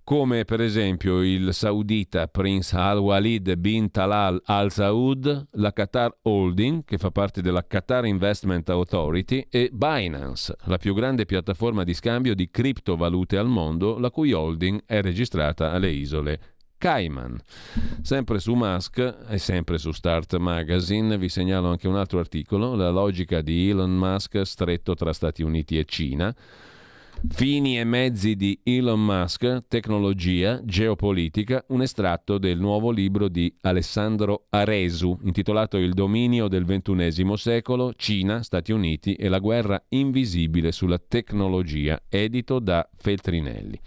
come 0.05 0.45
per 0.45 0.61
esempio 0.61 1.23
il 1.23 1.51
saudita 1.51 2.27
Prince 2.27 2.75
Al-Walid 2.75 3.55
bin 3.55 3.89
Talal 3.89 4.39
Al 4.45 4.71
Saud, 4.71 5.47
la 5.53 5.73
Qatar 5.73 6.15
Holding, 6.21 6.85
che 6.85 6.99
fa 6.99 7.09
parte 7.09 7.41
della 7.41 7.65
Qatar 7.65 8.05
Investment 8.05 8.69
Authority, 8.69 9.47
e 9.49 9.71
Binance, 9.73 10.55
la 10.65 10.77
più 10.77 10.93
grande 10.93 11.25
piattaforma 11.25 11.83
di 11.83 11.95
scambio 11.95 12.35
di 12.35 12.51
criptovalute 12.51 13.35
al 13.35 13.47
mondo, 13.47 13.97
la 13.97 14.11
cui 14.11 14.31
holding 14.31 14.83
è 14.85 15.01
registrata 15.01 15.71
alle 15.71 15.89
isole 15.89 16.39
Cayman. 16.77 17.39
Sempre 18.03 18.37
su 18.37 18.53
Musk 18.53 19.25
e 19.27 19.39
sempre 19.39 19.79
su 19.79 19.91
Start 19.91 20.37
Magazine 20.37 21.17
vi 21.17 21.29
segnalo 21.29 21.69
anche 21.69 21.87
un 21.87 21.95
altro 21.95 22.19
articolo, 22.19 22.75
la 22.75 22.91
logica 22.91 23.41
di 23.41 23.71
Elon 23.71 23.97
Musk 23.97 24.45
stretto 24.45 24.93
tra 24.93 25.13
Stati 25.13 25.41
Uniti 25.41 25.79
e 25.79 25.85
Cina. 25.85 26.35
Fini 27.29 27.79
e 27.79 27.83
mezzi 27.83 28.35
di 28.35 28.59
Elon 28.63 29.03
Musk, 29.03 29.67
tecnologia, 29.67 30.61
geopolitica, 30.63 31.63
un 31.69 31.81
estratto 31.81 32.37
del 32.37 32.59
nuovo 32.59 32.91
libro 32.91 33.27
di 33.27 33.53
Alessandro 33.61 34.45
Aresu, 34.49 35.17
intitolato 35.23 35.77
Il 35.77 35.93
dominio 35.93 36.47
del 36.47 36.65
XXI 36.65 37.35
secolo, 37.35 37.93
Cina, 37.95 38.41
Stati 38.41 38.71
Uniti 38.71 39.15
e 39.15 39.27
la 39.27 39.39
guerra 39.39 39.83
invisibile 39.89 40.71
sulla 40.71 40.99
tecnologia, 40.99 42.01
edito 42.09 42.59
da 42.59 42.87
Feltrinelli. 42.95 43.79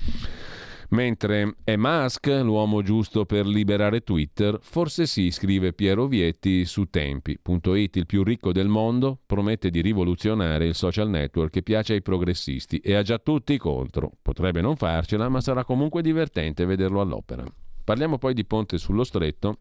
Mentre 0.91 1.57
è 1.65 1.77
Musk 1.77 2.29
l'uomo 2.43 2.81
giusto 2.83 3.27
per 3.27 3.47
liberare 3.47 4.01
Twitter? 4.01 4.59
Forse 4.63 5.05
sì, 5.05 5.31
scrive 5.31 5.75
Piero 5.75 6.07
Vietti 6.07 6.65
su 6.65 6.87
Tempi.it, 6.87 7.97
il 7.97 8.07
più 8.07 8.23
ricco 8.23 8.53
del 8.53 8.69
mondo, 8.69 9.19
promette 9.27 9.69
di 9.69 9.83
rivoluzionare 9.83 10.65
il 10.65 10.75
social 10.75 11.11
network 11.11 11.53
che 11.53 11.63
piace 11.63 11.93
ai 11.93 12.01
progressisti 12.01 12.79
e 12.79 12.95
ha 12.95 13.03
già 13.03 13.19
tutti 13.19 13.59
contro. 13.59 14.13
Potrebbe 14.23 14.63
non 14.63 14.77
farcela, 14.77 15.29
ma 15.29 15.43
sarà 15.43 15.63
comunque 15.63 16.01
divertente 16.01 16.65
vederlo 16.65 17.03
all'opera. 17.03 17.45
Parliamo 17.85 18.17
poi 18.17 18.33
di 18.33 18.47
Ponte 18.47 18.79
sullo 18.79 19.05
Stretto, 19.05 19.59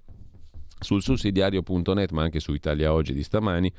sul 0.79 1.01
sussidiario.net, 1.01 2.11
ma 2.11 2.23
anche 2.23 2.39
su 2.39 2.53
Italia 2.53 2.93
Oggi 2.93 3.13
di 3.13 3.23
stamani 3.23 3.69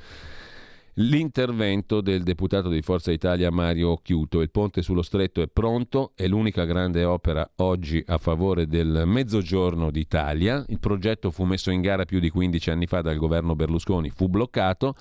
l'intervento 1.01 2.01
del 2.01 2.23
deputato 2.23 2.69
di 2.69 2.83
Forza 2.83 3.13
Italia 3.13 3.51
Mario 3.51 3.91
Occhiuto. 3.91 4.41
Il 4.41 4.51
ponte 4.51 4.83
sullo 4.83 5.03
stretto 5.03 5.43
è 5.43 5.47
pronto, 5.47 6.13
è 6.15 6.27
l'unica 6.27 6.65
grande 6.65 7.05
opera 7.05 7.49
oggi 7.57 8.03
a 8.07 8.19
favore 8.19 8.67
del 8.67 9.05
mezzogiorno 9.07 9.91
d'Italia. 9.91 10.65
Il 10.69 10.81
progetto 10.81 11.31
fu 11.31 11.45
messo 11.45 11.71
in 11.71 11.83
gara 11.83 12.05
più 12.05 12.19
di 12.19 12.31
15 12.31 12.71
anni 12.71 12.87
fa 12.87 13.01
dal 13.01 13.17
governo 13.17 13.55
Berlusconi, 13.55 14.11
fu 14.11 14.29
bloccato. 14.29 14.97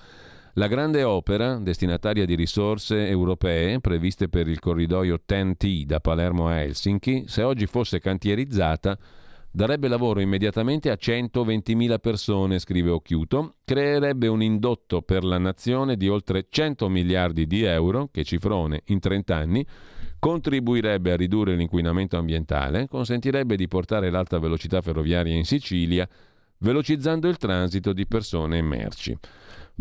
La 0.53 0.67
grande 0.67 1.03
opera, 1.03 1.57
destinataria 1.57 2.25
di 2.25 2.35
risorse 2.35 3.07
europee 3.07 3.79
previste 3.79 4.27
per 4.27 4.47
il 4.47 4.59
corridoio 4.59 5.21
TEN-T 5.23 5.85
da 5.85 5.99
Palermo 5.99 6.47
a 6.47 6.61
Helsinki, 6.61 7.25
se 7.27 7.41
oggi 7.41 7.65
fosse 7.65 7.99
cantierizzata 7.99 8.97
Darebbe 9.57 9.87
lavoro 9.87 10.19
immediatamente 10.19 10.91
a 10.91 10.97
120.000 11.01 11.97
persone, 11.97 12.59
scrive 12.59 12.91
Occhiuto, 12.91 13.55
creerebbe 13.65 14.27
un 14.27 14.43
indotto 14.43 15.01
per 15.01 15.23
la 15.23 15.39
nazione 15.39 15.97
di 15.97 16.07
oltre 16.07 16.45
100 16.47 16.87
miliardi 16.89 17.47
di 17.47 17.63
euro, 17.63 18.07
che 18.11 18.23
cifrone 18.23 18.83
in 18.85 18.99
30 18.99 19.35
anni, 19.35 19.65
contribuirebbe 20.19 21.11
a 21.11 21.15
ridurre 21.15 21.55
l'inquinamento 21.55 22.17
ambientale, 22.17 22.87
consentirebbe 22.87 23.55
di 23.55 23.67
portare 23.67 24.11
l'alta 24.11 24.37
velocità 24.37 24.79
ferroviaria 24.83 25.33
in 25.33 25.43
Sicilia, 25.43 26.07
velocizzando 26.59 27.27
il 27.27 27.37
transito 27.37 27.93
di 27.93 28.05
persone 28.05 28.59
e 28.59 28.61
merci. 28.61 29.17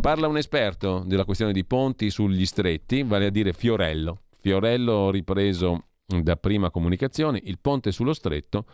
Parla 0.01 0.27
un 0.27 0.39
esperto 0.39 1.05
della 1.07 1.27
questione 1.27 1.53
di 1.53 1.67
ponti 1.67 2.09
sugli 2.09 2.47
stretti, 2.47 3.03
vale 3.03 3.27
a 3.27 3.31
dire 3.31 3.53
Fiorello. 3.53 4.21
Fiorello 4.41 5.11
ripreso 5.11 5.89
da 6.07 6.37
prima 6.37 6.71
comunicazione, 6.71 7.39
il 7.45 7.59
ponte 7.59 7.93
sullo 7.93 8.15
stretto 8.15 8.65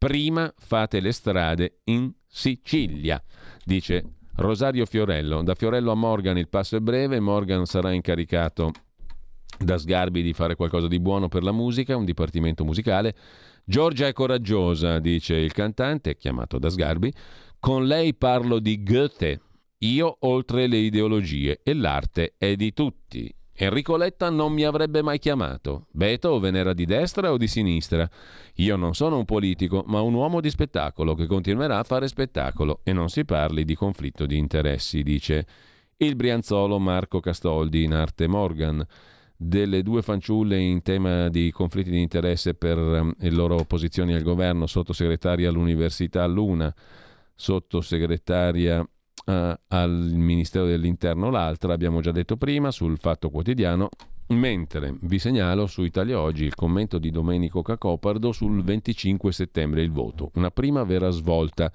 Prima 0.00 0.50
fate 0.56 0.98
le 0.98 1.12
strade 1.12 1.80
in 1.84 2.10
Sicilia, 2.26 3.22
dice 3.62 4.14
Rosario 4.36 4.86
Fiorello. 4.86 5.42
Da 5.42 5.54
Fiorello 5.54 5.90
a 5.90 5.94
Morgan 5.94 6.38
il 6.38 6.48
passo 6.48 6.76
è 6.76 6.80
breve, 6.80 7.20
Morgan 7.20 7.66
sarà 7.66 7.92
incaricato 7.92 8.72
da 9.58 9.76
Sgarbi 9.76 10.22
di 10.22 10.32
fare 10.32 10.54
qualcosa 10.54 10.88
di 10.88 10.98
buono 11.00 11.28
per 11.28 11.42
la 11.42 11.52
musica, 11.52 11.98
un 11.98 12.06
dipartimento 12.06 12.64
musicale. 12.64 13.14
Giorgia 13.62 14.06
è 14.06 14.14
coraggiosa, 14.14 15.00
dice 15.00 15.34
il 15.34 15.52
cantante, 15.52 16.16
chiamato 16.16 16.58
da 16.58 16.70
Sgarbi. 16.70 17.12
Con 17.58 17.84
lei 17.84 18.14
parlo 18.14 18.58
di 18.58 18.82
Goethe. 18.82 19.38
Io 19.80 20.16
oltre 20.20 20.66
le 20.66 20.78
ideologie 20.78 21.60
e 21.62 21.74
l'arte 21.74 22.36
è 22.38 22.56
di 22.56 22.72
tutti. 22.72 23.30
Enrico 23.62 23.98
Letta 23.98 24.30
non 24.30 24.54
mi 24.54 24.64
avrebbe 24.64 25.02
mai 25.02 25.18
chiamato. 25.18 25.88
Beethoven 25.90 26.56
era 26.56 26.72
di 26.72 26.86
destra 26.86 27.30
o 27.30 27.36
di 27.36 27.46
sinistra? 27.46 28.08
Io 28.54 28.74
non 28.76 28.94
sono 28.94 29.18
un 29.18 29.26
politico, 29.26 29.84
ma 29.86 30.00
un 30.00 30.14
uomo 30.14 30.40
di 30.40 30.48
spettacolo 30.48 31.14
che 31.14 31.26
continuerà 31.26 31.78
a 31.78 31.82
fare 31.82 32.08
spettacolo 32.08 32.80
e 32.84 32.94
non 32.94 33.10
si 33.10 33.26
parli 33.26 33.66
di 33.66 33.74
conflitto 33.74 34.24
di 34.24 34.38
interessi, 34.38 35.02
dice 35.02 35.46
il 35.98 36.16
brianzolo 36.16 36.78
Marco 36.78 37.20
Castoldi 37.20 37.82
in 37.82 37.92
arte 37.92 38.26
Morgan. 38.26 38.82
Delle 39.36 39.82
due 39.82 40.00
fanciulle 40.00 40.58
in 40.58 40.80
tema 40.80 41.28
di 41.28 41.50
conflitti 41.50 41.90
di 41.90 42.00
interesse 42.00 42.54
per 42.54 42.78
um, 42.78 43.12
le 43.18 43.30
loro 43.30 43.64
posizioni 43.64 44.14
al 44.14 44.22
governo, 44.22 44.66
sottosegretaria 44.66 45.50
all'università 45.50 46.24
l'una, 46.24 46.74
sottosegretaria 47.34 48.86
eh, 49.30 49.60
al 49.68 49.90
Ministero 49.90 50.66
dell'Interno 50.66 51.30
l'altra, 51.30 51.72
abbiamo 51.72 52.00
già 52.00 52.10
detto 52.10 52.36
prima, 52.36 52.70
sul 52.70 52.98
Fatto 52.98 53.30
Quotidiano, 53.30 53.88
mentre 54.28 54.96
vi 55.02 55.18
segnalo 55.18 55.66
su 55.66 55.82
Italia 55.82 56.20
Oggi 56.20 56.44
il 56.44 56.54
commento 56.54 56.98
di 56.98 57.10
Domenico 57.10 57.62
Cacopardo 57.62 58.32
sul 58.32 58.62
25 58.62 59.32
settembre 59.32 59.82
il 59.82 59.92
voto, 59.92 60.30
una 60.34 60.50
prima 60.50 60.82
vera 60.84 61.10
svolta. 61.10 61.70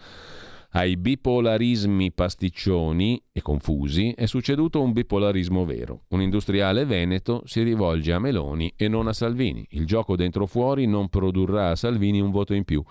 Ai 0.76 0.98
bipolarismi 0.98 2.12
pasticcioni 2.12 3.24
e 3.32 3.42
confusi 3.42 4.12
è 4.12 4.26
succeduto 4.26 4.82
un 4.82 4.92
bipolarismo 4.92 5.64
vero. 5.64 6.02
Un 6.10 6.22
industriale 6.22 6.84
veneto 6.84 7.44
si 7.46 7.64
rivolge 7.64 8.12
a 8.12 8.20
Meloni 8.20 8.74
e 8.76 8.90
non 8.90 9.08
a 9.08 9.14
Salvini. 9.14 9.66
Il 9.70 9.86
gioco 9.86 10.18
dentro 10.18 10.46
fuori 10.46 10.86
non 10.86 11.08
produrrà 11.08 11.70
a 11.70 11.76
Salvini 11.78 12.20
un 12.20 12.32
voto 12.32 12.54
in 12.54 12.66
più. 12.66 12.84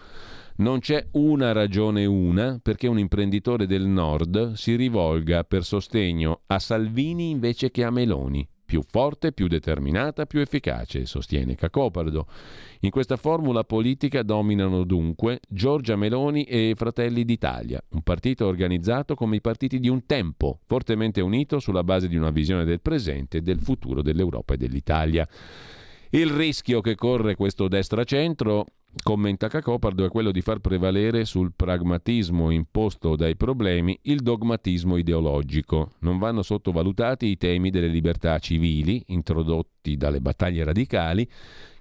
Non 0.57 0.79
c'è 0.79 1.05
una 1.13 1.51
ragione 1.51 2.05
una 2.07 2.61
perché 2.63 2.87
un 2.87 3.01
imprenditore 3.01 3.67
del 3.67 3.87
nord 3.87 4.53
si 4.53 4.77
rivolga 4.77 5.43
per 5.43 5.65
sostegno 5.65 6.43
a 6.47 6.61
Salvini 6.61 7.31
invece 7.31 7.73
che 7.73 7.83
a 7.83 7.91
Meloni. 7.91 8.47
Più 8.65 8.81
forte, 8.89 9.33
più 9.33 9.49
determinata, 9.49 10.27
più 10.27 10.39
efficace, 10.39 11.07
sostiene 11.07 11.57
Cacopardo. 11.57 12.29
In 12.81 12.91
questa 12.91 13.17
formula 13.17 13.65
politica 13.65 14.23
dominano 14.23 14.85
dunque 14.85 15.41
Giorgia 15.49 15.97
Meloni 15.97 16.45
e 16.45 16.75
Fratelli 16.77 17.25
d'Italia, 17.25 17.83
un 17.91 18.03
partito 18.03 18.47
organizzato 18.47 19.17
come 19.17 19.37
i 19.37 19.41
partiti 19.41 19.81
di 19.81 19.89
un 19.89 20.07
tempo, 20.07 20.61
fortemente 20.67 21.21
unito 21.21 21.59
sulla 21.59 21.83
base 21.83 22.07
di 22.07 22.17
una 22.17 22.31
visione 22.31 22.65
del 22.65 22.81
presente 22.81 23.39
e 23.39 23.43
del 23.43 23.59
futuro 23.59 24.03
dell'Europa 24.03 24.55
e 24.55 24.57
dell'Italia. 24.57 25.27
Il 26.11 26.31
rischio 26.31 26.81
che 26.81 26.95
corre 26.95 27.35
questo 27.35 27.67
destra-centro 27.67 28.67
commenta 29.03 29.49
Cacopardo, 29.49 30.05
è 30.05 30.09
quello 30.09 30.31
di 30.31 30.41
far 30.41 30.59
prevalere 30.59 31.25
sul 31.25 31.53
pragmatismo 31.55 32.51
imposto 32.51 33.17
dai 33.17 33.37
problemi 33.37 33.99
il 34.03 34.21
dogmatismo 34.21 34.97
ideologico. 34.97 35.93
Non 36.01 36.19
vanno 36.19 36.43
sottovalutati 36.43 37.27
i 37.27 37.37
temi 37.37 37.71
delle 37.71 37.89
libertà 37.89 38.39
civili, 38.39 39.03
introdotti 39.09 39.97
dalle 39.97 40.21
battaglie 40.21 40.65
radicali, 40.65 41.29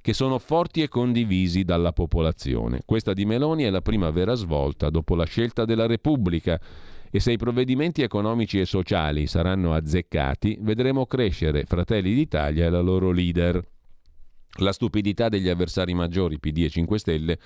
che 0.02 0.14
sono 0.14 0.38
forti 0.40 0.82
e 0.82 0.90
condivisi 0.90 1.64
dalla 1.64 1.94
popolazione. 1.94 2.82
Questa 2.86 3.14
di 3.14 3.26
Meloni 3.26 3.64
è 3.64 3.70
la 3.70 3.82
prima 3.82 4.10
vera 4.10 4.34
svolta 4.34 4.90
dopo 4.90 5.16
la 5.16 5.26
scelta 5.26 5.66
della 5.66 5.86
Repubblica 5.86 6.60
e 7.10 7.20
se 7.20 7.32
i 7.32 7.38
provvedimenti 7.38 8.02
economici 8.02 8.60
e 8.60 8.66
sociali 8.66 9.28
saranno 9.28 9.74
azzeccati, 9.74 10.58
vedremo 10.62 11.06
crescere 11.06 11.64
Fratelli 11.66 12.14
d'Italia 12.14 12.66
e 12.66 12.70
la 12.70 12.82
loro 12.82 13.12
leader. 13.12 13.64
La 14.60 14.72
stupidità 14.72 15.30
degli 15.30 15.50
avversari 15.50 15.94
maggiori 15.94 16.40
PD 16.40 16.60
e 16.60 16.70
5 16.70 17.00
Stelle 17.00 17.40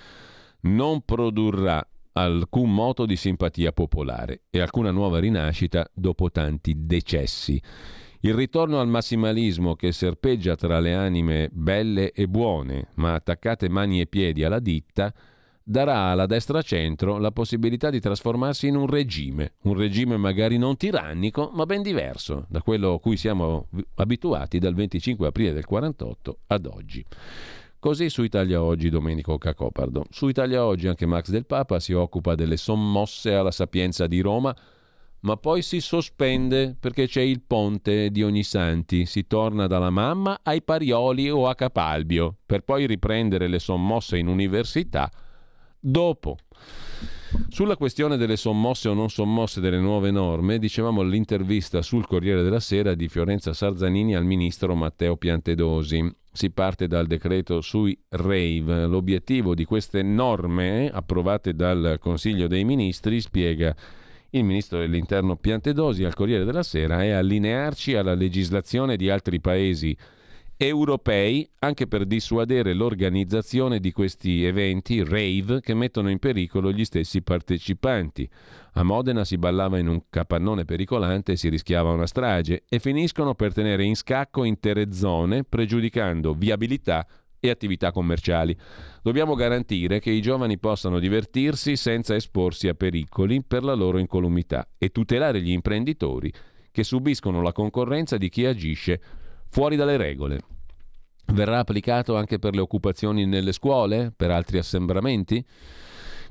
non 0.62 1.02
produrrà 1.02 1.86
alcun 2.14 2.74
moto 2.74 3.06
di 3.06 3.16
simpatia 3.16 3.72
popolare 3.72 4.42
e 4.50 4.60
alcuna 4.60 4.92
nuova 4.92 5.20
rinascita 5.20 5.90
dopo 5.94 6.32
tanti 6.32 6.74
decessi. 6.86 7.62
Il 8.22 8.34
ritorno 8.34 8.80
al 8.80 8.88
massimalismo 8.88 9.76
che 9.76 9.92
serpeggia 9.92 10.56
tra 10.56 10.80
le 10.80 10.96
anime 10.96 11.50
belle 11.52 12.12
e 12.12 12.28
buone, 12.28 12.90
ma 12.96 13.14
attaccate 13.14 13.70
mani 13.70 14.02
e 14.02 14.08
piedi 14.08 14.44
alla 14.44 14.60
ditta, 14.60 15.14
darà 15.70 16.12
alla 16.12 16.28
destra 16.28 16.62
centro 16.62 17.18
la 17.18 17.32
possibilità 17.32 17.90
di 17.90 18.00
trasformarsi 18.00 18.68
in 18.68 18.78
un 18.78 18.88
regime, 18.88 19.56
un 19.64 19.74
regime 19.76 20.16
magari 20.16 20.58
non 20.58 20.78
tirannico, 20.78 21.52
ma 21.54 21.66
ben 21.66 21.82
diverso 21.82 22.46
da 22.48 22.62
quello 22.62 22.94
a 22.94 23.00
cui 23.02 23.18
siamo 23.18 23.68
abituati 23.96 24.60
dal 24.60 24.74
25 24.74 25.28
aprile 25.28 25.52
del 25.52 25.66
48 25.66 26.38
ad 26.48 26.66
oggi. 26.68 27.04
Così 27.80 28.10
su 28.10 28.24
Italia 28.24 28.64
Oggi 28.64 28.90
Domenico 28.90 29.38
Cacopardo. 29.38 30.06
Su 30.10 30.30
Italia 30.30 30.64
Oggi 30.64 30.88
anche 30.88 31.06
Max 31.06 31.30
del 31.30 31.46
Papa 31.46 31.82
si 31.82 31.92
occupa 31.92 32.34
delle 32.34 32.58
sommosse 32.58 33.34
alla 33.34 33.52
Sapienza 33.52 34.08
di 34.08 34.22
Roma, 34.22 34.56
ma 35.20 35.36
poi 35.36 35.62
si 35.62 35.82
sospende 35.82 36.78
perché 36.80 37.08
c'è 37.08 37.22
il 37.22 37.42
ponte 37.46 38.10
di 38.10 38.24
Ognissanti, 38.24 39.06
si 39.06 39.28
torna 39.28 39.68
dalla 39.68 39.90
mamma 39.90 40.40
ai 40.44 40.62
Parioli 40.62 41.30
o 41.30 41.50
a 41.50 41.56
Capalbio, 41.56 42.38
per 42.46 42.62
poi 42.62 42.88
riprendere 42.88 43.48
le 43.48 43.60
sommosse 43.60 44.18
in 44.18 44.28
università 44.28 45.12
dopo. 45.80 46.38
Sulla 47.50 47.76
questione 47.76 48.18
delle 48.18 48.38
sommosse 48.38 48.88
o 48.88 48.94
non 48.94 49.10
sommosse 49.10 49.60
delle 49.60 49.80
nuove 49.80 50.12
norme, 50.12 50.60
dicevamo 50.60 51.02
l'intervista 51.02 51.82
sul 51.82 52.08
Corriere 52.08 52.42
della 52.42 52.60
Sera 52.60 52.96
di 52.96 53.08
Fiorenza 53.10 53.54
Sarzanini 53.54 54.16
al 54.16 54.24
ministro 54.24 54.76
Matteo 54.76 55.18
Piantedosi. 55.18 56.10
Si 56.32 56.52
parte 56.52 56.88
dal 56.88 57.08
decreto 57.08 57.62
sui 57.62 58.00
rave. 58.10 58.86
L'obiettivo 58.86 59.56
di 59.56 59.66
queste 59.66 60.04
norme 60.04 60.90
approvate 60.90 61.54
dal 61.54 61.98
Consiglio 62.00 62.48
dei 62.48 62.64
Ministri, 62.64 63.20
spiega 63.20 63.76
il 64.32 64.44
ministro 64.44 64.80
dell'Interno 64.80 65.36
Piantedosi 65.36 66.04
al 66.04 66.14
Corriere 66.14 66.46
della 66.46 66.64
Sera, 66.64 67.04
è 67.04 67.10
allinearci 67.10 67.96
alla 67.96 68.14
legislazione 68.14 68.98
di 68.98 69.10
altri 69.10 69.40
paesi 69.40 69.98
europei 70.58 71.48
anche 71.60 71.88
per 71.88 72.06
dissuadere 72.06 72.74
l'organizzazione 72.74 73.80
di 73.80 73.92
questi 73.92 74.44
eventi 74.44 75.04
rave 75.04 75.62
che 75.62 75.76
mettono 75.76 76.10
in 76.10 76.18
pericolo 76.18 76.72
gli 76.72 76.84
stessi 76.84 77.22
partecipanti. 77.22 78.28
A 78.74 78.84
Modena 78.84 79.24
si 79.24 79.38
ballava 79.38 79.78
in 79.78 79.88
un 79.88 80.02
capannone 80.10 80.66
pericolante 80.66 81.34
e 81.34 81.38
si 81.38 81.50
rischiava 81.50 81.92
una 81.92 82.08
strage 82.08 82.64
e 82.68 82.80
finiscono 82.80 83.36
per 83.36 83.54
tenere 83.54 83.84
in 83.84 83.96
scacco 83.96 84.44
intere 84.44 84.92
zone 84.92 85.44
pregiudicando 85.44 86.34
viabilità 86.34 87.06
e 87.40 87.52
attività 87.52 87.92
commerciali. 87.92 88.58
Dobbiamo 89.04 89.36
garantire 89.36 90.00
che 90.00 90.10
i 90.10 90.22
giovani 90.22 90.58
possano 90.58 90.98
divertirsi 90.98 91.76
senza 91.76 92.16
esporsi 92.16 92.68
a 92.68 92.74
pericoli 92.74 93.44
per 93.44 93.64
la 93.64 93.74
loro 93.74 94.00
incolumità 94.00 94.68
e 94.78 94.90
tutelare 94.90 95.40
gli 95.40 95.52
imprenditori 95.52 96.34
che 96.72 96.84
subiscono 96.84 97.42
la 97.42 97.54
concorrenza 97.54 98.18
di 98.18 98.30
chi 98.30 98.46
agisce 98.46 99.00
fuori 99.50 99.76
dalle 99.76 99.98
regole. 99.98 100.40
Verrà 101.34 101.60
applicato 101.60 102.16
anche 102.16 102.40
per 102.40 102.56
le 102.56 102.62
occupazioni 102.62 103.26
nelle 103.26 103.52
scuole, 103.52 104.14
per 104.16 104.32
altri 104.32 104.58
assembramenti? 104.58 105.44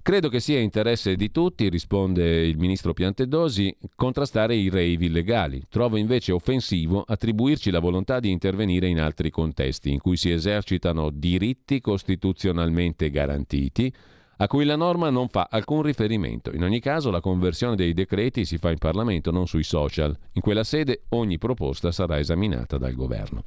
Credo 0.06 0.28
che 0.28 0.38
sia 0.38 0.60
interesse 0.60 1.16
di 1.16 1.32
tutti, 1.32 1.68
risponde 1.68 2.46
il 2.46 2.58
ministro 2.58 2.92
Piantedosi, 2.92 3.76
contrastare 3.96 4.54
i 4.54 4.68
rave 4.68 5.04
illegali. 5.04 5.64
Trovo 5.68 5.96
invece 5.96 6.30
offensivo 6.30 7.02
attribuirci 7.02 7.72
la 7.72 7.80
volontà 7.80 8.20
di 8.20 8.30
intervenire 8.30 8.86
in 8.86 9.00
altri 9.00 9.30
contesti 9.30 9.90
in 9.90 9.98
cui 9.98 10.16
si 10.16 10.30
esercitano 10.30 11.10
diritti 11.10 11.80
costituzionalmente 11.80 13.10
garantiti 13.10 13.92
a 14.38 14.46
cui 14.46 14.64
la 14.64 14.76
norma 14.76 15.10
non 15.10 15.28
fa 15.28 15.48
alcun 15.50 15.82
riferimento. 15.82 16.52
In 16.52 16.62
ogni 16.62 16.80
caso 16.80 17.10
la 17.10 17.20
conversione 17.20 17.76
dei 17.76 17.94
decreti 17.94 18.44
si 18.44 18.58
fa 18.58 18.70
in 18.70 18.78
Parlamento, 18.78 19.30
non 19.30 19.46
sui 19.46 19.62
social. 19.62 20.16
In 20.32 20.42
quella 20.42 20.64
sede 20.64 21.04
ogni 21.10 21.38
proposta 21.38 21.92
sarà 21.92 22.18
esaminata 22.18 22.76
dal 22.78 22.94
governo. 22.94 23.42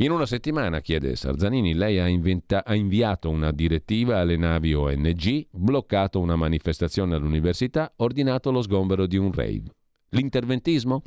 In 0.00 0.12
una 0.12 0.26
settimana, 0.26 0.80
chiede 0.80 1.16
Sarzanini, 1.16 1.74
lei 1.74 1.98
ha, 1.98 2.06
inventa- 2.06 2.64
ha, 2.64 2.76
inviato 2.76 3.30
una 3.30 3.50
direttiva 3.50 4.20
alle 4.20 4.36
navi 4.36 4.72
ONG, 4.72 5.48
bloccato 5.50 6.20
una 6.20 6.36
manifestazione 6.36 7.16
all'università, 7.16 7.92
ordinato 7.96 8.52
lo 8.52 8.62
sgombero 8.62 9.06
di 9.06 9.16
un 9.16 9.32
rave. 9.32 9.64
L'interventismo? 10.10 11.02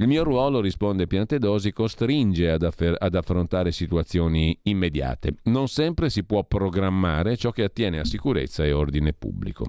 Il 0.00 0.06
mio 0.06 0.24
ruolo, 0.24 0.62
risponde 0.62 1.06
Piantedosi, 1.06 1.72
costringe 1.74 2.50
ad, 2.50 2.62
affer- 2.62 2.96
ad, 2.98 3.14
affrontare 3.14 3.70
situazioni 3.70 4.58
immediate. 4.62 5.34
Non 5.44 5.68
sempre 5.68 6.08
si 6.08 6.24
può 6.24 6.42
programmare 6.42 7.36
ciò 7.36 7.50
che 7.50 7.64
attiene 7.64 7.98
a 7.98 8.06
sicurezza 8.06 8.64
e 8.64 8.72
ordine 8.72 9.12
pubblico. 9.12 9.66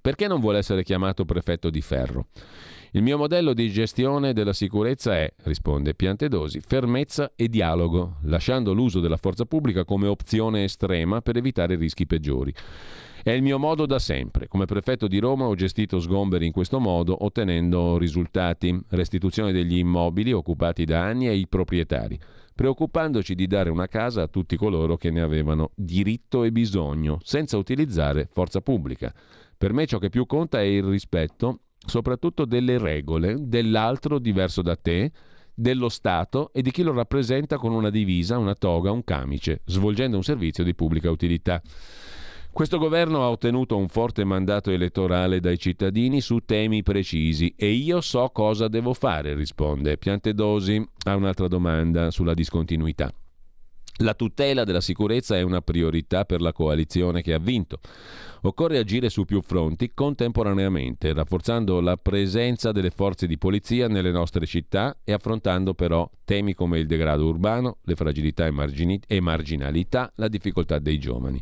Perché 0.00 0.26
non 0.26 0.40
vuole 0.40 0.56
essere 0.56 0.84
chiamato 0.84 1.26
prefetto 1.26 1.68
di 1.68 1.82
ferro? 1.82 2.28
Il 2.96 3.02
mio 3.02 3.18
modello 3.18 3.54
di 3.54 3.72
gestione 3.72 4.32
della 4.32 4.52
sicurezza 4.52 5.16
è, 5.16 5.28
risponde 5.42 5.96
Piantedosi, 5.96 6.60
fermezza 6.60 7.32
e 7.34 7.48
dialogo, 7.48 8.18
lasciando 8.22 8.72
l'uso 8.72 9.00
della 9.00 9.16
forza 9.16 9.46
pubblica 9.46 9.84
come 9.84 10.06
opzione 10.06 10.62
estrema 10.62 11.20
per 11.20 11.36
evitare 11.36 11.74
rischi 11.74 12.06
peggiori. 12.06 12.54
È 13.20 13.32
il 13.32 13.42
mio 13.42 13.58
modo 13.58 13.84
da 13.84 13.98
sempre. 13.98 14.46
Come 14.46 14.66
prefetto 14.66 15.08
di 15.08 15.18
Roma 15.18 15.46
ho 15.46 15.56
gestito 15.56 15.98
sgomberi 15.98 16.46
in 16.46 16.52
questo 16.52 16.78
modo, 16.78 17.24
ottenendo 17.24 17.98
risultati, 17.98 18.80
restituzione 18.90 19.50
degli 19.50 19.78
immobili 19.78 20.30
occupati 20.30 20.84
da 20.84 21.02
anni 21.02 21.26
ai 21.26 21.48
proprietari, 21.48 22.16
preoccupandoci 22.54 23.34
di 23.34 23.48
dare 23.48 23.70
una 23.70 23.88
casa 23.88 24.22
a 24.22 24.28
tutti 24.28 24.56
coloro 24.56 24.96
che 24.96 25.10
ne 25.10 25.20
avevano 25.20 25.72
diritto 25.74 26.44
e 26.44 26.52
bisogno, 26.52 27.18
senza 27.24 27.56
utilizzare 27.56 28.28
forza 28.30 28.60
pubblica. 28.60 29.12
Per 29.58 29.72
me 29.72 29.84
ciò 29.86 29.98
che 29.98 30.10
più 30.10 30.26
conta 30.26 30.60
è 30.60 30.64
il 30.64 30.84
rispetto 30.84 31.58
soprattutto 31.86 32.44
delle 32.44 32.78
regole 32.78 33.36
dell'altro 33.40 34.18
diverso 34.18 34.62
da 34.62 34.76
te, 34.76 35.10
dello 35.54 35.88
Stato 35.88 36.50
e 36.52 36.62
di 36.62 36.70
chi 36.70 36.82
lo 36.82 36.92
rappresenta 36.92 37.56
con 37.56 37.72
una 37.72 37.90
divisa, 37.90 38.38
una 38.38 38.54
toga, 38.54 38.90
un 38.90 39.04
camice, 39.04 39.60
svolgendo 39.64 40.16
un 40.16 40.24
servizio 40.24 40.64
di 40.64 40.74
pubblica 40.74 41.10
utilità. 41.10 41.62
Questo 42.50 42.78
governo 42.78 43.22
ha 43.22 43.30
ottenuto 43.30 43.76
un 43.76 43.88
forte 43.88 44.22
mandato 44.22 44.70
elettorale 44.70 45.40
dai 45.40 45.58
cittadini 45.58 46.20
su 46.20 46.38
temi 46.44 46.84
precisi 46.84 47.52
e 47.56 47.70
io 47.70 48.00
so 48.00 48.30
cosa 48.32 48.68
devo 48.68 48.94
fare, 48.94 49.34
risponde 49.34 49.98
Piantedosi 49.98 50.80
a 51.06 51.16
un'altra 51.16 51.48
domanda 51.48 52.12
sulla 52.12 52.32
discontinuità. 52.32 53.12
La 53.98 54.14
tutela 54.14 54.64
della 54.64 54.80
sicurezza 54.80 55.36
è 55.36 55.42
una 55.42 55.62
priorità 55.62 56.24
per 56.24 56.40
la 56.40 56.52
coalizione 56.52 57.22
che 57.22 57.32
ha 57.32 57.38
vinto. 57.38 57.78
Occorre 58.46 58.76
agire 58.76 59.08
su 59.08 59.24
più 59.24 59.40
fronti 59.40 59.92
contemporaneamente, 59.94 61.14
rafforzando 61.14 61.80
la 61.80 61.96
presenza 61.96 62.72
delle 62.72 62.90
forze 62.90 63.26
di 63.26 63.38
polizia 63.38 63.88
nelle 63.88 64.10
nostre 64.10 64.44
città 64.44 64.98
e 65.02 65.14
affrontando 65.14 65.72
però 65.72 66.06
temi 66.26 66.52
come 66.52 66.78
il 66.78 66.86
degrado 66.86 67.24
urbano, 67.24 67.78
le 67.84 67.94
fragilità 67.94 68.46
e, 68.46 69.20
marginalità, 69.20 70.12
la 70.16 70.28
difficoltà 70.28 70.78
dei 70.78 70.98
giovani 70.98 71.40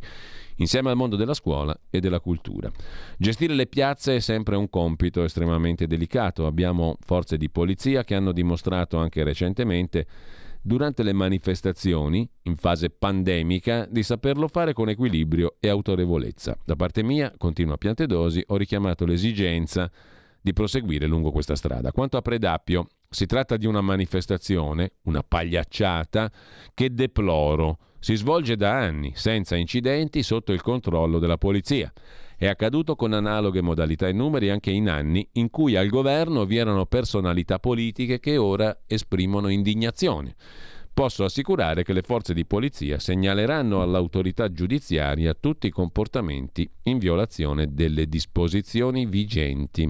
insieme 0.56 0.90
al 0.90 0.96
mondo 0.96 1.16
della 1.16 1.34
scuola 1.34 1.76
e 1.90 1.98
della 1.98 2.20
cultura. 2.20 2.70
Gestire 3.16 3.54
le 3.54 3.66
piazze 3.66 4.16
è 4.16 4.20
sempre 4.20 4.54
un 4.54 4.70
compito 4.70 5.24
estremamente 5.24 5.88
delicato. 5.88 6.46
Abbiamo 6.46 6.98
forze 7.00 7.36
di 7.36 7.50
polizia 7.50 8.04
che 8.04 8.14
hanno 8.14 8.30
dimostrato 8.30 8.96
anche 8.96 9.24
recentemente 9.24 10.06
durante 10.62 11.02
le 11.02 11.12
manifestazioni, 11.12 12.28
in 12.42 12.56
fase 12.56 12.88
pandemica, 12.88 13.86
di 13.90 14.02
saperlo 14.02 14.48
fare 14.48 14.72
con 14.72 14.88
equilibrio 14.88 15.56
e 15.58 15.68
autorevolezza. 15.68 16.56
Da 16.64 16.76
parte 16.76 17.02
mia, 17.02 17.32
continua 17.36 17.76
Piantedosi, 17.76 18.42
ho 18.46 18.56
richiamato 18.56 19.04
l'esigenza 19.04 19.90
di 20.40 20.52
proseguire 20.52 21.06
lungo 21.06 21.32
questa 21.32 21.56
strada. 21.56 21.92
Quanto 21.92 22.16
a 22.16 22.22
Predappio, 22.22 22.86
si 23.08 23.26
tratta 23.26 23.56
di 23.56 23.66
una 23.66 23.80
manifestazione, 23.80 24.92
una 25.02 25.22
pagliacciata, 25.22 26.30
che 26.72 26.94
deploro. 26.94 27.78
Si 27.98 28.16
svolge 28.16 28.56
da 28.56 28.76
anni, 28.76 29.12
senza 29.14 29.54
incidenti, 29.54 30.22
sotto 30.22 30.52
il 30.52 30.62
controllo 30.62 31.18
della 31.18 31.38
polizia. 31.38 31.92
È 32.42 32.48
accaduto 32.48 32.96
con 32.96 33.12
analoghe 33.12 33.60
modalità 33.60 34.08
e 34.08 34.12
numeri 34.12 34.50
anche 34.50 34.72
in 34.72 34.88
anni 34.88 35.24
in 35.34 35.48
cui 35.48 35.76
al 35.76 35.86
governo 35.86 36.44
vi 36.44 36.56
erano 36.56 36.86
personalità 36.86 37.60
politiche 37.60 38.18
che 38.18 38.36
ora 38.36 38.80
esprimono 38.88 39.46
indignazione. 39.46 40.34
Posso 40.92 41.22
assicurare 41.22 41.84
che 41.84 41.92
le 41.92 42.02
forze 42.02 42.34
di 42.34 42.44
polizia 42.44 42.98
segnaleranno 42.98 43.80
all'autorità 43.80 44.50
giudiziaria 44.50 45.36
tutti 45.38 45.68
i 45.68 45.70
comportamenti 45.70 46.68
in 46.86 46.98
violazione 46.98 47.74
delle 47.74 48.08
disposizioni 48.08 49.06
vigenti 49.06 49.88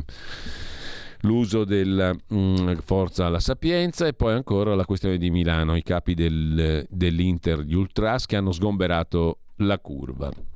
l'uso 1.20 1.64
della 1.64 2.14
mm, 2.34 2.74
forza 2.84 3.24
alla 3.24 3.40
sapienza 3.40 4.06
e 4.06 4.12
poi 4.12 4.34
ancora 4.34 4.74
la 4.74 4.84
questione 4.84 5.16
di 5.16 5.30
Milano, 5.30 5.74
i 5.74 5.82
capi 5.82 6.12
del, 6.12 6.84
dell'Inter, 6.90 7.60
gli 7.60 7.72
Ultras 7.74 8.26
che 8.26 8.36
hanno 8.36 8.52
sgomberato 8.52 9.38
la 9.56 9.78
curva. 9.78 10.51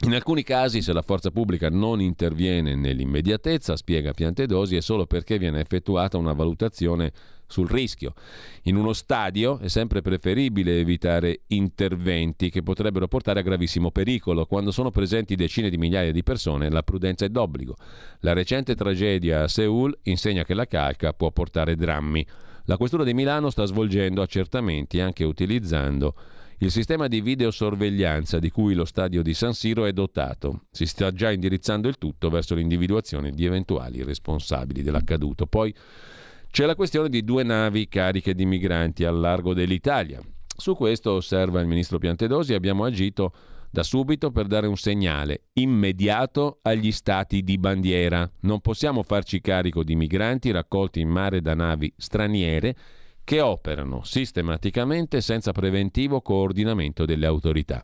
In 0.00 0.12
alcuni 0.12 0.42
casi, 0.42 0.82
se 0.82 0.92
la 0.92 1.02
forza 1.02 1.30
pubblica 1.30 1.70
non 1.70 2.00
interviene 2.00 2.74
nell'immediatezza, 2.74 3.76
spiega 3.76 4.12
Piantedosi, 4.12 4.76
è 4.76 4.80
solo 4.80 5.06
perché 5.06 5.38
viene 5.38 5.60
effettuata 5.60 6.18
una 6.18 6.32
valutazione 6.32 7.12
sul 7.46 7.68
rischio. 7.68 8.12
In 8.62 8.76
uno 8.76 8.92
stadio 8.92 9.58
è 9.60 9.68
sempre 9.68 10.02
preferibile 10.02 10.78
evitare 10.78 11.42
interventi 11.48 12.50
che 12.50 12.62
potrebbero 12.62 13.06
portare 13.06 13.40
a 13.40 13.42
gravissimo 13.42 13.92
pericolo. 13.92 14.46
Quando 14.46 14.72
sono 14.72 14.90
presenti 14.90 15.36
decine 15.36 15.70
di 15.70 15.78
migliaia 15.78 16.12
di 16.12 16.22
persone, 16.22 16.70
la 16.70 16.82
prudenza 16.82 17.24
è 17.24 17.28
d'obbligo. 17.28 17.76
La 18.20 18.32
recente 18.32 18.74
tragedia 18.74 19.44
a 19.44 19.48
Seoul 19.48 19.96
insegna 20.02 20.44
che 20.44 20.54
la 20.54 20.66
calca 20.66 21.12
può 21.12 21.30
portare 21.30 21.76
drammi. 21.76 22.26
La 22.64 22.76
Questura 22.76 23.04
di 23.04 23.14
Milano 23.14 23.50
sta 23.50 23.64
svolgendo 23.64 24.22
accertamenti 24.22 24.98
anche 24.98 25.24
utilizzando 25.24 26.14
il 26.58 26.70
sistema 26.70 27.08
di 27.08 27.20
videosorveglianza 27.20 28.38
di 28.38 28.50
cui 28.50 28.74
lo 28.74 28.84
stadio 28.84 29.22
di 29.22 29.34
San 29.34 29.54
Siro 29.54 29.84
è 29.84 29.92
dotato. 29.92 30.62
Si 30.70 30.86
sta 30.86 31.12
già 31.12 31.30
indirizzando 31.30 31.88
il 31.88 31.98
tutto 31.98 32.30
verso 32.30 32.54
l'individuazione 32.54 33.30
di 33.30 33.44
eventuali 33.44 34.02
responsabili 34.02 34.82
dell'accaduto. 34.82 35.46
Poi 35.46 35.74
c'è 36.50 36.66
la 36.66 36.76
questione 36.76 37.08
di 37.08 37.24
due 37.24 37.42
navi 37.42 37.88
cariche 37.88 38.34
di 38.34 38.46
migranti 38.46 39.04
al 39.04 39.18
largo 39.18 39.54
dell'Italia. 39.54 40.20
Su 40.56 40.76
questo, 40.76 41.12
osserva 41.12 41.60
il 41.60 41.66
ministro 41.66 41.98
Piantedosi, 41.98 42.54
abbiamo 42.54 42.84
agito 42.84 43.32
da 43.68 43.82
subito 43.82 44.30
per 44.30 44.46
dare 44.46 44.68
un 44.68 44.76
segnale 44.76 45.46
immediato 45.54 46.60
agli 46.62 46.92
stati 46.92 47.42
di 47.42 47.58
bandiera. 47.58 48.30
Non 48.42 48.60
possiamo 48.60 49.02
farci 49.02 49.40
carico 49.40 49.82
di 49.82 49.96
migranti 49.96 50.52
raccolti 50.52 51.00
in 51.00 51.08
mare 51.08 51.40
da 51.40 51.54
navi 51.54 51.92
straniere 51.96 52.76
che 53.24 53.40
operano 53.40 54.02
sistematicamente 54.04 55.20
senza 55.20 55.52
preventivo 55.52 56.20
coordinamento 56.20 57.06
delle 57.06 57.26
autorità. 57.26 57.82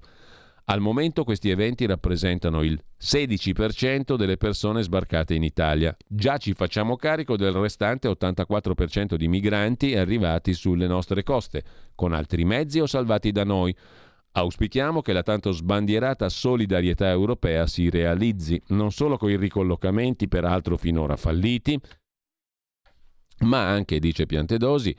Al 0.67 0.81
momento 0.81 1.25
questi 1.25 1.51
eventi 1.51 1.85
rappresentano 1.85 2.63
il 2.63 2.81
16% 3.01 4.15
delle 4.15 4.37
persone 4.37 4.83
sbarcate 4.83 5.35
in 5.35 5.43
Italia. 5.43 5.97
Già 6.07 6.37
ci 6.37 6.53
facciamo 6.53 6.95
carico 6.95 7.37
del 7.37 7.53
restante 7.53 8.09
84% 8.09 9.17
di 9.17 9.27
migranti 9.27 9.97
arrivati 9.97 10.53
sulle 10.53 10.87
nostre 10.87 11.25
coste, 11.25 11.65
con 11.97 12.13
altri 12.13 12.45
mezzi 12.45 12.79
o 12.79 12.87
salvati 12.87 13.33
da 13.33 13.43
noi. 13.43 13.75
Auspichiamo 14.33 15.01
che 15.03 15.13
la 15.13 15.25
tanto 15.25 15.51
sbandierata 15.51 16.29
solidarietà 16.29 17.09
europea 17.09 17.67
si 17.67 17.91
realizzi 17.91 18.63
non 18.69 18.93
solo 18.93 19.17
con 19.17 19.31
i 19.31 19.37
ricollocamenti, 19.37 20.29
peraltro 20.29 20.77
finora 20.77 21.17
falliti, 21.17 21.81
ma 23.41 23.67
anche, 23.67 23.99
dice 23.99 24.27
Piantedosi, 24.27 24.95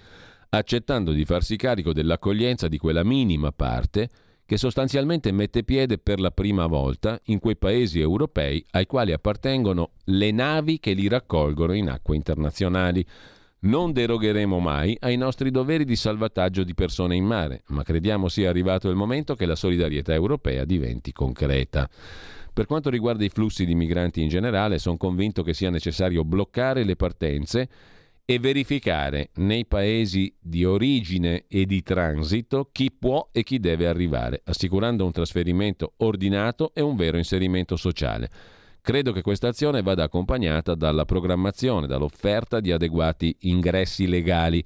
accettando 0.53 1.13
di 1.13 1.23
farsi 1.23 1.55
carico 1.55 1.93
dell'accoglienza 1.93 2.67
di 2.67 2.77
quella 2.77 3.05
minima 3.05 3.53
parte 3.53 4.09
che 4.45 4.57
sostanzialmente 4.57 5.31
mette 5.31 5.63
piede 5.63 5.97
per 5.97 6.19
la 6.19 6.31
prima 6.31 6.65
volta 6.65 7.17
in 7.25 7.39
quei 7.39 7.55
paesi 7.55 8.01
europei 8.01 8.61
ai 8.71 8.85
quali 8.85 9.13
appartengono 9.13 9.91
le 10.05 10.31
navi 10.31 10.79
che 10.79 10.91
li 10.91 11.07
raccolgono 11.07 11.71
in 11.71 11.89
acque 11.89 12.17
internazionali. 12.17 13.05
Non 13.59 13.93
derogheremo 13.93 14.59
mai 14.59 14.97
ai 14.99 15.15
nostri 15.15 15.51
doveri 15.51 15.85
di 15.85 15.95
salvataggio 15.95 16.65
di 16.65 16.73
persone 16.73 17.15
in 17.15 17.23
mare, 17.23 17.61
ma 17.67 17.83
crediamo 17.83 18.27
sia 18.27 18.49
arrivato 18.49 18.89
il 18.89 18.95
momento 18.97 19.35
che 19.35 19.45
la 19.45 19.55
solidarietà 19.55 20.13
europea 20.13 20.65
diventi 20.65 21.13
concreta. 21.13 21.89
Per 22.51 22.65
quanto 22.65 22.89
riguarda 22.89 23.23
i 23.23 23.29
flussi 23.29 23.65
di 23.65 23.75
migranti 23.75 24.21
in 24.21 24.27
generale, 24.27 24.79
sono 24.79 24.97
convinto 24.97 25.43
che 25.43 25.53
sia 25.53 25.69
necessario 25.69 26.25
bloccare 26.25 26.83
le 26.83 26.97
partenze 26.97 27.69
e 28.25 28.39
verificare 28.39 29.29
nei 29.35 29.65
paesi 29.65 30.33
di 30.39 30.63
origine 30.63 31.45
e 31.47 31.65
di 31.65 31.81
transito 31.83 32.69
chi 32.71 32.91
può 32.91 33.29
e 33.31 33.43
chi 33.43 33.59
deve 33.59 33.87
arrivare, 33.87 34.41
assicurando 34.45 35.05
un 35.05 35.11
trasferimento 35.11 35.93
ordinato 35.97 36.71
e 36.73 36.81
un 36.81 36.95
vero 36.95 37.17
inserimento 37.17 37.75
sociale. 37.75 38.29
Credo 38.81 39.11
che 39.11 39.21
questa 39.21 39.49
azione 39.49 39.83
vada 39.83 40.03
accompagnata 40.03 40.73
dalla 40.73 41.05
programmazione, 41.05 41.85
dall'offerta 41.87 42.59
di 42.59 42.71
adeguati 42.71 43.35
ingressi 43.41 44.07
legali. 44.07 44.63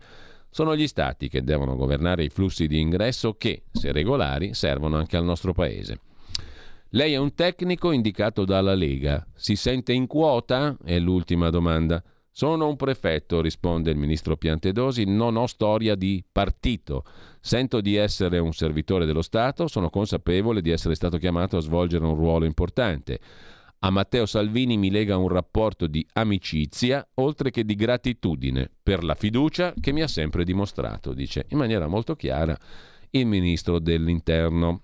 Sono 0.50 0.76
gli 0.76 0.88
Stati 0.88 1.28
che 1.28 1.44
devono 1.44 1.76
governare 1.76 2.24
i 2.24 2.30
flussi 2.30 2.66
di 2.68 2.80
ingresso 2.80 3.34
che, 3.34 3.64
se 3.72 3.92
regolari, 3.92 4.54
servono 4.54 4.96
anche 4.96 5.18
al 5.18 5.26
nostro 5.26 5.52
Paese. 5.52 6.00
Lei 6.92 7.12
è 7.12 7.18
un 7.18 7.34
tecnico 7.34 7.92
indicato 7.92 8.46
dalla 8.46 8.74
Lega. 8.74 9.28
Si 9.36 9.58
sente 9.58 9.92
in 9.92 10.08
quota? 10.08 10.78
È 10.82 10.98
l'ultima 10.98 11.50
domanda. 11.50 12.02
Sono 12.38 12.68
un 12.68 12.76
prefetto, 12.76 13.40
risponde 13.40 13.92
il 13.92 13.98
ministro 13.98 14.36
Piantedosi, 14.36 15.06
non 15.06 15.38
ho 15.38 15.48
storia 15.48 15.96
di 15.96 16.22
partito. 16.30 17.06
Sento 17.40 17.80
di 17.80 17.96
essere 17.96 18.40
un 18.40 18.52
servitore 18.52 19.06
dello 19.06 19.22
Stato, 19.22 19.70
sono 19.70 19.90
consapevole 19.90 20.60
di 20.60 20.70
essere 20.70 20.96
stato 20.96 21.18
chiamato 21.18 21.56
a 21.56 21.62
svolgere 21.62 22.04
un 22.04 22.14
ruolo 22.14 22.44
importante. 22.44 23.22
A 23.80 23.90
Matteo 23.90 24.26
Salvini 24.26 24.76
mi 24.76 24.92
lega 24.92 25.16
un 25.16 25.30
rapporto 25.30 25.88
di 25.88 26.06
amicizia, 26.12 27.08
oltre 27.14 27.52
che 27.52 27.64
di 27.64 27.76
gratitudine, 27.76 28.70
per 28.84 29.06
la 29.06 29.16
fiducia 29.16 29.74
che 29.80 29.94
mi 29.94 30.02
ha 30.02 30.08
sempre 30.10 30.44
dimostrato, 30.44 31.14
dice 31.14 31.46
in 31.52 31.58
maniera 31.58 31.88
molto 31.88 32.18
chiara 32.18 32.58
il 33.12 33.26
ministro 33.28 33.80
dell'Interno. 33.80 34.82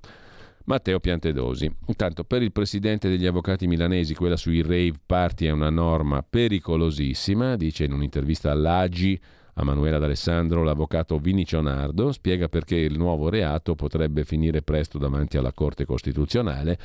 Matteo 0.66 1.00
Piantedosi. 1.00 1.72
Intanto 1.88 2.24
per 2.24 2.42
il 2.42 2.52
presidente 2.52 3.10
degli 3.10 3.26
avvocati 3.26 3.68
milanesi 3.68 4.16
quella 4.16 4.38
sui 4.38 4.62
rave 4.62 4.94
party 5.06 5.46
è 5.46 5.52
una 5.52 5.70
norma 5.70 6.24
pericolosissima, 6.28 7.56
dice 7.56 7.86
in 7.86 7.94
un'intervista 7.94 8.52
all'Agi 8.52 9.20
a 9.56 9.64
Manuela 9.64 10.00
D'Alessandro 10.00 10.64
l'avvocato 10.64 11.18
Vini 11.18 11.46
Cionardo, 11.46 12.12
spiega 12.12 12.48
perché 12.48 12.78
il 12.78 12.98
nuovo 12.98 13.30
reato 13.30 13.76
potrebbe 13.76 14.24
finire 14.24 14.62
presto 14.62 14.98
davanti 14.98 15.38
alla 15.38 15.52
Corte 15.52 15.86
Costituzionale 15.86 16.78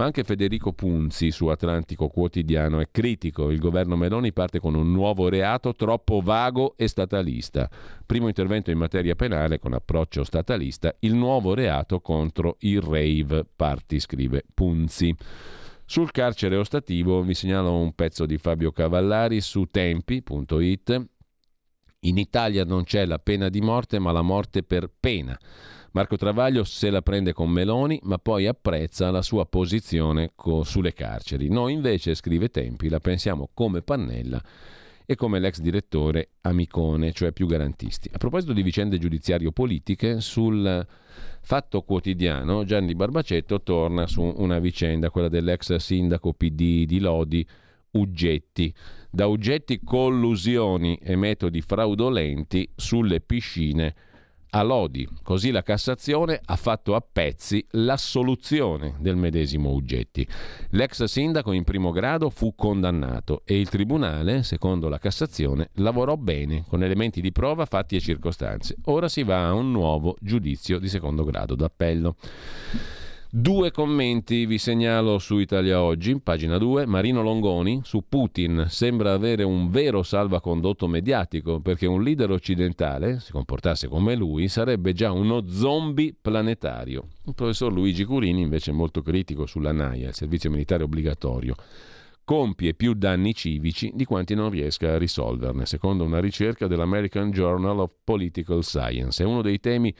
ma 0.00 0.06
anche 0.06 0.24
Federico 0.24 0.72
Punzi 0.72 1.30
su 1.30 1.48
Atlantico 1.48 2.08
Quotidiano 2.08 2.80
è 2.80 2.88
critico. 2.90 3.50
Il 3.50 3.58
governo 3.58 3.96
Meloni 3.96 4.32
parte 4.32 4.58
con 4.58 4.74
un 4.74 4.90
nuovo 4.90 5.28
reato 5.28 5.74
troppo 5.74 6.22
vago 6.22 6.72
e 6.78 6.88
statalista. 6.88 7.68
Primo 8.06 8.26
intervento 8.26 8.70
in 8.70 8.78
materia 8.78 9.14
penale 9.14 9.58
con 9.58 9.74
approccio 9.74 10.24
statalista, 10.24 10.94
il 11.00 11.14
nuovo 11.14 11.52
reato 11.52 12.00
contro 12.00 12.56
il 12.60 12.80
rave 12.80 13.44
party, 13.54 13.98
scrive 13.98 14.42
Punzi. 14.54 15.14
Sul 15.84 16.10
carcere 16.12 16.56
ostativo 16.56 17.20
vi 17.20 17.34
segnalo 17.34 17.76
un 17.76 17.92
pezzo 17.92 18.24
di 18.24 18.38
Fabio 18.38 18.72
Cavallari 18.72 19.42
su 19.42 19.66
tempi.it. 19.70 21.08
In 22.04 22.16
Italia 22.16 22.64
non 22.64 22.84
c'è 22.84 23.04
la 23.04 23.18
pena 23.18 23.50
di 23.50 23.60
morte, 23.60 23.98
ma 23.98 24.10
la 24.10 24.22
morte 24.22 24.62
per 24.62 24.90
pena. 24.98 25.38
Marco 25.92 26.16
Travaglio 26.16 26.64
se 26.64 26.88
la 26.88 27.02
prende 27.02 27.34
con 27.34 27.50
Meloni, 27.50 28.00
ma 28.04 28.16
poi 28.16 28.46
apprezza 28.46 29.10
la 29.10 29.20
sua 29.20 29.44
posizione 29.44 30.32
co- 30.34 30.64
sulle 30.64 30.94
carceri. 30.94 31.50
Noi 31.50 31.74
invece, 31.74 32.14
scrive 32.14 32.48
Tempi, 32.48 32.88
la 32.88 33.00
pensiamo 33.00 33.50
come 33.52 33.82
Pannella 33.82 34.42
e 35.04 35.14
come 35.14 35.40
l'ex 35.40 35.58
direttore 35.60 36.30
Amicone, 36.40 37.12
cioè 37.12 37.32
più 37.32 37.46
garantisti. 37.46 38.08
A 38.10 38.16
proposito 38.16 38.54
di 38.54 38.62
vicende 38.62 38.96
giudiziario-politiche, 38.96 40.20
sul 40.22 40.86
Fatto 41.42 41.82
Quotidiano 41.82 42.64
Gianni 42.64 42.94
Barbacetto 42.94 43.60
torna 43.60 44.06
su 44.06 44.22
una 44.22 44.58
vicenda, 44.58 45.10
quella 45.10 45.28
dell'ex 45.28 45.74
sindaco 45.76 46.32
PD 46.32 46.86
di 46.86 46.98
Lodi, 46.98 47.46
Uggetti. 47.92 48.72
Da 49.12 49.26
Uggetti 49.26 49.80
collusioni 49.82 50.96
e 51.02 51.16
metodi 51.16 51.62
fraudolenti 51.62 52.70
sulle 52.76 53.20
piscine 53.20 53.94
a 54.50 54.62
Lodi. 54.62 55.06
Così 55.22 55.50
la 55.50 55.64
Cassazione 55.64 56.40
ha 56.44 56.54
fatto 56.54 56.94
a 56.94 57.00
pezzi 57.00 57.64
l'assoluzione 57.70 58.94
del 59.00 59.16
medesimo 59.16 59.72
Uggetti. 59.72 60.24
L'ex 60.70 61.02
sindaco 61.04 61.50
in 61.50 61.64
primo 61.64 61.90
grado 61.90 62.30
fu 62.30 62.54
condannato 62.54 63.42
e 63.44 63.58
il 63.58 63.68
Tribunale, 63.68 64.44
secondo 64.44 64.88
la 64.88 64.98
Cassazione, 64.98 65.70
lavorò 65.74 66.16
bene 66.16 66.64
con 66.68 66.84
elementi 66.84 67.20
di 67.20 67.32
prova, 67.32 67.66
fatti 67.66 67.96
e 67.96 68.00
circostanze. 68.00 68.76
Ora 68.84 69.08
si 69.08 69.24
va 69.24 69.48
a 69.48 69.54
un 69.54 69.72
nuovo 69.72 70.16
giudizio 70.20 70.78
di 70.78 70.88
secondo 70.88 71.24
grado 71.24 71.56
d'appello. 71.56 72.14
Due 73.32 73.70
commenti 73.70 74.44
vi 74.44 74.58
segnalo 74.58 75.20
su 75.20 75.38
Italia 75.38 75.80
Oggi, 75.80 76.18
pagina 76.18 76.58
2, 76.58 76.84
Marino 76.84 77.22
Longoni 77.22 77.80
su 77.84 78.02
Putin 78.08 78.64
sembra 78.68 79.12
avere 79.12 79.44
un 79.44 79.70
vero 79.70 80.02
salvacondotto 80.02 80.88
mediatico 80.88 81.60
perché 81.60 81.86
un 81.86 82.02
leader 82.02 82.32
occidentale, 82.32 83.20
si 83.20 83.30
comportasse 83.30 83.86
come 83.86 84.16
lui, 84.16 84.48
sarebbe 84.48 84.94
già 84.94 85.12
uno 85.12 85.46
zombie 85.46 86.12
planetario. 86.20 87.06
Il 87.26 87.34
professor 87.36 87.72
Luigi 87.72 88.02
Curini 88.04 88.40
invece 88.40 88.72
è 88.72 88.74
molto 88.74 89.00
critico 89.00 89.46
sulla 89.46 89.70
NAIA, 89.70 90.08
il 90.08 90.14
servizio 90.14 90.50
militare 90.50 90.82
obbligatorio 90.82 91.54
compie 92.24 92.74
più 92.74 92.94
danni 92.94 93.34
civici 93.34 93.90
di 93.92 94.04
quanti 94.04 94.36
non 94.36 94.50
riesca 94.50 94.92
a 94.92 94.98
risolverne, 94.98 95.66
secondo 95.66 96.04
una 96.04 96.20
ricerca 96.20 96.68
dell'American 96.68 97.32
Journal 97.32 97.80
of 97.80 97.90
Political 98.04 98.62
Science. 98.62 99.20
È 99.20 99.26
uno 99.26 99.42
dei 99.42 99.58
temi 99.58 99.92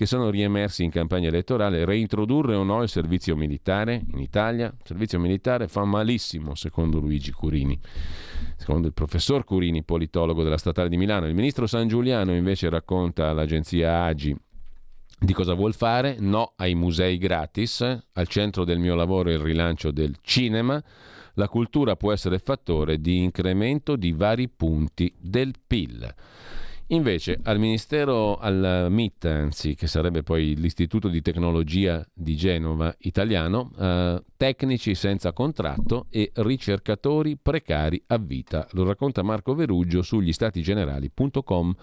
che 0.00 0.06
sono 0.06 0.30
riemersi 0.30 0.82
in 0.82 0.88
campagna 0.88 1.28
elettorale, 1.28 1.84
reintrodurre 1.84 2.54
o 2.54 2.62
no 2.62 2.82
il 2.82 2.88
servizio 2.88 3.36
militare 3.36 4.02
in 4.14 4.18
Italia? 4.18 4.68
Il 4.68 4.86
servizio 4.86 5.20
militare 5.20 5.68
fa 5.68 5.84
malissimo, 5.84 6.54
secondo 6.54 7.00
Luigi 7.00 7.32
Curini. 7.32 7.78
Secondo 8.56 8.86
il 8.86 8.94
professor 8.94 9.44
Curini, 9.44 9.82
politologo 9.82 10.42
della 10.42 10.56
Statale 10.56 10.88
di 10.88 10.96
Milano, 10.96 11.26
il 11.26 11.34
ministro 11.34 11.66
San 11.66 11.86
Giuliano 11.86 12.34
invece 12.34 12.70
racconta 12.70 13.28
all'agenzia 13.28 14.04
Agi 14.04 14.34
di 15.18 15.34
cosa 15.34 15.52
vuol 15.52 15.74
fare? 15.74 16.16
No 16.18 16.54
ai 16.56 16.74
musei 16.74 17.18
gratis, 17.18 17.82
al 17.82 18.26
centro 18.26 18.64
del 18.64 18.78
mio 18.78 18.94
lavoro 18.94 19.30
il 19.30 19.38
rilancio 19.38 19.90
del 19.90 20.16
cinema. 20.22 20.82
La 21.34 21.46
cultura 21.46 21.94
può 21.96 22.10
essere 22.10 22.38
fattore 22.38 23.02
di 23.02 23.18
incremento 23.18 23.96
di 23.96 24.12
vari 24.12 24.48
punti 24.48 25.12
del 25.18 25.56
PIL. 25.66 26.14
Invece 26.92 27.38
al 27.44 27.60
Ministero, 27.60 28.36
al 28.36 28.88
MIT, 28.90 29.24
anzi, 29.26 29.76
che 29.76 29.86
sarebbe 29.86 30.24
poi 30.24 30.56
l'Istituto 30.56 31.06
di 31.06 31.22
Tecnologia 31.22 32.04
di 32.12 32.34
Genova 32.34 32.92
italiano, 33.02 33.70
eh, 33.78 34.20
tecnici 34.36 34.96
senza 34.96 35.32
contratto 35.32 36.06
e 36.10 36.32
ricercatori 36.34 37.36
precari 37.40 38.02
a 38.08 38.18
vita. 38.18 38.66
Lo 38.72 38.82
racconta 38.82 39.22
Marco 39.22 39.54
Veruggio 39.54 40.02
sugli 40.02 40.32
statigenerali.com. 40.32 41.74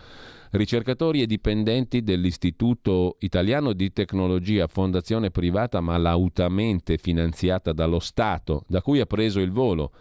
Ricercatori 0.51 1.21
e 1.21 1.25
dipendenti 1.25 2.03
dell'Istituto 2.03 3.15
Italiano 3.19 3.71
di 3.71 3.93
Tecnologia, 3.93 4.67
fondazione 4.67 5.31
privata 5.31 5.79
ma 5.79 5.95
lautamente 5.95 6.97
finanziata 6.97 7.71
dallo 7.71 7.99
Stato, 7.99 8.65
da 8.67 8.81
cui 8.81 8.99
ha 8.99 9.05
preso 9.05 9.39
il 9.39 9.51
volo 9.51 9.91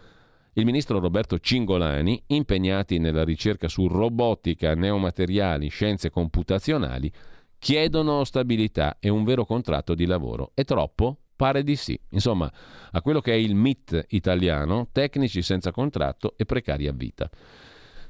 il 0.57 0.65
ministro 0.65 0.99
Roberto 0.99 1.37
Cingolani, 1.37 2.23
impegnati 2.27 2.97
nella 2.97 3.23
ricerca 3.23 3.67
su 3.67 3.87
robotica, 3.87 4.73
neomateriali, 4.73 5.69
scienze 5.69 6.09
computazionali, 6.09 7.11
chiedono 7.59 8.23
stabilità 8.23 8.97
e 8.99 9.09
un 9.09 9.23
vero 9.23 9.45
contratto 9.45 9.93
di 9.93 10.07
lavoro. 10.07 10.51
È 10.55 10.63
troppo? 10.63 11.19
Pare 11.35 11.61
di 11.61 11.75
sì. 11.75 11.99
Insomma, 12.09 12.51
a 12.91 13.01
quello 13.03 13.21
che 13.21 13.33
è 13.33 13.35
il 13.35 13.53
MIT 13.53 14.05
italiano, 14.09 14.89
tecnici 14.91 15.43
senza 15.43 15.69
contratto 15.69 16.33
e 16.35 16.45
precari 16.45 16.87
a 16.87 16.91
vita. 16.91 17.29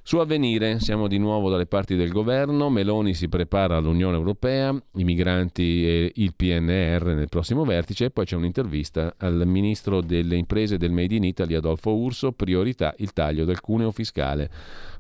Su 0.08 0.20
avvenire 0.20 0.80
siamo 0.80 1.10
di 1.10 1.18
nuovo 1.18 1.50
dalle 1.50 1.66
parti 1.66 1.98
del 1.98 2.14
governo, 2.14 2.70
Meloni 2.70 3.14
si 3.14 3.28
prepara 3.28 3.76
all'Unione 3.76 4.16
Europea, 4.16 4.74
i 4.94 5.04
migranti 5.04 5.86
e 5.86 6.12
il 6.16 6.34
PNR 6.34 7.08
nel 7.08 7.28
prossimo 7.28 7.66
vertice 7.66 8.06
e 8.06 8.10
poi 8.12 8.24
c'è 8.24 8.38
un'intervista 8.38 9.16
al 9.18 9.44
ministro 9.46 10.00
delle 10.00 10.38
imprese 10.38 10.78
del 10.78 10.92
Made 10.92 11.14
in 11.14 11.26
Italy 11.26 11.56
Adolfo 11.56 11.94
Urso, 11.94 12.32
priorità 12.32 12.94
il 13.00 13.12
taglio 13.12 13.44
del 13.44 13.60
cuneo 13.60 13.92
fiscale. 13.92 14.50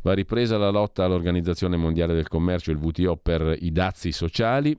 Va 0.01 0.11
ripresa 0.11 0.57
la 0.57 0.71
lotta 0.71 1.05
all'Organizzazione 1.05 1.77
Mondiale 1.77 2.13
del 2.13 2.27
Commercio, 2.27 2.71
il 2.71 2.77
WTO, 2.77 3.15
per 3.15 3.55
i 3.61 3.71
dazi 3.71 4.11
sociali, 4.11 4.77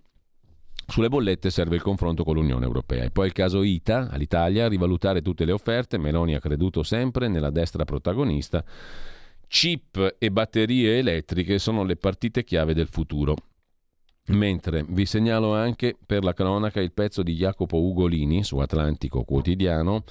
sulle 0.86 1.09
bollette 1.09 1.48
serve 1.48 1.76
il 1.76 1.82
confronto 1.82 2.22
con 2.22 2.34
l'Unione 2.34 2.66
Europea. 2.66 3.05
E 3.05 3.10
poi 3.10 3.28
il 3.28 3.32
caso 3.32 3.62
ITA, 3.62 4.10
all'Italia, 4.10 4.68
rivalutare 4.68 5.22
tutte 5.22 5.46
le 5.46 5.52
offerte. 5.52 5.96
Meloni 5.96 6.34
ha 6.34 6.38
creduto 6.38 6.82
sempre 6.82 7.28
nella 7.28 7.48
destra 7.48 7.86
protagonista 7.86 8.62
chip 9.49 10.16
e 10.19 10.31
batterie 10.31 10.99
elettriche 10.99 11.59
sono 11.59 11.83
le 11.83 11.97
partite 11.97 12.45
chiave 12.45 12.75
del 12.75 12.87
futuro. 12.87 13.35
Mentre 14.29 14.85
vi 14.87 15.07
segnalo 15.07 15.55
anche 15.55 15.97
per 16.05 16.23
la 16.23 16.35
cronaca 16.35 16.83
il 16.83 16.93
pezzo 16.93 17.23
di 17.23 17.35
Jacopo 17.35 17.81
Ugolini 17.81 18.45
su 18.45 18.59
Atlantico 18.59 19.23
Quotidiano, 19.23 20.05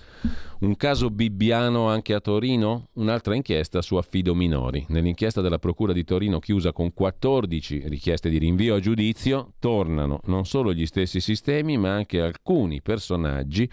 un 0.62 0.76
caso 0.76 1.12
bibbiano 1.12 1.88
anche 1.88 2.16
a 2.16 2.20
Torino, 2.20 2.88
un'altra 2.94 3.36
inchiesta 3.36 3.84
su 3.84 3.96
affido 3.96 4.34
minori. 4.34 4.84
Nell'inchiesta 4.90 5.42
della 5.42 5.60
Procura 5.60 5.94
di 5.94 6.04
Torino 6.04 6.40
chiusa 6.40 6.72
con 6.72 6.94
14 6.94 7.84
richieste 7.90 8.30
di 8.30 8.40
rinvio 8.40 8.74
a 8.74 8.80
giudizio, 8.80 9.54
tornano 9.60 10.20
non 10.24 10.46
solo 10.46 10.74
gli 10.74 10.88
stessi 10.88 11.20
sistemi 11.20 11.78
ma 11.78 11.94
anche 11.94 12.20
alcuni 12.20 12.82
personaggi 12.82 13.70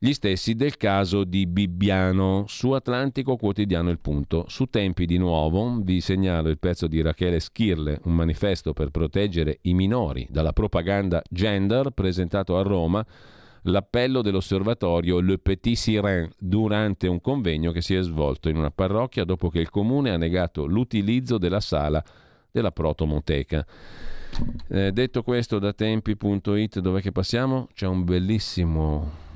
gli 0.00 0.12
stessi 0.12 0.54
del 0.54 0.76
caso 0.76 1.24
di 1.24 1.46
Bibbiano. 1.46 2.44
Su 2.46 2.70
Atlantico 2.70 3.36
Quotidiano 3.36 3.90
Il 3.90 3.98
Punto. 3.98 4.44
Su 4.46 4.66
Tempi 4.66 5.06
di 5.06 5.18
nuovo 5.18 5.80
vi 5.82 6.00
segnalo 6.00 6.48
il 6.48 6.58
pezzo 6.58 6.86
di 6.86 7.02
Rachele 7.02 7.40
Schirle, 7.40 8.00
un 8.04 8.14
manifesto 8.14 8.72
per 8.72 8.90
proteggere 8.90 9.58
i 9.62 9.74
minori 9.74 10.26
dalla 10.30 10.52
propaganda 10.52 11.20
gender 11.28 11.90
presentato 11.90 12.56
a 12.56 12.62
Roma 12.62 13.04
l'appello 13.62 14.22
dell'osservatorio 14.22 15.18
Le 15.18 15.38
Petit 15.38 15.76
Siren 15.76 16.30
durante 16.38 17.08
un 17.08 17.20
convegno 17.20 17.72
che 17.72 17.82
si 17.82 17.96
è 17.96 18.02
svolto 18.02 18.48
in 18.48 18.56
una 18.56 18.70
parrocchia 18.70 19.24
dopo 19.24 19.50
che 19.50 19.58
il 19.58 19.68
comune 19.68 20.10
ha 20.10 20.16
negato 20.16 20.64
l'utilizzo 20.64 21.38
della 21.38 21.60
sala 21.60 22.02
della 22.50 22.70
protomoteca. 22.70 23.66
Eh, 24.68 24.92
detto 24.92 25.22
questo 25.22 25.58
da 25.58 25.72
tempi.it 25.72 26.78
dove 26.78 27.00
che 27.00 27.10
passiamo? 27.10 27.66
C'è 27.74 27.86
un 27.86 28.04
bellissimo 28.04 29.26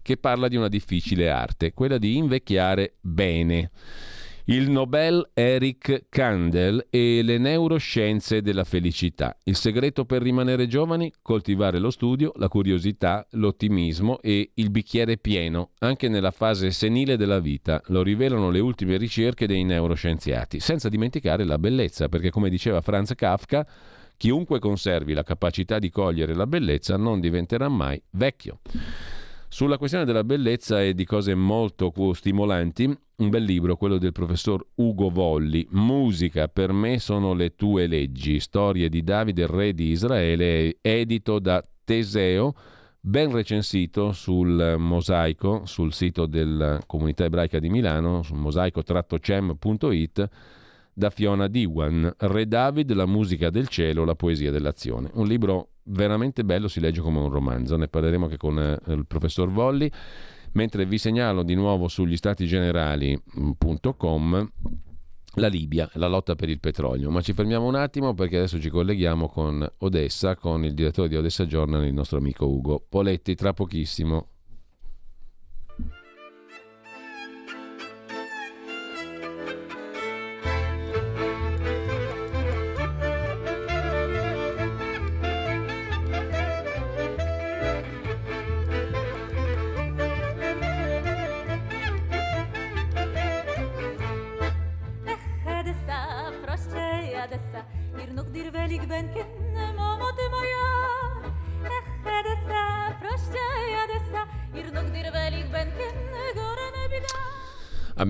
che 0.03 0.17
parla 0.17 0.49
di 0.49 0.57
una 0.57 0.69
difficile 0.69 1.31
arte, 1.31 1.73
quella 1.73 1.99
di 1.99 2.17
invecchiare 2.17 2.95
bene. 3.01 3.71
Il 4.51 4.69
Nobel 4.69 5.31
Eric 5.33 6.07
Kandel 6.09 6.89
e 6.91 7.21
le 7.23 7.39
neuroscienze 7.39 8.43
della 8.43 8.65
felicità. 8.65 9.37
Il 9.45 9.55
segreto 9.55 10.05
per 10.05 10.23
rimanere 10.23 10.67
giovani? 10.67 11.13
Coltivare 11.23 11.79
lo 11.79 11.91
studio, 11.91 12.33
la 12.35 12.49
curiosità, 12.49 13.25
l'ottimismo 13.33 14.19
e 14.21 14.51
il 14.55 14.71
bicchiere 14.71 15.19
pieno, 15.19 15.71
anche 15.79 16.09
nella 16.09 16.33
fase 16.33 16.73
senile 16.73 17.17
della 17.17 17.39
vita. 17.39 17.81
Lo 17.89 18.03
rivelano 18.03 18.51
le 18.51 18.59
ultime 18.59 18.97
ricerche 18.97 19.47
dei 19.47 19.63
neuroscienziati. 19.63 20.59
Senza 20.59 20.89
dimenticare 20.89 21.45
la 21.45 21.59
bellezza, 21.59 22.09
perché 22.09 22.31
come 22.31 22.51
diceva 22.51 22.81
Franz 22.81 23.15
Kafka, 23.15 23.65
chiunque 24.17 24.59
conservi 24.59 25.13
la 25.13 25.23
capacità 25.23 25.79
di 25.79 25.91
cogliere 25.91 26.35
la 26.35 26.49
bellezza 26.49 26.97
non 26.97 27.21
diventerà 27.21 27.69
mai 27.69 28.03
vecchio. 28.11 28.59
Sulla 29.53 29.79
questione 29.79 30.05
della 30.05 30.23
bellezza 30.23 30.81
e 30.81 30.95
di 30.95 31.05
cose 31.05 31.35
molto 31.35 31.93
stimolanti, 32.15 32.85
un 33.17 33.29
bel 33.31 33.43
libro, 33.43 33.75
quello 33.75 33.99
del 33.99 34.13
professor 34.13 34.65
Ugo 34.77 35.11
Volli, 35.11 35.67
Musica 35.73 36.47
per 36.47 36.73
me 36.73 37.01
sono 37.01 37.35
le 37.35 37.57
tue 37.57 37.89
leggi, 37.89 38.39
storie 38.39 38.89
di 38.89 39.03
Davide, 39.03 39.49
re 39.49 39.75
di 39.75 39.89
Israele, 39.89 40.77
edito 40.81 41.41
da 41.41 41.61
Teseo, 41.83 42.55
ben 43.01 43.33
recensito 43.33 44.13
sul 44.13 44.77
mosaico, 44.79 45.63
sul 45.67 45.93
sito 45.93 46.27
della 46.27 46.81
comunità 46.87 47.25
ebraica 47.25 47.59
di 47.59 47.71
Milano, 47.71 48.23
su 48.23 48.35
mosaico-cem.it, 48.35 50.29
da 50.93 51.11
Fiona 51.11 51.49
Diwan, 51.49 52.15
Re 52.19 52.47
David, 52.47 52.93
la 52.93 53.07
musica 53.07 53.51
del 53.51 53.67
cielo, 53.67 54.05
la 54.05 54.15
poesia 54.15 54.53
dell'azione. 54.53 55.11
Un 55.15 55.27
libro 55.27 55.71
veramente 55.91 56.45
bello, 56.45 56.69
si 56.69 56.79
legge 56.81 57.01
come 57.01 57.19
un 57.19 57.31
romanzo, 57.31 57.77
ne 57.77 57.89
parleremo 57.89 58.25
anche 58.25 58.37
con 58.37 58.59
eh, 58.59 58.79
il 58.93 59.07
professor 59.07 59.51
Volli, 59.51 59.91
mentre 60.53 60.87
vi 60.87 60.99
segnalo 60.99 61.43
di 61.43 61.55
nuovo 61.55 61.89
sugli 61.89 62.17
stati 62.17 62.47
generali.com 62.47 64.51
la 65.35 65.47
Libia, 65.47 65.89
la 65.95 66.09
lotta 66.09 66.35
per 66.35 66.49
il 66.49 66.59
petrolio. 66.59 67.09
Ma 67.11 67.21
ci 67.21 67.33
fermiamo 67.33 67.65
un 67.67 67.77
attimo 67.77 68.15
perché 68.15 68.39
adesso 68.39 68.61
ci 68.61 68.69
colleghiamo 68.69 69.29
con 69.29 69.65
Odessa, 69.79 70.35
con 70.35 70.65
il 70.65 70.75
direttore 70.75 71.09
di 71.09 71.15
Odessa 71.17 71.47
Journal, 71.47 71.85
il 71.85 71.95
nostro 71.95 72.19
amico 72.19 72.47
Ugo 72.47 72.85
Poletti, 72.89 73.37
tra 73.37 73.53
pochissimo. 73.53 74.30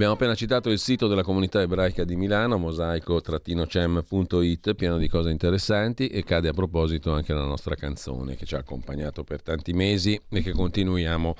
Abbiamo 0.01 0.17
appena 0.17 0.35
citato 0.35 0.71
il 0.71 0.79
sito 0.79 1.09
della 1.09 1.23
comunità 1.23 1.61
ebraica 1.61 2.05
di 2.05 2.17
Milano, 2.17 2.57
mosaico-cem.it, 2.57 4.75
pieno 4.75 4.97
di 4.97 5.09
cose 5.09 5.29
interessanti 5.29 6.07
e 6.07 6.25
cade 6.25 6.49
a 6.49 6.55
proposito 6.55 7.13
anche 7.13 7.35
la 7.35 7.45
nostra 7.45 7.75
canzone 7.75 8.35
che 8.35 8.47
ci 8.47 8.55
ha 8.55 8.61
accompagnato 8.61 9.25
per 9.25 9.43
tanti 9.43 9.75
mesi 9.75 10.19
e 10.31 10.41
che 10.41 10.53
continuiamo 10.53 11.35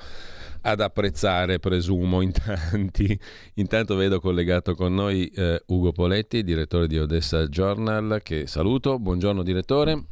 ad 0.61 0.79
apprezzare, 0.79 1.57
presumo, 1.57 2.21
in 2.21 2.33
tanti. 2.33 3.19
Intanto 3.55 3.95
vedo 3.95 4.19
collegato 4.19 4.75
con 4.75 4.93
noi 4.93 5.25
eh, 5.29 5.63
Ugo 5.65 5.91
Poletti, 5.91 6.43
direttore 6.43 6.85
di 6.85 6.99
Odessa 6.99 7.47
Journal, 7.47 8.19
che 8.21 8.45
saluto. 8.45 8.99
Buongiorno 8.99 9.41
direttore. 9.41 10.03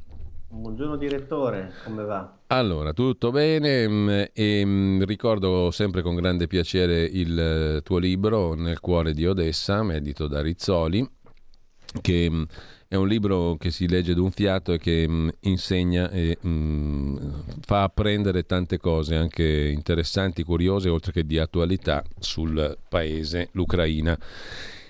Buongiorno 0.48 0.96
direttore, 0.96 1.72
come 1.84 2.04
va? 2.04 2.39
Allora, 2.52 2.94
tutto 2.94 3.30
bene 3.30 3.88
mm, 3.88 4.10
e 4.34 4.66
mm, 4.66 5.04
ricordo 5.04 5.70
sempre 5.70 6.02
con 6.02 6.16
grande 6.16 6.48
piacere 6.48 7.04
il 7.04 7.40
eh, 7.40 7.82
tuo 7.84 8.00
libro 8.00 8.56
Nel 8.56 8.80
cuore 8.80 9.14
di 9.14 9.28
Odessa, 9.28 9.86
edito 9.94 10.26
da 10.26 10.42
Rizzoli, 10.42 11.08
che 12.02 12.28
mm, 12.28 12.44
è 12.88 12.96
un 12.96 13.08
libro 13.08 13.56
che 13.60 13.70
si 13.70 13.88
legge 13.88 14.16
d'un 14.16 14.32
fiato 14.32 14.74
e 14.74 14.80
che 14.80 15.08
insegna 15.42 16.10
e 16.10 16.40
fa 17.62 17.84
apprendere 17.84 18.48
tante 18.48 18.80
cose 18.80 19.16
anche 19.16 19.44
interessanti, 19.72 20.42
curiose, 20.42 20.90
oltre 20.90 21.12
che 21.12 21.28
di 21.28 21.38
attualità 21.38 22.04
sul 22.18 22.76
paese, 22.90 23.50
l'Ucraina 23.52 24.18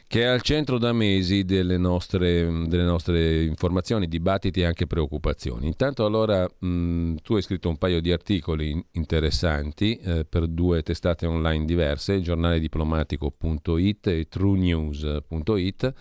che 0.09 0.23
è 0.23 0.25
al 0.25 0.41
centro 0.41 0.79
da 0.79 0.91
mesi 0.91 1.45
delle 1.45 1.77
nostre, 1.77 2.65
delle 2.65 2.83
nostre 2.83 3.43
informazioni, 3.43 4.07
dibattiti 4.07 4.61
e 4.61 4.65
anche 4.65 4.87
preoccupazioni. 4.87 5.67
Intanto 5.67 6.03
allora 6.03 6.49
mh, 6.49 7.17
tu 7.21 7.35
hai 7.35 7.43
scritto 7.43 7.69
un 7.69 7.77
paio 7.77 8.01
di 8.01 8.11
articoli 8.11 8.83
interessanti 8.93 9.97
eh, 9.97 10.25
per 10.25 10.47
due 10.47 10.81
testate 10.81 11.27
online 11.27 11.63
diverse, 11.65 12.21
giornalediplomatico.it 12.21 14.07
e 14.07 14.27
truenews.it. 14.27 15.93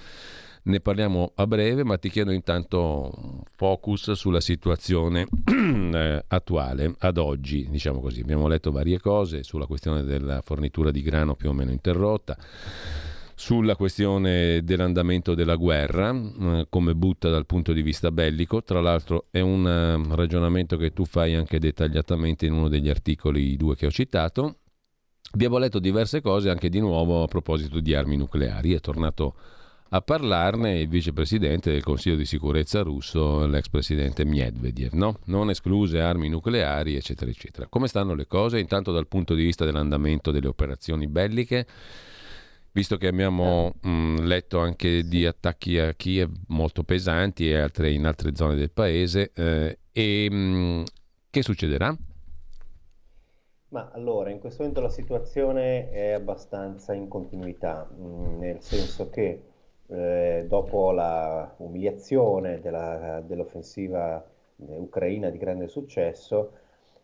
Ne 0.63 0.81
parliamo 0.81 1.33
a 1.35 1.47
breve, 1.47 1.85
ma 1.85 1.99
ti 1.99 2.09
chiedo 2.09 2.31
intanto 2.31 3.13
un 3.15 3.43
focus 3.57 4.13
sulla 4.13 4.41
situazione 4.41 5.27
eh, 5.93 6.25
attuale, 6.29 6.95
ad 7.01 7.19
oggi, 7.19 7.69
diciamo 7.69 8.01
così. 8.01 8.23
Abbiamo 8.23 8.49
letto 8.49 8.73
varie 8.73 9.01
cose 9.01 9.43
sulla 9.43 9.67
questione 9.67 10.03
della 10.03 10.41
fornitura 10.41 10.91
di 10.91 11.03
grano 11.03 11.35
più 11.35 11.51
o 11.51 11.53
meno 11.53 11.73
interrotta 11.73 12.39
sulla 13.39 13.77
questione 13.77 14.65
dell'andamento 14.65 15.37
della 15.37 15.55
guerra, 15.55 16.11
eh, 16.11 16.67
come 16.69 16.97
butta 16.97 17.31
dal 17.31 17.47
punto 17.47 17.73
di 17.73 17.83
vista 17.83 18.11
bellico. 18.11 18.65
Tra 18.65 18.81
l'altro 18.81 19.27
è 19.31 19.39
un 19.39 19.65
uh, 19.65 20.15
ragionamento 20.17 20.77
che 20.77 20.93
tu 20.93 21.05
fai 21.05 21.37
anche 21.37 21.61
dettagliatamente 21.61 22.47
in 22.47 22.53
uno 22.53 22.67
degli 22.67 22.89
articoli 22.89 23.57
due 23.57 23.77
che 23.77 23.87
ho 23.87 23.93
citato. 23.93 24.57
Abbiamo 25.31 25.59
letto 25.59 25.79
diverse 25.79 26.21
cose 26.21 26.51
anche 26.51 26.69
di 26.69 26.81
nuovo 26.81 27.23
a 27.23 27.29
proposito 27.29 27.79
di 27.79 27.95
armi 27.95 28.17
nucleari. 28.17 28.73
È 28.73 28.81
tornato 28.81 29.37
a 29.91 30.01
parlarne 30.01 30.81
il 30.81 30.89
vicepresidente 30.89 31.71
del 31.71 31.85
Consiglio 31.85 32.17
di 32.17 32.25
sicurezza 32.25 32.83
russo, 32.83 33.47
l'ex 33.47 33.69
presidente 33.69 34.25
Medvedev, 34.25 34.95
no? 34.95 35.21
non 35.27 35.49
escluse 35.49 36.01
armi 36.01 36.29
nucleari, 36.29 36.97
eccetera, 36.97 37.31
eccetera. 37.31 37.69
Come 37.69 37.87
stanno 37.87 38.15
le 38.15 38.27
cose? 38.27 38.59
Intanto 38.59 38.91
dal 38.91 39.07
punto 39.07 39.35
di 39.35 39.45
vista 39.45 39.65
dell'andamento 39.65 40.33
delle 40.33 40.49
operazioni 40.49 41.07
belliche 41.07 41.67
visto 42.79 42.97
che 42.97 43.09
abbiamo 43.09 43.73
mh, 43.81 43.91
mm, 43.91 44.17
letto 44.19 44.61
anche 44.61 45.03
di 45.03 45.27
attacchi 45.27 45.81
a 45.81 45.95
Kiev 45.95 46.31
molto 46.47 46.85
pesanti 46.85 47.51
e 47.51 47.59
altre, 47.59 47.91
in 47.91 48.07
altre 48.07 48.37
zone 48.37 48.55
del 48.55 48.71
paese, 48.71 49.33
eh, 49.35 49.79
e 49.91 50.31
mh, 50.31 50.37
mm, 50.37 50.83
che 51.29 51.43
succederà? 51.43 51.93
Ma 53.71 53.91
allora, 53.93 54.31
in 54.31 54.39
questo 54.39 54.63
momento 54.63 54.81
la 54.81 54.91
situazione 54.91 55.91
è 55.91 56.13
abbastanza 56.13 56.95
in 56.95 57.09
continuità, 57.09 57.85
mh, 57.85 58.05
mm, 58.05 58.39
nel 58.39 58.63
senso 58.63 59.11
che 59.11 59.43
eh, 59.89 60.45
dopo 60.47 60.93
la 60.93 61.53
umiliazione 61.57 62.61
della, 62.61 63.21
dell'offensiva 63.27 64.25
ucraina 64.55 65.31
di 65.31 65.39
grande 65.39 65.67
successo, 65.67 66.53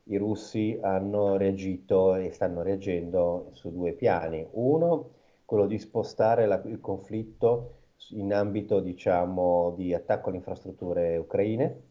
i 0.05 0.17
russi 0.19 0.79
hanno 0.81 1.37
reagito 1.37 2.15
e 2.15 2.31
stanno 2.31 2.63
reagendo 2.63 3.49
su 3.55 3.73
due 3.73 3.91
piani. 3.93 4.47
Uno, 4.53 5.23
quello 5.55 5.69
di 5.69 5.79
spostare 5.79 6.47
la, 6.47 6.61
il 6.65 6.81
conflitto 6.81 7.77
in 8.09 8.35
ambito, 8.35 8.81
diciamo, 8.81 9.73
di 9.77 9.95
attacco 9.95 10.29
alle 10.29 10.39
infrastrutture 10.39 11.17
ucraine. 11.17 11.83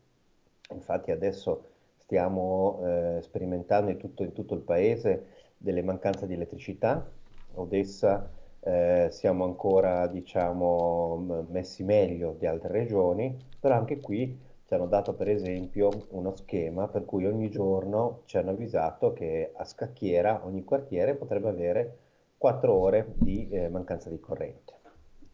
Infatti 0.71 1.11
adesso 1.11 1.69
stiamo 1.95 2.81
eh, 2.83 3.21
sperimentando 3.21 3.89
in 3.89 3.97
tutto, 3.97 4.23
in 4.23 4.33
tutto, 4.33 4.53
il 4.53 4.63
paese 4.63 5.27
delle 5.55 5.81
mancanze 5.81 6.27
di 6.27 6.33
elettricità. 6.33 7.09
Odessa 7.53 8.29
eh, 8.59 9.07
siamo 9.11 9.45
ancora, 9.45 10.07
diciamo, 10.07 11.45
messi 11.49 11.83
meglio 11.85 12.35
di 12.37 12.45
altre 12.45 12.69
regioni, 12.69 13.33
però 13.61 13.75
anche 13.75 14.01
qui 14.01 14.37
ci 14.65 14.73
hanno 14.73 14.87
dato 14.87 15.13
per 15.13 15.29
esempio 15.29 15.89
uno 16.09 16.35
schema 16.35 16.89
per 16.89 17.05
cui 17.05 17.25
ogni 17.25 17.49
giorno 17.49 18.23
ci 18.25 18.37
hanno 18.37 18.51
avvisato 18.51 19.13
che 19.13 19.53
a 19.55 19.63
Scacchiera 19.63 20.41
ogni 20.43 20.65
quartiere 20.65 21.15
potrebbe 21.15 21.47
avere 21.47 21.97
4 22.43 22.73
ore 22.73 23.13
di 23.15 23.47
eh, 23.51 23.69
mancanza 23.69 24.09
di 24.09 24.19
corrente. 24.19 24.73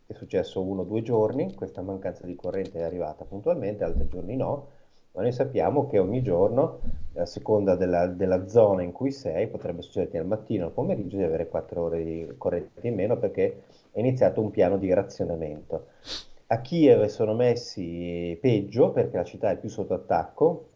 È 0.06 0.14
successo 0.14 0.62
uno 0.62 0.82
o 0.82 0.84
due 0.84 1.02
giorni, 1.02 1.56
questa 1.56 1.82
mancanza 1.82 2.28
di 2.28 2.36
corrente 2.36 2.78
è 2.78 2.84
arrivata 2.84 3.26
puntualmente, 3.26 3.84
altri 3.84 4.08
giorni 4.08 4.36
no, 4.36 4.68
ma 5.14 5.24
noi 5.24 5.32
sappiamo 5.32 5.88
che 5.88 5.98
ogni 5.98 6.22
giorno, 6.22 6.82
a 7.16 7.26
seconda 7.26 7.76
della, 7.76 8.06
della 8.06 8.48
zona 8.48 8.84
in 8.84 8.92
cui 8.92 9.10
sei, 9.10 9.48
potrebbe 9.48 9.82
succederti 9.82 10.18
al 10.18 10.28
mattino 10.28 10.66
o 10.66 10.68
al 10.68 10.74
pomeriggio 10.74 11.18
di 11.18 11.24
avere 11.24 11.48
4 11.48 11.82
ore 11.82 12.04
di 12.04 12.32
corrente 12.38 12.88
in 12.88 12.94
meno 12.94 13.18
perché 13.18 13.64
è 13.90 14.00
iniziato 14.00 14.40
un 14.40 14.52
piano 14.52 14.78
di 14.78 14.94
razionamento. 14.94 15.88
A 16.46 16.62
Kiev 16.62 17.06
sono 17.06 17.34
messi 17.34 18.38
peggio 18.40 18.92
perché 18.92 19.18
la 19.18 19.24
città 19.24 19.50
è 19.50 19.58
più 19.58 19.70
sotto 19.70 19.96
attacco, 19.96 20.68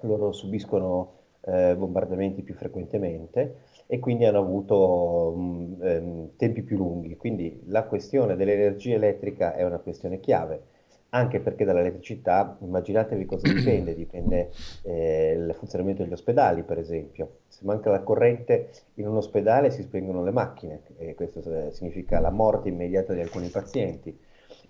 loro 0.00 0.30
subiscono 0.32 1.12
eh, 1.40 1.74
bombardamenti 1.74 2.42
più 2.42 2.52
frequentemente 2.52 3.72
e 3.86 3.98
quindi 3.98 4.24
hanno 4.24 4.38
avuto 4.38 5.32
um, 5.34 5.76
um, 5.80 6.28
tempi 6.36 6.62
più 6.62 6.76
lunghi. 6.76 7.16
Quindi 7.16 7.62
la 7.66 7.84
questione 7.84 8.36
dell'energia 8.36 8.94
elettrica 8.94 9.54
è 9.54 9.64
una 9.64 9.78
questione 9.78 10.20
chiave, 10.20 10.62
anche 11.10 11.40
perché 11.40 11.64
dall'elettricità, 11.64 12.56
immaginatevi 12.60 13.24
cosa 13.24 13.46
dipende, 13.52 13.94
dipende 13.94 14.50
eh, 14.82 15.32
il 15.32 15.54
funzionamento 15.54 16.02
degli 16.02 16.12
ospedali 16.12 16.62
per 16.62 16.78
esempio. 16.78 17.38
Se 17.48 17.64
manca 17.64 17.90
la 17.90 18.00
corrente 18.00 18.70
in 18.94 19.06
un 19.06 19.16
ospedale 19.16 19.70
si 19.70 19.82
spengono 19.82 20.24
le 20.24 20.32
macchine 20.32 20.80
e 20.96 21.14
questo 21.14 21.70
significa 21.70 22.18
la 22.20 22.30
morte 22.30 22.68
immediata 22.68 23.12
di 23.12 23.20
alcuni 23.20 23.48
pazienti 23.48 24.16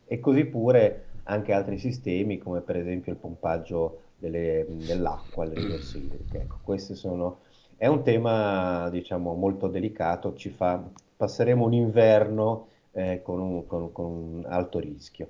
e 0.07 0.21
così 0.21 0.45
pure 0.45 1.07
anche 1.25 1.53
altri 1.53 1.79
sistemi 1.79 2.39
come 2.39 2.61
per 2.61 2.77
esempio 2.77 3.13
il 3.13 3.19
pompaggio 3.19 4.01
delle, 4.19 4.67
dell'acqua, 4.69 5.45
le 5.45 5.55
risorse 5.55 5.99
idriche. 5.99 6.43
Ecco, 6.43 6.59
questi 6.63 6.95
sono, 6.95 7.41
è 7.77 7.87
un 7.87 8.03
tema 8.03 8.89
diciamo 8.91 9.35
molto 9.35 9.69
delicato, 9.69 10.35
ci 10.35 10.51
fa, 10.51 10.83
passeremo 11.17 11.65
un 11.65 11.73
inverno 11.73 12.69
eh, 12.93 13.21
con, 13.23 13.41
un, 13.41 13.67
con, 13.67 13.93
con, 13.93 14.05
un, 14.05 14.45
alto 14.47 14.79
rischio. 14.79 15.29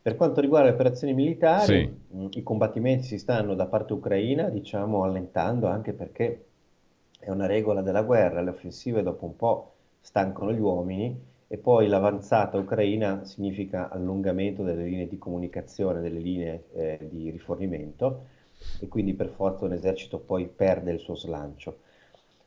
Per 0.00 0.16
quanto 0.16 0.40
riguarda 0.40 0.68
le 0.68 0.74
operazioni 0.74 1.14
militari, 1.14 1.64
sì. 1.64 2.16
mh, 2.16 2.26
i 2.32 2.42
combattimenti 2.42 3.04
si 3.04 3.18
stanno 3.18 3.54
da 3.54 3.66
parte 3.66 3.92
ucraina 3.92 4.48
diciamo 4.48 5.02
allentando 5.02 5.66
anche 5.66 5.92
perché 5.92 6.44
è 7.18 7.30
una 7.30 7.46
regola 7.46 7.82
della 7.82 8.02
guerra, 8.02 8.40
le 8.40 8.50
offensive 8.50 9.02
dopo 9.02 9.24
un 9.24 9.36
po' 9.36 9.72
stancano 10.00 10.52
gli 10.52 10.60
uomini 10.60 11.34
e 11.48 11.58
poi 11.58 11.88
l'avanzata 11.88 12.58
ucraina 12.58 13.24
significa 13.24 13.88
allungamento 13.88 14.62
delle 14.62 14.84
linee 14.84 15.08
di 15.08 15.18
comunicazione, 15.18 16.00
delle 16.00 16.20
linee 16.20 16.64
eh, 16.74 17.08
di 17.10 17.30
rifornimento 17.30 18.26
e 18.80 18.88
quindi 18.88 19.14
per 19.14 19.28
forza 19.28 19.64
un 19.64 19.72
esercito 19.72 20.18
poi 20.18 20.46
perde 20.46 20.92
il 20.92 21.00
suo 21.00 21.14
slancio. 21.14 21.78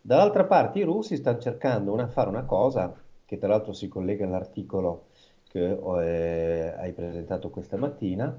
Dall'altra 0.02 0.46
parte 0.46 0.80
i 0.80 0.84
russi 0.84 1.18
stanno 1.18 1.40
cercando 1.40 1.96
di 1.96 2.04
fare 2.10 2.30
una 2.30 2.44
cosa 2.44 2.94
che 3.26 3.38
tra 3.38 3.48
l'altro 3.48 3.74
si 3.74 3.88
collega 3.88 4.26
all'articolo 4.26 5.08
che 5.50 5.72
eh, 5.72 6.74
hai 6.78 6.92
presentato 6.94 7.50
questa 7.50 7.78
mattina, 7.78 8.36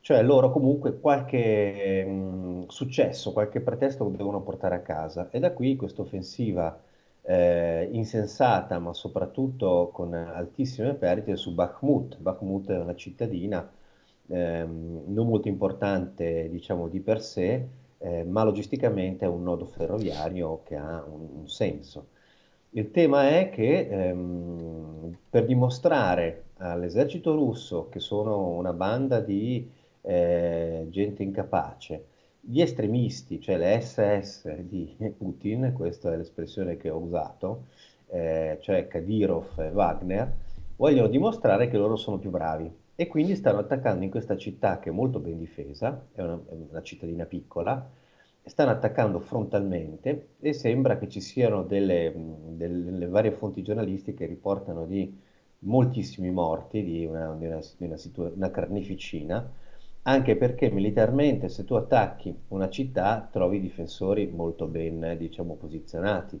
cioè 0.00 0.22
loro 0.22 0.50
comunque 0.50 0.98
qualche 0.98 2.04
mh, 2.04 2.10
mm, 2.10 2.62
successo, 2.68 3.32
qualche 3.32 3.60
pretesto 3.60 4.04
lo 4.04 4.10
devono 4.10 4.42
portare 4.42 4.74
a 4.74 4.80
casa 4.80 5.28
e 5.30 5.38
da 5.38 5.52
qui 5.52 5.76
questa 5.76 6.02
offensiva 6.02 6.78
eh, 7.22 7.88
insensata, 7.92 8.78
ma 8.78 8.92
soprattutto 8.92 9.90
con 9.92 10.12
altissime 10.14 10.94
perdite 10.94 11.36
su 11.36 11.54
Bakhmut. 11.54 12.18
Bakhmut 12.18 12.70
è 12.70 12.78
una 12.78 12.94
cittadina 12.94 13.66
ehm, 14.28 15.04
non 15.06 15.26
molto 15.26 15.48
importante, 15.48 16.48
diciamo, 16.50 16.88
di 16.88 17.00
per 17.00 17.22
sé, 17.22 17.66
eh, 18.04 18.22
ma 18.22 18.44
logisticamente 18.44 19.24
è 19.24 19.28
un 19.28 19.42
nodo 19.42 19.64
ferroviario 19.64 20.60
che 20.62 20.76
ha 20.76 21.02
un, 21.08 21.26
un 21.40 21.48
senso. 21.48 22.08
Il 22.70 22.90
tema 22.90 23.30
è 23.30 23.48
che 23.48 23.88
ehm, 23.88 25.16
per 25.30 25.46
dimostrare 25.46 26.44
all'esercito 26.58 27.34
russo 27.34 27.88
che 27.88 28.00
sono 28.00 28.48
una 28.48 28.74
banda 28.74 29.20
di 29.20 29.70
eh, 30.02 30.86
gente 30.90 31.22
incapace, 31.22 32.04
gli 32.40 32.60
estremisti, 32.60 33.40
cioè 33.40 33.56
le 33.56 33.80
SS 33.80 34.54
di 34.58 34.94
Putin, 35.16 35.72
questa 35.74 36.12
è 36.12 36.16
l'espressione 36.16 36.76
che 36.76 36.90
ho 36.90 36.98
usato, 36.98 37.68
eh, 38.08 38.58
cioè 38.60 38.86
Kadyrov 38.86 39.58
e 39.60 39.68
Wagner, 39.70 40.32
vogliono 40.76 41.08
dimostrare 41.08 41.68
che 41.68 41.78
loro 41.78 41.96
sono 41.96 42.18
più 42.18 42.28
bravi 42.28 42.70
e 42.96 43.06
quindi 43.06 43.34
stanno 43.36 43.58
attaccando 43.58 44.04
in 44.04 44.10
questa 44.10 44.36
città 44.36 44.78
che 44.78 44.90
è 44.90 44.92
molto 44.92 45.18
ben 45.20 45.38
difesa, 45.38 46.06
è 46.12 46.22
una, 46.22 46.40
è 46.48 46.52
una 46.52 46.82
cittadina 46.82 47.24
piccola, 47.26 47.90
stanno 48.44 48.70
attaccando 48.70 49.18
frontalmente 49.20 50.34
e 50.40 50.52
sembra 50.52 50.98
che 50.98 51.08
ci 51.08 51.20
siano 51.20 51.62
delle, 51.62 52.12
delle 52.50 53.06
varie 53.06 53.32
fonti 53.32 53.62
giornalistiche 53.62 54.18
che 54.18 54.26
riportano 54.26 54.86
di 54.86 55.12
moltissimi 55.60 56.30
morti, 56.30 56.82
di 56.84 57.04
una, 57.06 57.34
di 57.34 57.46
una, 57.46 57.60
di 57.76 57.84
una, 57.86 57.96
situa- 57.96 58.30
una 58.34 58.50
carneficina, 58.50 59.50
anche 60.02 60.36
perché 60.36 60.70
militarmente 60.70 61.48
se 61.48 61.64
tu 61.64 61.74
attacchi 61.74 62.34
una 62.48 62.68
città 62.68 63.26
trovi 63.32 63.60
difensori 63.60 64.26
molto 64.28 64.66
ben 64.66 65.16
diciamo, 65.18 65.54
posizionati. 65.56 66.40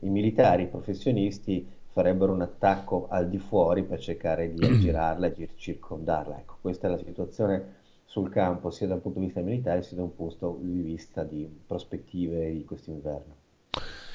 I 0.00 0.08
militari 0.08 0.66
professionisti 0.68 1.66
farebbero 1.94 2.32
un 2.32 2.42
attacco 2.42 3.06
al 3.08 3.28
di 3.30 3.38
fuori 3.38 3.84
per 3.84 4.00
cercare 4.00 4.52
di 4.52 4.62
aggirarla 4.66 5.28
e 5.28 5.48
circondarla. 5.56 6.40
Ecco, 6.40 6.58
questa 6.60 6.88
è 6.88 6.90
la 6.90 6.98
situazione 6.98 7.82
sul 8.04 8.28
campo, 8.30 8.70
sia 8.70 8.88
dal 8.88 9.00
punto 9.00 9.20
di 9.20 9.26
vista 9.26 9.40
militare 9.40 9.82
sia 9.82 9.96
da 9.96 10.02
un 10.02 10.14
punto 10.14 10.58
di 10.60 10.80
vista 10.80 11.22
di 11.22 11.48
prospettive 11.66 12.52
di 12.52 12.64
questo 12.64 12.90
inverno. 12.90 13.36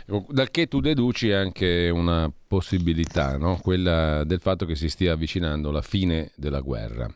Ecco, 0.05 0.25
dal 0.29 0.51
che 0.51 0.67
tu 0.67 0.81
deduci 0.81 1.31
anche 1.31 1.89
una 1.89 2.31
possibilità, 2.47 3.37
no? 3.37 3.57
quella 3.61 4.23
del 4.25 4.39
fatto 4.39 4.65
che 4.65 4.75
si 4.75 4.89
stia 4.89 5.13
avvicinando 5.13 5.71
la 5.71 5.81
fine 5.81 6.31
della 6.35 6.59
guerra. 6.59 7.09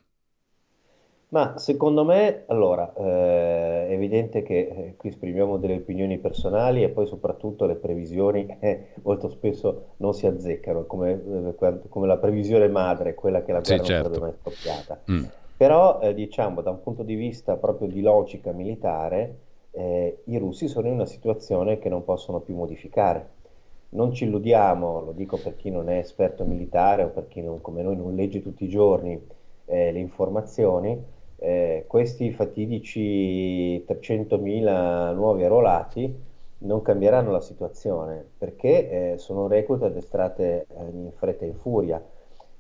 Ma 1.34 1.58
secondo 1.58 2.06
me, 2.06 2.44
allora, 2.46 2.94
eh, 2.96 3.88
è 3.88 3.92
evidente 3.92 4.44
che 4.44 4.60
eh, 4.60 4.94
qui 4.98 5.10
esprimiamo 5.10 5.58
delle 5.58 5.78
opinioni 5.78 6.20
personali 6.20 6.84
e 6.84 6.90
poi 6.90 7.08
soprattutto 7.08 7.66
le 7.66 7.74
previsioni 7.74 8.46
eh, 8.60 8.90
molto 9.02 9.30
spesso 9.30 9.94
non 9.98 10.14
si 10.14 10.28
azzeccano, 10.28 10.86
come, 10.86 11.12
eh, 11.12 11.56
come, 11.90 12.06
la 12.06 12.18
previsione 12.18 12.68
madre, 12.68 13.16
quella 13.16 13.42
che 13.42 13.52
la 13.52 13.62
guerra 13.62 13.84
sì, 13.84 13.90
certo. 13.90 14.10
non 14.10 14.14
sarebbe 14.14 14.20
mai 14.20 14.36
scoppiata. 14.44 15.02
Mm. 15.12 15.24
Però, 15.58 16.00
eh, 16.02 16.14
diciamo, 16.14 16.62
da 16.62 16.70
un 16.70 16.84
punto 16.84 17.02
di 17.02 17.16
vista 17.16 17.56
proprio 17.56 17.88
di 17.88 18.02
logica 18.02 18.52
militare, 18.52 19.38
eh, 19.72 20.22
i 20.26 20.38
russi 20.38 20.68
sono 20.68 20.86
in 20.86 20.94
una 20.94 21.08
situazione 21.08 21.80
che 21.80 21.90
non 21.90 22.04
possono 22.04 22.42
più 22.42 22.54
modificare. 22.54 23.30
Non 23.90 24.14
ci 24.14 24.26
illudiamo, 24.26 25.02
lo 25.02 25.12
dico 25.14 25.40
per 25.42 25.56
chi 25.56 25.72
non 25.72 25.90
è 25.90 25.98
esperto 25.98 26.44
militare 26.46 27.02
o 27.02 27.08
per 27.08 27.28
chi 27.28 27.42
non, 27.42 27.60
come 27.60 27.82
noi 27.82 27.96
non 27.96 28.14
legge 28.14 28.44
tutti 28.44 28.66
i 28.66 28.70
giorni 28.70 29.42
le 29.66 29.98
informazioni, 29.98 31.04
eh, 31.44 31.84
questi 31.88 32.32
fatidici 32.32 33.84
300.000 33.86 35.14
nuovi 35.14 35.44
arruolati 35.44 36.32
non 36.60 36.82
cambieranno 36.82 37.32
la 37.32 37.42
situazione 37.42 38.26
perché 38.38 39.14
eh, 39.14 39.18
sono 39.18 39.48
reclute 39.48 39.86
addestrate 39.86 40.66
eh, 40.70 40.84
in 40.90 41.12
fretta 41.14 41.44
e 41.44 41.50
in 41.50 41.56
furia 41.56 42.02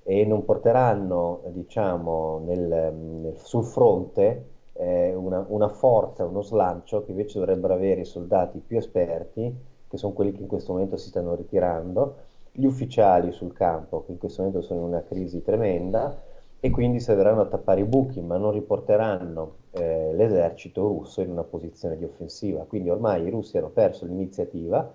e 0.04 0.26
non 0.26 0.44
porteranno 0.44 1.44
diciamo, 1.52 2.42
nel, 2.46 2.94
nel, 2.94 3.38
sul 3.38 3.64
fronte 3.64 4.50
eh, 4.74 5.16
una, 5.16 5.46
una, 5.48 5.70
forza, 5.70 6.26
uno 6.26 6.42
slancio 6.42 7.06
che 7.06 7.12
invece 7.12 7.40
dovrebbero 7.40 7.74
avere 7.74 8.02
i 8.02 8.06
soldati 8.06 8.60
più 8.60 8.78
esperti, 8.78 9.56
che 9.88 9.98
sono 9.98 10.12
quelli 10.12 10.34
che 10.34 10.42
in 10.42 10.48
questo 10.48 10.74
momento 10.74 10.98
si 10.98 11.08
stanno 11.08 11.36
ritirando, 11.36 12.16
gli 12.52 12.66
ufficiali 12.66 13.32
sul 13.32 13.54
campo 13.54 14.04
che 14.04 14.12
in 14.12 14.18
questo 14.18 14.42
momento 14.42 14.62
sono 14.62 14.82
in 14.82 14.88
una 14.88 15.04
crisi 15.04 15.42
tremenda 15.42 16.32
e 16.66 16.70
quindi 16.70 17.02
serviranno 17.02 17.42
a 17.42 17.48
tappare 17.48 17.82
i 17.82 17.84
buchi, 17.84 18.22
ma 18.22 18.38
non 18.38 18.52
riporteranno 18.52 19.56
eh, 19.72 20.14
l'esercito 20.14 20.88
russo 20.88 21.20
in 21.20 21.30
una 21.30 21.44
posizione 21.44 21.98
di 21.98 22.06
offensiva. 22.06 22.64
Quindi 22.64 22.90
ormai 22.90 23.26
i 23.26 23.30
russi 23.30 23.58
hanno 23.58 23.68
perso 23.68 24.06
l'iniziativa. 24.06 24.90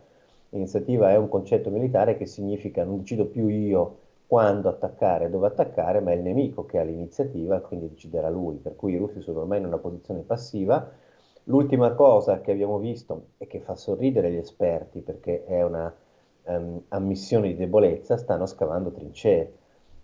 L'iniziativa 0.48 1.10
è 1.10 1.16
un 1.16 1.28
concetto 1.28 1.68
militare 1.68 2.16
che 2.16 2.24
significa 2.24 2.84
non 2.84 3.00
decido 3.00 3.26
più 3.26 3.48
io 3.48 3.96
quando 4.26 4.70
attaccare 4.70 5.26
e 5.26 5.28
dove 5.28 5.46
attaccare, 5.46 6.00
ma 6.00 6.12
è 6.12 6.14
il 6.14 6.22
nemico 6.22 6.64
che 6.64 6.78
ha 6.78 6.82
l'iniziativa, 6.82 7.60
quindi 7.60 7.90
deciderà 7.90 8.30
lui. 8.30 8.56
Per 8.56 8.74
cui 8.74 8.94
i 8.94 8.96
russi 8.96 9.20
sono 9.20 9.40
ormai 9.40 9.58
in 9.58 9.66
una 9.66 9.76
posizione 9.76 10.20
passiva, 10.20 10.90
L'ultima 11.48 11.94
cosa 11.94 12.42
che 12.42 12.52
abbiamo 12.52 12.78
visto 12.78 13.28
e 13.38 13.46
che 13.46 13.60
fa 13.60 13.74
sorridere 13.74 14.30
gli 14.30 14.36
esperti 14.36 15.00
perché 15.00 15.44
è 15.46 15.62
una 15.62 15.94
um, 16.44 16.82
ammissione 16.88 17.48
di 17.48 17.56
debolezza, 17.56 18.18
stanno 18.18 18.44
scavando 18.44 18.92
trincee. 18.92 19.57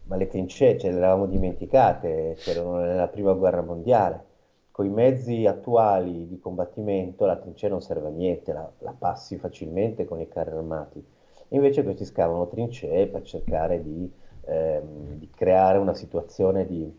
Ma 0.06 0.16
le 0.16 0.26
trincee 0.26 0.78
ce 0.78 0.90
le 0.90 0.98
eravamo 0.98 1.26
dimenticate, 1.26 2.34
c'erano 2.38 2.76
nella 2.76 3.08
prima 3.08 3.32
guerra 3.32 3.62
mondiale. 3.62 4.32
Con 4.70 4.86
i 4.86 4.90
mezzi 4.90 5.46
attuali 5.46 6.26
di 6.26 6.38
combattimento 6.38 7.24
la 7.26 7.36
trincea 7.36 7.70
non 7.70 7.80
serve 7.80 8.08
a 8.08 8.10
niente, 8.10 8.52
la, 8.52 8.70
la 8.78 8.94
passi 8.98 9.38
facilmente 9.38 10.04
con 10.04 10.20
i 10.20 10.28
carri 10.28 10.50
armati. 10.50 11.02
Invece 11.48 11.82
questi 11.84 12.04
scavano 12.04 12.48
trincee 12.48 13.06
per 13.06 13.22
cercare 13.22 13.82
di, 13.82 14.10
ehm, 14.46 15.18
di 15.18 15.30
creare 15.30 15.78
una 15.78 15.94
situazione 15.94 16.66
di, 16.66 16.92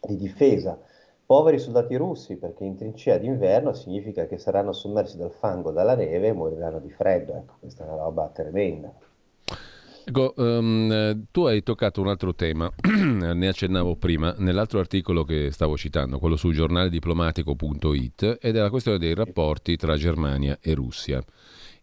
di 0.00 0.16
difesa. 0.16 0.78
Poveri 1.26 1.58
soldati 1.58 1.94
russi, 1.96 2.36
perché 2.36 2.64
in 2.64 2.76
trincea 2.76 3.16
d'inverno 3.18 3.72
significa 3.72 4.26
che 4.26 4.38
saranno 4.38 4.72
sommersi 4.72 5.16
dal 5.16 5.30
fango, 5.30 5.70
dalla 5.70 5.94
neve 5.94 6.28
e 6.28 6.32
moriranno 6.32 6.80
di 6.80 6.90
freddo. 6.90 7.34
Ecco, 7.34 7.54
questa 7.60 7.84
è 7.84 7.86
una 7.86 8.02
roba 8.02 8.28
tremenda. 8.32 8.92
Ecco, 10.06 10.34
um, 10.36 11.26
tu 11.30 11.46
hai 11.46 11.62
toccato 11.62 12.02
un 12.02 12.08
altro 12.08 12.34
tema, 12.34 12.70
ne 12.92 13.48
accennavo 13.48 13.96
prima, 13.96 14.34
nell'altro 14.36 14.78
articolo 14.78 15.24
che 15.24 15.50
stavo 15.50 15.78
citando, 15.78 16.18
quello 16.18 16.36
sul 16.36 16.52
giornale 16.52 16.90
diplomatico.it, 16.90 18.38
ed 18.38 18.54
è 18.54 18.60
la 18.60 18.68
questione 18.68 18.98
dei 18.98 19.14
rapporti 19.14 19.76
tra 19.76 19.96
Germania 19.96 20.58
e 20.60 20.74
Russia. 20.74 21.24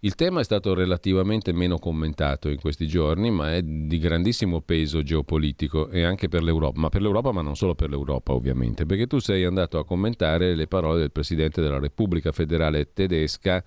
Il 0.02 0.14
tema 0.14 0.40
è 0.40 0.44
stato 0.44 0.76
relativamente 0.76 1.52
meno 1.52 1.80
commentato 1.80 2.50
in 2.50 2.60
questi 2.60 2.86
giorni, 2.86 3.32
ma 3.32 3.56
è 3.56 3.64
di 3.64 3.98
grandissimo 3.98 4.62
peso 4.62 5.02
geopolitico 5.02 5.90
e 5.90 6.04
anche 6.04 6.28
per 6.28 6.44
l'Europa, 6.44 6.80
ma 6.80 6.90
per 6.90 7.02
l'Europa, 7.02 7.32
ma 7.32 7.42
non 7.42 7.56
solo 7.56 7.74
per 7.74 7.90
l'Europa 7.90 8.34
ovviamente, 8.34 8.86
perché 8.86 9.08
tu 9.08 9.18
sei 9.18 9.46
andato 9.46 9.80
a 9.80 9.86
commentare 9.86 10.54
le 10.54 10.68
parole 10.68 11.00
del 11.00 11.12
Presidente 11.12 11.60
della 11.62 11.80
Repubblica 11.80 12.32
Federale 12.32 12.94
Tedesca, 12.94 13.64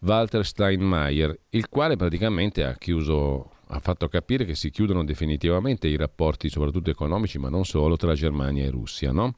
Walter 0.00 0.46
Steinmeier, 0.46 1.38
il 1.50 1.68
quale 1.68 1.96
praticamente 1.96 2.64
ha 2.64 2.74
chiuso 2.74 3.50
ha 3.68 3.78
fatto 3.80 4.08
capire 4.08 4.44
che 4.44 4.54
si 4.54 4.70
chiudono 4.70 5.04
definitivamente 5.04 5.88
i 5.88 5.96
rapporti, 5.96 6.48
soprattutto 6.48 6.90
economici, 6.90 7.38
ma 7.38 7.48
non 7.48 7.64
solo, 7.64 7.96
tra 7.96 8.14
Germania 8.14 8.64
e 8.64 8.70
Russia. 8.70 9.12
No? 9.12 9.32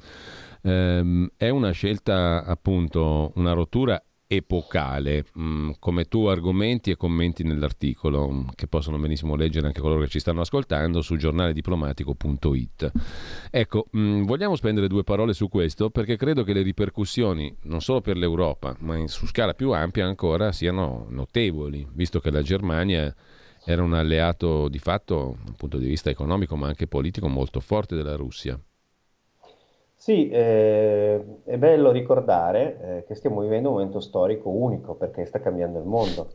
Ehm, 0.63 1.31
è 1.37 1.49
una 1.49 1.71
scelta, 1.71 2.45
appunto, 2.45 3.33
una 3.37 3.53
rottura 3.53 4.03
epocale, 4.31 5.25
mm, 5.39 5.71
come 5.79 6.05
tu 6.05 6.27
argomenti 6.27 6.91
e 6.91 6.97
commenti 6.97 7.43
nell'articolo, 7.45 8.31
mm, 8.31 8.49
che 8.55 8.67
possono 8.67 8.99
benissimo 8.99 9.35
leggere 9.35 9.67
anche 9.67 9.81
coloro 9.81 10.03
che 10.03 10.09
ci 10.09 10.21
stanno 10.21 10.43
ascoltando 10.43 11.01
su 11.01 11.17
giornalediplomatico.it. 11.17 12.93
Ecco, 13.51 13.87
mm, 13.97 14.25
vogliamo 14.25 14.55
spendere 14.55 14.87
due 14.87 15.03
parole 15.03 15.33
su 15.33 15.49
questo 15.49 15.89
perché 15.89 16.17
credo 16.17 16.45
che 16.45 16.53
le 16.53 16.61
ripercussioni, 16.61 17.57
non 17.63 17.81
solo 17.81 18.03
per 18.03 18.19
l'Europa, 18.19 18.77
ma 18.81 19.07
su 19.07 19.27
scala 19.27 19.55
più 19.55 19.73
ampia 19.73 20.05
ancora, 20.05 20.53
siano 20.53 21.07
notevoli, 21.09 21.89
visto 21.95 22.21
che 22.21 22.31
la 22.31 22.43
Germania 22.43 23.15
era 23.71 23.83
un 23.83 23.93
alleato 23.93 24.69
di 24.69 24.79
fatto 24.79 25.37
dal 25.45 25.55
punto 25.55 25.77
di 25.77 25.87
vista 25.87 26.09
economico 26.09 26.57
ma 26.57 26.69
anche 26.69 26.87
politico 26.87 27.29
molto 27.29 27.61
forte 27.61 27.95
della 27.95 28.17
Russia. 28.17 28.59
Sì, 29.95 30.31
eh, 30.31 31.43
è 31.45 31.59
bello 31.59 31.91
ricordare 31.91 32.81
eh, 32.81 33.05
che 33.05 33.15
stiamo 33.15 33.43
vivendo 33.43 33.69
un 33.69 33.75
momento 33.75 34.01
storico 34.01 34.49
unico 34.49 34.95
perché 34.95 35.27
sta 35.27 35.39
cambiando 35.41 35.81
il 35.81 35.85
mondo, 35.85 36.31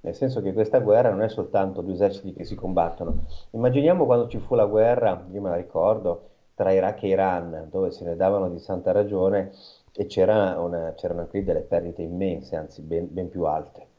nel 0.00 0.14
senso 0.14 0.42
che 0.42 0.52
questa 0.52 0.80
guerra 0.80 1.08
non 1.08 1.22
è 1.22 1.28
soltanto 1.30 1.80
due 1.80 1.94
eserciti 1.94 2.34
che 2.34 2.44
si 2.44 2.54
combattono. 2.54 3.24
Immaginiamo 3.52 4.04
quando 4.04 4.28
ci 4.28 4.38
fu 4.38 4.54
la 4.54 4.66
guerra, 4.66 5.26
io 5.32 5.40
me 5.40 5.48
la 5.48 5.56
ricordo, 5.56 6.28
tra 6.54 6.70
Iraq 6.70 7.02
e 7.04 7.08
Iran, 7.08 7.68
dove 7.70 7.92
se 7.92 8.04
ne 8.04 8.14
davano 8.14 8.50
di 8.50 8.58
santa 8.58 8.92
ragione 8.92 9.52
e 9.94 10.04
c'era 10.04 10.60
una, 10.60 10.92
c'erano 10.94 11.20
anche 11.20 11.42
delle 11.44 11.60
perdite 11.60 12.02
immense, 12.02 12.56
anzi 12.56 12.82
ben, 12.82 13.08
ben 13.10 13.30
più 13.30 13.44
alte. 13.44 13.92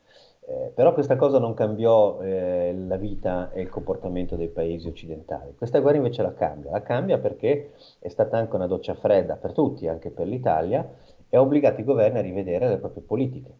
Eh, 0.47 0.71
però 0.75 0.93
questa 0.93 1.15
cosa 1.15 1.39
non 1.39 1.55
cambiò 1.55 2.21
eh, 2.21 2.71
la 2.87 2.97
vita 2.97 3.51
e 3.51 3.61
il 3.61 3.69
comportamento 3.69 4.35
dei 4.35 4.47
paesi 4.49 4.87
occidentali. 4.87 5.55
Questa 5.55 5.79
guerra 5.79 5.97
invece 5.97 6.21
la 6.21 6.33
cambia. 6.33 6.69
La 6.71 6.83
cambia 6.83 7.17
perché 7.17 7.71
è 7.99 8.09
stata 8.09 8.37
anche 8.37 8.55
una 8.55 8.67
doccia 8.67 8.93
fredda 8.93 9.37
per 9.37 9.53
tutti, 9.53 9.87
anche 9.87 10.11
per 10.11 10.27
l'Italia, 10.27 10.87
e 11.27 11.35
ha 11.37 11.41
obbligato 11.41 11.81
i 11.81 11.83
governi 11.83 12.19
a 12.19 12.21
rivedere 12.21 12.67
le 12.67 12.77
proprie 12.77 13.01
politiche. 13.03 13.51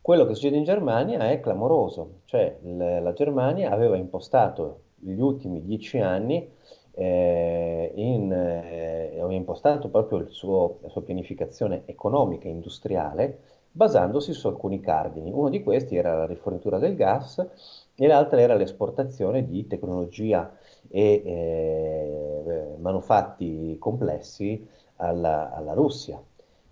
Quello 0.00 0.26
che 0.26 0.34
succede 0.34 0.56
in 0.56 0.64
Germania 0.64 1.30
è 1.30 1.40
clamoroso, 1.40 2.20
cioè 2.24 2.58
l- 2.62 3.02
la 3.02 3.12
Germania 3.12 3.70
aveva 3.70 3.96
impostato 3.96 4.80
gli 4.96 5.18
ultimi 5.20 5.62
dieci 5.62 5.98
anni, 6.00 6.48
eh, 6.92 7.92
in, 7.94 8.32
eh, 8.32 9.10
aveva 9.20 9.32
impostato 9.34 9.88
proprio 9.88 10.26
suo, 10.30 10.78
la 10.82 10.88
sua 10.88 11.02
pianificazione 11.02 11.82
economica 11.86 12.48
e 12.48 12.50
industriale 12.50 13.38
basandosi 13.76 14.32
su 14.32 14.48
alcuni 14.48 14.80
cardini. 14.80 15.30
Uno 15.30 15.50
di 15.50 15.62
questi 15.62 15.96
era 15.96 16.16
la 16.16 16.26
rifornitura 16.26 16.78
del 16.78 16.96
gas 16.96 17.46
e 17.94 18.06
l'altra 18.06 18.40
era 18.40 18.54
l'esportazione 18.54 19.46
di 19.46 19.66
tecnologia 19.66 20.50
e 20.88 21.22
eh, 21.24 22.76
manufatti 22.78 23.76
complessi 23.78 24.66
alla, 24.96 25.52
alla, 25.52 25.74
Russia. 25.74 26.18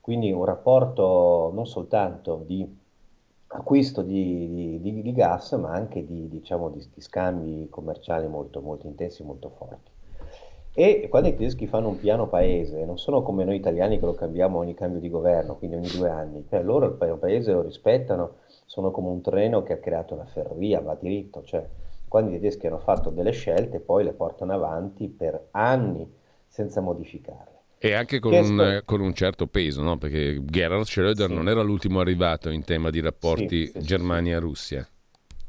Quindi 0.01 0.33
un 0.33 0.47
rapporto 0.47 1.51
non 1.53 1.67
soltanto 1.67 2.43
di 2.47 2.67
acquisto 3.49 4.01
di, 4.01 4.81
di, 4.81 5.03
di 5.03 5.13
gas, 5.13 5.53
ma 5.53 5.73
anche 5.73 6.07
di, 6.07 6.29
diciamo, 6.29 6.71
di 6.71 6.83
scambi 6.99 7.69
commerciali 7.69 8.27
molto, 8.27 8.63
molto 8.63 8.87
intensi, 8.87 9.23
molto 9.23 9.51
forti. 9.51 9.94
E 10.77 11.07
quando 11.09 11.29
i 11.29 11.37
tedeschi 11.37 11.69
fanno 11.69 11.89
un 11.89 12.01
piano 12.01 12.27
paese, 12.27 12.85
non 12.85 12.99
sono 12.99 13.23
come 13.23 13.45
noi 13.45 13.55
italiani 13.55 14.01
che 14.01 14.05
lo 14.07 14.15
cambiamo 14.15 14.59
ogni 14.59 14.75
cambio 14.75 14.99
di 14.99 15.09
governo, 15.09 15.55
quindi 15.55 15.77
ogni 15.77 15.89
due 15.89 16.09
anni, 16.09 16.45
cioè 16.49 16.65
loro 16.65 16.87
il 16.87 16.95
piano 16.95 17.17
paese 17.17 17.53
lo 17.53 17.63
rispettano, 17.63 18.39
sono 18.67 18.91
come 18.91 19.09
un 19.09 19.21
treno 19.21 19.63
che 19.63 19.75
ha 19.75 19.79
creato 19.79 20.17
la 20.17 20.25
ferrovia, 20.25 20.81
va 20.81 20.97
diritto, 21.01 21.45
cioè 21.45 21.65
quando 22.09 22.31
i 22.31 22.35
tedeschi 22.35 22.67
hanno 22.67 22.81
fatto 22.81 23.11
delle 23.11 23.31
scelte 23.31 23.79
poi 23.79 24.03
le 24.03 24.15
portano 24.15 24.53
avanti 24.53 25.09
per 25.09 25.49
anni 25.53 26.13
senza 26.49 26.81
modificarle. 26.81 27.53
E 27.79 27.93
anche 27.93 28.19
con, 28.19 28.33
un, 28.33 28.83
con 28.85 29.01
un, 29.01 29.15
certo 29.15 29.47
peso, 29.47 29.81
no? 29.83 29.97
perché 29.97 30.43
Gerhard 30.45 30.83
Schröder 30.83 31.27
sì. 31.27 31.35
non 31.35 31.49
era 31.49 31.63
l'ultimo 31.63 32.01
arrivato 32.01 32.51
in 32.51 32.65
tema 32.65 32.91
di 32.91 33.01
rapporti 33.01 33.67
sì, 33.67 33.73
sì, 33.73 33.81
Germania-Russia. 33.81 34.89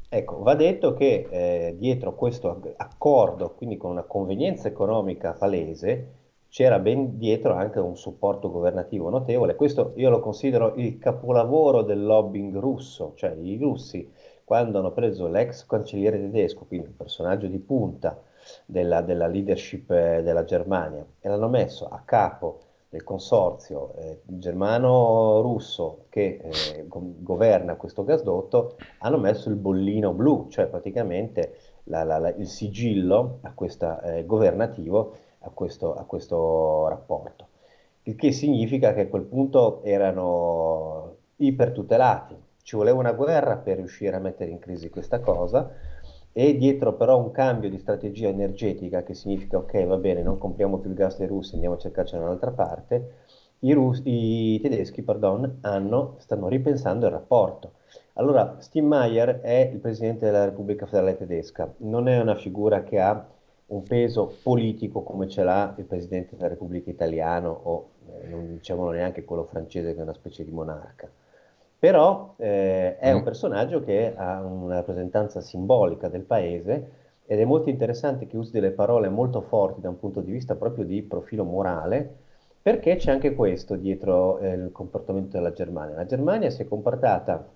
Ecco, 0.08 0.42
va 0.42 0.54
detto 0.54 0.94
che 0.94 1.26
eh, 1.28 1.74
dietro 1.78 2.14
questo 2.14 2.60
accordo, 2.76 3.54
quindi 3.54 3.76
con 3.76 3.90
una 3.90 4.04
convenienza 4.04 4.68
economica 4.68 5.32
palese, 5.32 6.14
c'era 6.48 6.78
ben 6.78 7.18
dietro 7.18 7.54
anche 7.54 7.80
un 7.80 7.96
supporto 7.96 8.50
governativo 8.50 9.10
notevole. 9.10 9.56
Questo 9.56 9.92
io 9.96 10.08
lo 10.08 10.20
considero 10.20 10.74
il 10.76 10.98
capolavoro 10.98 11.82
del 11.82 12.04
lobbying 12.04 12.56
russo, 12.56 13.12
cioè 13.16 13.34
i 13.40 13.58
russi 13.58 14.08
quando 14.44 14.78
hanno 14.78 14.92
preso 14.92 15.26
l'ex 15.26 15.66
cancelliere 15.66 16.20
tedesco, 16.20 16.66
quindi 16.66 16.86
un 16.86 16.96
personaggio 16.96 17.48
di 17.48 17.58
punta 17.58 18.22
della, 18.64 19.00
della 19.00 19.26
leadership 19.26 19.90
eh, 19.90 20.22
della 20.22 20.44
Germania, 20.44 21.04
e 21.20 21.28
l'hanno 21.28 21.48
messo 21.48 21.84
a 21.86 22.00
capo 22.04 22.60
del 22.96 23.04
consorzio 23.04 23.92
eh, 23.96 24.20
germano-russo 24.24 26.06
che 26.08 26.40
eh, 26.42 26.86
go- 26.88 27.14
governa 27.18 27.74
questo 27.74 28.04
gasdotto 28.04 28.76
hanno 29.00 29.18
messo 29.18 29.50
il 29.50 29.56
bollino 29.56 30.12
blu, 30.12 30.48
cioè 30.48 30.66
praticamente 30.66 31.58
la, 31.84 32.04
la, 32.04 32.18
la, 32.18 32.30
il 32.30 32.48
sigillo 32.48 33.38
a 33.42 33.52
questa, 33.52 34.00
eh, 34.00 34.24
governativo 34.24 35.14
a 35.40 35.50
questo, 35.50 35.94
a 35.94 36.04
questo 36.04 36.88
rapporto. 36.88 37.48
Il 38.04 38.16
che 38.16 38.32
significa 38.32 38.94
che 38.94 39.02
a 39.02 39.08
quel 39.08 39.24
punto 39.24 39.82
erano 39.82 41.16
ipertutelati. 41.36 42.44
Ci 42.62 42.74
voleva 42.76 42.98
una 42.98 43.12
guerra 43.12 43.56
per 43.58 43.76
riuscire 43.76 44.16
a 44.16 44.20
mettere 44.20 44.50
in 44.50 44.58
crisi 44.58 44.88
questa 44.88 45.20
cosa 45.20 45.70
e 46.38 46.54
dietro 46.58 46.92
però 46.92 47.18
un 47.18 47.30
cambio 47.30 47.70
di 47.70 47.78
strategia 47.78 48.28
energetica 48.28 49.02
che 49.02 49.14
significa 49.14 49.56
ok 49.56 49.86
va 49.86 49.96
bene 49.96 50.22
non 50.22 50.36
compriamo 50.36 50.76
più 50.76 50.90
il 50.90 50.96
gas 50.96 51.16
dei 51.16 51.26
russi 51.26 51.54
andiamo 51.54 51.76
a 51.76 51.78
cercarcelo 51.78 52.20
da 52.20 52.26
un'altra 52.28 52.50
parte 52.50 53.12
i, 53.60 53.72
rus- 53.72 54.02
i 54.04 54.58
tedeschi 54.60 55.00
pardon, 55.02 55.60
hanno, 55.62 56.16
stanno 56.18 56.48
ripensando 56.48 57.06
il 57.06 57.12
rapporto. 57.12 57.72
Allora 58.14 58.56
Steinmeier 58.58 59.40
è 59.40 59.70
il 59.72 59.78
presidente 59.78 60.26
della 60.26 60.44
Repubblica 60.44 60.84
Federale 60.84 61.16
Tedesca 61.16 61.72
non 61.78 62.06
è 62.06 62.20
una 62.20 62.34
figura 62.34 62.82
che 62.82 63.00
ha 63.00 63.26
un 63.68 63.82
peso 63.82 64.30
politico 64.42 65.02
come 65.02 65.28
ce 65.28 65.42
l'ha 65.42 65.74
il 65.78 65.84
presidente 65.84 66.36
della 66.36 66.48
Repubblica 66.48 66.90
Italiana 66.90 67.48
o 67.48 67.88
eh, 68.08 68.28
non 68.28 68.52
diciamolo 68.52 68.90
neanche 68.90 69.24
quello 69.24 69.44
francese 69.44 69.94
che 69.94 70.00
è 70.00 70.02
una 70.02 70.12
specie 70.12 70.44
di 70.44 70.50
monarca 70.50 71.10
però 71.86 72.34
eh, 72.38 72.98
è 72.98 73.12
un 73.12 73.20
mm. 73.20 73.22
personaggio 73.22 73.80
che 73.80 74.12
ha 74.16 74.42
una 74.42 74.74
rappresentanza 74.74 75.40
simbolica 75.40 76.08
del 76.08 76.22
paese 76.22 76.90
ed 77.24 77.38
è 77.38 77.44
molto 77.44 77.68
interessante 77.68 78.26
che 78.26 78.36
usi 78.36 78.50
delle 78.50 78.72
parole 78.72 79.08
molto 79.08 79.40
forti 79.40 79.82
da 79.82 79.88
un 79.88 80.00
punto 80.00 80.20
di 80.20 80.32
vista 80.32 80.56
proprio 80.56 80.84
di 80.84 81.00
profilo 81.02 81.44
morale, 81.44 82.12
perché 82.60 82.96
c'è 82.96 83.12
anche 83.12 83.36
questo 83.36 83.76
dietro 83.76 84.40
eh, 84.40 84.54
il 84.54 84.72
comportamento 84.72 85.36
della 85.36 85.52
Germania. 85.52 85.94
La 85.94 86.06
Germania 86.06 86.50
si 86.50 86.62
è 86.62 86.66
comportata 86.66 87.46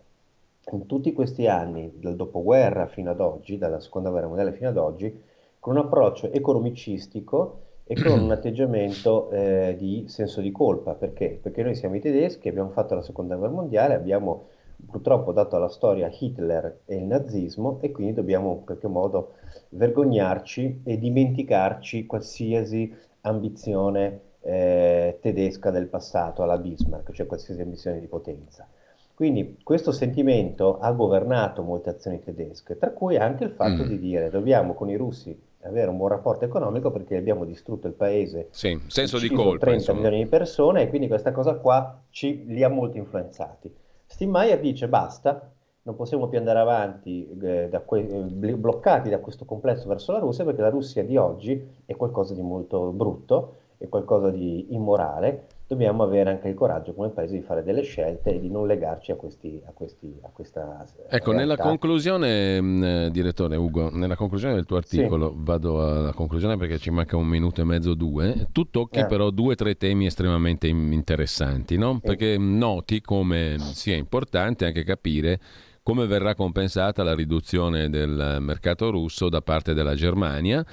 in 0.70 0.86
tutti 0.86 1.12
questi 1.12 1.48
anni, 1.48 1.92
dal 1.96 2.14
dopoguerra 2.14 2.86
fino 2.86 3.10
ad 3.10 3.18
oggi, 3.18 3.58
dalla 3.58 3.80
seconda 3.80 4.10
guerra 4.10 4.28
mondiale 4.28 4.52
fino 4.52 4.68
ad 4.68 4.76
oggi, 4.76 5.22
con 5.58 5.74
un 5.74 5.86
approccio 5.86 6.30
economicistico 6.30 7.62
e 7.90 8.00
con 8.00 8.20
un 8.20 8.30
atteggiamento 8.30 9.30
eh, 9.32 9.74
di 9.76 10.04
senso 10.06 10.40
di 10.40 10.52
colpa. 10.52 10.94
Perché? 10.94 11.40
Perché 11.42 11.64
noi 11.64 11.74
siamo 11.74 11.96
i 11.96 12.00
tedeschi, 12.00 12.48
abbiamo 12.48 12.70
fatto 12.70 12.94
la 12.94 13.02
seconda 13.02 13.34
guerra 13.34 13.52
mondiale, 13.52 13.94
abbiamo 13.94 14.46
purtroppo 14.88 15.32
dato 15.32 15.56
alla 15.56 15.68
storia 15.68 16.08
Hitler 16.08 16.82
e 16.84 16.96
il 16.96 17.04
nazismo 17.04 17.78
e 17.80 17.90
quindi 17.90 18.14
dobbiamo 18.14 18.52
in 18.52 18.64
qualche 18.64 18.86
modo 18.86 19.32
vergognarci 19.70 20.82
e 20.84 20.98
dimenticarci 20.98 22.06
qualsiasi 22.06 22.94
ambizione 23.22 24.20
eh, 24.42 25.18
tedesca 25.20 25.70
del 25.70 25.88
passato 25.88 26.44
alla 26.44 26.58
Bismarck, 26.58 27.10
cioè 27.10 27.26
qualsiasi 27.26 27.60
ambizione 27.60 27.98
di 27.98 28.06
potenza. 28.06 28.68
Quindi 29.12 29.58
questo 29.64 29.90
sentimento 29.90 30.78
ha 30.78 30.92
governato 30.92 31.62
molte 31.62 31.90
azioni 31.90 32.20
tedesche, 32.20 32.78
tra 32.78 32.90
cui 32.92 33.16
anche 33.16 33.44
il 33.44 33.50
fatto 33.50 33.82
mm. 33.82 33.88
di 33.88 33.98
dire 33.98 34.30
dobbiamo 34.30 34.74
con 34.74 34.88
i 34.88 34.96
russi 34.96 35.48
avere 35.62 35.90
un 35.90 35.96
buon 35.96 36.10
rapporto 36.10 36.44
economico 36.44 36.90
perché 36.90 37.16
abbiamo 37.16 37.44
distrutto 37.44 37.86
il 37.86 37.92
paese. 37.92 38.48
Sì, 38.50 38.80
senso 38.86 39.18
di 39.18 39.28
colpa. 39.28 39.66
30 39.66 39.72
insomma. 39.74 39.98
milioni 40.00 40.22
di 40.24 40.28
persone 40.28 40.82
e 40.82 40.88
quindi 40.88 41.08
questa 41.08 41.32
cosa 41.32 41.54
qua 41.54 42.02
ci, 42.10 42.44
li 42.46 42.62
ha 42.62 42.68
molto 42.68 42.96
influenzati. 42.96 43.74
Steinmeier 44.06 44.60
dice 44.60 44.88
basta, 44.88 45.52
non 45.82 45.96
possiamo 45.96 46.28
più 46.28 46.38
andare 46.38 46.58
avanti 46.58 47.28
eh, 47.42 47.68
da 47.68 47.80
que- 47.80 48.02
bloccati 48.02 49.08
da 49.08 49.18
questo 49.18 49.44
complesso 49.44 49.88
verso 49.88 50.12
la 50.12 50.18
Russia 50.18 50.44
perché 50.44 50.62
la 50.62 50.70
Russia 50.70 51.04
di 51.04 51.16
oggi 51.16 51.82
è 51.84 51.94
qualcosa 51.96 52.34
di 52.34 52.42
molto 52.42 52.90
brutto, 52.90 53.56
è 53.78 53.88
qualcosa 53.88 54.30
di 54.30 54.74
immorale 54.74 55.46
dobbiamo 55.70 56.02
avere 56.02 56.30
anche 56.30 56.48
il 56.48 56.54
coraggio 56.56 56.92
come 56.94 57.10
paese 57.10 57.36
di 57.36 57.42
fare 57.42 57.62
delle 57.62 57.82
scelte 57.82 58.34
e 58.34 58.40
di 58.40 58.50
non 58.50 58.66
legarci 58.66 59.12
a, 59.12 59.14
questi, 59.14 59.62
a, 59.64 59.70
questi, 59.70 60.12
a 60.22 60.28
questa 60.32 60.84
Ecco, 61.08 61.30
realtà. 61.30 61.32
nella 61.32 61.56
conclusione, 61.56 62.56
eh, 62.56 63.10
direttore 63.12 63.54
Ugo, 63.54 63.88
nella 63.88 64.16
conclusione 64.16 64.54
del 64.54 64.66
tuo 64.66 64.78
articolo, 64.78 65.28
sì. 65.28 65.34
vado 65.36 65.80
alla 65.80 66.12
conclusione 66.12 66.56
perché 66.56 66.78
ci 66.78 66.90
manca 66.90 67.16
un 67.16 67.28
minuto 67.28 67.60
e 67.60 67.64
mezzo, 67.64 67.94
due, 67.94 68.48
tu 68.50 68.68
tocchi 68.68 68.98
eh. 68.98 69.06
però 69.06 69.30
due 69.30 69.52
o 69.52 69.54
tre 69.54 69.76
temi 69.76 70.06
estremamente 70.06 70.66
interessanti, 70.66 71.78
no? 71.78 71.92
Sì. 71.94 72.00
perché 72.00 72.36
noti 72.36 73.00
come 73.00 73.54
sia 73.60 73.94
importante 73.94 74.64
anche 74.64 74.82
capire 74.82 75.38
come 75.82 76.06
verrà 76.06 76.34
compensata 76.34 77.02
la 77.02 77.14
riduzione 77.14 77.88
del 77.88 78.38
mercato 78.40 78.90
russo 78.90 79.28
da 79.28 79.40
parte 79.40 79.74
della 79.74 79.94
Germania 79.94 80.64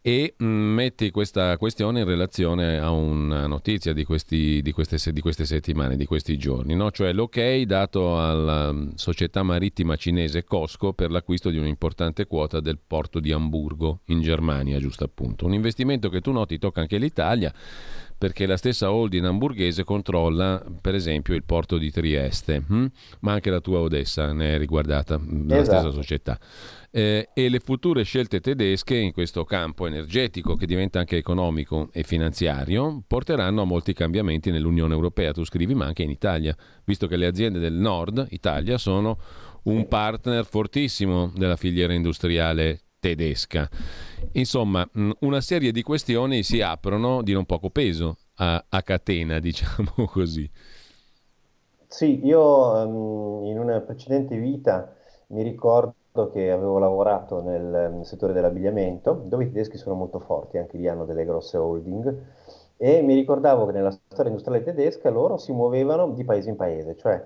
e 0.00 0.34
mm, 0.40 0.74
metti 0.74 1.10
questa 1.10 1.56
questione 1.56 2.00
in 2.00 2.06
relazione 2.06 2.78
a 2.78 2.90
una 2.90 3.46
notizia 3.46 3.92
di, 3.92 4.04
questi, 4.04 4.62
di, 4.62 4.70
queste, 4.70 5.12
di 5.12 5.20
queste, 5.20 5.44
settimane, 5.44 5.96
di 5.96 6.06
questi 6.06 6.38
giorni, 6.38 6.76
no? 6.76 6.90
cioè 6.92 7.12
l'ok 7.12 7.62
dato 7.62 8.20
alla 8.20 8.72
mm, 8.72 8.90
società 8.94 9.42
marittima 9.42 9.96
cinese 9.96 10.44
Cosco 10.44 10.92
per 10.92 11.10
l'acquisto 11.10 11.50
di 11.50 11.58
un'importante 11.58 12.26
quota 12.26 12.60
del 12.60 12.78
porto 12.78 13.18
di 13.18 13.32
Amburgo 13.32 14.02
in 14.06 14.22
Germania, 14.22 14.78
giusto 14.78 15.02
appunto. 15.04 15.44
Un 15.44 15.54
investimento 15.54 16.08
che 16.08 16.20
tu 16.20 16.30
noti 16.30 16.58
tocca 16.58 16.80
anche 16.80 16.98
l'Italia 16.98 17.52
perché 18.18 18.46
la 18.46 18.56
stessa 18.56 18.90
holding 18.90 19.24
hamburghese 19.24 19.84
controlla 19.84 20.64
per 20.80 20.94
esempio 20.94 21.34
il 21.34 21.44
porto 21.44 21.78
di 21.78 21.90
Trieste, 21.90 22.62
hm? 22.66 22.86
ma 23.20 23.32
anche 23.32 23.50
la 23.50 23.60
tua 23.60 23.80
Odessa 23.80 24.32
ne 24.32 24.54
è 24.54 24.58
riguardata 24.58 25.20
dalla 25.22 25.60
esatto. 25.60 25.78
stessa 25.78 25.94
società 25.94 26.38
eh, 26.96 27.28
e 27.34 27.48
le 27.50 27.60
future 27.60 28.04
scelte 28.04 28.40
tedesche 28.40 28.96
in 28.96 29.12
questo 29.12 29.44
campo 29.44 29.86
energetico 29.86 30.54
che 30.54 30.64
diventa 30.64 30.98
anche 30.98 31.18
economico 31.18 31.90
e 31.92 32.04
finanziario 32.04 33.02
porteranno 33.06 33.60
a 33.60 33.64
molti 33.66 33.92
cambiamenti 33.92 34.50
nell'Unione 34.50 34.94
Europea, 34.94 35.32
tu 35.32 35.44
scrivi, 35.44 35.74
ma 35.74 35.84
anche 35.84 36.02
in 36.02 36.10
Italia, 36.10 36.56
visto 36.84 37.06
che 37.06 37.16
le 37.16 37.26
aziende 37.26 37.58
del 37.58 37.74
nord 37.74 38.26
Italia 38.30 38.78
sono 38.78 39.18
un 39.64 39.86
partner 39.88 40.46
fortissimo 40.46 41.30
della 41.34 41.56
filiera 41.56 41.92
industriale 41.92 42.80
tedesca. 43.06 43.68
Insomma, 44.32 44.88
una 45.20 45.40
serie 45.40 45.70
di 45.70 45.82
questioni 45.82 46.42
si 46.42 46.60
aprono 46.60 47.22
di 47.22 47.32
non 47.32 47.44
poco 47.44 47.70
peso 47.70 48.16
a, 48.36 48.64
a 48.68 48.82
catena, 48.82 49.38
diciamo 49.40 50.06
così. 50.06 50.50
Sì, 51.86 52.26
io 52.26 52.42
um, 52.42 53.44
in 53.46 53.58
una 53.58 53.80
precedente 53.80 54.36
vita 54.36 54.92
mi 55.28 55.42
ricordo 55.42 55.94
che 56.32 56.50
avevo 56.50 56.78
lavorato 56.78 57.42
nel, 57.42 57.92
nel 57.94 58.04
settore 58.04 58.32
dell'abbigliamento, 58.32 59.24
dove 59.26 59.44
i 59.44 59.52
tedeschi 59.52 59.76
sono 59.76 59.94
molto 59.94 60.18
forti, 60.18 60.58
anche 60.58 60.76
lì 60.76 60.88
hanno 60.88 61.04
delle 61.04 61.24
grosse 61.24 61.56
holding, 61.56 62.14
e 62.76 63.02
mi 63.02 63.14
ricordavo 63.14 63.66
che 63.66 63.72
nella 63.72 63.90
storia 63.90 64.30
industriale 64.30 64.64
tedesca 64.64 65.08
loro 65.10 65.38
si 65.38 65.52
muovevano 65.52 66.10
di 66.10 66.24
paese 66.24 66.50
in 66.50 66.56
paese, 66.56 66.96
cioè 66.96 67.24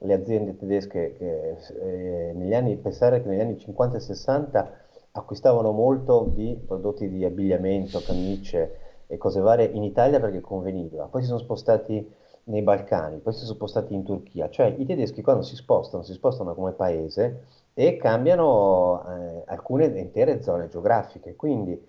le 0.00 0.14
aziende 0.14 0.56
tedesche 0.56 1.14
che 1.18 1.56
eh, 1.80 2.32
negli 2.32 2.54
anni, 2.54 2.76
pensare 2.76 3.20
che 3.20 3.28
negli 3.28 3.40
anni 3.40 3.58
50 3.58 3.96
e 3.96 4.00
60 4.00 4.72
acquistavano 5.18 5.72
molto 5.72 6.30
di 6.34 6.58
prodotti 6.66 7.08
di 7.08 7.24
abbigliamento, 7.24 8.00
camicie 8.00 9.02
e 9.06 9.16
cose 9.16 9.40
varie 9.40 9.66
in 9.66 9.82
Italia 9.82 10.20
perché 10.20 10.40
conveniva, 10.40 11.06
poi 11.06 11.22
si 11.22 11.28
sono 11.28 11.38
spostati 11.38 12.10
nei 12.44 12.62
Balcani, 12.62 13.18
poi 13.18 13.32
si 13.32 13.40
sono 13.40 13.54
spostati 13.54 13.94
in 13.94 14.04
Turchia, 14.04 14.48
cioè 14.48 14.74
i 14.76 14.84
tedeschi 14.86 15.22
quando 15.22 15.42
si 15.42 15.54
spostano, 15.54 16.02
si 16.02 16.12
spostano 16.14 16.54
come 16.54 16.72
paese 16.72 17.44
e 17.74 17.96
cambiano 17.96 19.02
eh, 19.06 19.42
alcune 19.46 19.86
intere 19.86 20.42
zone 20.42 20.68
geografiche. 20.68 21.36
Quindi 21.36 21.80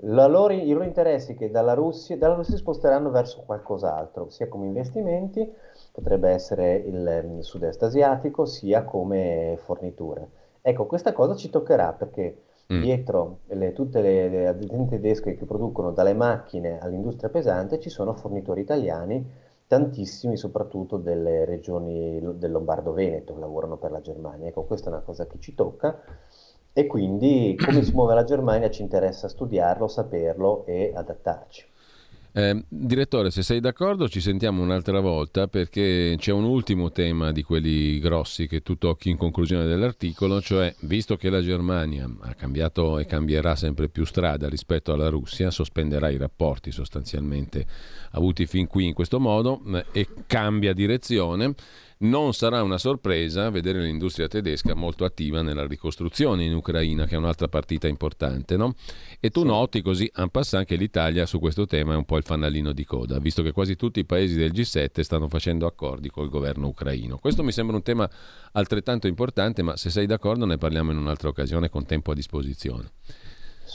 loro, 0.00 0.52
i 0.52 0.70
loro 0.70 0.84
interessi 0.84 1.34
che 1.34 1.50
dalla 1.50 1.74
Russia, 1.74 2.16
dalla 2.16 2.34
Russia 2.34 2.54
si 2.54 2.60
sposteranno 2.60 3.10
verso 3.10 3.42
qualcos'altro, 3.44 4.28
sia 4.28 4.48
come 4.48 4.66
investimenti, 4.66 5.50
potrebbe 5.92 6.30
essere 6.30 6.76
il, 6.76 7.36
il 7.36 7.44
sud-est 7.44 7.82
asiatico, 7.82 8.44
sia 8.44 8.84
come 8.84 9.58
forniture. 9.64 10.28
Ecco, 10.60 10.86
questa 10.86 11.12
cosa 11.12 11.34
ci 11.34 11.50
toccherà 11.50 11.92
perché 11.92 12.42
mm. 12.72 12.82
dietro 12.82 13.40
le, 13.48 13.72
tutte 13.72 14.00
le, 14.00 14.28
le 14.28 14.48
aziende 14.48 14.96
tedesche 14.96 15.36
che 15.36 15.44
producono 15.44 15.92
dalle 15.92 16.14
macchine 16.14 16.78
all'industria 16.78 17.28
pesante 17.28 17.78
ci 17.78 17.90
sono 17.90 18.14
fornitori 18.14 18.60
italiani 18.60 19.44
tantissimi 19.66 20.36
soprattutto 20.36 20.96
delle 20.96 21.44
regioni 21.44 22.20
del 22.34 22.52
Lombardo-Veneto 22.52 23.36
lavorano 23.38 23.76
per 23.76 23.90
la 23.90 24.00
Germania. 24.00 24.48
Ecco, 24.48 24.64
questa 24.64 24.90
è 24.90 24.92
una 24.92 25.02
cosa 25.02 25.26
che 25.26 25.38
ci 25.40 25.54
tocca 25.54 26.00
e 26.72 26.86
quindi 26.86 27.56
come 27.58 27.82
si 27.82 27.92
muove 27.92 28.14
la 28.14 28.24
Germania 28.24 28.70
ci 28.70 28.82
interessa 28.82 29.28
studiarlo, 29.28 29.88
saperlo 29.88 30.64
e 30.66 30.92
adattarci. 30.94 31.74
Eh, 32.38 32.64
direttore, 32.68 33.30
se 33.30 33.42
sei 33.42 33.60
d'accordo 33.60 34.10
ci 34.10 34.20
sentiamo 34.20 34.62
un'altra 34.62 35.00
volta 35.00 35.48
perché 35.48 36.16
c'è 36.18 36.32
un 36.32 36.44
ultimo 36.44 36.92
tema 36.92 37.32
di 37.32 37.42
quelli 37.42 37.98
grossi 37.98 38.46
che 38.46 38.60
tu 38.60 38.76
tocchi 38.76 39.08
in 39.08 39.16
conclusione 39.16 39.64
dell'articolo, 39.64 40.42
cioè 40.42 40.74
visto 40.80 41.16
che 41.16 41.30
la 41.30 41.40
Germania 41.40 42.06
ha 42.20 42.34
cambiato 42.34 42.98
e 42.98 43.06
cambierà 43.06 43.56
sempre 43.56 43.88
più 43.88 44.04
strada 44.04 44.50
rispetto 44.50 44.92
alla 44.92 45.08
Russia, 45.08 45.50
sospenderà 45.50 46.10
i 46.10 46.18
rapporti 46.18 46.72
sostanzialmente 46.72 47.64
avuti 48.10 48.44
fin 48.44 48.66
qui 48.66 48.84
in 48.84 48.92
questo 48.92 49.18
modo 49.18 49.62
eh, 49.72 49.86
e 49.92 50.08
cambia 50.26 50.74
direzione, 50.74 51.54
non 51.98 52.34
sarà 52.34 52.62
una 52.62 52.76
sorpresa 52.76 53.48
vedere 53.48 53.80
l'industria 53.80 54.28
tedesca 54.28 54.74
molto 54.74 55.04
attiva 55.04 55.40
nella 55.40 55.66
ricostruzione 55.66 56.44
in 56.44 56.54
Ucraina, 56.54 57.06
che 57.06 57.14
è 57.14 57.18
un'altra 57.18 57.48
partita 57.48 57.88
importante. 57.88 58.56
No? 58.56 58.74
E 59.18 59.30
tu 59.30 59.44
noti 59.44 59.80
così, 59.80 60.10
en 60.14 60.28
passant, 60.28 60.66
che 60.66 60.76
l'Italia 60.76 61.24
su 61.24 61.38
questo 61.38 61.64
tema 61.64 61.94
è 61.94 61.96
un 61.96 62.04
po' 62.04 62.18
il 62.18 62.24
fanalino 62.24 62.72
di 62.72 62.84
coda, 62.84 63.18
visto 63.18 63.42
che 63.42 63.52
quasi 63.52 63.76
tutti 63.76 64.00
i 64.00 64.04
paesi 64.04 64.36
del 64.36 64.52
G7 64.52 65.00
stanno 65.00 65.28
facendo 65.28 65.66
accordi 65.66 66.10
col 66.10 66.28
governo 66.28 66.66
ucraino. 66.66 67.16
Questo 67.16 67.42
mi 67.42 67.52
sembra 67.52 67.76
un 67.76 67.82
tema 67.82 68.08
altrettanto 68.52 69.06
importante, 69.06 69.62
ma 69.62 69.76
se 69.76 69.88
sei 69.90 70.06
d'accordo 70.06 70.44
ne 70.44 70.58
parliamo 70.58 70.90
in 70.90 70.98
un'altra 70.98 71.28
occasione 71.28 71.70
con 71.70 71.86
tempo 71.86 72.10
a 72.10 72.14
disposizione. 72.14 72.90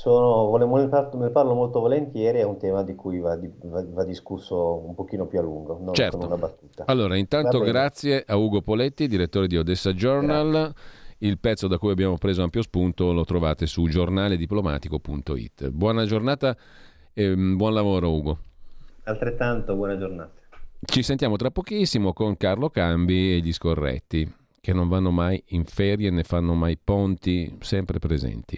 Sono, 0.02 0.58
ne 0.58 1.30
parlo 1.30 1.54
molto 1.54 1.80
volentieri, 1.80 2.40
è 2.40 2.44
un 2.44 2.58
tema 2.58 2.82
di 2.82 2.96
cui 2.96 3.20
va, 3.20 3.38
va, 3.66 3.86
va 3.88 4.04
discusso 4.04 4.84
un 4.84 4.96
pochino 4.96 5.28
più 5.28 5.38
a 5.38 5.44
lungo, 5.44 5.78
non 5.80 5.94
certo. 5.94 6.18
con 6.18 6.26
una 6.26 6.38
battuta. 6.38 6.86
Allora, 6.88 7.16
intanto 7.18 7.60
grazie 7.60 8.24
a 8.26 8.36
Ugo 8.36 8.64
Poletti, 8.64 9.08
direttore 9.08 9.46
di 9.46 9.58
Odessa 9.58 9.94
Journal. 9.94 10.50
Grazie. 10.50 10.74
Il 11.20 11.38
pezzo 11.38 11.68
da 11.68 11.78
cui 11.78 11.92
abbiamo 11.92 12.18
preso 12.18 12.42
ampio 12.42 12.64
spunto 12.64 13.14
lo 13.14 13.24
trovate 13.26 13.68
su 13.68 13.88
giornalediplomatico.it. 13.88 15.70
Buona 15.70 16.06
giornata 16.06 16.58
e 17.14 17.36
mm, 17.36 17.56
buon 17.58 17.74
lavoro 17.76 18.12
Ugo. 18.12 18.38
Altrettanto, 19.04 19.76
buona 19.76 20.00
giornata. 20.00 20.32
Ci 20.84 21.04
sentiamo 21.04 21.36
tra 21.36 21.52
pochissimo 21.52 22.12
con 22.12 22.38
Carlo 22.38 22.72
Cambi 22.72 23.34
e 23.34 23.38
gli 23.38 23.54
scorretti, 23.54 24.28
che 24.60 24.74
non 24.74 24.88
vanno 24.88 25.12
mai 25.12 25.44
in 25.50 25.64
ferie 25.64 26.10
né 26.10 26.24
fanno 26.24 26.56
mai 26.56 26.76
ponti, 26.84 27.56
sempre 27.60 28.00
presenti. 28.00 28.58